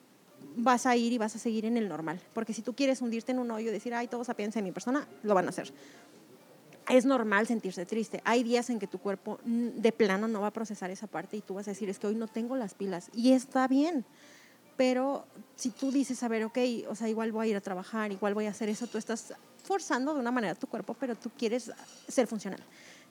vas 0.56 0.84
a 0.84 0.94
ir 0.94 1.14
y 1.14 1.16
vas 1.16 1.36
a 1.36 1.38
seguir 1.38 1.64
en 1.64 1.78
el 1.78 1.88
normal. 1.88 2.20
Porque 2.34 2.52
si 2.52 2.60
tú 2.60 2.74
quieres 2.74 3.00
hundirte 3.00 3.32
en 3.32 3.38
un 3.38 3.50
hoyo 3.50 3.70
y 3.70 3.72
decir, 3.72 3.94
ay, 3.94 4.08
todos 4.08 4.28
piensa 4.36 4.58
en 4.58 4.66
mi 4.66 4.72
persona, 4.72 5.08
lo 5.22 5.34
van 5.34 5.46
a 5.46 5.48
hacer. 5.48 5.72
Es 6.86 7.06
normal 7.06 7.46
sentirse 7.46 7.86
triste. 7.86 8.20
Hay 8.26 8.42
días 8.42 8.68
en 8.68 8.78
que 8.78 8.86
tu 8.86 8.98
cuerpo 8.98 9.38
de 9.46 9.90
plano 9.90 10.28
no 10.28 10.42
va 10.42 10.48
a 10.48 10.52
procesar 10.52 10.90
esa 10.90 11.06
parte 11.06 11.38
y 11.38 11.40
tú 11.40 11.54
vas 11.54 11.66
a 11.66 11.70
decir, 11.70 11.88
es 11.88 11.98
que 11.98 12.08
hoy 12.08 12.14
no 12.14 12.28
tengo 12.28 12.56
las 12.56 12.74
pilas. 12.74 13.08
Y 13.14 13.32
está 13.32 13.68
bien. 13.68 14.04
Pero 14.76 15.24
si 15.56 15.70
tú 15.70 15.90
dices, 15.90 16.22
a 16.24 16.28
ver, 16.28 16.44
ok, 16.44 16.58
o 16.90 16.94
sea, 16.94 17.08
igual 17.08 17.32
voy 17.32 17.46
a 17.46 17.50
ir 17.52 17.56
a 17.56 17.62
trabajar, 17.62 18.12
igual 18.12 18.34
voy 18.34 18.44
a 18.44 18.50
hacer 18.50 18.68
eso, 18.68 18.86
tú 18.86 18.98
estás 18.98 19.32
forzando 19.64 20.14
de 20.14 20.20
una 20.20 20.30
manera 20.30 20.54
tu 20.54 20.66
cuerpo, 20.66 20.94
pero 20.94 21.16
tú 21.16 21.30
quieres 21.36 21.72
ser 22.06 22.26
funcional. 22.26 22.60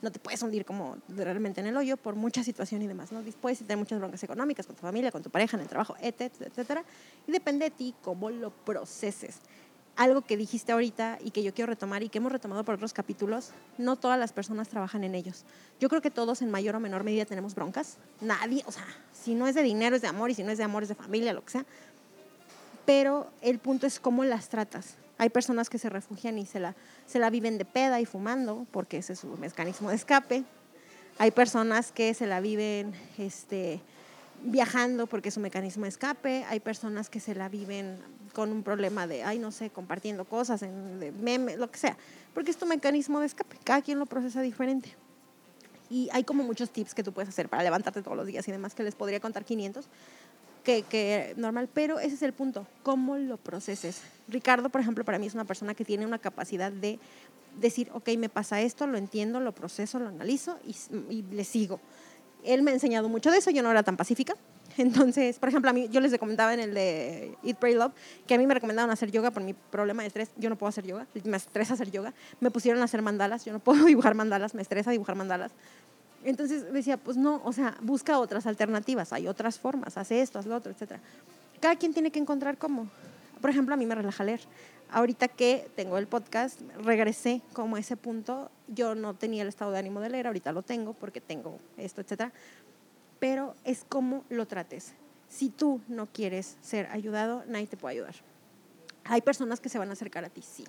No 0.02 0.12
te 0.12 0.20
puedes 0.20 0.42
hundir 0.42 0.66
como 0.66 0.98
realmente 1.10 1.62
en 1.62 1.68
el 1.68 1.78
hoyo 1.78 1.98
por 1.98 2.16
mucha 2.16 2.44
situación 2.44 2.82
y 2.82 2.88
demás. 2.88 3.12
¿no? 3.12 3.22
Puedes 3.42 3.60
tener 3.60 3.78
muchas 3.78 4.00
broncas 4.00 4.24
económicas 4.24 4.68
con 4.68 4.76
tu 4.76 4.82
familia, 4.82 5.12
con 5.12 5.24
tu 5.24 5.30
pareja, 5.30 5.58
en 5.58 5.64
el 5.64 5.70
trabajo, 5.70 5.96
etcétera, 6.00 6.50
etcétera. 6.50 6.84
Y 7.28 7.32
depende 7.32 7.66
de 7.66 7.72
ti 7.72 7.96
cómo 8.02 8.30
lo 8.30 8.52
proceses. 8.52 9.38
Algo 9.96 10.22
que 10.22 10.38
dijiste 10.38 10.72
ahorita 10.72 11.20
y 11.24 11.32
que 11.32 11.44
yo 11.44 11.54
quiero 11.54 11.70
retomar 11.70 12.04
y 12.04 12.10
que 12.10 12.18
hemos 12.18 12.32
retomado 12.32 12.64
por 12.64 12.76
otros 12.76 12.94
capítulos, 12.94 13.52
no 13.78 13.96
todas 13.96 14.20
las 14.20 14.34
personas 14.34 14.68
trabajan 14.68 15.04
en 15.04 15.16
ellos. 15.16 15.46
Yo 15.80 15.88
creo 15.88 16.02
que 16.02 16.12
todos 16.12 16.42
en 16.42 16.52
mayor 16.52 16.76
o 16.76 16.80
menor 16.80 17.04
medida 17.04 17.26
tenemos 17.26 17.56
broncas. 17.56 17.98
Nadie, 18.20 18.64
o 18.66 18.72
sea, 18.72 18.86
si 19.12 19.36
no 19.36 19.48
es 19.48 19.56
de 19.56 19.62
dinero 19.62 19.96
es 19.96 20.02
de 20.02 20.08
amor 20.08 20.32
y 20.32 20.34
si 20.34 20.44
no 20.44 20.52
es 20.52 20.58
de 20.58 20.64
amor 20.64 20.84
es 20.84 20.90
de 20.90 20.96
familia, 20.96 21.32
lo 21.32 21.46
que 21.46 21.52
sea. 21.52 21.66
Pero 22.86 23.32
el 23.42 23.60
punto 23.60 23.86
es 23.88 24.00
cómo 24.00 24.24
las 24.26 24.50
tratas 24.50 24.98
hay 25.24 25.30
personas 25.30 25.70
que 25.70 25.78
se 25.78 25.90
refugian 25.90 26.38
y 26.38 26.46
se 26.46 26.60
la, 26.60 26.76
se 27.06 27.18
la 27.18 27.30
viven 27.30 27.58
de 27.58 27.64
peda 27.64 28.02
y 28.02 28.06
fumando, 28.06 28.68
porque 28.72 28.98
ese 28.98 29.14
es 29.14 29.20
su 29.20 29.28
mecanismo 29.38 29.90
de 29.90 29.96
escape. 29.96 30.44
Hay 31.18 31.32
personas 31.32 31.94
que 31.94 32.14
se 32.14 32.28
la 32.28 32.42
viven 32.42 32.94
este, 33.18 33.80
viajando 34.44 35.08
porque 35.08 35.30
es 35.30 35.38
un 35.38 35.44
mecanismo 35.44 35.84
de 35.84 35.90
escape, 35.90 36.44
hay 36.50 36.60
personas 36.60 37.10
que 37.10 37.22
se 37.22 37.36
la 37.36 37.48
viven 37.48 38.00
con 38.34 38.52
un 38.52 38.64
problema 38.64 39.08
de, 39.08 39.24
ay, 39.24 39.40
no 39.40 39.52
sé, 39.52 39.70
compartiendo 39.70 40.26
cosas, 40.26 40.62
en, 40.62 41.00
de 41.00 41.14
meme, 41.14 41.56
lo 41.56 41.72
que 41.72 41.80
sea, 41.80 41.98
porque 42.34 42.52
es 42.52 42.58
tu 42.58 42.66
mecanismo 42.66 43.22
de 43.22 43.28
escape, 43.28 43.58
cada 43.64 43.82
quien 43.82 44.00
lo 44.00 44.06
procesa 44.06 44.42
diferente. 44.42 44.94
Y 45.90 46.10
hay 46.12 46.26
como 46.26 46.44
muchos 46.44 46.70
tips 46.70 46.94
que 46.94 47.04
tú 47.04 47.14
puedes 47.14 47.30
hacer 47.30 47.48
para 47.48 47.64
levantarte 47.64 48.02
todos 48.02 48.18
los 48.18 48.28
días 48.28 48.46
y 48.48 48.52
demás, 48.52 48.76
que 48.76 48.84
les 48.84 48.96
podría 48.96 49.22
contar 49.22 49.46
500, 49.46 49.86
que, 50.64 50.84
que 50.84 51.34
normal, 51.38 51.70
pero 51.74 52.00
ese 52.00 52.16
es 52.16 52.22
el 52.22 52.34
punto, 52.34 52.66
cómo 52.84 53.18
lo 53.18 53.38
proceses. 53.38 54.02
Ricardo, 54.28 54.70
por 54.70 54.82
ejemplo, 54.82 55.04
para 55.04 55.20
mí 55.20 55.28
es 55.28 55.34
una 55.34 55.46
persona 55.46 55.74
que 55.74 55.86
tiene 55.86 56.06
una 56.06 56.20
capacidad 56.20 56.72
de 56.72 57.00
decir, 57.60 57.90
ok, 57.94 58.10
me 58.18 58.30
pasa 58.30 58.62
esto, 58.62 58.88
lo 58.88 58.98
entiendo, 58.98 59.40
lo 59.40 59.52
proceso, 59.52 60.00
lo 60.00 60.10
analizo 60.10 60.58
y, 61.10 61.24
le 61.24 61.44
sigo. 61.44 61.80
Él 62.44 62.62
me 62.62 62.72
ha 62.72 62.74
enseñado 62.74 63.10
mucho 63.10 63.32
de 63.32 63.38
eso, 63.38 63.52
yo 63.52 63.64
no 63.64 63.72
era 63.72 63.84
tan 63.84 63.98
pacífica. 63.98 64.36
Entonces, 64.78 65.40
por 65.40 65.50
ejemplo, 65.50 65.70
a 65.70 65.74
mí, 65.74 65.88
yo 65.90 66.02
les 66.02 66.18
comentaba 66.18 66.54
en 66.54 66.60
el 66.60 66.74
de 66.74 67.38
Eat, 67.44 67.58
Pray, 67.58 67.76
Love 67.76 67.94
que 68.28 68.34
a 68.34 68.38
mí 68.38 68.48
me 68.48 68.54
recomendaron 68.54 68.90
hacer 68.92 69.12
yoga 69.12 69.32
por 69.32 69.44
mi 69.44 69.54
problema 69.54 70.02
de 70.04 70.08
estrés. 70.08 70.30
Yo 70.38 70.50
no 70.50 70.58
puedo 70.58 70.70
hacer 70.70 70.86
yoga, 70.86 71.08
me 71.24 71.38
estresa 71.38 71.76
hacer 71.76 71.92
yoga. 71.92 72.14
Me 72.40 72.52
pusieron 72.52 72.82
a 72.82 72.86
hacer 72.86 73.02
mandalas, 73.02 73.46
yo 73.46 73.54
no 73.54 73.60
puedo 73.64 73.86
dibujar 73.86 74.16
mandalas, 74.16 74.56
me 74.56 74.62
estresa 74.62 74.92
dibujar 74.92 75.16
mandalas. 75.16 75.52
Entonces 76.24 76.72
decía, 76.72 76.98
pues 76.98 77.18
no, 77.18 77.42
o 77.44 77.54
sea, 77.54 77.78
busca 77.82 78.20
otras 78.20 78.46
alternativas, 78.48 79.14
hay 79.14 79.28
otras 79.28 79.60
formas, 79.60 79.98
hace 79.98 80.22
esto, 80.22 80.40
haz 80.40 80.46
lo 80.46 80.56
otro, 80.56 80.72
etc. 80.72 80.94
Cada 81.60 81.76
quien 81.76 81.94
tiene 81.94 82.12
que 82.12 82.20
encontrar 82.20 82.58
cómo. 82.58 82.88
Por 83.42 83.50
ejemplo, 83.50 83.74
a 83.74 83.78
mí 83.78 83.86
me 83.86 83.96
relaja 83.96 84.24
leer. 84.24 84.42
Ahorita 84.90 85.28
que 85.28 85.70
tengo 85.76 85.98
el 85.98 86.08
podcast, 86.08 86.62
regresé 86.84 87.42
como 87.54 87.76
a 87.76 87.80
ese 87.80 87.98
punto. 87.98 88.52
Yo 88.68 88.96
no 88.96 89.16
tenía 89.16 89.42
el 89.42 89.50
estado 89.50 89.72
de 89.72 89.80
ánimo 89.80 90.00
de 90.00 90.10
leer, 90.10 90.28
ahorita 90.28 90.52
lo 90.52 90.62
tengo 90.62 90.94
porque 90.94 91.20
tengo 91.20 91.58
esto, 91.78 92.02
etcétera. 92.02 92.32
Pero 93.20 93.56
es 93.64 93.86
cómo 93.88 94.24
lo 94.30 94.46
trates. 94.46 94.94
Si 95.30 95.50
tú 95.50 95.82
no 95.88 96.08
quieres 96.08 96.58
ser 96.62 96.88
ayudado, 96.92 97.44
nadie 97.48 97.68
te 97.68 97.76
puede 97.76 97.96
ayudar. 97.96 98.16
Hay 99.06 99.22
personas 99.22 99.60
que 99.60 99.68
se 99.68 99.78
van 99.78 99.90
a 99.90 99.94
acercar 99.94 100.24
a 100.24 100.30
ti, 100.30 100.42
sí. 100.42 100.64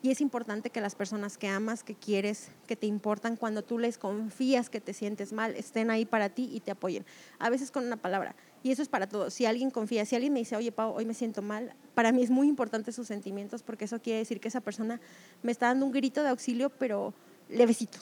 Y 0.00 0.10
es 0.10 0.20
importante 0.20 0.70
que 0.70 0.80
las 0.80 0.94
personas 0.94 1.36
que 1.36 1.48
amas, 1.48 1.82
que 1.82 1.96
quieres, 1.96 2.50
que 2.68 2.76
te 2.76 2.86
importan, 2.86 3.36
cuando 3.36 3.62
tú 3.62 3.78
les 3.78 3.98
confías 3.98 4.70
que 4.70 4.80
te 4.80 4.94
sientes 4.94 5.32
mal, 5.32 5.56
estén 5.56 5.90
ahí 5.90 6.04
para 6.04 6.28
ti 6.28 6.48
y 6.52 6.60
te 6.60 6.70
apoyen. 6.70 7.04
A 7.40 7.50
veces 7.50 7.72
con 7.72 7.84
una 7.84 7.96
palabra. 7.96 8.36
Y 8.62 8.70
eso 8.70 8.82
es 8.82 8.88
para 8.88 9.08
todos. 9.08 9.34
Si 9.34 9.44
alguien 9.44 9.70
confía, 9.70 10.04
si 10.04 10.14
alguien 10.14 10.32
me 10.32 10.38
dice, 10.38 10.54
oye, 10.54 10.70
Pau, 10.70 10.94
hoy 10.94 11.04
me 11.04 11.14
siento 11.14 11.42
mal, 11.42 11.74
para 11.94 12.12
mí 12.12 12.22
es 12.22 12.30
muy 12.30 12.46
importante 12.46 12.92
sus 12.92 13.08
sentimientos 13.08 13.62
porque 13.62 13.86
eso 13.86 14.00
quiere 14.00 14.20
decir 14.20 14.38
que 14.38 14.48
esa 14.48 14.60
persona 14.60 15.00
me 15.42 15.50
está 15.50 15.66
dando 15.66 15.86
un 15.86 15.92
grito 15.92 16.22
de 16.22 16.28
auxilio, 16.28 16.70
pero 16.70 17.12
levecito. 17.48 17.98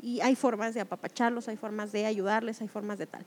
Y 0.00 0.20
hay 0.20 0.36
formas 0.36 0.74
de 0.74 0.80
apapacharlos, 0.80 1.48
hay 1.48 1.56
formas 1.56 1.90
de 1.90 2.06
ayudarles, 2.06 2.60
hay 2.60 2.68
formas 2.68 2.98
de 2.98 3.06
tal. 3.06 3.24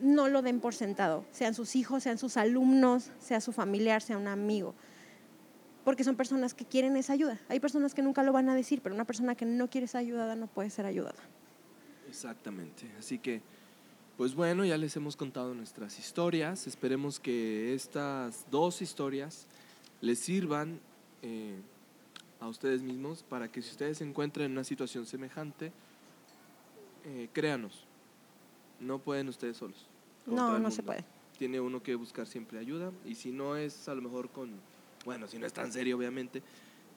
No 0.00 0.28
lo 0.28 0.42
den 0.42 0.60
por 0.60 0.74
sentado, 0.74 1.24
sean 1.32 1.54
sus 1.54 1.74
hijos, 1.74 2.04
sean 2.04 2.18
sus 2.18 2.36
alumnos, 2.36 3.10
sea 3.18 3.40
su 3.40 3.50
familiar, 3.50 4.00
sea 4.00 4.16
un 4.16 4.28
amigo 4.28 4.74
porque 5.88 6.04
son 6.04 6.16
personas 6.16 6.52
que 6.52 6.66
quieren 6.66 6.98
esa 6.98 7.14
ayuda. 7.14 7.40
Hay 7.48 7.60
personas 7.60 7.94
que 7.94 8.02
nunca 8.02 8.22
lo 8.22 8.30
van 8.30 8.50
a 8.50 8.54
decir, 8.54 8.82
pero 8.82 8.94
una 8.94 9.06
persona 9.06 9.34
que 9.34 9.46
no 9.46 9.70
quiere 9.70 9.86
ser 9.86 10.00
ayudada 10.00 10.36
no 10.36 10.46
puede 10.46 10.68
ser 10.68 10.84
ayudada. 10.84 11.18
Exactamente. 12.06 12.92
Así 12.98 13.18
que, 13.18 13.40
pues 14.18 14.34
bueno, 14.34 14.66
ya 14.66 14.76
les 14.76 14.94
hemos 14.96 15.16
contado 15.16 15.54
nuestras 15.54 15.98
historias. 15.98 16.66
Esperemos 16.66 17.18
que 17.18 17.72
estas 17.72 18.44
dos 18.50 18.82
historias 18.82 19.46
les 20.02 20.18
sirvan 20.18 20.78
eh, 21.22 21.58
a 22.38 22.48
ustedes 22.48 22.82
mismos 22.82 23.22
para 23.22 23.50
que 23.50 23.62
si 23.62 23.70
ustedes 23.70 23.96
se 23.96 24.04
encuentran 24.04 24.44
en 24.44 24.52
una 24.52 24.64
situación 24.64 25.06
semejante, 25.06 25.72
eh, 27.06 27.30
créanos, 27.32 27.86
no 28.78 28.98
pueden 28.98 29.30
ustedes 29.30 29.56
solos. 29.56 29.86
No, 30.26 30.58
no 30.58 30.70
se 30.70 30.82
puede. 30.82 31.02
Tiene 31.38 31.60
uno 31.60 31.82
que 31.82 31.94
buscar 31.94 32.26
siempre 32.26 32.58
ayuda 32.58 32.92
y 33.06 33.14
si 33.14 33.32
no 33.32 33.56
es 33.56 33.88
a 33.88 33.94
lo 33.94 34.02
mejor 34.02 34.28
con 34.28 34.50
bueno, 35.08 35.26
si 35.26 35.38
no 35.38 35.46
es 35.46 35.54
tan 35.54 35.72
serio, 35.72 35.96
obviamente, 35.96 36.42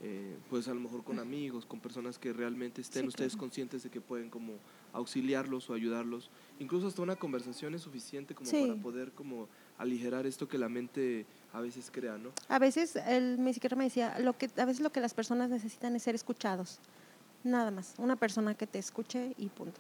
eh, 0.02 0.36
pues 0.50 0.68
a 0.68 0.74
lo 0.74 0.82
mejor 0.82 1.02
con 1.02 1.18
amigos, 1.18 1.66
con 1.66 1.80
personas 1.80 2.20
que 2.20 2.34
realmente 2.34 2.82
estén 2.82 3.08
ustedes 3.08 3.38
conscientes 3.38 3.84
de 3.84 3.90
que 3.90 4.02
pueden 4.02 4.30
como 4.30 4.56
auxiliarlos 4.92 5.70
o 5.70 5.74
ayudarlos. 5.74 6.30
Incluso 6.60 6.88
hasta 6.88 7.02
una 7.02 7.16
conversación 7.16 7.74
es 7.74 7.84
suficiente 7.84 8.36
como 8.36 8.52
para 8.52 8.76
poder 8.76 9.14
como 9.14 9.48
aligerar 9.78 10.26
esto 10.26 10.46
que 10.46 10.58
la 10.58 10.68
mente 10.68 11.26
a 11.54 11.62
veces 11.62 11.90
crea, 11.90 12.18
¿no? 12.18 12.34
A 12.50 12.60
veces 12.60 12.98
el 12.98 13.38
mi 13.38 13.54
psiquiatra 13.54 13.78
me 13.78 13.86
decía, 13.86 14.20
lo 14.20 14.38
que 14.38 14.50
a 14.58 14.66
veces 14.66 14.82
lo 14.82 14.92
que 14.92 15.00
las 15.00 15.14
personas 15.14 15.50
necesitan 15.50 15.96
es 15.96 16.04
ser 16.04 16.14
escuchados. 16.14 16.80
Nada 17.46 17.72
más, 17.72 17.94
una 17.98 18.18
persona 18.18 18.56
que 18.56 18.68
te 18.68 18.78
escuche 18.78 19.34
y 19.38 19.48
punto. 19.48 19.80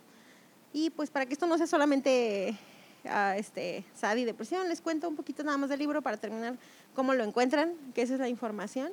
Y 0.71 0.89
pues 0.91 1.09
para 1.09 1.25
que 1.25 1.33
esto 1.33 1.47
no 1.47 1.57
sea 1.57 1.67
solamente 1.67 2.57
a 3.05 3.37
este, 3.37 3.83
SAD 3.95 4.17
y 4.17 4.25
depresión. 4.25 4.67
Les 4.67 4.81
cuento 4.81 5.07
un 5.07 5.15
poquito 5.15 5.43
nada 5.43 5.57
más 5.57 5.69
del 5.69 5.79
libro 5.79 6.01
para 6.01 6.17
terminar 6.17 6.57
cómo 6.93 7.13
lo 7.13 7.23
encuentran, 7.23 7.73
que 7.93 8.01
esa 8.01 8.15
es 8.15 8.19
la 8.19 8.29
información. 8.29 8.91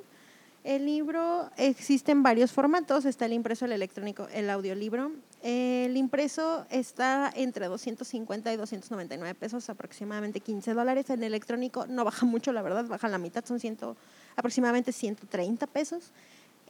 El 0.63 0.85
libro 0.85 1.49
existe 1.55 2.11
en 2.11 2.21
varios 2.21 2.51
formatos, 2.51 3.05
está 3.05 3.25
el 3.25 3.33
impreso, 3.33 3.65
el 3.65 3.71
electrónico, 3.71 4.27
el 4.33 4.49
audiolibro. 4.49 5.11
El 5.41 5.95
impreso 5.95 6.65
está 6.69 7.31
entre 7.33 7.67
250 7.67 8.51
y 8.51 8.57
299 8.57 9.35
pesos, 9.35 9.69
aproximadamente 9.69 10.41
15 10.41 10.73
dólares. 10.73 11.09
En 11.09 11.19
el 11.19 11.27
electrónico 11.27 11.87
no 11.87 12.03
baja 12.03 12.25
mucho, 12.25 12.51
la 12.51 12.61
verdad, 12.61 12.85
baja 12.85 13.07
la 13.07 13.17
mitad, 13.17 13.45
son 13.45 13.61
ciento, 13.61 13.95
aproximadamente 14.35 14.91
130 14.91 15.65
pesos. 15.67 16.11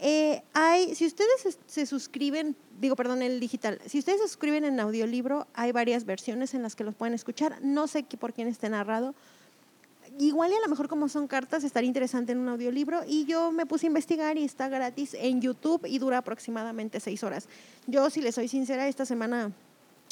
Eh, 0.01 0.43
hay, 0.53 0.95
si 0.95 1.05
ustedes 1.07 1.57
se, 1.65 1.85
suscriben, 1.85 2.55
digo, 2.79 2.95
perdón, 2.95 3.21
el 3.21 3.39
digital, 3.39 3.81
si 3.85 3.99
ustedes 3.99 4.21
se 4.21 4.27
suscriben 4.27 4.63
en 4.63 4.79
audiolibro, 4.79 5.47
hay 5.53 5.73
varias 5.73 6.05
versiones 6.05 6.53
en 6.53 6.61
las 6.61 6.75
que 6.75 6.83
los 6.83 6.95
pueden 6.95 7.15
escuchar. 7.15 7.57
No 7.61 7.87
sé 7.87 8.03
por 8.17 8.33
quién 8.33 8.47
esté 8.47 8.69
narrado. 8.69 9.15
Igual 10.19 10.51
y 10.51 10.55
a 10.55 10.59
lo 10.59 10.67
mejor 10.67 10.89
como 10.89 11.07
son 11.07 11.27
cartas, 11.27 11.63
estaría 11.63 11.87
interesante 11.87 12.33
en 12.33 12.39
un 12.39 12.49
audiolibro. 12.49 13.03
Y 13.07 13.23
yo 13.23 13.53
me 13.53 13.65
puse 13.65 13.85
a 13.85 13.87
investigar 13.87 14.37
y 14.37 14.43
está 14.43 14.67
gratis 14.67 15.13
en 15.13 15.39
YouTube 15.39 15.85
y 15.85 15.97
dura 15.97 16.17
aproximadamente 16.17 16.99
seis 16.99 17.23
horas. 17.23 17.47
Yo, 17.87 18.09
si 18.09 18.19
les 18.19 18.35
soy 18.35 18.49
sincera, 18.49 18.89
esta 18.89 19.05
semana 19.05 19.53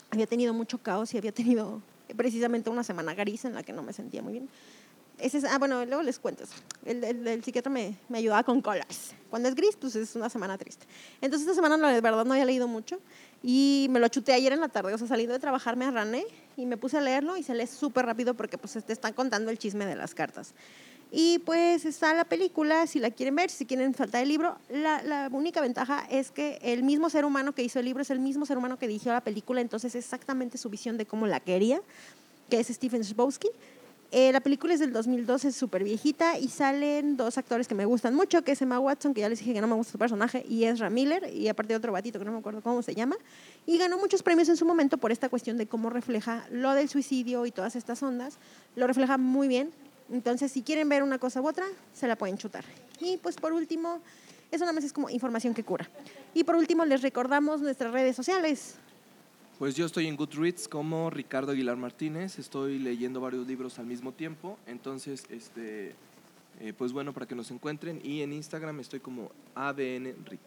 había 0.09 0.25
tenido 0.25 0.53
mucho 0.53 0.77
caos 0.77 1.13
y 1.13 1.17
había 1.17 1.33
tenido 1.33 1.81
precisamente 2.15 2.69
una 2.69 2.85
semana 2.85 3.13
gris 3.15 3.43
en 3.43 3.53
la 3.53 3.63
que 3.63 3.73
no 3.73 3.83
me 3.83 3.91
sentía 3.91 4.21
muy 4.21 4.31
bien. 4.31 4.49
Ese 5.19 5.39
es, 5.39 5.43
ah, 5.43 5.57
bueno, 5.57 5.83
luego 5.83 6.03
les 6.03 6.19
cuento 6.19 6.45
El, 6.85 7.03
el, 7.03 7.43
psiquiatra 7.43 7.69
me, 7.69 7.97
me, 8.07 8.19
ayudaba 8.19 8.43
con 8.43 8.61
colors. 8.61 9.13
Cuando 9.29 9.49
es 9.49 9.55
gris, 9.55 9.75
pues 9.75 9.93
es 9.97 10.15
una 10.15 10.29
semana 10.29 10.57
triste. 10.57 10.85
Entonces, 11.19 11.49
esta 11.49 11.55
semana, 11.55 11.75
la 11.75 11.99
verdad, 11.99 12.23
no 12.23 12.31
había 12.31 12.45
leído 12.45 12.69
mucho 12.69 13.01
y 13.43 13.87
me 13.89 13.99
lo 13.99 14.07
chuté 14.07 14.31
ayer 14.31 14.53
en 14.53 14.61
la 14.61 14.69
tarde. 14.69 14.93
O 14.93 14.97
sea, 14.97 15.07
saliendo 15.07 15.33
de 15.33 15.39
trabajar 15.39 15.75
me 15.75 15.83
arrané 15.83 16.25
y 16.57 16.65
me 16.65 16.75
puse 16.75 16.97
a 16.97 17.01
leerlo 17.01 17.37
y 17.37 17.43
se 17.43 17.53
lee 17.53 17.67
súper 17.67 18.05
rápido 18.05 18.33
porque 18.33 18.57
pues 18.57 18.73
te 18.83 18.91
están 18.91 19.13
contando 19.13 19.51
el 19.51 19.59
chisme 19.59 19.85
de 19.85 19.95
las 19.95 20.13
cartas. 20.13 20.53
Y 21.09 21.39
pues 21.39 21.85
está 21.85 22.13
la 22.13 22.25
película, 22.25 22.85
si 22.85 22.99
la 22.99 23.11
quieren 23.11 23.35
ver, 23.35 23.49
si 23.49 23.65
quieren 23.65 23.93
faltar 23.93 24.23
el 24.23 24.27
libro. 24.27 24.57
La, 24.69 25.01
la, 25.03 25.29
única 25.31 25.61
ventaja 25.61 26.05
es 26.09 26.31
que 26.31 26.59
el 26.61 26.83
mismo 26.83 27.09
ser 27.09 27.23
humano 27.23 27.53
que 27.53 27.63
hizo 27.63 27.79
el 27.79 27.85
libro 27.85 28.01
es 28.01 28.09
el 28.09 28.19
mismo 28.19 28.45
ser 28.45 28.57
humano 28.57 28.77
que 28.77 28.87
dirigió 28.87 29.13
la 29.13 29.21
película, 29.21 29.61
entonces 29.61 29.95
es 29.95 30.03
exactamente 30.03 30.57
su 30.57 30.69
visión 30.69 30.97
de 30.97 31.05
cómo 31.05 31.27
la 31.27 31.39
quería, 31.39 31.79
que 32.49 32.59
es 32.59 32.67
Stephen 32.67 33.03
Chbosky. 33.03 33.47
Eh, 34.11 34.31
la 34.31 34.39
película 34.39 34.73
es 34.73 34.79
del 34.79 34.93
2012, 34.93 35.49
es 35.49 35.55
súper 35.55 35.83
viejita 35.83 36.39
y 36.39 36.47
salen 36.47 37.17
dos 37.17 37.37
actores 37.37 37.67
que 37.67 37.75
me 37.75 37.83
gustan 37.83 38.15
mucho, 38.15 38.41
que 38.41 38.53
es 38.53 38.61
Emma 38.61 38.79
Watson, 38.79 39.13
que 39.13 39.19
ya 39.19 39.27
les 39.27 39.39
dije 39.39 39.53
que 39.53 39.59
no 39.59 39.67
me 39.67 39.75
gusta 39.75 39.91
su 39.91 39.97
personaje, 39.97 40.45
y 40.47 40.63
Ezra 40.63 40.89
Miller, 40.89 41.29
y 41.33 41.49
aparte 41.49 41.75
otro 41.75 41.91
batito 41.91 42.17
que 42.17 42.23
no 42.23 42.31
me 42.31 42.37
acuerdo 42.37 42.61
cómo 42.61 42.81
se 42.81 42.95
llama, 42.95 43.17
y 43.65 43.77
ganó 43.77 43.97
muchos 43.97 44.23
premios 44.23 44.47
en 44.47 44.55
su 44.55 44.65
momento 44.65 44.97
por 44.97 45.11
esta 45.11 45.27
cuestión 45.27 45.57
de 45.57 45.67
cómo 45.67 45.89
refleja 45.89 46.45
lo 46.51 46.73
del 46.73 46.87
suicidio 46.87 47.45
y 47.45 47.51
todas 47.51 47.75
estas 47.75 48.01
ondas, 48.01 48.37
lo 48.77 48.87
refleja 48.87 49.17
muy 49.17 49.49
bien, 49.49 49.71
entonces 50.09 50.53
si 50.53 50.61
quieren 50.61 50.87
ver 50.87 51.03
una 51.03 51.19
cosa 51.19 51.41
u 51.41 51.47
otra, 51.47 51.65
se 51.93 52.07
la 52.07 52.15
pueden 52.15 52.37
chutar. 52.37 52.63
Y 53.01 53.17
pues 53.17 53.35
por 53.35 53.51
último, 53.51 53.99
eso 54.51 54.63
nada 54.63 54.71
más 54.71 54.85
es 54.85 54.93
como 54.93 55.09
información 55.09 55.53
que 55.53 55.63
cura. 55.63 55.89
Y 56.33 56.45
por 56.45 56.55
último 56.55 56.85
les 56.85 57.01
recordamos 57.01 57.59
nuestras 57.59 57.91
redes 57.91 58.15
sociales, 58.15 58.75
pues 59.57 59.75
yo 59.75 59.85
estoy 59.85 60.07
en 60.07 60.15
Goodreads 60.15 60.67
como 60.67 61.09
Ricardo 61.09 61.51
Aguilar 61.51 61.77
Martínez, 61.77 62.37
estoy 62.37 62.77
leyendo 62.77 63.19
varios 63.19 63.47
libros 63.47 63.79
al 63.79 63.87
mismo 63.87 64.11
tiempo, 64.11 64.57
entonces, 64.67 65.25
este, 65.29 65.95
eh, 66.59 66.73
pues 66.77 66.93
bueno, 66.93 67.13
para 67.13 67.25
que 67.25 67.35
nos 67.35 67.49
encuentren 67.49 67.99
y 68.03 68.21
en 68.21 68.33
Instagram 68.33 68.79
estoy 68.79 68.99
como 68.99 69.31
ABNRic. 69.55 70.39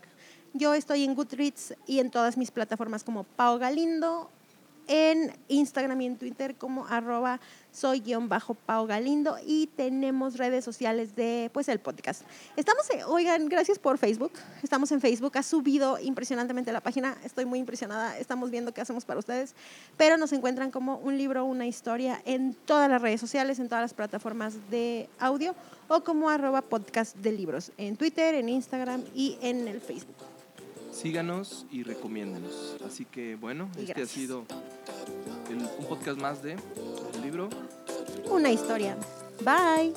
Yo 0.54 0.74
estoy 0.74 1.04
en 1.04 1.14
Goodreads 1.14 1.74
y 1.86 1.98
en 1.98 2.10
todas 2.10 2.36
mis 2.36 2.50
plataformas 2.50 3.02
como 3.02 3.24
Pau 3.24 3.58
Galindo 3.58 4.30
en 4.90 5.32
Instagram 5.46 6.00
y 6.00 6.06
en 6.06 6.16
Twitter 6.16 6.56
como 6.56 6.84
arroba 6.88 7.40
soy 7.70 8.00
guion 8.00 8.28
bajo 8.28 8.56
Galindo 8.88 9.36
y 9.46 9.68
tenemos 9.68 10.36
redes 10.36 10.64
sociales 10.64 11.14
de 11.14 11.48
pues 11.54 11.68
el 11.68 11.78
podcast. 11.78 12.22
Estamos, 12.56 12.88
oigan, 13.06 13.48
gracias 13.48 13.78
por 13.78 13.98
Facebook. 13.98 14.32
Estamos 14.64 14.90
en 14.90 15.00
Facebook, 15.00 15.38
ha 15.38 15.44
subido 15.44 15.96
impresionantemente 16.00 16.72
la 16.72 16.80
página, 16.80 17.16
estoy 17.22 17.44
muy 17.44 17.60
impresionada, 17.60 18.18
estamos 18.18 18.50
viendo 18.50 18.74
qué 18.74 18.80
hacemos 18.80 19.04
para 19.04 19.20
ustedes, 19.20 19.54
pero 19.96 20.16
nos 20.16 20.32
encuentran 20.32 20.72
como 20.72 20.96
un 20.96 21.16
libro, 21.16 21.44
una 21.44 21.68
historia 21.68 22.20
en 22.24 22.54
todas 22.54 22.90
las 22.90 23.00
redes 23.00 23.20
sociales, 23.20 23.60
en 23.60 23.68
todas 23.68 23.82
las 23.82 23.94
plataformas 23.94 24.54
de 24.70 25.08
audio 25.20 25.54
o 25.86 26.02
como 26.02 26.28
arroba 26.28 26.62
podcast 26.62 27.16
de 27.16 27.30
libros, 27.30 27.70
en 27.78 27.96
Twitter, 27.96 28.34
en 28.34 28.48
Instagram 28.48 29.04
y 29.14 29.38
en 29.40 29.68
el 29.68 29.80
Facebook 29.80 30.29
síganos 30.92 31.66
y 31.70 31.82
recomiéndenos. 31.82 32.76
Así 32.86 33.04
que 33.04 33.36
bueno, 33.36 33.70
este 33.78 34.02
ha 34.02 34.06
sido 34.06 34.44
un 35.50 35.86
podcast 35.86 36.18
más 36.18 36.42
de 36.42 36.56
libro? 37.22 37.48
Una 38.30 38.50
historia. 38.50 38.96
Bye. 39.44 39.94